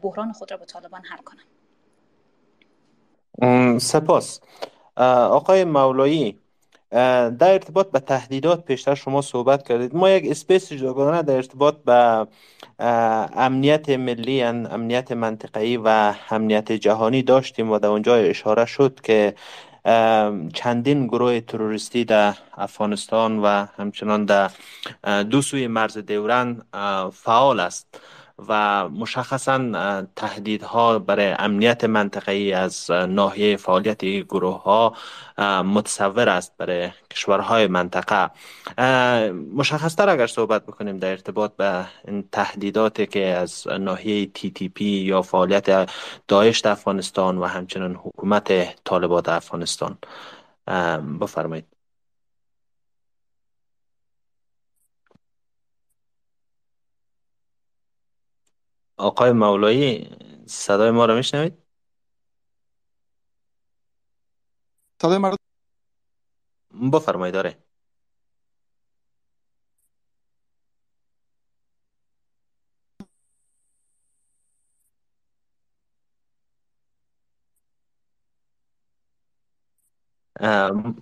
بحران 0.02 0.32
خود 0.32 0.52
را 0.52 0.58
با 0.58 0.66
طالبان 0.66 1.02
حل 1.06 1.18
کنن. 1.18 1.44
سپاس. 3.78 4.40
آقای 5.00 5.64
مولایی 5.64 6.40
در 6.92 7.52
ارتباط 7.52 7.92
به 7.92 8.00
تهدیدات 8.00 8.66
پیشتر 8.66 8.96
شما 8.96 9.22
صحبت 9.22 9.68
کردید. 9.68 9.96
ما 9.96 10.10
یک 10.10 10.32
space 10.32 10.74
جداگانه 10.74 11.22
در 11.22 11.36
ارتباط 11.36 11.76
به 11.76 12.28
امنیت 13.36 13.90
ملی 13.90 14.44
امنیت 14.44 15.12
منطقه‌ای 15.12 15.78
و 15.78 16.14
امنیت 16.30 16.72
جهانی 16.72 17.22
داشتیم 17.22 17.72
و 17.72 17.80
در 17.80 17.88
اونجا 17.88 18.16
اشاره 18.16 18.66
شد 18.66 19.02
که 19.02 19.36
چندین 20.54 21.08
گروه 21.08 21.40
تروریستی 21.40 22.06
در 22.06 22.34
افغانستان 22.58 23.40
و 23.40 23.66
همچنان 23.78 24.26
در 24.26 24.52
دو 25.24 25.42
سوی 25.42 25.68
مرز 25.68 25.98
دیورن 25.98 26.62
فعال 27.14 27.60
است. 27.60 28.02
و 28.48 28.90
مشخصا 28.90 30.08
تهدیدها 30.16 31.00
برای 31.00 31.36
امنیت 31.40 31.84
منطقه‌ای 31.84 32.54
از 32.54 32.92
ناحیه 32.92 33.58
فعالیت 33.58 34.06
گروه 34.06 34.64
ها 34.64 34.96
متصور 35.64 36.30
است 36.30 36.58
برای 36.58 36.90
کشورهای 37.12 37.68
منطقه. 37.68 38.32
مشخصتر 39.54 40.10
اگر 40.10 40.28
صحبت 40.28 40.66
بکنیم 40.66 40.98
در 40.98 41.10
ارتباط 41.10 41.56
به 41.56 41.86
این 42.08 42.30
تهدیداتی 42.32 43.06
که 43.06 43.26
از 43.26 43.68
ناحیه 43.68 44.26
تی 44.26 44.52
تی 44.52 44.70
پی 44.70 44.86
یا 44.86 45.22
فعالیت 45.22 45.90
داعش 46.28 46.60
در 46.60 46.72
افغانستان 46.72 47.38
و 47.38 47.46
همچنان 47.46 47.96
حکومت 47.96 48.76
طالبات 48.84 49.30
افغانستان. 49.30 49.98
بفرمایید. 51.22 51.79
آقای 59.00 59.34
مولایی 59.34 60.10
صدای 60.48 60.92
ما 60.92 61.06
رو 61.08 61.16
میشنوید؟ 61.16 61.60
صدای 65.02 65.18
ما 65.20 65.36
بفرمایید 66.94 67.34
داره 67.36 67.58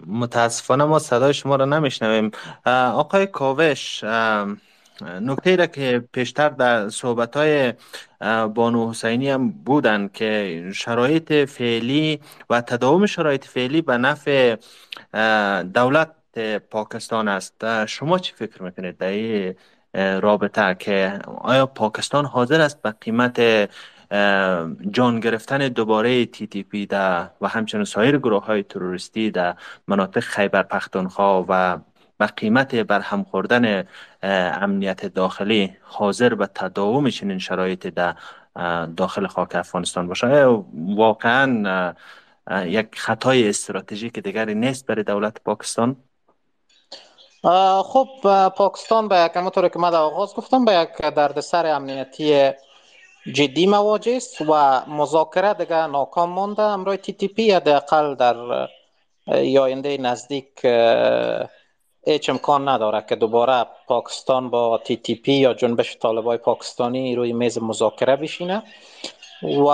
متاسفانه 0.08 0.86
ما 0.86 1.00
صدای 1.00 1.34
شما 1.34 1.56
رو 1.56 1.66
نمیشنویم 1.66 2.32
آقای 2.94 3.28
کاوش 3.28 4.04
نکته 5.02 5.56
را 5.56 5.66
که 5.66 6.04
پیشتر 6.14 6.50
در 6.50 6.90
صحبت 6.90 7.38
های 7.38 7.74
بانو 8.48 8.90
حسینی 8.90 9.30
هم 9.30 9.50
بودن 9.50 10.10
که 10.14 10.64
شرایط 10.74 11.34
فعلی 11.34 12.20
و 12.50 12.62
تداوم 12.62 13.06
شرایط 13.06 13.46
فعلی 13.46 13.82
به 13.82 13.98
نفع 13.98 14.56
دولت 15.74 16.12
پاکستان 16.72 17.28
است. 17.28 17.86
شما 17.86 18.20
چی 18.20 18.34
فکر 18.34 18.64
می‌کنید 18.64 18.98
در 18.98 19.08
این 19.08 19.56
رابطه 20.22 20.76
که 20.80 21.20
آیا 21.26 21.66
پاکستان 21.66 22.26
حاضر 22.26 22.62
است 22.62 22.82
به 22.82 22.92
قیمت 22.92 23.70
جان 24.92 25.20
گرفتن 25.20 25.58
دوباره 25.58 26.26
تی 26.26 26.48
تی 26.48 26.64
پی 26.64 26.88
و 27.42 27.48
همچنین 27.48 27.84
سایر 27.84 28.18
گروه 28.18 28.46
های 28.46 28.64
تروریستی 28.64 29.32
در 29.32 29.56
مناطق 29.88 30.20
خیبر 30.20 30.64
پختونخوا 30.64 31.46
و 31.50 31.80
به 32.18 32.26
قیمت 32.26 32.76
برهم 32.76 33.24
خوردن 33.24 33.88
امنیت 34.62 35.06
داخلی 35.06 35.78
حاضر 35.82 36.36
به 36.36 36.48
تداوم 36.56 37.10
چنین 37.10 37.40
شرایط 37.40 37.88
در 37.88 38.16
داخل 38.98 39.28
خاک 39.28 39.56
افغانستان 39.56 40.08
باشه. 40.08 40.46
واقعا 40.74 41.94
یک 42.66 42.88
خطای 42.96 43.50
استراتژیک 43.50 44.20
دیگری 44.20 44.56
نیست 44.56 44.86
برای 44.86 45.04
دولت 45.04 45.42
پاکستان. 45.46 45.96
خب 47.84 48.08
پاکستان 48.58 49.08
به 49.08 49.16
یک 49.26 49.32
همونطور 49.36 49.70
که 49.70 49.80
من 49.80 49.96
آغاز 49.96 50.34
گفتم 50.36 50.66
به 50.66 50.74
یک 50.74 50.90
دردسر 51.16 51.66
امنیتی 51.66 52.52
جدی 53.34 53.68
مواجه 53.68 54.16
است 54.16 54.42
و 54.42 54.82
مذاکره 54.88 55.54
دیگه 55.54 55.88
ناکام 55.88 56.30
مانده. 56.30 56.62
امروی 56.62 56.98
تی 56.98 57.14
تی 57.14 57.28
پی 57.28 57.52
حداقل 57.52 58.16
در 58.16 58.68
آینده 59.60 59.98
نزدیک 59.98 60.66
هیچ 62.08 62.30
امکان 62.30 62.70
نداره 62.70 63.06
که 63.10 63.16
دوباره 63.16 63.66
پاکستان 63.88 64.50
با 64.50 64.78
تی 64.78 64.98
تی 64.98 65.16
پی 65.16 65.34
یا 65.34 65.54
جنبش 65.54 65.98
طالبای 65.98 66.38
پاکستانی 66.38 67.16
روی 67.16 67.34
میز 67.34 67.58
مذاکره 67.62 68.16
بشینه. 68.16 68.64
و 69.44 69.70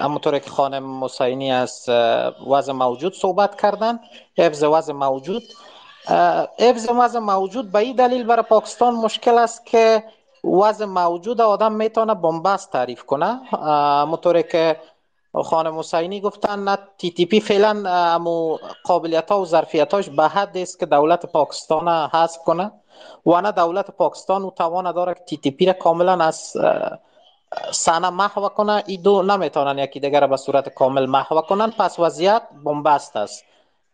همونطور 0.00 0.38
که 0.38 0.50
خانم 0.50 1.04
حسینی 1.04 1.52
از 1.52 1.88
وضع 2.46 2.72
موجود 2.72 3.14
صحبت 3.14 3.60
کردن 3.60 4.00
حفظ 4.38 4.62
وضع 4.62 4.92
موجود. 4.92 5.42
حفظ 6.58 6.88
وضع 6.98 7.18
موجود 7.18 7.72
به 7.72 7.78
این 7.78 7.96
دلیل 7.96 8.24
برای 8.24 8.42
پاکستان 8.42 8.94
مشکل 8.94 9.38
است 9.38 9.66
که 9.66 10.04
وضع 10.44 10.84
موجود 10.84 11.40
آدم 11.40 11.72
می‌تونه 11.72 12.14
بنبست 12.14 12.72
تعریف 12.72 13.04
کنه. 13.04 13.40
همونطوری 13.52 14.42
که 14.42 14.76
خانم 15.42 15.78
حسینی 15.78 16.20
گفتن 16.20 16.64
نه 16.64 16.78
تی 16.98 17.10
تی 17.10 17.26
پی 17.26 17.40
فعلا 17.40 17.90
امو 17.90 18.58
قابلیت 18.84 19.30
ها 19.30 19.40
و 19.40 19.46
ظرفیت 19.46 19.94
هاش 19.94 20.08
به 20.08 20.28
حد 20.28 20.56
است 20.56 20.78
که 20.78 20.86
دولت 20.86 21.26
پاکستان 21.26 21.88
حذف 21.88 22.38
کنه. 22.38 22.72
و 23.26 23.40
نه 23.40 23.52
دولت 23.52 23.90
پاکستان 23.90 24.42
او 24.42 24.50
توان 24.50 24.92
داره 24.92 25.14
که 25.14 25.20
تی 25.20 25.36
تی 25.36 25.50
پی 25.50 25.66
را 25.66 25.72
کاملا 25.72 26.24
از 26.24 26.52
سنه 27.70 28.10
محو 28.10 28.48
کنه. 28.48 28.82
ای 28.86 28.96
دو 28.96 29.22
نمی‌تونن 29.22 29.78
یکی 29.78 30.00
دیگر 30.00 30.26
به 30.26 30.36
صورت 30.36 30.68
کامل 30.68 31.06
محو 31.06 31.40
کنن. 31.40 31.70
پس 31.70 31.98
وضعیت 31.98 32.42
بنبست 32.64 33.16
است. 33.16 33.44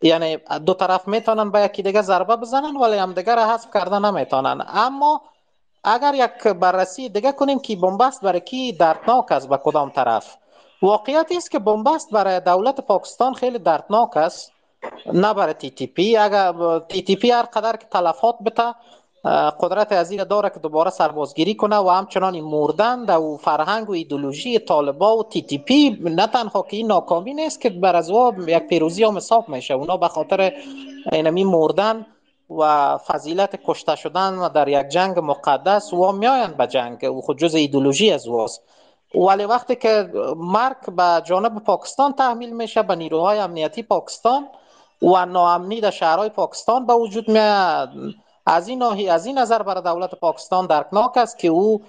یعنی 0.03 0.37
دو 0.67 0.75
طرف 0.75 1.09
می‌تونن 1.09 1.51
به 1.51 1.61
یکی 1.61 1.83
دیگه 1.83 2.03
ضربه 2.03 2.37
بزنن 2.37 2.77
ولی 2.77 2.97
هم 2.97 3.13
دیگر 3.13 3.39
حذف 3.39 3.67
کرده 3.75 3.99
نمی‌تونن. 3.99 4.65
اما 4.69 5.21
اگر 5.85 6.15
یک 6.15 6.43
بررسی 6.49 7.09
دیگه 7.09 7.33
کنیم 7.33 7.59
که 7.59 7.77
بنبست 7.77 8.23
برای 8.25 8.41
کی 8.41 8.73
دردناک 8.73 9.33
است 9.33 9.49
به 9.49 9.57
کدام 9.57 9.91
طرف؟ 9.91 10.37
واقعیت 10.83 11.27
است 11.37 11.51
که 11.51 11.59
بنبست 11.59 12.11
برای 12.11 12.41
دولت 12.41 12.81
پاکستان 12.81 13.35
خیلی 13.35 13.59
دردناک 13.59 14.17
است. 14.17 14.53
نه 15.13 15.35
برای 15.35 15.55
تی 15.55 15.71
تی 15.71 15.87
پی 15.87 16.17
اگر 16.17 16.79
تی 16.79 17.03
تی 17.03 17.17
پی 17.17 17.31
هر 17.31 17.43
قدر 17.43 17.77
که 17.77 17.87
تلفات 17.91 18.37
بته 18.45 18.75
قدرت 19.61 19.93
از 19.93 20.11
این 20.11 20.25
داره 20.25 20.51
که 20.51 20.61
دوباره 20.61 20.91
سربازگیری 20.91 21.55
کنه 21.55 21.77
و 21.77 21.89
همچنان 21.89 22.35
این 22.35 22.45
مردن 22.45 23.05
و 23.17 23.37
فرهنگ 23.37 23.91
و 23.91 23.93
ایدولوژی 23.93 24.59
طالبا 24.59 25.17
و 25.17 25.23
تی 25.23 25.43
تی 25.43 25.59
پی 25.59 25.99
نه 26.01 26.27
تنها 26.27 26.63
که 26.63 26.77
این 26.77 26.87
ناکامی 26.87 27.35
نیست 27.35 27.61
که 27.61 27.71
بر 27.71 27.97
از 27.97 28.11
یک 28.47 28.59
پیروزی 28.59 29.05
هم 29.05 29.17
حساب 29.17 29.49
میشه. 29.49 29.75
اونا 29.75 29.97
به 29.97 30.09
خاطر 30.09 30.53
اینمی 31.13 31.45
مردن 31.45 32.07
و 32.59 32.99
فضیلت 32.99 33.59
کشته 33.65 33.97
شدن 33.97 34.35
و 34.35 34.49
در 34.49 34.69
یک 34.69 34.89
جنگ 34.89 35.19
مقدس 35.19 35.93
و 35.93 36.13
میآیند 36.13 36.57
به 36.57 36.67
جنگ. 36.67 37.05
و 37.05 37.21
خود 37.21 37.39
جز 37.39 37.55
ایدولوژی 37.55 38.13
از 38.13 38.29
واست 38.29 38.63
ولی 39.15 39.45
وقتی 39.45 39.77
که 39.77 40.11
مرگ 40.37 40.95
به 40.97 41.23
جانب 41.25 41.65
پاکستان 41.65 42.13
تحمیل 42.13 42.57
میشه 42.57 42.83
به 42.83 42.95
نیروهای 42.95 43.39
امنیتی 43.39 43.83
پاکستان 43.83 44.49
و 45.03 45.27
ناامنی 45.27 45.81
در 45.81 45.91
شهرهای 45.91 46.29
پاکستان 46.29 46.87
به 46.87 46.95
وجود 46.95 47.29
میاد. 47.29 47.91
از 48.47 48.69
این 48.69 48.79
ناحی 48.79 49.09
از 49.09 49.27
این 49.27 49.39
نظر 49.39 49.63
برای 49.63 49.83
دولت 49.83 50.15
پاکستان 50.15 50.67
درکناک 50.67 51.17
است 51.17 51.39
که 51.39 51.49
او 51.49 51.83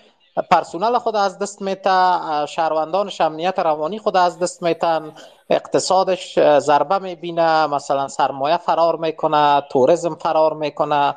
پرسونل 0.51 0.97
خود 0.97 1.15
از 1.15 1.39
دست 1.39 1.61
میته 1.61 2.19
شهروندان 2.45 3.11
امنیت 3.19 3.59
روانی 3.59 3.99
خود 3.99 4.17
از 4.17 4.39
دست 4.39 4.63
میتن 4.63 5.11
اقتصادش 5.49 6.39
ضربه 6.59 6.99
می‌بینه 6.99 7.67
مثلا 7.67 8.07
سرمایه 8.07 8.57
فرار 8.57 8.95
می‌کنه 8.95 9.61
توریسم 9.61 10.15
فرار 10.15 10.53
می‌کنه. 10.53 11.15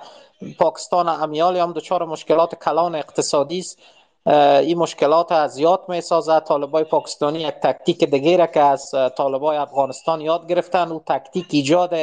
پاکستان 0.59 1.09
امیالی 1.09 1.59
هم 1.59 1.73
دچار 1.73 2.05
مشکلات 2.05 2.55
کلان 2.55 2.95
اقتصادی 2.95 3.59
است. 3.59 3.79
این 4.27 4.79
مشکلات 4.79 5.33
از 5.33 5.55
زیاد 5.55 5.85
می 5.89 6.01
سازد. 6.01 6.45
طالبای 6.45 6.85
پاکستانی 6.85 7.39
یک 7.39 7.55
تکتیک 7.55 8.05
دیگه 8.05 8.47
که 8.47 8.61
از 8.61 8.95
طالبای 9.17 9.57
افغانستان 9.57 10.21
یاد 10.21 10.49
گرفتن 10.49 10.89
و 10.89 11.01
تکتیک 11.07 11.47
ایجاد 11.51 11.95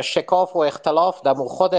شکاف 0.00 0.56
و 0.56 0.58
اختلاف 0.58 1.22
در 1.22 1.34
خود 1.34 1.74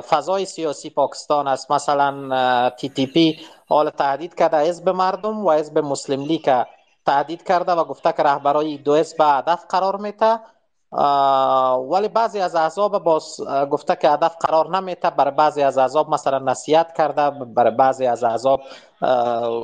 فضای 0.00 0.44
سیاسی 0.44 0.90
پاکستان 0.90 1.48
است. 1.48 1.72
مثلا 1.72 2.70
تی 2.70 2.88
تی 2.88 3.06
پی 3.06 3.40
حال 3.68 3.90
تهدید 3.90 4.34
کرده 4.34 4.56
حزب 4.56 4.88
مردم 4.88 5.46
و 5.46 5.52
حزب 5.52 5.78
مسلم 5.78 6.20
لیگ 6.20 6.62
تهدید 7.06 7.42
کرده 7.42 7.72
و 7.72 7.84
گفته 7.84 8.12
که 8.12 8.22
رهبرای 8.22 8.78
دو 8.78 8.96
حزب 8.96 9.16
هدف 9.20 9.64
قرار 9.68 9.96
میته 9.96 10.40
ولی 10.92 12.08
بعضی 12.08 12.40
از 12.40 12.54
احزاب 12.54 13.04
باز 13.04 13.40
گفته 13.70 13.96
که 13.96 14.10
هدف 14.10 14.36
قرار 14.40 14.76
نمیته 14.76 15.10
برای 15.10 15.30
بعضی 15.30 15.62
از 15.62 15.78
احزاب 15.78 16.10
مثلا 16.10 16.38
نصیحت 16.38 16.94
کرده 16.96 17.30
برای 17.30 17.70
بعضی 17.70 18.06
از 18.06 18.24
احزاب 18.24 18.60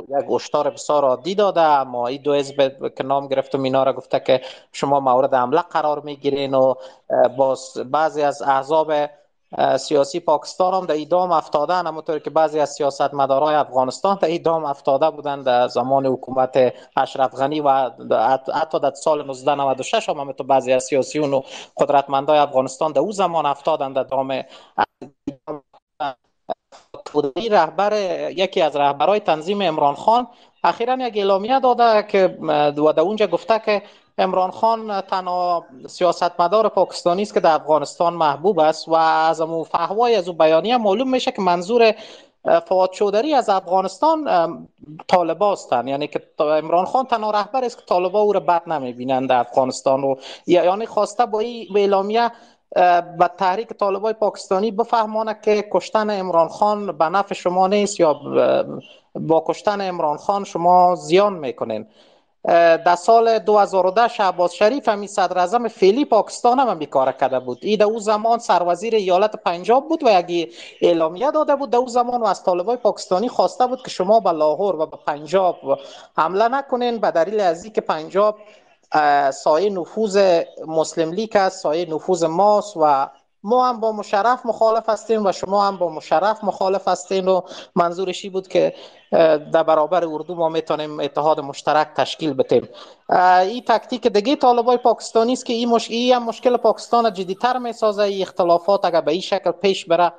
یک 0.09 0.31
اشتار 0.31 0.71
بسیار 0.71 1.05
عادی 1.05 1.35
داده. 1.35 1.61
اما 1.61 2.07
این 2.07 2.23
دو 2.23 2.35
حزب 2.35 2.89
که 2.97 3.05
نام 3.05 3.29
گرفتم 3.29 3.63
اینا 3.63 3.83
را 3.83 3.93
گفته 3.93 4.21
که 4.21 4.41
شما 4.73 5.01
مورد 5.01 5.35
حمله 5.35 5.61
قرار 5.61 6.01
می‌گیرین 6.01 6.55
و 6.55 6.75
باز 7.37 7.77
بعضی 7.91 8.23
از 8.23 8.43
احزاب 8.43 8.93
سیاسی 9.79 10.21
پاکستان 10.21 10.75
هم 10.75 10.87
در 10.87 10.95
ایدام 10.95 11.33
افتادن 11.33 11.87
همونطور 11.87 12.19
که 12.19 12.31
بعضی 12.31 12.61
از 12.61 12.73
سیاست 12.73 13.15
مدارای 13.15 13.55
افغانستان 13.55 14.19
در 14.21 14.29
ایدام 14.29 14.65
افتاده 14.65 15.11
بودن 15.11 15.43
در 15.43 15.69
زمان 15.69 16.07
حکومت 16.07 16.75
اشرف 16.97 17.35
غنی 17.35 17.61
و 17.61 17.91
حتی 18.55 18.81
در 18.81 18.93
سال 18.95 19.31
1996 19.31 20.09
هم 20.09 20.33
تو 20.33 20.45
بعضی 20.45 20.73
از 20.73 20.85
سیاسیون 20.85 21.35
و 21.35 21.43
قدرتمندای 21.77 22.39
افغانستان 22.39 22.93
در 22.93 23.01
او 23.01 23.13
زمان 23.13 23.47
افتادن 23.47 23.93
در 23.93 24.03
دام 24.03 24.43
رهبر 27.51 27.93
یکی 28.31 28.61
از 28.61 28.77
رهبرای 28.77 29.21
تنظیم 29.21 29.63
امران 29.63 29.95
خان 29.95 30.27
اخیرا 30.65 30.97
یک 31.01 31.17
اعلامیه 31.17 31.61
داده 31.61 32.03
که 32.03 32.39
و 32.43 32.93
در 32.93 33.01
اونجا 33.01 33.27
گفته 33.27 33.59
که 33.59 33.83
امران 34.19 34.51
خان 34.51 35.01
تنها 35.01 35.65
سیاستمدار 35.87 36.69
پاکستانی 36.69 37.23
است 37.23 37.35
که 37.35 37.41
در 37.41 37.55
افغانستان 37.55 38.15
محبوب 38.15 38.59
است 38.59 38.89
و 38.89 38.95
از 38.95 39.41
امو 39.41 39.65
فهوای 39.65 40.15
از 40.15 40.29
او 40.29 40.35
بیانیه 40.35 40.77
معلوم 40.77 41.11
میشه 41.11 41.33
که 41.33 41.43
منظور 41.43 41.95
فواد 42.69 42.91
چودری 42.91 43.35
از 43.35 43.49
افغانستان 43.49 44.29
طالبا 45.09 45.53
هستند. 45.53 45.89
یعنی 45.89 46.07
که 46.07 46.23
عمران 46.39 46.85
خان 46.85 47.05
تنها 47.05 47.31
رهبر 47.31 47.65
است 47.65 47.79
که 47.79 47.85
طالبا 47.87 48.21
او 48.21 48.33
را 48.33 48.41
بد 48.41 48.63
نمی‌بینند 48.69 49.29
در 49.29 49.39
افغانستان 49.39 50.03
رو 50.03 50.19
یعنی 50.47 50.87
خواسته 50.87 51.27
با 51.27 51.41
این 51.41 51.77
اعلامیه 51.77 52.31
به 53.19 53.31
تحریک 53.39 53.69
طالبای 53.69 54.13
پاکستانی 54.13 54.71
بفهمانه 54.71 55.39
که 55.45 55.69
کشتن 55.73 56.11
عمران 56.11 56.49
خان 56.49 56.99
به 56.99 57.05
نفع 57.05 57.35
شما 57.35 57.67
نیست 57.67 58.01
یا 58.01 58.21
با 59.15 59.45
کشتن 59.47 59.81
عمران 59.81 60.17
خان 60.17 60.45
شما 60.45 60.95
زیان 60.95 61.33
می‌کنین. 61.33 61.87
در 62.45 62.97
سال 62.97 63.39
2010 63.39 64.09
شهباز 64.09 64.55
شریف 64.55 64.89
همی 64.89 65.07
صدر 65.07 65.39
اعظم 65.39 65.69
فعلی 65.69 66.05
پاکستان 66.05 66.59
هم 66.59 66.79
بیکار 66.79 67.13
کرده 67.13 67.41
بود. 67.41 67.59
ای 67.63 67.77
در 67.77 67.87
او 67.87 67.99
زمان 67.99 68.39
سروزیر 68.39 68.95
ایالت 68.95 69.37
پنجاب 69.37 69.89
بود 69.89 70.03
و 70.05 70.23
یک 70.29 70.55
اعلامیه 70.81 71.31
داده 71.31 71.57
بود 71.57 71.71
در 71.71 71.79
او 71.79 71.89
زمان 71.89 72.21
و 72.21 72.25
از 72.25 72.43
طالبای 72.43 72.77
پاکستانی 72.77 73.29
خواسته 73.29 73.67
بود 73.67 73.83
که 73.83 73.91
شما 73.91 74.21
به 74.21 74.31
لاهور 74.31 74.77
و 74.77 74.87
به 74.87 74.97
پنجاب 75.07 75.57
حمله 76.17 76.49
نکنین. 76.49 76.99
به 76.99 77.11
دلیل 77.11 77.41
از 77.41 77.67
که 77.67 77.81
پنجاب 77.81 78.37
سایه 79.33 79.71
نفوذ 79.71 80.43
مسلم 80.67 81.13
لیگ 81.13 81.37
است 81.37 81.63
سایه 81.63 81.95
نفوذ 81.95 82.25
ماست 82.25 82.77
و 82.77 83.11
ما 83.45 83.69
هم 83.69 83.81
با 83.81 83.93
مشرف 83.93 84.47
مخالف 84.47 84.89
هستیم 84.89 85.27
و 85.27 85.33
شما 85.33 85.67
هم 85.69 85.77
با 85.77 85.89
مشرف 85.89 86.45
مخالف 86.45 86.89
هستیم 86.89 87.29
و 87.29 87.43
منظورشی 87.75 88.31
بود 88.31 88.49
که 88.49 88.75
در 89.53 89.63
برابر 89.63 90.05
اردو 90.05 90.35
ما 90.35 90.49
می‌تونیم 90.49 91.01
اتحاد 91.01 91.41
مشترک 91.41 91.89
تشکیل 91.97 92.33
بدیم. 92.35 92.69
این 93.41 93.63
تکتیک 93.69 94.07
دیگه 94.07 94.37
طالبای 94.37 94.77
پاکستانی 94.77 95.33
است 95.33 95.47
که 95.47 95.53
این 95.53 95.69
مش... 95.69 95.91
هم 95.91 96.23
مشکل 96.23 96.57
پاکستان 96.57 97.13
جدیتر 97.13 97.59
می‌سازه 97.59 98.03
این 98.03 98.23
اختلافات 98.23 98.85
اگر 98.85 99.01
به 99.01 99.13
این 99.13 99.21
شکل 99.21 99.51
پیش 99.51 99.85
بره. 99.85 100.13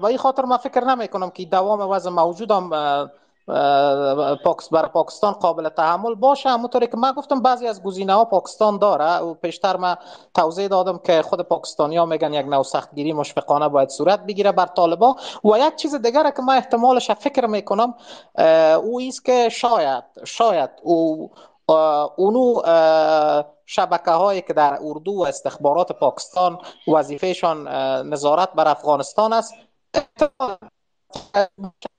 و 0.00 0.06
این 0.06 0.18
خاطر 0.18 0.42
ما 0.42 0.58
فکر 0.58 0.84
نمی 0.84 1.08
کنم 1.08 1.30
که 1.30 1.44
دوام 1.44 1.80
وضع 1.80 2.10
موجود 2.10 2.50
هم 2.50 2.70
پاکس 4.44 4.68
بر 4.68 4.86
پاکستان 4.86 5.32
قابل 5.32 5.68
تحمل 5.68 6.14
باشه. 6.14 6.48
همونطوری 6.48 6.86
که 6.86 6.96
من 6.96 7.12
گفتم 7.12 7.42
بعضی 7.42 7.66
از 7.66 7.82
گزینه 7.82 8.14
ها 8.14 8.24
پاکستان 8.24 8.78
داره. 8.78 9.18
و 9.18 9.34
پیشتر 9.34 9.76
من 9.76 9.96
توضیح 10.34 10.68
دادم 10.68 10.98
که 10.98 11.22
خود 11.22 11.40
پاکستانی 11.40 11.96
ها 11.96 12.04
میگن 12.04 12.34
یک 12.34 12.46
نوع 12.46 12.62
سختگیری 12.62 13.12
مشفقانه 13.12 13.68
باید 13.68 13.88
صورت 13.88 14.26
بگیره 14.26 14.52
بر 14.52 14.66
طالبا 14.66 15.16
و 15.44 15.58
یک 15.58 15.76
چیز 15.76 15.94
دیگر 15.94 16.30
که 16.30 16.42
من 16.42 16.54
احتمالش 16.54 17.10
فکر 17.10 17.46
می‌کنم 17.46 17.94
او 18.82 19.00
است 19.08 19.24
که 19.24 19.48
شاید 19.48 20.04
شاید 20.24 20.70
او 20.82 21.30
اونو 22.16 22.62
شبکه 23.66 24.10
هایی 24.10 24.42
که 24.42 24.52
در 24.52 24.78
اردو 24.82 25.12
و 25.12 25.22
استخبارات 25.22 25.92
پاکستان 25.92 26.58
وظیفهشان 26.94 27.68
نظارت 28.08 28.52
بر 28.52 28.68
افغانستان 28.68 29.32
است. 29.32 29.54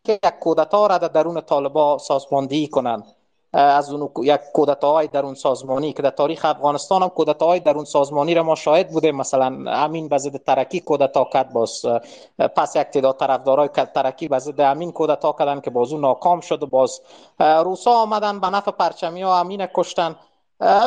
یک 0.07 0.19
کودتا 0.39 0.87
را 0.87 0.97
در 0.97 1.07
درون 1.07 1.41
طالبا 1.41 1.97
سازماندهی 1.97 2.67
کنند. 2.67 3.03
از 3.53 3.91
اون 3.91 4.09
یک 4.23 4.41
کودتاهای 4.53 5.07
درون 5.07 5.33
سازمانی 5.33 5.93
که 5.93 6.01
در 6.01 6.09
تاریخ 6.09 6.45
افغانستان 6.45 7.03
هم 7.03 7.09
کودتاهای 7.09 7.59
درون 7.59 7.85
سازمانی 7.85 8.33
را 8.33 8.43
ما 8.43 8.55
شاهد 8.55 8.89
بودیم. 8.89 9.15
مثلا 9.15 9.45
امین 9.67 10.07
به 10.07 10.17
ترکی 10.19 10.79
کودتا 10.79 11.23
کرد 11.33 11.53
باز 11.53 11.85
پس 12.55 12.75
یک 12.75 12.87
تعداد 12.87 13.17
طرفدارای 13.17 13.67
ترکی 13.67 14.27
به 14.27 14.39
ضد 14.39 14.61
امین 14.61 14.91
کودتا 14.91 15.35
کردن 15.39 15.61
که 15.61 15.69
باز 15.69 15.93
ناکام 15.93 16.39
شد 16.41 16.63
و 16.63 16.65
باز 16.65 17.01
روسا 17.39 17.91
آمدن 17.91 18.39
به 18.39 18.49
نفع 18.49 18.71
پرچمی 18.71 19.21
ها 19.21 19.39
امین 19.39 19.65
کشتن. 19.65 20.15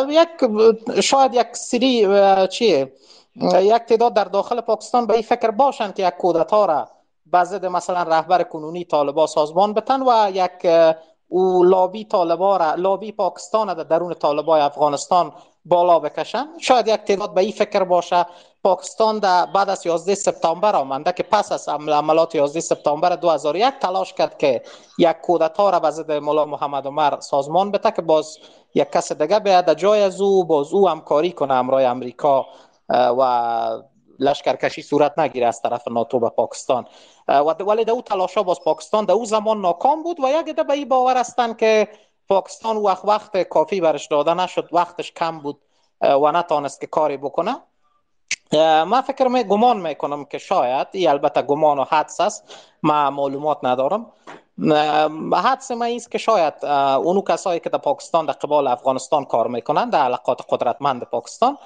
یک 0.08 0.28
شاید 1.00 1.34
یک 1.34 1.56
سری 1.56 2.08
چیه؟ 2.48 2.92
یک 3.60 3.82
تعداد 3.82 4.14
در 4.14 4.24
داخل 4.24 4.60
پاکستان 4.60 5.06
به 5.06 5.14
این 5.14 5.22
فکر 5.22 5.50
باشند 5.50 5.94
که 5.94 6.06
یک 6.06 6.14
کودتا 6.14 6.64
را 6.64 6.88
به 7.32 7.44
ضد 7.44 7.66
مثلا 7.66 8.02
رهبر 8.02 8.42
کنونی 8.42 8.84
طالبا 8.84 9.26
سازمان 9.26 9.74
بتن 9.74 10.02
و 10.02 10.30
یک 10.34 10.66
او 11.28 11.64
لابی 11.64 12.04
طالبا 12.04 12.56
را 12.56 12.74
لابی 12.74 13.12
پاکستان 13.12 13.74
در 13.74 13.82
درون 13.82 14.14
طالبای 14.14 14.60
افغانستان 14.60 15.32
بالا 15.64 15.98
بکشن. 15.98 16.46
شاید 16.60 16.88
یک 16.88 16.94
تعداد 16.94 17.34
به 17.34 17.40
این 17.40 17.52
فکر 17.52 17.84
باشه 17.84 18.26
پاکستان 18.64 19.18
در 19.18 19.46
بعد 19.46 19.70
از 19.70 19.86
11 19.86 20.14
سپتامبر 20.14 20.76
آمنده 20.76 21.12
که 21.12 21.22
پس 21.22 21.52
از 21.52 21.68
عملات 21.68 22.34
11 22.34 22.60
سپتامبر 22.60 23.16
2001 23.16 23.78
تلاش 23.80 24.12
کرد 24.12 24.38
که 24.38 24.62
یک 24.98 25.16
کودتا 25.22 25.70
را 25.70 25.80
به 25.80 25.90
ضد 25.90 26.12
مولا 26.12 26.44
محمد 26.44 26.86
عمر 26.86 27.20
سازمان 27.20 27.70
بده 27.70 27.90
که 27.90 28.02
باز 28.02 28.38
یک 28.74 28.92
کس 28.92 29.12
دیگه 29.12 29.38
بیاد 29.38 29.74
جای 29.74 30.02
از 30.02 30.20
او 30.20 30.44
باز 30.44 30.72
او 30.72 30.88
همکاری 30.88 31.32
کنه 31.32 31.54
امرای 31.54 31.84
امریکا 31.84 32.46
و 32.88 33.82
لشکرکشی 34.22 34.82
صورت 34.82 35.18
نگیره 35.18 35.46
از 35.46 35.62
طرف 35.62 35.88
ناتو 35.88 36.20
به 36.20 36.28
پاکستان. 36.28 36.86
ولی 37.66 37.84
در 37.84 37.92
او 37.92 38.02
تلاشا 38.02 38.42
باز 38.42 38.60
پاکستان 38.60 39.04
در 39.04 39.14
او 39.14 39.24
زمان 39.24 39.60
ناکام 39.60 40.02
بود 40.02 40.20
و 40.20 40.28
یک 40.28 40.56
ده 40.56 40.62
به 40.62 40.72
این 40.72 40.88
باور 40.88 41.16
هستند 41.16 41.56
که 41.56 41.88
پاکستان 42.28 42.76
وقت 42.76 43.04
وقت 43.04 43.42
کافی 43.42 43.80
برش 43.80 44.06
داده 44.06 44.34
نشد 44.34 44.68
وقتش 44.72 45.12
کم 45.12 45.38
بود 45.38 45.60
و 46.00 46.32
نتانست 46.32 46.80
که 46.80 46.86
کاری 46.86 47.16
بکنه. 47.16 47.56
من 48.84 49.00
فکر 49.00 49.28
می 49.28 49.44
گمان 49.44 49.80
می‌کنم 49.80 50.24
که 50.24 50.38
شاید 50.38 50.86
ای 50.92 51.06
البته 51.06 51.42
گمان 51.42 51.78
و 51.78 51.84
حدس 51.84 52.20
است 52.20 52.54
ما 52.82 53.10
معلومات 53.10 53.58
ندارم. 53.62 54.12
حدس 55.32 55.70
ما 55.70 55.84
است 55.84 56.10
که 56.10 56.18
شاید 56.18 56.64
اونو 57.04 57.22
کسایی 57.22 57.60
که 57.60 57.70
در 57.70 57.78
پاکستان 57.78 58.26
در 58.26 58.32
قبال 58.32 58.66
افغانستان 58.66 59.24
کار 59.24 59.48
می‌کنن 59.48 59.90
در 59.90 60.02
علاقات 60.02 60.40
قدرتمند 60.48 61.02
پاکستان 61.02 61.58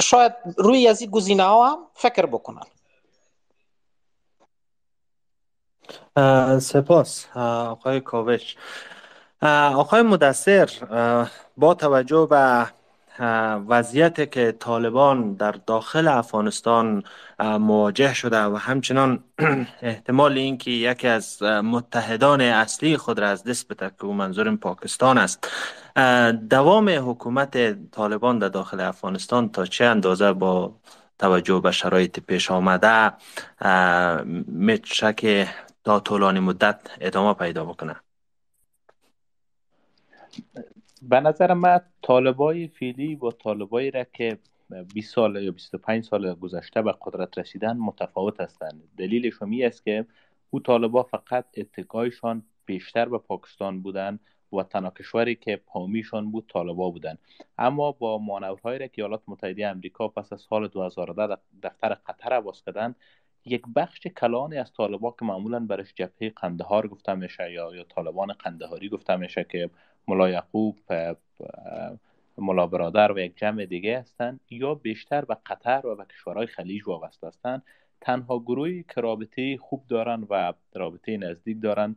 شاید 0.00 0.32
روی 0.56 0.88
از 0.88 1.00
این 1.00 1.10
گزینه 1.10 1.42
ها 1.42 1.70
هم 1.70 1.78
فکر 1.94 2.26
بکنن. 2.26 2.66
سپاس 6.58 7.26
آقای 7.36 8.00
کاوش. 8.00 8.56
آقای 9.42 10.02
مدثر 10.02 10.68
با 11.56 11.74
توجه 11.74 12.26
به 12.30 12.66
وضعیت 13.68 14.30
که 14.30 14.52
طالبان 14.52 15.34
در 15.34 15.52
داخل 15.52 16.08
افغانستان 16.08 17.02
مواجه 17.40 18.14
شده 18.14 18.44
و 18.44 18.56
همچنان 18.56 19.24
احتمال 19.82 20.38
اینکه 20.38 20.70
یکی 20.70 21.08
از 21.08 21.42
متحدان 21.42 22.40
اصلی 22.40 22.96
خود 22.96 23.18
را 23.18 23.28
از 23.28 23.44
دست 23.44 23.68
بده 23.68 23.90
که 24.00 24.06
منظور 24.06 24.56
پاکستان 24.56 25.18
است. 25.18 25.48
دوام 26.50 26.88
حکومت 26.88 27.76
طالبان 27.90 28.38
در 28.38 28.48
داخل 28.48 28.80
افغانستان 28.80 29.48
تا 29.48 29.66
چه 29.66 29.84
اندازه 29.84 30.32
با 30.32 30.74
توجه 31.18 31.60
به 31.60 31.70
شرایط 31.70 32.20
پیش 32.20 32.50
آمده 32.50 33.12
میشه 34.46 35.12
که 35.12 35.48
تا 35.84 36.00
طولانی 36.00 36.40
مدت 36.40 36.80
ادامه 37.00 37.34
پیدا 37.34 37.64
بکنه. 37.64 37.96
به 41.02 41.20
نظر 41.20 41.54
من 41.54 41.80
طالبای 42.02 42.68
فیلی 42.68 43.16
با 43.16 43.30
طالبایی 43.30 43.90
را 43.90 44.04
که 44.04 44.38
20 44.94 45.14
سال 45.14 45.42
یا 45.42 45.52
25 45.52 46.04
سال 46.04 46.34
گذشته 46.34 46.82
به 46.82 46.94
قدرت 47.02 47.38
رسیدن 47.38 47.76
متفاوت 47.76 48.40
هستند. 48.40 48.82
دلیلش 48.96 49.42
می 49.42 49.64
است 49.64 49.84
که 49.84 50.06
او 50.50 50.60
طالبا 50.60 51.02
فقط 51.02 51.44
اتکایشان 51.56 52.42
بیشتر 52.66 53.08
به 53.08 53.18
پاکستان 53.18 53.82
بودند 53.82 54.20
و 54.52 54.62
تنها 54.62 54.90
که 55.40 55.62
پامیشان 55.66 56.30
بود 56.30 56.50
طالبا 56.52 56.90
بودند 56.90 57.18
اما 57.58 57.92
با 57.92 58.18
مانورهایی 58.18 58.78
را 58.78 58.86
که 58.86 59.02
ایالات 59.02 59.22
متحده 59.28 59.66
امریکا 59.66 60.08
پس 60.08 60.32
از 60.32 60.40
سال 60.40 60.68
2010 60.68 61.36
دفتر 61.62 61.94
قطر 61.94 62.40
باز 62.40 62.64
کردند 62.64 62.96
یک 63.44 63.62
بخش 63.76 64.06
کلانی 64.06 64.56
از 64.56 64.72
طالبا 64.72 65.14
که 65.18 65.24
معمولا 65.24 65.60
برش 65.60 65.94
جبهه 65.94 66.30
قندهار 66.30 66.88
گفته 66.88 67.14
میشه 67.14 67.52
یا 67.52 67.74
یا 67.74 67.84
طالبان 67.84 68.32
قندهاری 68.32 68.88
گفته 68.88 69.16
میشه 69.16 69.44
که 69.44 69.70
ملا 70.08 70.30
یعقوب 70.30 70.78
ملا 72.38 72.66
برادر 72.66 73.12
و 73.12 73.18
یک 73.18 73.36
جمع 73.36 73.66
دیگه 73.66 73.98
هستند 73.98 74.40
یا 74.50 74.74
بیشتر 74.74 75.24
به 75.24 75.36
قطر 75.46 75.86
و 75.86 75.96
به 75.96 76.04
کشورهای 76.04 76.46
خلیج 76.46 76.88
وابسته 76.88 77.26
هستند 77.26 77.62
تنها 78.00 78.38
گروهی 78.38 78.84
که 78.94 79.00
رابطه 79.00 79.56
خوب 79.56 79.84
دارن 79.88 80.26
و 80.30 80.52
رابطه 80.74 81.16
نزدیک 81.16 81.62
دارن 81.62 81.96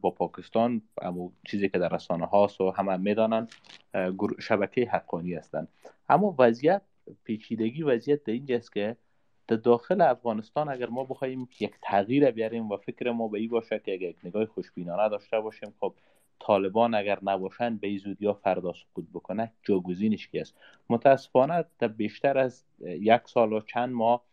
با 0.00 0.10
پاکستان 0.10 0.82
اما 1.02 1.32
چیزی 1.46 1.68
که 1.68 1.78
در 1.78 1.88
رسانه 1.88 2.26
هاست 2.26 2.60
و 2.60 2.70
همه 2.70 2.96
می‌دانن 2.96 3.48
شبکه 4.40 4.88
حقانی 4.92 5.34
هستند 5.34 5.68
اما 6.08 6.34
وضعیت 6.38 6.82
پیچیدگی 7.24 7.82
وضعیت 7.82 8.24
در 8.24 8.32
اینجاست 8.32 8.72
که 8.72 8.96
در 9.48 9.56
داخل 9.56 10.00
افغانستان 10.00 10.68
اگر 10.68 10.88
ما 10.88 11.04
بخوایم 11.04 11.48
یک 11.60 11.74
تغییر 11.82 12.30
بیاریم 12.30 12.70
و 12.70 12.76
فکر 12.76 13.10
ما 13.10 13.28
به 13.28 13.38
این 13.38 13.48
باشه 13.48 13.78
که 13.78 13.92
یک 13.92 14.16
نگاه 14.24 14.46
خوشبینانه 14.46 15.08
داشته 15.08 15.40
باشیم 15.40 15.74
خب 15.80 15.94
طالبان 16.40 16.94
اگر 16.94 17.18
نباشند 17.22 17.80
به 17.80 17.98
زودی 17.98 18.26
ها 18.26 18.32
فردا 18.32 18.72
سقوط 18.72 19.04
بکنه. 19.14 19.52
جاگزینش 19.62 20.28
کی 20.28 20.38
است؟ 20.38 20.54
متاسفانه 20.90 21.64
در 21.78 21.88
بیشتر 21.88 22.38
از 22.38 22.64
یک 22.80 23.22
سال 23.24 23.52
و 23.52 23.60
چند 23.60 23.90
ماه 23.90 24.24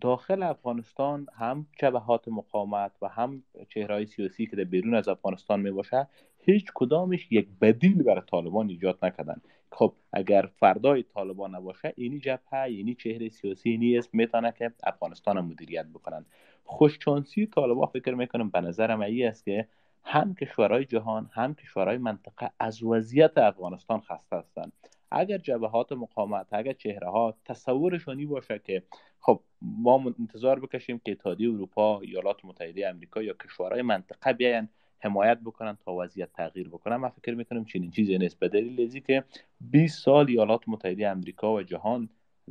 داخل 0.00 0.42
افغانستان 0.42 1.26
هم 1.34 1.66
جبهات 1.78 2.28
مقاومت 2.28 2.92
و 3.02 3.08
هم 3.08 3.42
چهرهای 3.68 4.06
سیاسی 4.06 4.46
که 4.46 4.56
در 4.56 4.64
بیرون 4.64 4.94
از 4.94 5.08
افغانستان 5.08 5.60
می 5.60 5.70
باشه 5.70 6.08
هیچ 6.44 6.66
کدامش 6.74 7.28
یک 7.30 7.48
بدیل 7.60 8.02
برای 8.02 8.22
طالبان 8.30 8.68
ایجاد 8.68 8.98
نکردن. 9.02 9.40
خب 9.72 9.92
اگر 10.12 10.48
فردای 10.56 11.02
طالبان 11.02 11.54
نباشه 11.54 11.92
اینی 11.96 12.18
جبهه 12.18 12.62
اینی 12.62 12.94
چهره 12.94 13.28
سیاسی 13.28 13.98
اسم 13.98 14.10
می‌تونه 14.12 14.52
که 14.58 14.72
افغانستان 14.84 15.40
مدیریت 15.40 15.86
بکنن. 15.86 16.24
خوشچانسی 16.64 17.46
طالبان 17.46 17.86
فکر 17.86 18.14
می‌کنم 18.14 18.50
به 18.50 18.60
نظر 18.60 18.96
من 18.96 19.22
است 19.22 19.44
که 19.44 19.68
هم 20.04 20.34
کشورهای 20.34 20.84
جهان 20.84 21.30
هم 21.32 21.54
کشورهای 21.54 21.98
منطقه 21.98 22.50
از 22.58 22.82
وضعیت 22.82 23.38
افغانستان 23.38 24.00
خسته 24.00 24.36
هستند 24.36 24.72
اگر 25.10 25.38
جبهات 25.38 25.92
مقاومت 25.92 26.46
اگر 26.52 26.72
چهره 26.72 27.10
ها 27.10 27.34
تصورشانی 27.44 28.26
باشه 28.26 28.58
که 28.58 28.82
خب 29.20 29.40
ما 29.62 30.14
انتظار 30.18 30.60
بکشیم 30.60 31.00
که 31.04 31.12
اتحادیه 31.12 31.50
اروپا 31.50 32.00
ایالات 32.00 32.44
متحده 32.44 32.88
امریکا 32.88 33.22
یا 33.22 33.32
کشورهای 33.32 33.82
منطقه 33.82 34.32
بیاین 34.32 34.68
حمایت 34.98 35.38
بکنن 35.38 35.78
تا 35.84 35.94
وضعیت 35.94 36.32
تغییر 36.32 36.68
بکنن 36.68 36.96
من 36.96 37.08
فکر 37.08 37.34
می‌کنم 37.34 37.64
چنین 37.64 37.90
چیزی 37.90 38.18
نیست. 38.18 38.38
به 38.38 38.48
دلیل 38.48 39.00
که 39.00 39.24
20 39.60 40.04
سال 40.04 40.26
ایالات 40.28 40.60
متحده 40.66 41.08
امریکا 41.08 41.54
و 41.54 41.62
جهان 41.62 42.08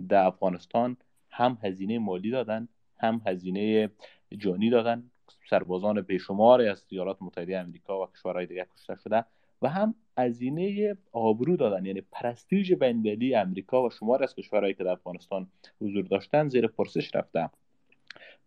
در 0.09 0.25
افغانستان 0.25 0.97
هم 1.29 1.57
هزینه 1.63 1.99
مالی 1.99 2.31
دادن 2.31 2.67
هم 2.97 3.21
هزینه 3.27 3.89
جانی 4.37 4.69
دادن. 4.69 5.11
سربازان 5.49 6.01
بیشماری 6.01 6.67
از 6.67 6.85
ایالات 6.89 7.17
متحده 7.21 7.57
امریکا 7.57 8.03
و 8.03 8.07
کشورهای 8.07 8.45
دیگر 8.45 8.65
کشته 8.75 8.95
شده 8.95 9.25
و 9.61 9.69
هم 9.69 9.95
هزینه 10.17 10.97
آبرو 11.11 11.57
دادن 11.57 11.85
یعنی 11.85 12.01
پرستیژ 12.01 12.71
بین‌المللی 12.71 13.35
امریکا 13.35 13.83
و 13.83 13.89
شمار 13.89 14.23
از 14.23 14.35
کشورهایی 14.35 14.73
که 14.73 14.83
در 14.83 14.91
افغانستان 14.91 15.47
حضور 15.81 16.05
داشتن 16.05 16.47
زیر 16.47 16.67
پرسش 16.67 17.15
رفته. 17.15 17.49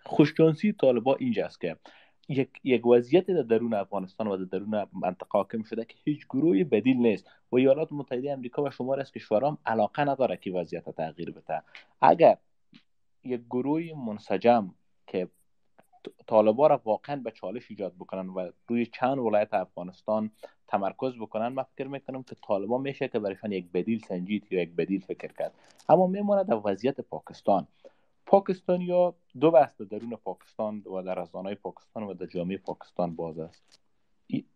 خوششانسی 0.04 0.72
طالبا 0.72 1.14
اینجاست 1.14 1.60
که 1.60 1.76
یک, 2.28 2.48
یک 2.64 2.86
وضعیت 2.86 3.26
در 3.26 3.42
درون 3.42 3.74
افغانستان 3.74 4.26
و 4.26 4.36
در 4.36 4.44
درون 4.44 4.86
منطقه 4.92 5.28
حاکم 5.30 5.62
شده 5.62 5.84
که 5.84 5.94
هیچ 6.04 6.26
گروهی 6.26 6.64
بدیل 6.64 6.96
نیست 6.96 7.30
و 7.52 7.56
ایالات 7.56 7.88
متحده 7.92 8.32
امریکا 8.32 8.62
و 8.62 8.70
شمار 8.70 9.00
از 9.00 9.12
کشورها 9.12 9.58
علاقه 9.66 10.04
نداره 10.04 10.36
که 10.36 10.52
وضعیت 10.52 10.90
تغییر 10.90 11.30
بده. 11.30 11.62
اگر 12.00 12.36
یک 13.24 13.40
گروه 13.50 13.82
منسجم 14.06 14.74
طالبا 16.26 16.66
را 16.66 16.80
واقعا 16.84 17.16
به 17.16 17.30
چالش 17.30 17.70
ایجاد 17.70 17.94
بکنن 17.94 18.28
و 18.28 18.50
روی 18.68 18.86
چند 18.86 19.18
ولایت 19.18 19.54
افغانستان 19.54 20.30
تمرکز 20.68 21.16
بکنن. 21.20 21.48
من 21.48 21.62
فکر 21.62 21.88
می‌کنم 21.88 22.22
که 22.22 22.36
طالبان 22.42 22.80
میشه 22.80 23.08
که 23.08 23.18
برایشان 23.18 23.52
یک 23.52 23.72
بدیل 23.72 23.98
سنجید 23.98 24.46
یا 24.50 24.62
یک 24.62 24.70
بدیل 24.76 25.00
فکر 25.00 25.32
کرد. 25.32 25.54
اما 25.88 26.06
میماند 26.06 26.46
در 26.46 26.60
وضعیت 26.64 27.00
پاکستان. 27.00 27.66
پاکستان 28.26 28.80
یا 28.80 29.14
دو 29.40 29.50
بحث 29.50 29.80
درون 29.80 30.16
پاکستان 30.16 30.80
و 30.80 31.02
در 31.02 31.14
رسانه 31.14 31.54
پاکستان 31.54 32.02
و 32.02 32.14
در 32.14 32.26
جامعه 32.26 32.58
پاکستان 32.58 33.16
باز 33.16 33.38
است. 33.38 33.80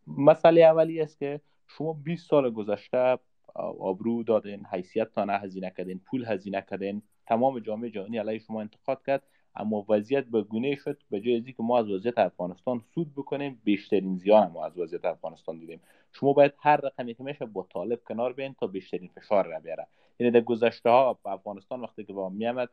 مسئله 0.06 0.60
اولی 0.60 1.00
است 1.00 1.18
که 1.18 1.40
شما 1.66 1.92
20 1.92 2.30
سال 2.30 2.50
گذشته 2.50 3.18
آبرو 3.54 4.22
دادین 4.22 4.66
حیثیت 4.66 5.12
تا 5.12 5.24
نه 5.24 5.32
هزینه 5.32 5.72
کردین 5.76 5.98
پول 5.98 6.24
هزینه 6.24 6.64
کردین 6.70 7.02
تمام 7.26 7.58
جامعه 7.58 7.90
جهانی 7.90 8.18
علیه 8.18 8.38
شما 8.38 8.60
انتقاد 8.60 9.02
کرد. 9.06 9.22
اما 9.58 9.84
وضعیت 9.88 10.24
به 10.24 10.42
گونه 10.42 10.74
شد 10.74 11.02
به 11.10 11.20
جای 11.20 11.52
که 11.52 11.62
ما 11.62 11.78
از 11.78 11.90
وضعیت 11.90 12.18
افغانستان 12.18 12.82
سود 12.94 13.14
بکنیم 13.14 13.60
بیشترین 13.64 14.16
زیان 14.16 14.50
ما 14.50 14.64
از 14.64 14.78
وضعیت 14.78 15.04
افغانستان 15.04 15.58
دیدیم. 15.58 15.80
شما 16.12 16.32
باید 16.32 16.52
هر 16.58 16.76
رقمی 16.76 17.14
که 17.14 17.22
میشه 17.22 17.46
با 17.46 17.66
طالب 17.72 18.00
کنار 18.08 18.32
بین 18.32 18.54
تا 18.60 18.66
بیشترین 18.66 19.08
فشار 19.08 19.46
را 19.46 19.60
بیاره. 19.60 19.86
یعنی 20.18 20.30
در 20.30 20.40
گذشته 20.40 20.90
ها 20.90 21.18
افغانستان 21.24 21.80
وقتی 21.80 22.04
که 22.04 22.12
با 22.12 22.28
میامد 22.28 22.68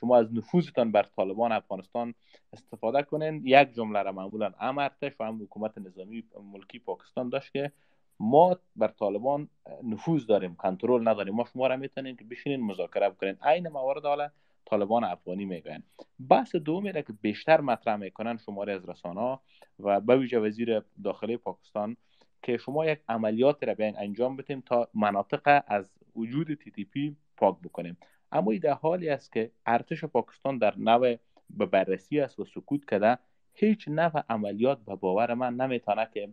شما 0.00 0.16
از 0.16 0.34
نفوذتان 0.34 0.92
بر 0.92 1.02
طالبان 1.02 1.52
افغانستان 1.52 2.14
استفاده 2.52 3.02
کنین. 3.02 3.42
یک 3.44 3.72
جمله 3.72 4.02
را 4.02 4.12
معمولا 4.12 4.52
هم 4.58 4.78
ارتش 4.78 5.12
و 5.20 5.24
هم 5.24 5.42
حکومت 5.42 5.78
نظامی 5.78 6.24
ملکی 6.52 6.78
پاکستان 6.78 7.28
داشت 7.28 7.52
که 7.52 7.72
ما 8.20 8.56
بر 8.76 8.88
طالبان 8.88 9.48
نفوذ 9.82 10.26
داریم 10.26 10.54
کنترل 10.54 11.08
نداریم. 11.08 11.34
ما 11.34 11.44
شما 11.52 11.66
را 11.66 11.76
می‌تونیم 11.76 12.16
که 12.16 12.24
بشینین 12.24 12.60
مذاکره 12.60 13.10
بکنین. 13.10 13.36
عین 13.42 13.68
موارد 13.68 14.04
حالا 14.04 14.30
طالبان 14.70 15.04
افغانی 15.04 15.44
میگن. 15.44 15.82
بحث 16.28 16.56
دومی 16.56 16.92
را 16.92 17.02
که 17.02 17.12
بیشتر 17.12 17.60
مطرح 17.60 17.96
می‌کنن 17.96 18.36
شماره 18.36 18.72
از 18.72 18.88
رسانه 18.88 19.38
و 19.78 20.00
به 20.00 20.16
ویژه 20.16 20.38
وزیر 20.38 20.82
داخلی 21.04 21.36
پاکستان 21.36 21.96
که 22.42 22.56
شما 22.56 22.86
یک 22.86 23.00
عملیات 23.08 23.64
را 23.64 23.74
بیاین 23.74 23.94
انجام 23.98 24.36
بدیم 24.36 24.62
تا 24.66 24.88
مناطق 24.94 25.62
از 25.66 25.84
وجود 26.16 26.54
تی 26.54 26.70
تی 26.70 26.84
پی 26.84 27.16
پاک 27.36 27.56
بکنیم. 27.60 27.96
اما 28.32 28.52
در 28.62 28.72
حالی 28.72 29.08
است 29.08 29.32
که 29.32 29.50
ارتش 29.66 30.04
پاکستان 30.04 30.58
در 30.58 30.78
نوع 30.78 31.16
به 31.50 31.66
بررسی 31.66 32.20
است 32.20 32.38
و 32.38 32.44
سکوت 32.44 32.90
کرده 32.90 33.18
هیچ 33.54 33.88
نوع 33.88 34.24
عملیات 34.28 34.78
به 34.84 34.96
باور 34.96 35.34
من 35.34 35.54
نمی‌تونه 35.56 36.08
که 36.14 36.32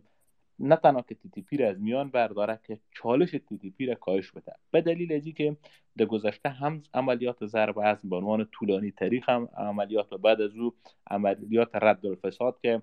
نه 0.60 0.76
تنها 0.76 1.02
که 1.02 1.14
تی 1.14 1.28
تی 1.28 1.42
پی 1.42 1.56
را 1.56 1.68
از 1.68 1.80
میان 1.80 2.10
برداره 2.10 2.60
که 2.66 2.78
چالش 2.92 3.30
تی 3.30 3.58
تی 3.58 3.70
پی 3.70 3.86
را 3.86 3.94
کاهش 3.94 4.30
بده. 4.30 4.52
به 4.70 4.80
دلیل 4.80 5.12
ازی 5.12 5.32
که 5.32 5.56
در 5.96 6.04
گذشته 6.04 6.48
هم 6.48 6.82
عملیات 6.94 7.46
ضرب 7.46 7.78
عضب 7.78 8.16
عنوان 8.16 8.48
طولانی 8.52 8.90
تاریخ 8.90 9.28
هم 9.28 9.48
عملیات 9.56 10.14
بعد 10.14 10.40
از 10.40 10.56
او 10.56 10.74
عملیات 11.10 11.70
رد 11.74 12.06
الفساد 12.06 12.58
که 12.62 12.82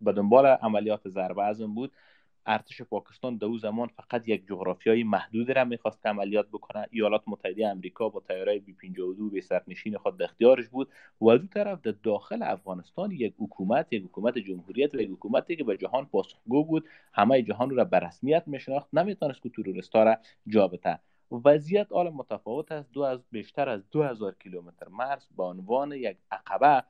به 0.00 0.12
دنبال 0.12 0.46
عملیات 0.46 1.08
ضرب 1.08 1.38
ازم 1.38 1.74
بود 1.74 1.92
ارتش 2.48 2.82
پاکستان 2.82 3.36
در 3.36 3.46
او 3.46 3.58
زمان 3.58 3.88
فقط 3.88 4.28
یک 4.28 4.46
جغرافیای 4.46 5.02
محدود 5.02 5.50
را 5.50 5.64
می‌خواست 5.64 6.06
عملیات 6.06 6.48
بکنه. 6.48 6.86
ایالات 6.90 7.22
متحده 7.26 7.68
امریکا 7.68 8.08
با 8.08 8.20
تیاره 8.20 8.58
بی 8.58 8.72
52 8.72 9.30
به 9.30 9.40
سرنشین 9.40 9.98
خود 9.98 10.16
در 10.16 10.24
اختیارش 10.24 10.68
بود 10.68 10.88
و 11.20 11.28
از 11.28 11.40
طرف 11.54 11.80
در 11.80 11.94
داخل 12.02 12.42
افغانستان 12.42 13.10
یک 13.10 13.34
حکومت 13.38 13.92
یک 13.92 14.04
حکومت 14.04 14.38
جمهوریت 14.38 14.94
و 14.94 15.00
یک 15.00 15.10
حکومتی 15.10 15.56
که 15.56 15.64
به 15.64 15.76
جهان 15.76 16.06
پاسخگو 16.06 16.64
بود 16.64 16.88
همه 17.12 17.42
جهان 17.42 17.70
را 17.70 17.84
به 17.84 17.98
رسمیت 17.98 18.42
میشناخت. 18.46 18.88
نمی‌تونست 18.92 19.42
که 19.42 19.48
تروریستا 19.48 20.02
را 20.02 20.16
جا 20.46 20.70
وضعیت 21.44 21.92
حال 21.92 22.10
متفاوت 22.10 22.72
است. 22.72 22.92
دو 22.92 23.02
از 23.02 23.24
بیشتر 23.30 23.68
از 23.68 23.90
2000 23.90 24.34
کیلومتر 24.42 24.88
مرز 24.88 25.26
به 25.36 25.42
عنوان 25.42 25.92
یک 25.92 26.16
عقبه 26.30 26.84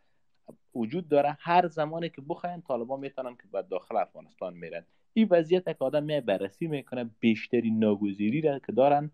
وجود 0.74 1.08
داره 1.08 1.36
هر 1.40 1.68
زمانی 1.68 2.08
که 2.08 2.22
بخواین 2.28 2.62
طالبان 2.62 3.00
می‌تونن 3.00 3.34
که 3.34 3.42
به 3.52 3.62
داخل 3.62 3.96
افغانستان 3.96 4.54
میرن. 4.54 4.84
این 5.14 5.28
وضعیت 5.30 5.64
که 5.64 5.84
آدم 5.84 6.02
می 6.02 6.20
بررسی 6.20 6.66
می‌کنه 6.66 7.10
بیشترین 7.20 7.78
ناگزیری 7.78 8.40
را 8.40 8.58
که 8.58 8.72
دارن 8.72 9.10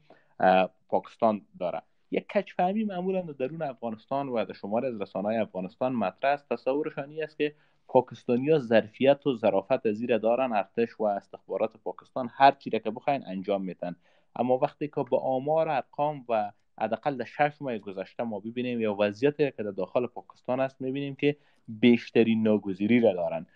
پاکستان 0.88 1.42
داره. 1.60 1.82
یک 2.10 2.28
کچفهمی 2.28 2.84
معمولا 2.84 3.20
در 3.22 3.32
درون 3.32 3.62
افغانستان 3.62 4.28
و 4.28 4.44
در 4.44 4.52
شمار 4.52 4.86
از 4.86 5.00
رسانه 5.00 5.42
افغانستان 5.42 5.92
مطرح 5.92 6.32
است. 6.32 6.48
تصورشانی 6.48 7.22
است 7.22 7.38
که 7.38 7.54
پاکستانی 7.88 8.58
ظرفیت 8.58 9.26
و 9.26 9.36
ظرافت 9.36 9.92
زیر 9.92 10.18
دارن 10.18 10.52
ارتش 10.52 11.00
و 11.00 11.04
استخبارات 11.04 11.76
پاکستان 11.76 12.30
هر 12.32 12.50
چی 12.50 12.70
که 12.70 12.90
بخواین 12.90 13.22
انجام 13.26 13.62
میتن 13.62 13.96
اما 14.36 14.58
وقتی 14.58 14.88
که 14.88 15.04
با 15.10 15.18
آمار 15.18 15.68
ارقام 15.68 16.24
و 16.28 16.52
حداقل 16.80 17.16
در 17.16 17.24
شش 17.24 17.56
ماه 17.60 17.78
گذشته 17.78 18.22
ما 18.22 18.40
ببینیم 18.40 18.80
یا 18.80 18.96
وضعیتی 18.98 19.50
که 19.50 19.62
در 19.62 19.70
داخل 19.70 20.06
پاکستان 20.06 20.60
است 20.60 20.80
می‌بینیم 20.80 21.14
که 21.14 21.36
بیشترین 21.68 22.42
ناگزیری 22.42 23.00
را 23.00 23.12
دارن. 23.12 23.46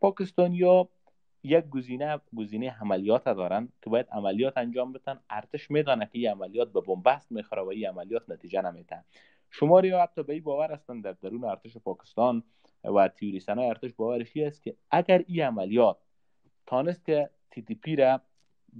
پاکستانیا 0.00 0.88
یک 1.48 1.68
گزینه 1.68 2.20
گزینه 2.36 2.76
عملیات 2.80 3.24
دارن 3.24 3.68
که 3.82 3.90
باید 3.90 4.06
عملیات 4.12 4.58
انجام 4.58 4.92
بدن. 4.92 5.20
ارتش 5.30 5.70
میدانه 5.70 6.06
که 6.06 6.18
این 6.18 6.30
عملیات 6.30 6.72
به 6.72 6.80
بنبست 6.80 7.32
می‌خوره 7.32 7.62
و 7.62 7.68
این 7.68 7.86
عملیات 7.86 8.30
نتیجه 8.30 8.62
نمیده. 8.62 9.04
شما 9.50 9.80
یا 9.80 10.02
حتی 10.02 10.22
به 10.22 10.32
این 10.32 10.42
باور 10.42 10.72
هستن 10.72 11.00
در 11.00 11.12
درون 11.12 11.44
ارتش 11.44 11.76
پاکستان 11.76 12.42
و 12.84 13.08
تیوریسن 13.08 13.58
ارتش 13.58 13.92
باورش 13.92 14.36
است 14.36 14.62
که 14.62 14.76
اگر 14.90 15.24
این 15.26 15.42
عملیات 15.42 15.96
تانست 16.66 17.04
که 17.06 17.30
تی 17.82 17.96
را 17.96 18.20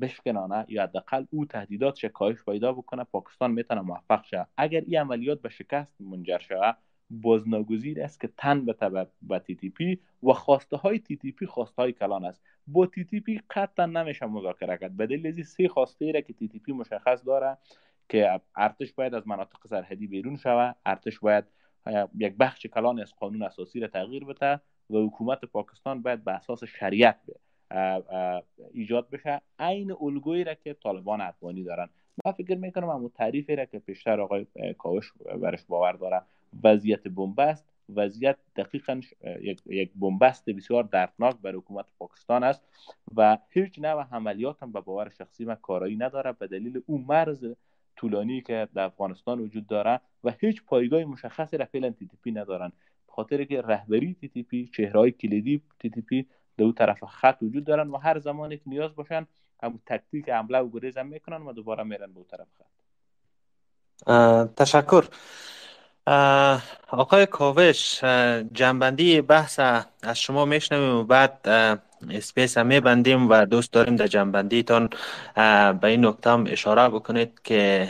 بشکنانه 0.01 0.65
یا 0.69 0.83
حداقل 0.83 1.25
او 1.31 1.47
تهدیدات 1.47 2.07
کاهش 2.07 2.45
پیدا 2.45 2.73
بکنه 2.73 3.05
پاکستان 3.05 3.51
می‌تونه 3.51 3.81
موفق 3.81 4.25
شه. 4.25 4.47
اگر 4.57 4.81
این 4.81 4.99
عملیات 4.99 5.43
به 5.43 5.49
شکست 5.49 6.01
منجر 6.01 6.39
شود 6.39 6.77
باز 7.11 7.37
ناگزیر 7.37 8.03
است 8.03 8.21
که 8.21 8.29
تن 8.37 8.65
به 8.65 9.07
به 9.23 9.39
تی 9.39 9.55
تی 9.55 9.69
پی 9.69 10.01
و 10.23 10.33
خواسته 10.33 10.77
های 10.77 10.99
تی 10.99 11.17
تی 11.17 11.33
پی 11.33 11.47
خواسته 11.47 11.83
های 11.83 11.93
کلان 11.93 12.25
است. 12.25 12.43
با 12.67 12.87
تی 12.87 13.05
تی 13.05 13.21
پی 13.21 13.41
قطعا 13.51 13.87
نمیشه 13.87 14.27
مذاکره 14.27 14.79
کرد. 14.79 14.97
به 14.97 15.07
دلیل 15.07 15.43
سه 15.43 15.69
خواسته 15.69 16.05
ای 16.05 16.13
را 16.13 16.21
که 16.21 16.33
تی 16.33 16.49
تی 16.49 16.59
پی 16.59 16.73
مشخص 16.73 17.27
داره 17.27 17.57
که 18.09 18.41
ارتش 18.57 18.93
باید 18.93 19.15
از 19.15 19.29
مناطق 19.29 19.67
سرحدی 19.67 20.07
بیرون 20.07 20.37
شود 20.37 20.77
ارتش 20.87 21.19
باید 21.19 21.45
یک 22.19 22.37
بخش 22.37 22.67
کلان 22.67 23.01
از 23.01 23.15
قانون 23.15 23.43
اساسی 23.43 23.81
را 23.81 23.89
تغییر 23.89 24.25
بده 24.25 24.61
و 24.91 24.97
حکومت 24.97 25.45
پاکستان 25.45 26.03
باید 26.03 26.25
به 26.25 26.33
اساس 26.33 26.65
شریعت 26.65 27.21
ایجاد 28.73 29.11
بشه. 29.11 29.41
عین 29.59 29.93
الگویی 30.01 30.45
را 30.45 30.55
که 30.55 30.75
طالبان 30.75 31.21
افغانی 31.21 31.65
دارن. 31.65 31.89
من 32.25 32.33
فکر 32.33 32.55
می‌کنم 32.55 32.89
اما 32.89 33.09
تعریفی 33.09 33.57
را 33.57 33.65
که 33.65 33.79
پیشتر 33.79 34.21
آقای 34.21 34.47
کاوش 34.79 35.13
برش 35.43 35.65
باور 35.65 35.93
داره. 35.93 36.23
وضعیت 36.65 37.09
بنبست 37.09 37.65
وضعیت 37.95 38.37
دقیقا 38.57 39.01
یک, 39.41 39.63
یک 39.67 39.91
بنبست 39.95 40.51
بسیار 40.51 40.85
دردناک 40.85 41.37
بر 41.37 41.53
حکومت 41.53 41.87
پاکستان 41.99 42.45
است 42.45 42.63
و 43.17 43.39
هیچ 43.49 43.79
نوع 43.79 44.07
عملیات 44.13 44.63
هم 44.63 44.73
به 44.73 44.81
باور 44.81 45.13
شخصی 45.19 45.45
من 45.45 45.55
کارایی 45.55 45.97
نداره 45.97 46.33
به 46.33 46.47
دلیل 46.47 46.83
اون 46.87 47.05
مرز 47.09 47.47
طولانی 47.97 48.41
که 48.41 48.69
در 48.75 48.85
افغانستان 48.85 49.41
وجود 49.41 49.67
داره 49.67 50.01
و 50.25 50.33
هیچ 50.41 50.63
پایگاه 50.63 51.05
مشخصی 51.05 51.57
را 51.57 51.65
فعلا 51.65 51.95
تی 52.25 52.31
ندارن. 52.31 52.73
خاطر 53.09 53.45
که 53.45 53.63
رهبری 53.63 54.15
تی 54.15 54.43
پی 54.43 54.71
چهرهای 54.75 55.11
کلیدی 55.11 55.63
تی 55.79 55.89
پی 55.89 56.27
دو 56.59 56.73
طرف 56.73 57.05
خط 57.05 57.39
وجود 57.43 57.65
دارن 57.65 57.89
و 57.89 57.97
هر 57.97 58.19
زمانی 58.19 58.57
که 58.57 58.63
نیاز 58.67 58.95
باشن 58.95 59.27
هم 59.63 59.81
تکتیک 59.87 60.29
حمله 60.29 60.59
و 60.59 60.69
گریز 60.69 60.99
می‌کنن 60.99 61.37
و 61.37 61.53
دوباره 61.53 61.85
میرن 61.85 62.13
به 62.13 62.25
طرف 62.25 62.49
خط. 62.59 62.65
تشکر. 64.57 65.05
آقای 66.91 67.27
کاوش 67.27 68.05
جمع‌بندی 68.53 69.21
بحث 69.21 69.59
از 70.03 70.19
شما 70.19 70.45
میشنویم 70.45 70.95
و 70.95 71.05
بعد 71.05 71.49
space 72.11 72.59
هم 72.59 72.67
میبندیم 72.67 73.31
و 73.31 73.45
دوست 73.45 73.73
داریم 73.73 73.97
در 73.97 74.07
جمع‌بندیتان 74.07 74.91
به 75.81 75.85
این 75.85 76.07
نکته 76.07 76.31
هم 76.31 76.45
اشاره 76.49 76.89
بکنید 76.89 77.41
که 77.45 77.89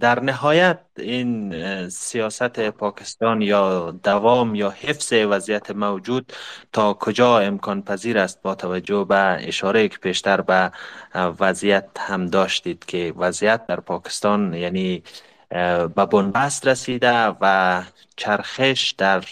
در 0.00 0.20
نهایت 0.20 0.78
این 0.98 1.88
سیاست 1.88 2.60
پاکستان 2.70 3.42
یا 3.42 3.90
دوام 3.90 4.54
یا 4.54 4.70
حفظ 4.70 5.12
وضعیت 5.12 5.70
موجود 5.70 6.32
تا 6.72 6.94
کجا 6.94 7.38
امکان 7.38 7.82
پذیر 7.82 8.18
است 8.18 8.42
با 8.42 8.54
توجه 8.54 9.04
به 9.08 9.16
اشاره 9.48 9.88
که 9.88 9.98
پیشتر 9.98 10.40
به 10.40 10.72
وضعیت 11.14 11.88
هم 11.98 12.26
داشتید 12.26 12.84
که 12.84 13.12
وضعیت 13.16 13.66
در 13.66 13.80
پاکستان 13.80 14.54
یعنی 14.54 15.02
به 15.48 16.06
بنبست 16.06 16.66
رسیده 16.66 17.26
و 17.40 17.82
چرخش 18.16 18.94
در 18.98 19.24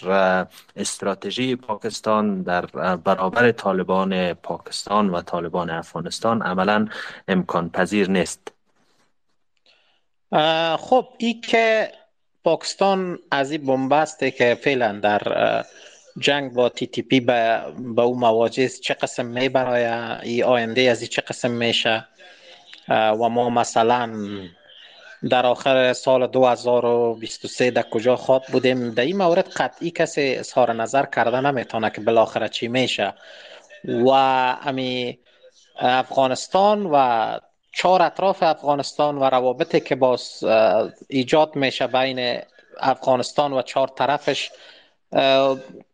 استراتژی 0.75 1.55
پاکستان 1.55 2.41
در 2.41 2.65
برابر 2.95 3.51
طالبان 3.51 4.33
پاکستان 4.33 5.09
و 5.09 5.21
طالبان 5.21 5.69
افغانستان 5.69 6.41
عملا 6.41 6.87
امکان 7.27 7.69
پذیر 7.69 8.09
نیست. 8.09 8.51
خب 10.77 11.07
این 11.17 11.41
که 11.41 11.91
پاکستان 12.43 13.19
از 13.31 13.51
این 13.51 13.65
بنبسته 13.65 14.31
که 14.31 14.57
فعلا 14.63 14.99
در 14.99 15.21
جنگ 16.17 16.53
با 16.53 16.69
تی 16.69 16.87
تی 16.87 17.01
پی 17.01 17.19
به, 17.19 17.61
او 18.01 18.19
مواجه 18.19 18.69
چه 18.69 18.93
قسم 18.93 19.25
می 19.25 19.49
برای 19.49 19.85
ای 20.23 20.43
آینده 20.43 20.81
از 20.81 21.01
این 21.01 21.09
چه 21.09 21.21
قسم 21.21 21.51
میشه؟ 21.51 22.07
و 22.89 23.29
ما 23.29 23.49
مثلا 23.49 24.13
در 25.29 25.45
آخر 25.45 25.93
سال 25.93 26.27
2023 26.27 27.71
در 27.71 27.81
کجا 27.81 28.15
خواد 28.15 28.43
بودیم. 28.51 28.89
در 28.91 29.03
این 29.03 29.17
مورد 29.17 29.49
قطعی 29.49 29.91
کسی 29.91 30.35
اظهار 30.35 30.73
نظر 30.73 31.05
کرده 31.05 31.41
نمی‌تونه 31.41 31.89
که 31.89 32.01
بالاخره 32.01 32.49
چی 32.49 32.67
میشه. 32.67 33.13
و 33.85 34.09
امی 34.09 35.19
افغانستان 35.79 36.85
و 36.85 37.37
چهار 37.71 38.01
اطراف 38.01 38.43
افغانستان 38.43 39.17
و 39.17 39.23
روابطی 39.23 39.79
که 39.79 39.95
باز 39.95 40.43
ایجاد 41.09 41.55
میشه 41.55 41.87
بین 41.87 42.39
افغانستان 42.79 43.53
و 43.53 43.61
چهار 43.61 43.87
طرفش 43.87 44.51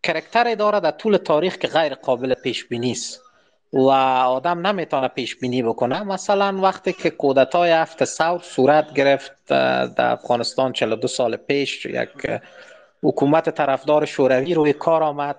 کرکتری 0.04 0.56
داره 0.56 0.80
در 0.80 0.92
طول 0.92 1.18
تاریخ 1.18 1.58
که 1.58 1.68
غیر 1.68 1.96
قابل 1.96 2.34
پیش 2.34 2.66
بینی 2.66 2.92
است. 2.92 3.29
و 3.74 3.90
آدم 3.90 4.68
نمی‌تونه 4.68 5.08
پیش 5.08 5.36
بینی 5.36 5.64
بکنه. 5.64 6.04
مثلا 6.04 6.62
وقتی 6.62 6.94
که 6.94 7.10
کودتای 7.10 7.72
هفت 7.72 8.04
سود 8.04 8.44
صورت 8.44 8.94
گرفت 8.94 9.32
در 9.46 10.12
افغانستان 10.12 10.74
42 10.74 11.08
سال 11.08 11.36
پیش 11.36 11.86
یک 11.86 12.10
حکومت 13.04 13.50
طرفدار 13.50 14.06
شوروی 14.06 14.54
روی 14.54 14.74
کار 14.74 15.04
آمد. 15.04 15.36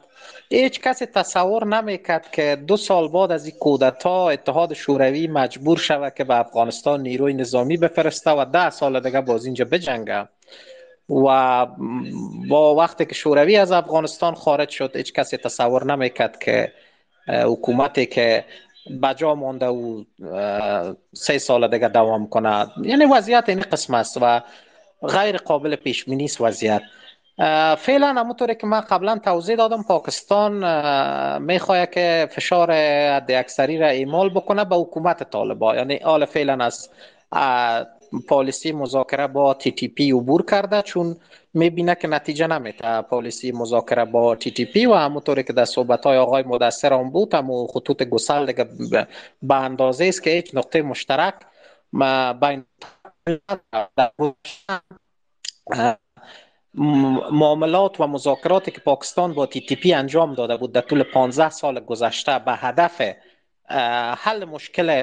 هیچ 0.50 0.80
کسی 0.80 1.06
تصور 1.06 1.66
نمی‌کرد 1.66 2.30
که 2.30 2.56
دو 2.66 2.76
سال 2.76 3.08
بعد 3.08 3.32
از 3.32 3.46
این 3.46 3.58
کودتا 3.60 4.28
اتحاد 4.28 4.74
شوروی 4.74 5.26
مجبور 5.26 5.78
شود 5.78 6.14
که 6.14 6.24
به 6.24 6.36
افغانستان 6.36 7.00
نیروی 7.00 7.34
نظامی 7.34 7.76
بفرسته 7.76 8.30
و 8.30 8.44
ده 8.44 8.70
سال 8.70 9.00
دیگه 9.00 9.20
باز 9.20 9.44
اینجا 9.44 9.64
بجنگه. 9.64 10.28
و 11.08 11.66
با 12.48 12.74
وقتی 12.74 13.04
که 13.04 13.14
شوروی 13.14 13.56
از 13.56 13.72
افغانستان 13.72 14.34
خارج 14.34 14.68
شد 14.68 14.96
هیچ 14.96 15.12
کسی 15.12 15.36
تصور 15.36 15.84
نمی‌کرد 15.84 16.38
که 16.38 16.72
حکومتی 17.28 18.06
که 18.06 18.44
بجا 19.02 19.34
مانده 19.34 19.66
و 19.66 20.04
سه 21.12 21.38
سال 21.38 21.68
دیگه 21.68 21.88
دوام 21.88 22.28
کنه. 22.28 22.66
یعنی 22.82 23.04
وضعیت 23.04 23.44
این 23.48 23.60
قسم 23.60 23.94
است 23.94 24.18
و 24.20 24.40
غیر 25.08 25.36
قابل 25.36 25.76
پیش 25.76 26.04
بینی 26.04 26.24
است 26.24 26.40
وضعیت. 26.40 26.82
فعلا 27.78 28.06
همونطوری 28.06 28.54
که 28.54 28.66
من 28.66 28.80
قبلا 28.80 29.18
توضیح 29.24 29.56
دادم 29.56 29.82
پاکستان 29.82 30.52
می‌خواد 31.42 31.90
که 31.90 32.28
فشار 32.30 32.72
حد 33.16 33.30
اکثری 33.30 33.78
را 33.78 33.88
ایمال 33.88 34.30
بکنه 34.30 34.64
به 34.64 34.76
حکومت 34.76 35.30
طالبان. 35.30 35.76
یعنی 35.76 35.96
حال 35.96 36.24
فعلا 36.24 36.64
از 36.64 36.90
پالیسی 38.28 38.72
مذاکره 38.72 39.26
با 39.26 39.54
تی 39.54 39.72
تی 39.72 39.88
پی 39.88 40.12
عبور 40.12 40.44
کرده 40.44 40.82
چون 40.82 41.16
می‌بینه 41.54 41.94
که 41.94 42.08
نتیجه 42.08 42.46
نمیده. 42.46 43.02
پالیسی 43.02 43.52
مذاکره 43.52 44.04
با 44.04 44.36
تی 44.36 44.50
تی 44.50 44.64
پی 44.64 44.86
و 44.86 44.94
همونطوری 44.94 45.42
که 45.42 45.52
در 45.52 45.64
صحبت 45.64 46.06
های 46.06 46.18
آقای 46.18 46.42
مدثر 46.42 46.92
هم 46.92 47.10
بود 47.10 47.34
هم 47.34 47.66
خطوط 47.66 48.02
گسل 48.02 48.46
دیگه 48.46 48.68
به 49.42 49.54
اندازه 49.54 50.04
است 50.04 50.22
که 50.22 50.30
هیچ 50.30 50.54
نقطه 50.54 50.82
مشترک 50.82 51.34
بین 52.40 52.64
معاملات 57.32 58.00
و 58.00 58.06
مذاکراتی 58.06 58.70
که 58.70 58.80
پاکستان 58.80 59.34
با 59.34 59.46
تی 59.46 59.60
تی 59.60 59.76
پی 59.76 59.92
انجام 59.92 60.34
داده 60.34 60.56
بود 60.56 60.72
در 60.72 60.80
طول 60.80 61.02
15 61.02 61.50
سال 61.50 61.80
گذشته 61.80 62.38
به 62.38 62.52
هدف 62.52 63.02
حل 64.18 64.44
مشکل 64.44 65.02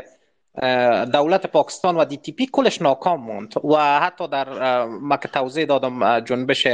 دولت 1.14 1.46
پاکستان 1.46 1.98
و 1.98 2.06
دی 2.06 2.18
تی 2.18 2.32
پی 2.32 2.46
کلش 2.52 2.82
ناکام 2.82 3.22
موند 3.22 3.54
و 3.66 4.00
حتی 4.00 4.28
در 4.28 4.86
ما 4.86 5.18
که 5.18 5.28
توضیح 5.28 5.66
دادم 5.66 6.20
جنبش 6.20 6.68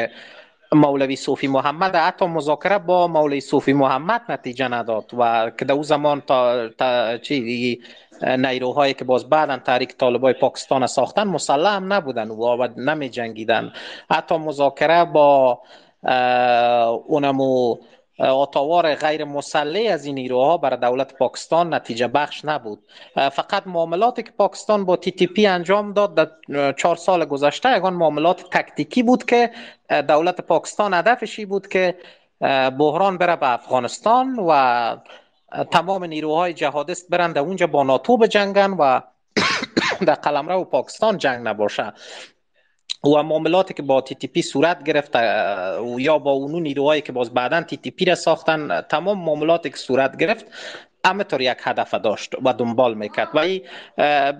مولوی 0.73 1.15
صوفی 1.15 1.47
محمد 1.47 1.95
حتی 1.95 2.25
مذاکره 2.25 2.77
با 2.77 3.07
مولوی 3.07 3.41
صوفی 3.41 3.73
محمد 3.73 4.21
نتیجه 4.29 4.67
نداد 4.67 5.11
و 5.17 5.51
که 5.57 5.65
در 5.65 5.81
زمان 5.81 6.21
تا, 6.21 6.69
تا 6.69 7.17
چی 7.17 7.79
نیروهایی 8.21 8.93
که 8.93 9.05
باز 9.05 9.29
بعدا 9.29 9.57
تحریک 9.57 9.97
طالبای 9.97 10.33
پاکستان 10.33 10.87
ساختن 10.87 11.23
مسلح 11.23 11.79
نبودن 11.79 12.29
و 12.29 12.67
نمی 12.77 13.09
جنگیدن 13.09 13.73
حتی 14.11 14.37
مذاکره 14.37 15.05
با 15.05 15.61
اونمو 17.07 17.77
آتاوار 18.19 18.95
غیر 18.95 19.23
مسلح 19.23 19.93
از 19.93 20.05
این 20.05 20.15
نیروها 20.15 20.57
برای 20.57 20.79
دولت 20.79 21.13
پاکستان 21.13 21.73
نتیجه 21.73 22.07
بخش 22.07 22.45
نبود. 22.45 22.79
فقط 23.15 23.67
معاملاتی 23.67 24.23
که 24.23 24.31
پاکستان 24.31 24.85
با 24.85 24.95
تی 24.95 25.11
تی 25.11 25.27
پی 25.27 25.45
انجام 25.45 25.93
داد 25.93 26.15
در 26.15 26.71
چهار 26.71 26.95
سال 26.95 27.25
گذشته 27.25 27.77
یگان 27.77 27.93
معاملات 27.93 28.43
تکتیکی 28.51 29.03
بود 29.03 29.25
که 29.25 29.51
دولت 30.07 30.41
پاکستان 30.41 30.93
هدفشی 30.93 31.45
بود 31.45 31.67
که 31.67 31.95
بحران 32.77 33.17
بره 33.17 33.35
به 33.35 33.53
افغانستان 33.53 34.39
و 34.47 34.97
تمام 35.71 36.03
نیروهای 36.03 36.53
جهادست 36.53 37.09
برند 37.09 37.37
اونجا 37.37 37.67
با 37.67 37.83
ناتو 37.83 38.17
بجنگن 38.17 38.71
و 38.71 39.01
در 40.07 40.13
قلمرو 40.13 40.63
پاکستان 40.63 41.17
جنگ 41.17 41.47
نباشه. 41.47 41.93
و 43.05 43.23
معاملاتی 43.23 43.73
که 43.73 43.83
با 43.83 44.01
تی 44.01 44.15
تی 44.15 44.27
پی 44.27 44.41
صورت 44.41 44.83
گرفت 44.83 45.15
یا 45.97 46.17
با 46.17 46.31
اونو 46.31 46.59
نیروهایی 46.59 47.01
که 47.01 47.11
باز 47.11 47.33
بعدا 47.33 47.61
تی 47.61 47.77
تی 47.77 47.91
پی 47.91 48.05
را 48.05 48.15
ساختن 48.15 48.81
تمام 48.81 49.19
معاملاتی 49.19 49.69
که 49.69 49.77
صورت 49.77 50.17
گرفت 50.17 50.45
همطور 51.05 51.41
یک 51.41 51.57
هدف 51.63 51.93
داشت 51.93 52.33
و 52.45 52.53
دنبال 52.53 52.93
می‌کرد. 52.93 53.29
و 53.33 53.39
این 53.39 53.61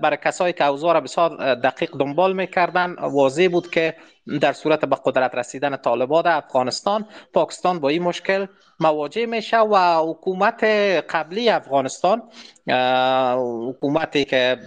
برای 0.01 0.17
کسایی 0.23 0.53
که 0.53 0.65
اوضاع 0.65 0.93
را 0.93 1.01
بسیار 1.01 1.55
دقیق 1.55 1.97
دنبال 1.97 2.33
می‌کردن 2.33 2.95
واضح 2.99 3.47
بود 3.47 3.71
که 3.71 3.95
در 4.41 4.53
صورت 4.53 4.85
به 4.85 4.97
قدرت 5.05 5.35
رسیدن 5.35 5.75
طالبان 5.75 6.27
افغانستان 6.27 7.05
پاکستان 7.33 7.79
با 7.79 7.89
این 7.89 8.03
مشکل 8.03 8.45
مواجه 8.79 9.25
میشه 9.25 9.59
و 9.59 9.97
حکومت 10.09 10.63
قبلی 11.09 11.49
افغانستان 11.49 12.23
حکومتی 13.69 14.25
که 14.25 14.57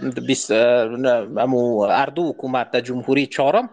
اردو 1.89 2.29
حکومت 2.29 2.71
در 2.71 2.81
جمهوری 2.81 3.27
چهارم 3.27 3.69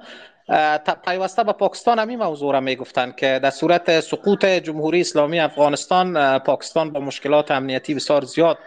پیوسته 1.04 1.44
به 1.44 1.52
پاکستان 1.52 1.98
همین 1.98 2.18
موضوع 2.18 2.52
را 2.52 2.60
می‌گفتن 2.60 3.12
که 3.12 3.40
در 3.42 3.50
صورت 3.50 4.00
سقوط 4.00 4.44
جمهوری 4.44 5.00
اسلامی 5.00 5.40
افغانستان 5.40 6.38
پاکستان 6.38 6.92
با 6.92 7.00
مشکلات 7.00 7.50
امنیتی 7.50 7.94
بسیار 7.94 8.24
زیاد 8.24 8.58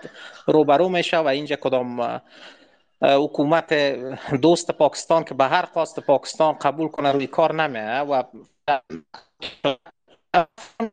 روبرو 0.46 0.90
میشه 0.90 1.18
و 1.18 1.28
اینجا 1.28 1.56
کدام 1.56 2.22
حکومت 3.02 3.74
دوست 4.42 4.72
پاکستان 4.72 5.24
که 5.24 5.34
به 5.34 5.44
هر 5.44 5.66
خواست 5.66 6.00
پاکستان 6.00 6.54
قبول 6.54 6.88
کنه 6.88 7.12
روی 7.12 7.28
کار 7.28 7.54
نمیه 7.56 8.00
و 8.00 8.24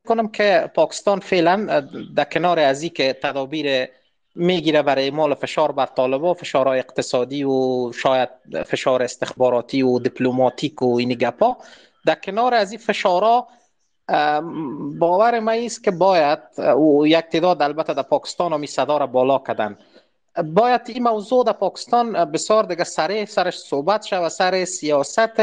کنم 0.07 0.29
که 0.29 0.71
پاکستان 0.75 1.21
فعلا 1.21 1.81
در 2.17 2.25
کنار 2.25 2.59
از 2.59 2.85
که 2.85 3.13
تدابیر 3.23 3.89
می‌گیره 4.35 4.83
برای 4.83 5.05
اعمال 5.05 5.35
فشار 5.35 5.73
بر 5.73 5.87
طالبا 5.87 6.35
فشار 6.35 6.69
اقتصادی 6.69 7.45
و 7.45 7.93
شاید 7.93 8.29
فشار 8.67 9.03
استخباراتی 9.03 9.83
و 9.83 9.99
دیپلماتیک 9.99 10.83
و 10.83 10.97
این 10.97 11.09
گپا 11.09 11.57
در 12.07 12.15
کنار 12.15 12.55
از 12.55 12.73
این 12.73 12.81
فشارها 12.81 13.49
باور 14.99 15.41
ما 15.41 15.53
است 15.53 15.85
که 15.85 15.91
باید 15.91 16.39
و 16.59 17.07
یک 17.07 17.25
تعداد 17.25 17.63
البته 17.63 17.95
در 17.95 18.03
پاکستان 18.03 18.53
هم 18.53 18.67
صدا 18.67 18.99
را 18.99 19.07
بالا 19.07 19.39
کردن 19.39 19.79
باید 20.43 20.81
این 20.87 21.03
موضوع 21.03 21.45
در 21.45 21.53
پاکستان 21.53 22.25
بسیار 22.25 22.65
دیگه 22.65 22.85
سریع 22.85 23.25
سرش 23.25 23.59
صحبت 23.59 24.03
شد 24.03 24.21
و 24.23 24.29
سر 24.29 24.65
سیاست 24.65 25.41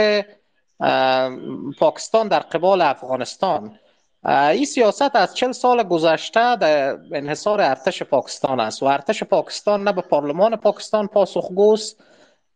پاکستان 1.80 2.28
در 2.28 2.40
قبال 2.40 2.82
افغانستان. 2.82 3.80
این 4.26 4.66
سیاست 4.66 5.16
از 5.16 5.34
چل 5.36 5.52
سال 5.52 5.84
گذشته 5.84 6.56
در 6.56 6.98
انحصار 7.12 7.62
ارتش 7.62 8.04
پاکستان 8.04 8.60
است 8.60 8.84
و 8.84 8.86
ارتش 8.86 9.24
پاکستان 9.24 9.84
نه 9.84 9.92
به 9.94 10.02
پارلمان 10.02 10.56
پاکستان 10.56 11.08
پاسخگوست 11.08 12.04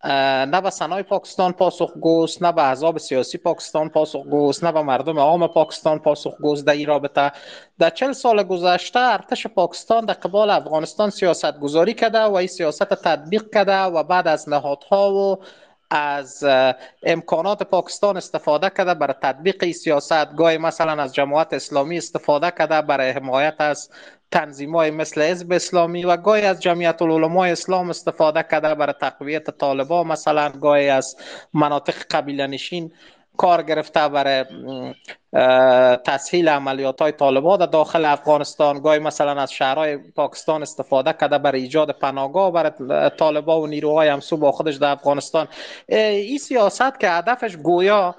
نه 0.06 0.62
به 0.62 0.70
سنای 0.70 1.04
پاکستان 1.04 1.54
پاسخگوست 1.54 2.44
نه 2.44 2.52
به 2.52 2.70
احزاب 2.70 2.98
سیاسی 2.98 3.38
پاکستان 3.38 3.90
پاسخگوست 3.90 4.64
نه 4.64 4.72
به 4.72 4.82
مردم 4.82 5.20
عام 5.20 5.48
پاکستان 5.48 6.00
پاسخگوست 6.00 6.66
در 6.66 6.74
این 6.74 6.88
رابطه 6.88 7.32
در 7.80 7.90
چل 7.90 8.12
سال 8.12 8.44
گذشته 8.44 9.00
ارتش 9.00 9.48
پاکستان 9.48 10.06
در 10.06 10.14
قبال 10.14 10.50
افغانستان 10.50 11.10
سیاست 11.10 11.60
گذاری 11.60 11.94
کرده 11.94 12.20
و 12.20 12.34
این 12.34 12.48
سیاست 12.48 12.84
تطبیق 12.84 13.54
کرده 13.54 13.82
و 13.82 14.04
بعد 14.04 14.28
از 14.28 14.50
نهادها 14.50 15.14
و 15.14 15.38
از 15.90 16.44
امکانات 17.04 17.64
پاکستان 17.64 18.18
استفاده 18.18 18.70
کرده 18.70 18.94
برای 18.94 19.16
تطبیق 19.22 19.72
سیاست. 19.72 20.36
گاهی 20.36 20.58
مثلا 20.58 21.04
از 21.04 21.16
جماعت 21.16 21.54
اسلامی 21.54 21.98
استفاده 21.98 22.52
کرده 22.52 22.82
برای 22.82 23.10
حمایت 23.10 23.56
از 23.60 23.90
تنظیم 24.32 24.76
های 24.76 24.92
مثل 24.92 25.22
حزب 25.22 25.52
اسلامی 25.52 26.06
و 26.06 26.18
گاهی 26.18 26.42
از 26.42 26.62
جمعیت 26.62 27.02
العلماء 27.02 27.52
اسلام 27.52 27.90
استفاده 27.90 28.44
کرده 28.44 28.76
برای 28.76 28.94
تقویت 29.02 29.50
طالبان 29.50 30.08
مثلا 30.08 30.50
گاهی 30.50 30.90
از 30.90 31.18
مناطق 31.54 31.96
قبیله 32.12 32.48
نشین 32.48 32.92
کار 33.38 33.64
گرفته 33.64 34.08
برای 34.08 34.46
تسهیل 36.06 36.50
عملیات 36.50 37.02
های 37.02 37.12
طالبان 37.12 37.60
در 37.60 37.66
داخل 37.66 38.06
افغانستان. 38.06 38.80
گاهی 38.80 39.00
مثلا 39.00 39.42
از 39.42 39.52
شهرهای 39.52 39.98
پاکستان 39.98 40.62
استفاده 40.62 41.14
کرده 41.14 41.38
برای 41.38 41.62
ایجاد 41.62 41.92
پناهگاه 41.92 42.52
برای 42.52 42.72
طالبان 43.10 43.62
و 43.62 43.68
نیروهای 43.68 44.08
همسو 44.08 44.38
با 44.38 44.52
خودش 44.52 44.76
در 44.76 44.92
افغانستان. 44.92 45.48
این 45.88 46.38
سیاست 46.38 47.00
که 47.00 47.10
هدفش 47.10 47.58
گویا 47.58 48.16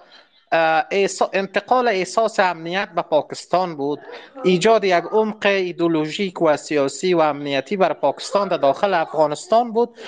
انتقال 1.32 1.88
احساس 1.88 2.40
امنیت 2.40 2.88
به 2.96 3.02
پاکستان 3.02 3.76
بود. 3.76 3.98
ایجاد 4.44 4.84
یک 4.84 5.04
عمق 5.12 5.46
ایدولوژیک 5.46 6.42
و 6.42 6.56
سیاسی 6.56 7.14
و 7.14 7.20
امنیتی 7.20 7.76
بر 7.76 7.92
پاکستان 7.92 8.48
در 8.48 8.56
داخل 8.56 8.94
افغانستان 8.94 9.72
بود. 9.72 9.98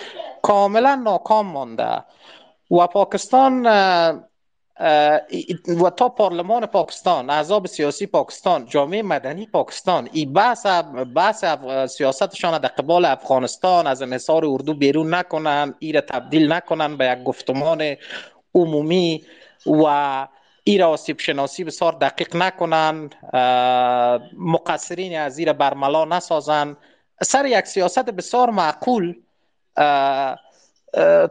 کاملا 0.43 0.94
ناکام 0.94 1.47
مانده. 1.47 2.05
و 2.70 2.86
پاکستان 2.86 3.66
و 5.81 5.90
تا 5.97 6.09
پارلمان 6.09 6.66
پاکستان 6.66 7.31
احزاب 7.31 7.66
سیاسی 7.66 8.06
پاکستان 8.06 8.66
جامعه 8.66 9.02
مدنی 9.02 9.47
پاکستان 9.47 10.09
این 10.12 10.32
بحث 10.32 10.66
بحث 11.15 11.44
سیاستشان 11.89 12.59
در 12.59 12.69
قبال 12.69 13.05
افغانستان 13.05 13.86
از 13.86 14.02
انحصار 14.02 14.47
اردو 14.47 14.74
بیرون 14.74 15.15
نکنن 15.15 15.74
ای 15.78 16.01
تبدیل 16.01 16.52
نکنن 16.52 16.97
به 16.97 17.05
یک 17.05 17.24
گفتمان 17.24 17.97
عمومی. 18.55 19.24
و 19.66 20.28
ای 20.64 20.78
را 20.78 20.89
آسیب 20.89 21.20
شناسی 21.20 21.64
بسیار 21.64 21.93
دقیق 21.93 22.36
نکنن 22.36 23.10
مقصرین 24.39 25.18
از 25.18 25.35
زیر 25.35 25.52
برملا 25.52 26.05
نسازن. 26.05 26.76
سر 27.22 27.47
یک 27.47 27.66
سیاست 27.66 28.05
بسیار 28.10 28.51
معقول 28.51 29.14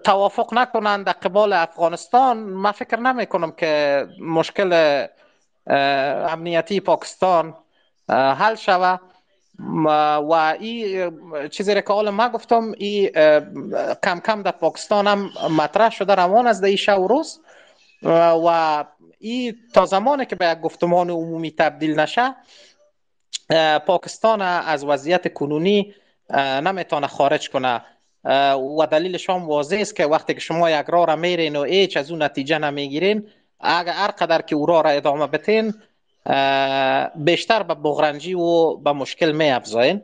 توافق 0.04 0.54
نکنند 0.54 1.06
در 1.06 1.12
قبال 1.12 1.54
افغانستان. 1.54 2.38
من 2.38 2.72
فکر 2.72 3.00
نمی 3.00 3.26
کنم 3.26 3.52
که 3.52 4.08
مشکل 4.22 5.06
امنیتی 5.68 6.80
پاکستان 6.80 7.54
حل 8.10 8.56
شود 8.56 9.00
و 10.30 10.34
این 10.60 11.12
چیزی 11.50 11.74
که 11.82 11.94
حالا 11.94 12.12
ما 12.12 12.30
گفتم 12.30 12.72
این 12.78 13.10
کم 14.04 14.20
کم 14.20 14.42
در 14.42 14.52
پاکستان 14.52 15.08
هم 15.08 15.30
مطرح 15.58 15.90
شده 15.90 16.16
روان 16.16 16.48
از 16.48 16.62
در 16.62 16.68
این 16.68 16.76
شب 16.76 17.00
روز. 17.10 17.40
و 18.04 18.86
این 19.20 19.56
تا 19.74 19.86
زمانی 19.86 20.26
که 20.26 20.36
به 20.36 20.48
یک 20.48 20.60
گفتمان 20.62 21.10
عمومی 21.10 21.52
تبدیل 21.52 22.00
نشه 22.00 22.36
پاکستان 23.86 24.42
از 24.42 24.84
وضعیت 24.84 25.34
کنونی 25.34 25.94
نمی‌تونه 26.40 27.08
خارج 27.08 27.50
کنه. 27.50 27.82
و 28.80 28.88
دلیلش 28.92 29.30
هم 29.30 29.48
واضح 29.48 29.78
است 29.80 29.96
که 29.96 30.06
وقتی 30.06 30.34
که 30.34 30.40
شما 30.40 30.70
یک 30.70 30.86
راه 30.90 31.06
را 31.06 31.16
میرین 31.16 31.56
و 31.56 31.64
هیچ 31.64 31.98
از 31.98 32.12
اون 32.12 32.24
نتیجه 32.24 32.58
نمی‌گیرین 32.58 33.28
اگر 33.60 33.94
هر 33.94 34.08
قدر 34.08 34.42
که 34.42 34.56
او 34.56 34.66
راه 34.66 34.84
را 34.84 34.90
ادامه 34.90 35.28
بتین 35.28 35.74
بیشتر 37.16 37.64
به 37.64 37.74
بغرنجی 37.74 38.34
و 38.34 38.76
به 38.76 38.92
مشکل 38.92 39.32
می 39.32 39.50
افزاین 39.50 40.02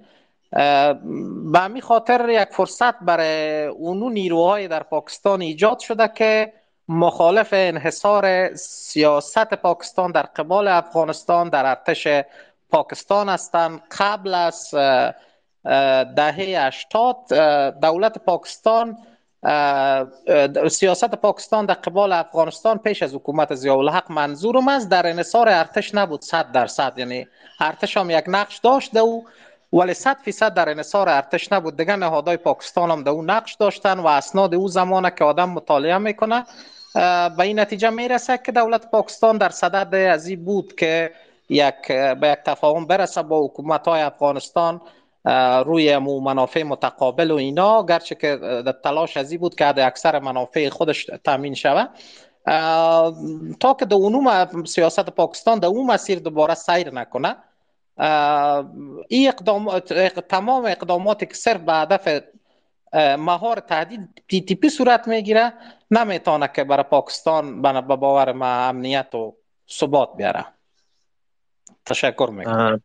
به 1.52 1.60
همین 1.60 1.82
خاطر 1.82 2.30
یک 2.30 2.49
فرصت 2.52 2.99
برای 2.99 3.65
اونو 3.65 4.10
نیروهای 4.10 4.68
در 4.68 4.84
پاکستان 4.84 5.41
ایجاد 5.41 5.80
شده 5.80 6.11
که 6.15 6.53
مخالف 6.88 7.49
انحصار 7.51 8.55
سیاست 8.55 9.53
پاکستان 9.53 10.11
در 10.11 10.22
قبال 10.22 10.68
افغانستان 10.68 11.49
در 11.49 11.65
ارتش 11.65 12.07
پاکستان 12.69 13.30
هستند. 13.30 13.81
قبل 13.99 14.34
از 14.34 14.69
دهه 16.15 16.65
80 16.68 17.15
دولت 17.81 18.18
پاکستان 18.18 18.97
سیاست 20.69 21.15
پاکستان 21.15 21.65
در 21.65 21.73
قبال 21.73 22.11
افغانستان 22.11 22.77
پیش 22.77 23.03
از 23.03 23.14
حکومت 23.14 23.55
ضیاءالحق 23.55 24.11
منظورم 24.11 24.68
است. 24.68 24.89
در 24.89 25.07
انصار 25.07 25.49
ارتش 25.49 25.95
نبود 25.95 26.22
100 26.22 26.51
درصد. 26.51 26.93
یعنی 26.97 27.27
ارتش 27.60 27.97
هم 27.97 28.10
یک 28.10 28.26
نقش 28.27 28.57
داشت 28.57 28.97
او 28.97 29.26
ولی 29.73 29.93
100 29.93 30.18
فیصد 30.18 30.53
در 30.53 30.69
انصار 30.69 31.10
ارتش 31.10 31.51
نبود. 31.51 31.77
دیگه 31.77 31.95
نهادهای 31.95 32.38
پاکستان 32.38 32.91
هم 32.91 33.03
در 33.03 33.11
او 33.11 33.23
نقش 33.23 33.53
داشتن 33.53 33.99
و 33.99 34.07
اسناد 34.07 34.55
او 34.55 34.68
زمانه 34.68 35.11
که 35.11 35.23
آدم 35.23 35.49
مطالعه 35.49 35.97
می‌کنه. 35.97 36.45
به 36.94 37.40
این 37.40 37.60
نتیجه 37.60 37.90
می‌رسه 37.90 38.38
که 38.38 38.52
دولت 38.52 38.91
پاکستان 38.91 39.38
در 39.38 39.49
صدد 39.49 39.95
از 39.95 40.45
بود 40.45 40.76
که 40.76 41.11
یک 41.49 41.88
به 41.88 42.28
یک 42.28 42.40
تفاهم 42.45 42.88
برسه 42.88 43.22
با 43.22 43.45
حکومت 43.45 43.88
های 43.88 44.02
افغانستان 44.02 44.82
روی 45.65 45.98
منافع 45.98 46.64
متقابل 46.64 47.32
و 47.32 47.36
اینا 47.36 47.86
گرچه 47.86 48.15
که 48.15 48.40
تلاش 48.84 49.18
ازی 49.18 49.38
بود 49.38 49.56
که 49.56 49.86
اکثر 49.86 50.20
منافع 50.20 50.70
خودش 50.70 51.10
تامین 51.24 51.53
شود 51.53 51.90
تا 53.60 53.74
که 53.80 53.94
اونوم 53.94 54.65
سیاست 54.65 55.10
پاکستان 55.10 55.60
در 55.60 55.68
اون 55.68 55.86
مسیر 55.86 56.20
دوباره 56.20 56.53
سیر 56.53 56.94
نکنه 56.94 57.36
این 59.07 59.28
اقدامات 59.28 59.94
تمام 60.20 60.65
اقداماتی 60.65 61.26
که 61.26 61.34
صرف 61.34 61.61
به 61.61 61.74
هدف 61.74 62.22
مهار 63.18 63.60
تهدید 63.60 64.24
تی 64.28 64.41
تی 64.41 64.56
پی 64.56 64.70
صورت 64.70 65.07
می‌گیره 65.07 65.53
نمی‌تونه 65.94 66.48
که 66.56 66.64
برای 66.64 66.84
پاکستان 66.84 67.61
به 67.61 67.82
باور 67.82 68.32
ما 68.32 68.45
امنیت 68.45 69.15
و 69.15 69.36
ثبات 69.70 70.10
بیاره 70.18 70.45
تشکر 71.86 72.30
می‌کنم 72.32 72.82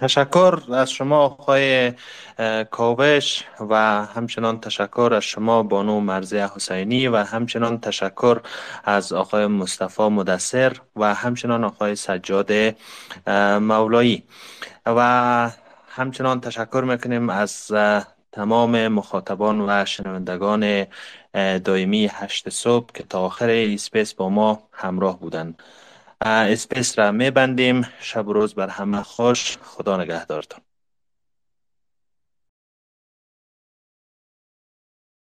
تشکر 0.00 0.58
از 0.72 0.90
شما 0.90 1.18
آقای 1.18 1.92
کاوش 2.70 3.44
و 3.60 3.76
همچنان 4.06 4.60
تشکر 4.60 5.12
از 5.16 5.22
شما 5.22 5.62
بانو 5.62 6.00
مرزی 6.00 6.38
حسینی 6.38 7.08
و 7.08 7.16
همچنان 7.16 7.80
تشکر 7.80 8.40
از 8.84 9.12
آقای 9.12 9.46
مصطفی 9.46 10.02
مدثر 10.02 10.76
و 10.96 11.14
همچنان 11.14 11.64
آقای 11.64 11.96
سجاد 11.96 12.52
مولایی 13.60 14.22
و 14.86 15.00
همچنان 15.88 16.40
تشکر 16.40 16.84
می‌کنیم 16.86 17.30
از 17.30 17.72
تمام 18.32 18.88
مخاطبان 18.88 19.60
و 19.60 19.84
شنوندگان 19.84 20.86
دائمی 21.34 22.08
هشت 22.12 22.48
صبح 22.48 22.92
که 22.94 23.02
تا 23.02 23.20
آخر 23.20 23.50
space 23.50 24.14
با 24.14 24.28
ما 24.28 24.68
همراه 24.72 25.20
بودند 25.20 25.62
space 26.20 26.98
را 26.98 27.12
میبندیم. 27.12 27.88
شب 28.00 28.28
و 28.28 28.32
روز 28.32 28.54
بر 28.54 28.68
همه 28.68 29.02
خوش. 29.02 29.58
خدا 29.58 29.96
نگهدارتون. 29.96 30.60